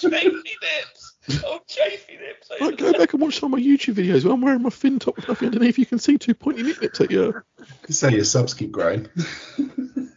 Chafy 0.00 0.28
nips. 0.28 1.05
Oh, 1.44 1.60
chafy 1.66 2.16
nips. 2.16 2.50
Like 2.60 2.78
go 2.78 2.92
back 2.92 3.12
and 3.12 3.22
watch 3.22 3.40
some 3.40 3.52
of 3.52 3.58
my 3.58 3.64
YouTube 3.64 3.94
videos 3.94 4.24
where 4.24 4.34
I'm 4.34 4.40
wearing 4.40 4.62
my 4.62 4.70
fin 4.70 4.98
top 4.98 5.16
with 5.16 5.28
nothing 5.28 5.48
underneath. 5.48 5.78
You 5.78 5.86
can 5.86 5.98
see 5.98 6.18
two 6.18 6.34
pointy 6.34 6.62
nip 6.62 6.80
nips 6.80 7.00
at 7.00 7.10
you. 7.10 7.42
Say 7.88 8.12
your 8.14 8.24
subs 8.24 8.54
keep 8.54 8.72
growing. 8.72 9.08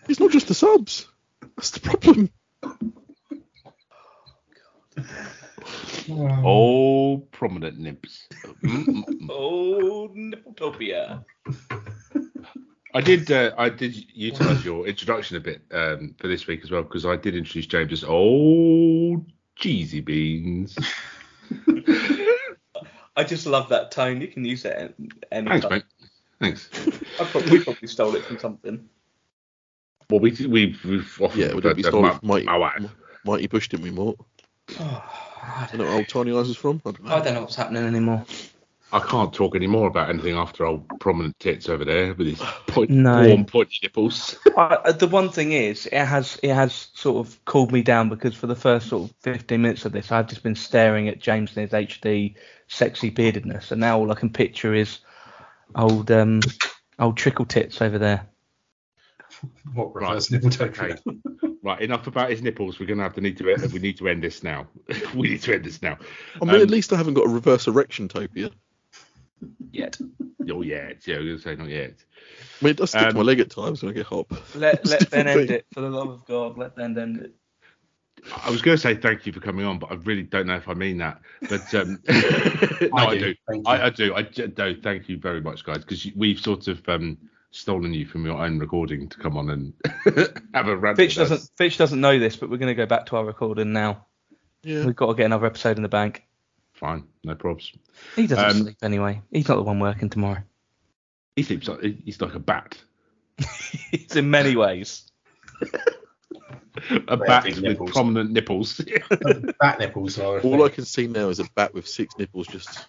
It's 0.10 0.20
not 0.20 0.32
just 0.32 0.48
the 0.48 0.56
subs. 0.56 1.08
That's 1.56 1.70
the 1.70 1.82
problem. 1.82 2.32
Oh, 6.10 7.18
prominent 7.32 7.78
nips. 7.78 8.28
Oh, 9.32 10.10
nippletopia. 10.16 11.24
I 12.96 13.02
did. 13.02 13.32
Uh, 13.32 13.52
I 13.56 13.70
did 13.70 13.96
utilize 14.16 14.66
your 14.66 14.88
introduction 14.88 15.38
a 15.38 15.40
bit 15.40 15.62
um, 15.72 16.16
for 16.18 16.28
this 16.28 16.48
week 16.48 16.62
as 16.64 16.72
well 16.72 16.82
because 16.82 17.06
I 17.06 17.16
did 17.16 17.36
introduce 17.36 17.68
James 17.68 17.92
as 17.94 18.04
old 18.04 19.32
cheesy 19.60 20.02
beans. 20.02 20.78
I 23.16 23.24
just 23.26 23.46
love 23.46 23.70
that 23.70 23.92
tone. 23.92 24.22
You 24.22 24.28
can 24.28 24.46
use 24.46 24.66
it 24.66 24.76
at 24.76 24.94
any 25.32 25.50
Thanks, 25.50 25.66
time. 25.66 25.72
mate. 25.74 25.84
Thanks. 26.40 26.70
Probably, 27.18 27.52
we 27.60 27.64
probably 27.64 27.88
stole 27.88 28.16
it 28.16 28.24
from 28.24 28.40
something. 28.40 28.88
Well, 30.10 30.22
we 30.22 30.32
we've 30.48 30.84
we've 30.86 31.22
often 31.22 31.40
Yeah, 31.40 31.54
we 31.54 31.62
did. 31.62 31.78
We 31.78 31.84
stole 31.84 32.06
it 32.06 32.18
from 32.20 32.28
Mighty, 32.28 32.46
my 32.46 32.58
wife. 32.58 32.86
Mighty 33.26 33.48
Boosh, 33.48 33.68
didn't 33.68 33.84
we, 33.84 33.92
Mort? 33.92 34.18
Oh, 34.80 35.04
I 35.44 35.64
I 35.64 35.68
don't 35.68 35.80
know 35.80 35.86
where 35.86 35.96
old 35.96 36.08
Tiny 36.08 36.36
Eyes 36.38 36.50
is 36.50 36.58
from. 36.58 36.82
I 36.86 36.92
don't 36.92 37.04
know. 37.04 37.16
I 37.16 37.20
don't 37.22 37.34
know 37.34 37.42
what's 37.42 37.56
happening 37.56 37.84
anymore. 37.84 38.26
I 38.92 39.00
can't 39.00 39.32
talk 39.32 39.56
anymore 39.56 39.88
about 39.88 40.10
anything 40.10 40.36
after 40.36 40.66
old 40.66 40.88
prominent 41.00 41.38
tits 41.40 41.70
over 41.70 41.86
there 41.86 42.14
with 42.16 42.28
his 42.28 42.40
point, 42.68 42.90
No. 42.90 43.28
warm 43.28 43.46
pointy 43.46 43.78
nipples. 43.84 44.36
I, 44.58 44.92
the 44.92 45.08
one 45.08 45.30
thing 45.30 45.52
is, 45.52 45.86
it 45.86 46.06
has 46.06 46.40
it 46.42 46.54
has 46.54 46.88
sort 46.94 47.26
of 47.26 47.44
cooled 47.46 47.72
me 47.72 47.84
down 47.84 48.10
because 48.10 48.36
for 48.36 48.48
the 48.48 48.56
first 48.56 48.90
sort 48.90 49.10
of 49.10 49.16
15 49.22 49.62
minutes 49.62 49.86
of 49.86 49.92
this, 49.92 50.12
I've 50.12 50.28
just 50.28 50.42
been 50.42 50.56
staring 50.56 51.08
at 51.08 51.20
James 51.20 51.56
and 51.56 51.70
his 51.70 51.88
HD 51.88 52.36
sexy 52.68 53.12
beardedness, 53.12 53.72
and 53.72 53.80
now 53.80 54.00
all 54.00 54.12
I 54.12 54.16
can 54.16 54.32
picture 54.32 54.74
is 54.74 55.00
old 55.76 56.10
um 56.10 56.42
old 56.98 57.16
trickle 57.16 57.46
tits 57.46 57.82
over 57.82 58.00
there. 58.00 58.28
What 59.74 59.94
Right. 59.96 60.10
reverse 60.10 60.30
nippletopia? 60.30 60.98
Okay. 60.98 61.20
Right, 61.62 61.82
enough 61.82 62.08
about 62.08 62.30
his 62.30 62.42
nipples. 62.42 62.80
We're 62.80 62.86
gonna 62.86 63.04
have 63.04 63.16
to 63.16 63.22
need 63.22 63.36
to 63.38 63.70
we 63.74 63.80
need 63.80 63.98
to 63.98 64.08
end 64.08 64.24
this 64.24 64.44
now. 64.44 64.68
we 65.14 65.28
need 65.28 65.42
to 65.42 65.56
end 65.56 65.66
this 65.66 65.82
now. 65.82 65.98
I 66.42 66.46
mean, 66.46 66.56
Um, 66.56 66.62
at 66.62 66.70
least 66.70 66.94
I 66.94 66.96
haven't 66.96 67.16
got 67.16 67.26
a 67.26 67.30
reverse 67.30 67.68
erection 67.68 68.08
topia. 68.08 68.50
Yet. 69.72 69.98
Oh 70.52 70.62
yeah, 70.62 70.94
yeah, 71.06 71.16
I 71.16 71.20
was 71.20 71.28
gonna 71.28 71.40
say 71.40 71.56
not 71.56 71.70
yet. 71.70 71.94
I 72.62 72.66
mean, 72.66 72.72
it 72.72 72.78
does 72.78 72.90
stick 72.90 73.02
to 73.02 73.08
Um, 73.10 73.16
my 73.16 73.22
leg 73.22 73.40
at 73.40 73.50
times 73.50 73.82
when 73.82 73.92
I 73.92 73.96
get 73.96 74.06
hop. 74.06 74.32
Let 74.56 74.82
It's 74.82 74.92
let 74.92 75.10
Ben 75.10 75.26
different 75.26 75.50
end 75.50 75.52
it 75.52 75.66
for 75.74 75.82
the 75.82 75.90
love 75.90 76.10
of 76.10 76.26
God. 76.26 76.58
Let 76.58 76.76
Ben 76.76 76.98
end 76.98 77.18
it. 77.22 77.36
I 78.46 78.50
was 78.50 78.62
going 78.62 78.76
to 78.76 78.82
say 78.82 78.96
thank 78.96 79.26
you 79.26 79.32
for 79.32 79.40
coming 79.40 79.66
on, 79.66 79.80
but 79.80 79.92
I 79.92 79.96
really 79.96 80.24
don't 80.24 80.48
know 80.48 80.56
if 80.56 80.68
I 80.68 80.74
mean 80.74 80.98
that. 80.98 81.22
But 81.50 81.74
um, 81.74 82.00
no, 82.08 82.90
I, 82.94 83.18
do. 83.18 83.34
I 83.48 83.54
do. 83.54 83.64
I, 83.66 83.86
I 83.86 83.90
do. 83.90 84.16
I 84.16 84.24
j- 84.24 84.52
no, 84.58 84.76
thank 84.82 85.08
you 85.08 85.18
very 85.18 85.42
much, 85.42 85.64
guys, 85.64 85.80
because 85.80 86.06
we've 86.16 86.40
sort 86.40 86.68
of 86.68 86.88
um, 86.90 87.18
stolen 87.52 87.94
you 87.94 88.06
from 88.06 88.26
your 88.26 88.38
own 88.38 88.60
recording 88.60 89.08
to 89.10 89.18
come 89.18 89.38
on 89.38 89.50
and 89.50 89.74
have 90.54 90.68
a 90.68 90.76
rant. 90.76 90.98
Fitch 90.98 91.16
doesn't 91.16 91.50
Fitch 91.58 91.78
doesn't 91.78 92.02
know 92.02 92.20
this, 92.20 92.36
but 92.36 92.50
we're 92.50 92.58
going 92.58 92.76
to 92.76 92.76
go 92.76 92.86
back 92.86 93.06
to 93.08 93.16
our 93.16 93.26
recording 93.26 93.72
now. 93.72 94.06
Yeah. 94.64 94.86
We've 94.86 94.96
got 94.96 95.08
to 95.08 95.14
get 95.14 95.26
another 95.26 95.46
episode 95.46 95.78
in 95.78 95.84
the 95.84 95.90
bank. 95.90 96.26
Fine, 96.80 97.04
no 97.26 97.36
probs. 97.36 97.76
He 98.16 98.26
doesn't 98.28 98.46
Um, 98.46 98.58
sleep 98.64 98.78
anyway. 98.82 99.22
He's 99.32 99.48
not 99.50 99.56
the 99.58 99.64
one 99.64 99.80
working 99.80 100.10
tomorrow. 100.10 100.42
He 101.36 101.44
sleeps 101.44 101.68
like 101.68 101.82
he's 101.82 102.22
like 102.22 102.36
a 102.36 102.40
bat. 102.40 102.78
He's 103.92 104.16
in 104.16 104.30
many 104.30 104.56
ways. 104.56 105.10
A 107.08 107.18
They 107.18 107.26
bat 107.26 107.46
with 107.46 107.62
nipples. 107.62 107.92
prominent 107.92 108.32
nipples. 108.32 108.80
Bat 109.60 109.80
nipples 109.80 110.18
are. 110.20 110.40
All 110.40 110.52
thing. 110.52 110.62
I 110.64 110.70
can 110.70 110.86
see 110.86 111.08
now 111.08 111.28
is 111.30 111.40
a 111.40 111.46
bat 111.56 111.74
with 111.74 111.88
six 111.88 112.16
nipples 112.18 112.48
just. 112.48 112.86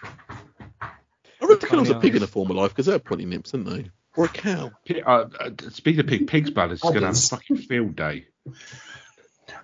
I 0.00 1.46
reckon 1.46 1.78
I 1.78 1.80
was 1.80 1.90
a 1.90 1.98
pig 2.00 2.16
in 2.16 2.22
a 2.22 2.26
former 2.26 2.54
life 2.54 2.70
because 2.70 2.86
they 2.86 2.92
have 2.92 3.04
plenty 3.04 3.24
of 3.24 3.30
nips, 3.30 3.52
didn't 3.52 3.68
they? 3.70 3.90
Or 4.16 4.24
a 4.24 4.28
cow. 4.28 4.72
Pi- 4.86 5.00
uh, 5.00 5.28
uh, 5.38 5.50
speaking 5.70 6.00
of 6.00 6.06
pig, 6.08 6.26
pig's 6.26 6.50
bladders 6.50 6.78
is 6.78 6.82
going 6.90 7.00
to 7.00 7.06
have 7.06 7.16
a 7.16 7.18
fucking 7.18 7.56
field 7.58 7.94
day. 7.94 8.26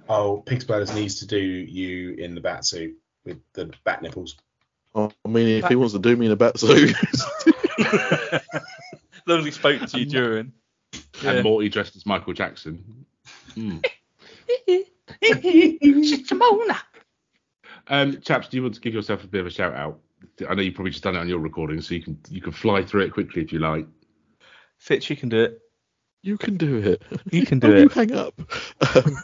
Oh, 0.09 0.43
Pig's 0.47 0.65
Bladders 0.65 0.95
needs 0.95 1.21
to 1.21 1.27
do 1.27 1.39
you 1.39 2.15
in 2.15 2.35
the 2.35 2.41
bat 2.41 2.65
suit 2.65 2.97
with 3.25 3.39
the 3.53 3.73
bat 3.85 4.03
nipples. 4.03 4.37
Oh, 4.95 5.11
I 5.25 5.29
mean, 5.29 5.49
if 5.49 5.67
he 5.67 5.77
wants 5.77 5.93
to 5.95 5.99
do 5.99 6.17
me 6.17 6.27
in 6.27 6.33
a 6.33 6.37
bat 6.37 6.59
suit. 6.59 6.95
Lovely 9.27 9.51
spoke 9.51 9.85
to 9.87 9.99
you 9.99 10.07
during. 10.07 10.53
And 11.25 11.43
Morty 11.43 11.69
dressed 11.69 11.97
as 11.97 12.07
Michael 12.07 12.33
Jackson. 12.33 13.05
Simona. 15.23 16.81
Um, 17.89 18.21
chaps, 18.21 18.49
do 18.49 18.57
you 18.57 18.63
want 18.63 18.75
to 18.75 18.81
give 18.81 18.95
yourself 18.95 19.25
a 19.25 19.27
bit 19.27 19.41
of 19.41 19.47
a 19.47 19.51
shout 19.51 19.75
out? 19.75 20.01
I 20.49 20.55
know 20.55 20.63
you've 20.63 20.75
probably 20.75 20.93
just 20.93 21.05
done 21.05 21.17
it 21.17 21.19
on 21.19 21.29
your 21.29 21.39
recording, 21.39 21.81
so 21.81 21.95
you 21.95 22.03
can 22.03 22.19
you 22.31 22.41
can 22.41 22.53
fly 22.53 22.83
through 22.83 23.03
it 23.03 23.13
quickly 23.13 23.43
if 23.43 23.53
you 23.53 23.59
like. 23.59 23.87
Fitch, 24.79 25.11
you 25.11 25.17
can 25.17 25.29
do 25.29 25.41
it. 25.43 25.61
you 26.23 26.39
can 26.39 26.57
do 26.57 26.77
it. 26.79 27.03
You 27.31 27.45
can 27.45 27.59
Don't 27.59 27.71
do 27.75 27.81
you 27.81 27.87
it. 27.87 27.93
hang 27.93 28.13
up. 28.13 28.41
Um, 28.95 29.17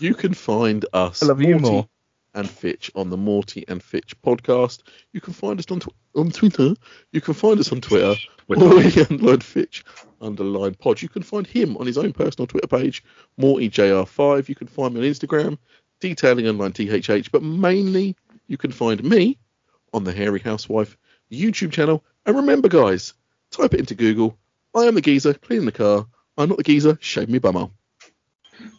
you 0.00 0.14
can 0.14 0.34
find 0.34 0.84
us. 0.92 1.22
I 1.22 1.26
love 1.26 1.40
you 1.40 1.58
Morty 1.58 1.70
more. 1.70 1.88
And 2.34 2.48
Fitch 2.48 2.90
on 2.94 3.10
the 3.10 3.16
Morty 3.16 3.64
and 3.68 3.82
Fitch 3.82 4.14
podcast. 4.22 4.82
You 5.12 5.20
can 5.20 5.34
find 5.34 5.58
us 5.58 5.70
on 5.70 5.80
tw- 5.80 5.94
on 6.14 6.30
Twitter. 6.30 6.74
You 7.12 7.20
can 7.20 7.34
find 7.34 7.60
us 7.60 7.70
on 7.72 7.80
Twitter. 7.80 8.14
Morty 8.48 9.00
underline 9.02 9.40
Fitch 9.40 9.84
underline 10.20 10.74
pod. 10.74 11.02
You 11.02 11.08
can 11.08 11.22
find 11.22 11.46
him 11.46 11.76
on 11.76 11.86
his 11.86 11.98
own 11.98 12.12
personal 12.12 12.46
Twitter 12.46 12.66
page, 12.66 13.04
MortyJR5. 13.38 14.48
You 14.48 14.54
can 14.54 14.66
find 14.66 14.94
me 14.94 15.00
on 15.00 15.06
Instagram, 15.06 15.58
detailing 16.00 16.48
underline 16.48 16.72
THH. 16.72 17.30
But 17.30 17.42
mainly, 17.42 18.16
you 18.46 18.56
can 18.56 18.72
find 18.72 19.02
me 19.04 19.38
on 19.92 20.04
the 20.04 20.12
Hairy 20.12 20.40
Housewife 20.40 20.96
YouTube 21.30 21.72
channel. 21.72 22.04
And 22.26 22.36
remember, 22.36 22.68
guys, 22.68 23.14
type 23.50 23.74
it 23.74 23.80
into 23.80 23.94
Google. 23.94 24.38
I 24.74 24.84
am 24.84 24.94
the 24.94 25.00
geezer 25.00 25.34
cleaning 25.34 25.66
the 25.66 25.72
car. 25.72 26.06
I'm 26.38 26.48
not 26.48 26.58
the 26.58 26.64
geezer. 26.64 26.96
Shave 27.00 27.28
me 27.28 27.38
bummer. 27.38 27.68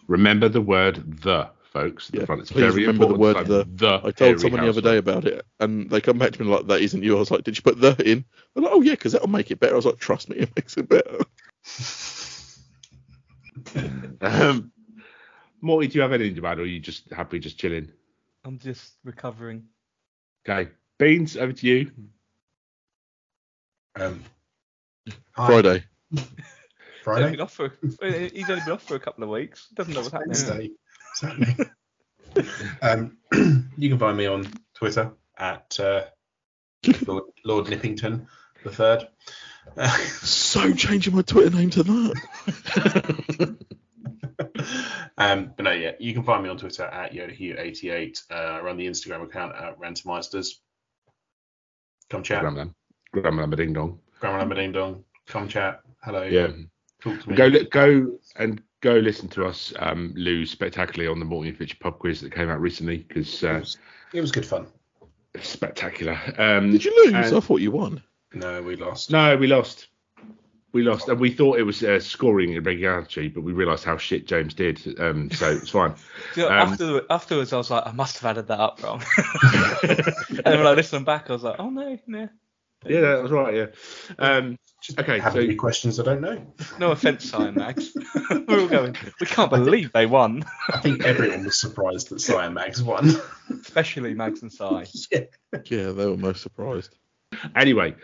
Remember 0.07 0.49
the 0.49 0.61
word 0.61 1.21
the, 1.21 1.49
folks. 1.73 2.09
At 2.09 2.15
Yeah, 2.15 2.19
the 2.21 2.25
front. 2.27 2.41
It's 2.41 2.51
please 2.51 2.61
very 2.73 2.85
remember 2.85 3.07
the 3.07 3.13
important. 3.15 3.47
word 3.49 3.67
It's 3.73 3.81
like 3.81 4.05
I 4.05 4.11
told 4.11 4.39
someone 4.39 4.61
the 4.61 4.69
other 4.69 4.81
day 4.81 4.97
about 4.97 5.25
it, 5.25 5.45
and 5.59 5.89
they 5.89 5.99
come 5.99 6.17
back 6.17 6.31
to 6.31 6.41
me 6.41 6.47
like, 6.47 6.67
"That 6.67 6.79
isn't 6.81 7.03
you." 7.03 7.17
I 7.17 7.19
was 7.19 7.31
like, 7.31 7.43
"Did 7.43 7.57
you 7.57 7.63
put 7.63 7.81
the 7.81 7.89
in?" 8.09 8.23
They're 8.53 8.63
like, 8.63 8.71
"Oh 8.73 8.81
yeah, 8.81 8.93
because 8.93 9.11
that'll 9.11 9.27
make 9.27 9.51
it 9.51 9.59
better." 9.59 9.73
I 9.73 9.75
was 9.75 9.85
like, 9.85 9.97
"Trust 9.99 10.29
me, 10.29 10.37
it 10.37 10.55
makes 10.55 10.77
it 10.77 10.87
better." 10.87 11.19
Um, 14.21 14.71
Morty, 15.61 15.87
do 15.87 15.95
you 15.97 16.01
have 16.01 16.11
anything 16.11 16.35
to 16.35 16.47
add, 16.47 16.59
or 16.59 16.63
are 16.63 16.65
you 16.65 16.79
just 16.79 17.09
happy 17.11 17.39
just 17.39 17.57
chilling? 17.57 17.91
I'm 18.43 18.59
just 18.59 18.93
recovering. 19.03 19.63
Okay, 20.47 20.69
Beans, 20.97 21.37
over 21.37 21.53
to 21.53 21.67
you. 21.67 21.91
Um, 23.95 24.23
hi. 25.31 25.47
Friday. 25.47 25.83
He's 26.11 26.23
Friday. 27.03 27.25
only 27.25 27.31
been 27.37 27.41
off 27.41 27.53
for, 27.53 27.73
he's 27.81 27.97
only 28.01 28.29
been 28.29 28.71
off 28.71 28.83
for 28.83 28.95
a 28.95 28.99
couple 28.99 29.23
of 29.23 29.29
weeks. 29.29 29.67
Doesn't 29.75 29.93
know 29.93 30.01
what's 30.01 30.11
happening. 30.11 30.29
Wednesday. 30.29 30.69
What's 31.13 31.21
happening? 31.21 31.69
um, 32.81 33.17
you 33.77 33.89
can 33.89 33.99
find 33.99 34.17
me 34.17 34.25
on 34.25 34.47
Twitter 34.73 35.11
at 35.37 35.79
uh, 35.79 36.05
Lord, 37.05 37.23
Lord 37.45 37.65
Nippington 37.67 38.25
the 38.63 38.71
third. 38.71 39.07
So 40.23 40.73
changing 40.73 41.15
my 41.15 41.21
Twitter 41.21 41.55
name 41.55 41.69
to 41.71 41.83
that. 41.83 43.57
um, 45.17 45.53
but 45.55 45.63
no, 45.63 45.71
yeah, 45.71 45.91
you 45.99 46.13
can 46.13 46.23
find 46.23 46.43
me 46.43 46.49
on 46.49 46.57
Twitter 46.57 46.83
at 46.83 47.13
YodaHugh88. 47.13 48.23
Uh, 48.29 48.61
run 48.61 48.77
the 48.77 48.85
Instagram 48.85 49.23
account 49.23 49.55
at 49.55 49.79
Rantermeisters. 49.79 50.55
Come 52.09 52.23
chat. 52.23 52.41
Grandma, 52.41 52.65
Grandma 53.13 53.45
Ding 53.55 53.73
Dong. 53.73 53.99
Grandma 54.19 54.43
Lamba 54.43 54.55
Ding 54.55 54.73
Dong. 54.73 55.03
Come 55.27 55.47
chat. 55.47 55.81
Hello. 56.03 56.23
Yeah. 56.23 56.51
Talk 57.01 57.21
to 57.21 57.29
me. 57.29 57.35
Go 57.35 57.49
go 57.63 58.19
and 58.35 58.61
go 58.83 58.95
listen 58.95 59.29
to 59.29 59.45
us 59.45 59.73
um, 59.79 60.13
lose 60.15 60.51
spectacularly 60.51 61.09
on 61.09 61.17
the 61.17 61.25
Morty 61.25 61.49
and 61.49 61.57
Fitch 61.57 61.79
pub 61.79 61.97
quiz 61.99 62.19
that 62.21 62.33
came 62.35 62.49
out 62.49 62.59
recently 62.59 62.97
because 62.97 63.41
it, 63.41 63.49
uh, 63.49 63.59
was, 63.59 63.77
it 64.13 64.21
was 64.21 64.31
good 64.31 64.45
fun. 64.45 64.67
spectacular. 65.41 66.19
Um, 66.37 66.71
Did 66.71 66.83
you 66.85 66.93
lose? 67.05 67.13
and- 67.13 67.35
I 67.37 67.39
thought 67.39 67.61
you 67.61 67.71
won. 67.71 68.03
No, 68.33 68.61
we 68.61 68.75
lost. 68.75 69.09
No, 69.11 69.37
we 69.37 69.47
lost. 69.47 69.87
We 70.73 70.81
lost, 70.81 71.07
and 71.07 71.19
we 71.19 71.29
thought 71.31 71.59
it 71.59 71.63
was 71.63 71.83
uh, 71.83 71.99
scoring 71.99 72.53
irregularity, 72.53 73.27
but 73.27 73.41
we 73.43 73.53
realised 73.53 73.83
how 73.83 73.95
shit 73.95 74.25
James 74.25 74.55
did. 74.55 74.99
Um, 74.99 75.29
so 75.29 75.51
it's 75.51 75.69
fine. 75.69 75.93
You 76.35 76.43
know, 76.43 76.49
Um, 76.49 76.69
after, 76.73 77.01
afterwards, 77.11 77.53
I 77.53 77.57
was 77.57 77.69
like, 77.69 77.85
I 77.85 77.91
must 77.91 78.17
have 78.19 78.31
added 78.31 78.47
that 78.47 78.59
up 78.59 78.81
wrong. 78.83 79.03
and 79.83 80.57
when 80.57 80.65
I 80.67 80.73
listened 80.73 81.05
back, 81.05 81.29
I 81.29 81.33
was 81.33 81.43
like, 81.43 81.57
oh 81.59 81.69
no, 81.69 81.99
no. 82.07 82.27
yeah, 82.87 83.01
that 83.01 83.21
was 83.21 83.31
right. 83.31 83.53
Yeah. 83.53 83.67
Um, 84.17 84.57
Just 84.83 84.99
Okay, 84.99 85.17
Have 85.19 85.33
so- 85.33 85.39
any 85.39 85.55
questions 85.55 85.97
I 85.99 86.03
don't 86.03 86.19
know? 86.21 86.45
No 86.79 86.91
offence, 86.91 87.29
Cyan 87.29 87.55
Max. 87.55 87.93
We're 88.29 88.59
all 88.59 88.67
going, 88.67 88.95
we 89.21 89.25
can't 89.27 89.49
believe 89.49 89.91
they 89.93 90.05
won, 90.05 90.43
I 90.69 90.79
think 90.79 91.03
everyone 91.05 91.45
was 91.45 91.57
surprised 91.59 92.09
that 92.09 92.19
Cyan 92.19 92.53
Max 92.53 92.81
won. 92.81 93.11
especially 93.49 94.13
Mags 94.13 94.41
and 94.41 94.51
Cy. 94.51 94.85
yeah. 95.11 95.21
Yeah, 95.65 95.91
they 95.91 96.05
were 96.05 96.17
most 96.17 96.41
surprised. 96.41 96.95
anyway, 97.55 97.95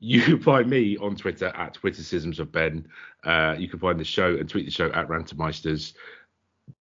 you 0.00 0.22
can 0.22 0.40
find 0.40 0.68
me 0.70 0.96
on 0.96 1.16
Twitter 1.16 1.48
at 1.54 1.74
Twittercisms 1.74 2.40
of 2.40 2.50
Ben. 2.50 2.86
Uh, 3.24 3.54
you 3.58 3.68
can 3.68 3.78
find 3.78 4.00
the 4.00 4.04
show 4.04 4.34
and 4.34 4.48
tweet 4.48 4.64
the 4.64 4.72
show 4.72 4.86
at 4.92 5.08
Rantermeisters. 5.08 5.92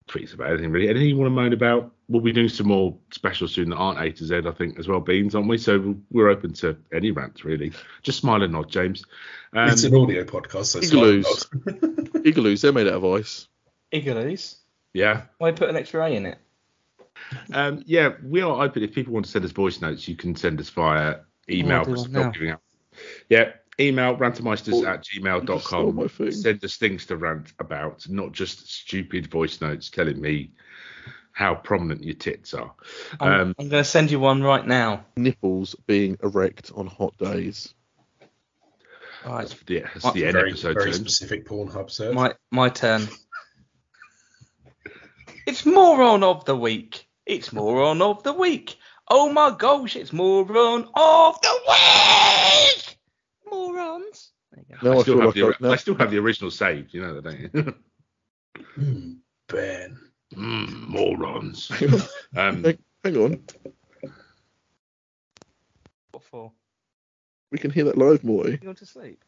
Tweets 0.09 0.35
about 0.35 0.49
anything 0.51 0.71
really. 0.73 0.89
Anything 0.89 1.09
you 1.09 1.17
want 1.17 1.27
to 1.27 1.31
moan 1.35 1.53
about? 1.53 1.93
We'll 2.09 2.23
be 2.23 2.33
doing 2.33 2.49
some 2.49 2.69
more 2.69 2.97
specials 3.13 3.53
soon 3.53 3.69
that 3.71 3.77
aren't 3.77 4.01
A 4.01 4.11
to 4.11 4.25
Z, 4.25 4.41
I 4.47 4.51
think, 4.53 4.79
as 4.79 4.89
well, 4.89 5.01
Beans, 5.01 5.35
aren't 5.35 5.49
we? 5.49 5.59
So 5.59 5.95
we're 6.11 6.29
open 6.31 6.55
to 6.55 6.77
any 6.93 7.11
rants 7.11 7.45
really. 7.45 7.73
Just 8.03 8.19
smile 8.21 8.43
and 8.43 8.53
nod, 8.53 8.71
James. 8.71 9.05
Um, 9.53 9.69
it's 9.69 9.85
an 9.85 9.95
audio 9.95 10.25
podcast, 10.25 10.65
so 10.67 10.79
it's 10.79 10.89
Igloos. 10.91 11.47
not- 11.67 11.75
Igaloos, 12.25 12.61
they're 12.63 12.73
made 12.73 12.87
out 12.87 12.95
of 12.95 13.05
ice. 13.05 13.47
Igaloos. 13.93 14.57
yeah. 14.95 15.23
Why 15.39 15.53
put 15.53 15.69
an 15.69 15.77
extra 15.77 16.05
A 16.05 16.09
in 16.11 16.27
it? 16.27 16.39
Um, 17.53 17.83
yeah, 17.87 18.13
we 18.25 18.41
are 18.43 18.63
open. 18.65 18.83
If 18.83 18.95
people 18.95 19.13
want 19.13 19.27
to 19.27 19.31
send 19.31 19.45
us 19.45 19.51
voice 19.51 19.81
notes, 19.81 20.09
you 20.09 20.17
can 20.17 20.35
send 20.37 20.61
us 20.61 20.71
via 20.71 21.17
email. 21.51 21.79
I'll 21.79 21.85
do 21.85 21.91
because 21.91 22.03
one 22.09 22.13
we're 22.13 22.19
now. 22.21 22.25
not 22.27 22.35
giving 22.35 22.51
out. 22.51 22.61
Yeah, 23.29 23.53
email 23.81 24.17
rantermeisters 24.17 24.75
Oh, 24.75 24.87
at 24.87 25.07
you 25.13 25.21
stole 25.21 25.93
my 25.93 26.05
gmail.com. 26.05 26.33
Send 26.33 26.65
us 26.65 26.77
things 26.77 27.07
to 27.07 27.17
rant 27.17 27.53
about, 27.59 28.09
not 28.09 28.33
just 28.33 28.71
stupid 28.73 29.29
voice 29.31 29.61
notes 29.61 29.91
telling 29.91 30.21
me 30.21 30.53
how 31.33 31.55
prominent 31.55 32.03
your 32.03 32.15
tits 32.17 32.55
are. 32.55 32.75
I'm, 33.21 33.33
Um, 33.33 33.55
I'm 33.59 33.69
going 33.69 33.83
to 33.83 33.89
send 33.89 34.11
you 34.11 34.19
one 34.19 34.43
right 34.43 34.67
now. 34.67 35.05
Nipples 35.17 35.77
being 35.87 36.19
erect 36.23 36.73
on 36.75 36.87
hot 36.89 37.17
days. 37.19 37.73
All 39.25 39.33
right, 39.35 39.49
That's 39.49 39.63
the, 39.65 39.81
that's 39.81 40.05
What- 40.05 40.15
the 40.15 40.25
end 40.25 40.33
very, 40.33 40.51
episode 40.51 40.75
very 40.75 40.93
terms. 40.93 40.97
specific 40.97 41.47
Pornhub 41.47 41.91
search. 41.91 42.15
my 42.15 42.35
my 42.51 42.69
turn. 42.69 43.09
It's 45.47 45.65
moron 45.65 46.23
of 46.23 46.45
the 46.45 46.57
week. 46.57 47.07
It's 47.27 47.53
moron 47.53 48.03
of 48.03 48.23
the 48.23 48.33
week. 48.33 48.77
Oh 49.09 49.33
my 49.33 49.55
gosh, 49.57 49.97
it's 49.97 50.13
moron 50.13 50.89
of 50.95 51.41
the 51.41 51.61
week. 51.69 52.78
Morons. 54.59 54.65
There 54.65 54.65
you 54.69 54.77
go. 54.77 54.89
Now 54.91 54.97
I 54.97 54.99
I, 54.99 55.03
still, 55.03 55.15
feel 55.15 55.21
have 55.21 55.27
like 55.27 55.35
the, 55.35 55.43
I, 55.47 55.53
now, 55.61 55.73
I 55.73 55.77
still 55.77 55.95
have 55.97 56.11
the 56.11 56.19
original 56.19 56.51
saved, 56.51 56.95
you 56.95 57.03
know 57.03 57.15
that, 57.21 57.25
don't 57.25 57.41
you? 57.41 57.75
Hmm, 58.75 59.13
ben. 59.49 59.99
mm, 60.35 60.89
morons. 60.89 61.69
hang 61.73 61.95
on, 61.95 62.01
Um, 62.37 62.65
hang, 62.65 62.79
hang 63.05 63.17
on. 63.17 63.45
What 66.13 66.25
for? 66.25 66.53
We 67.51 67.59
can 67.59 67.71
hear 67.71 67.85
that 67.85 67.97
live, 67.99 68.25
Morty. 68.25 68.53
You 68.53 68.59
going 68.59 68.77
to 68.77 68.87
sleep? 68.87 69.25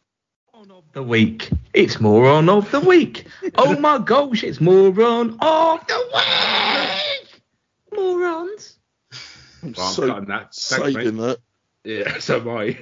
Moron 0.52 0.70
of 0.72 0.84
the 0.92 1.02
week. 1.02 1.50
It's 1.74 2.00
moron 2.00 2.48
of 2.48 2.70
the 2.70 2.80
week. 2.80 3.26
oh 3.56 3.78
my 3.78 3.98
gosh, 3.98 4.42
it's 4.44 4.60
moron 4.60 5.38
of 5.40 5.86
the 5.86 6.10
week. 6.14 7.42
Morons. 7.92 8.78
I'm 9.62 9.72
well, 9.76 9.86
I'm 9.86 9.94
so 9.94 10.06
cutting 10.08 10.28
that. 10.28 10.54
Thanks, 10.54 10.92
saving 10.92 11.16
that. 11.18 11.38
Yeah, 11.84 12.18
so 12.18 12.40
am 12.40 12.48
I. 12.48 12.78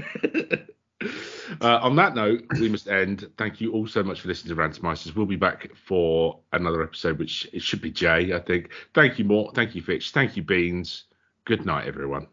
Uh, 1.61 1.79
on 1.81 1.97
that 1.97 2.15
note, 2.15 2.43
we 2.61 2.69
must 2.69 2.89
end. 2.89 3.31
Thank 3.39 3.61
you 3.61 3.73
all 3.73 3.87
so 3.87 4.03
much 4.03 4.20
for 4.20 4.29
listening 4.29 4.55
to 4.55 4.61
Rantermeisters. 4.61 5.15
We'll 5.15 5.27
be 5.27 5.37
back 5.37 5.70
for 5.75 6.41
another 6.53 6.83
episode, 6.83 7.19
which 7.19 7.49
it 7.53 7.62
should 7.62 7.81
be 7.81 7.91
Jay, 7.91 8.35
I 8.35 8.41
think. 8.41 8.70
Thank 8.95 9.19
you, 9.19 9.25
Mort. 9.25 9.55
Thank 9.55 9.75
you, 9.75 9.83
Fitch. 9.83 10.11
Thank 10.11 10.37
you, 10.37 10.43
Beans. 10.43 11.05
Good 11.45 11.65
night, 11.65 11.87
everyone. 11.87 12.27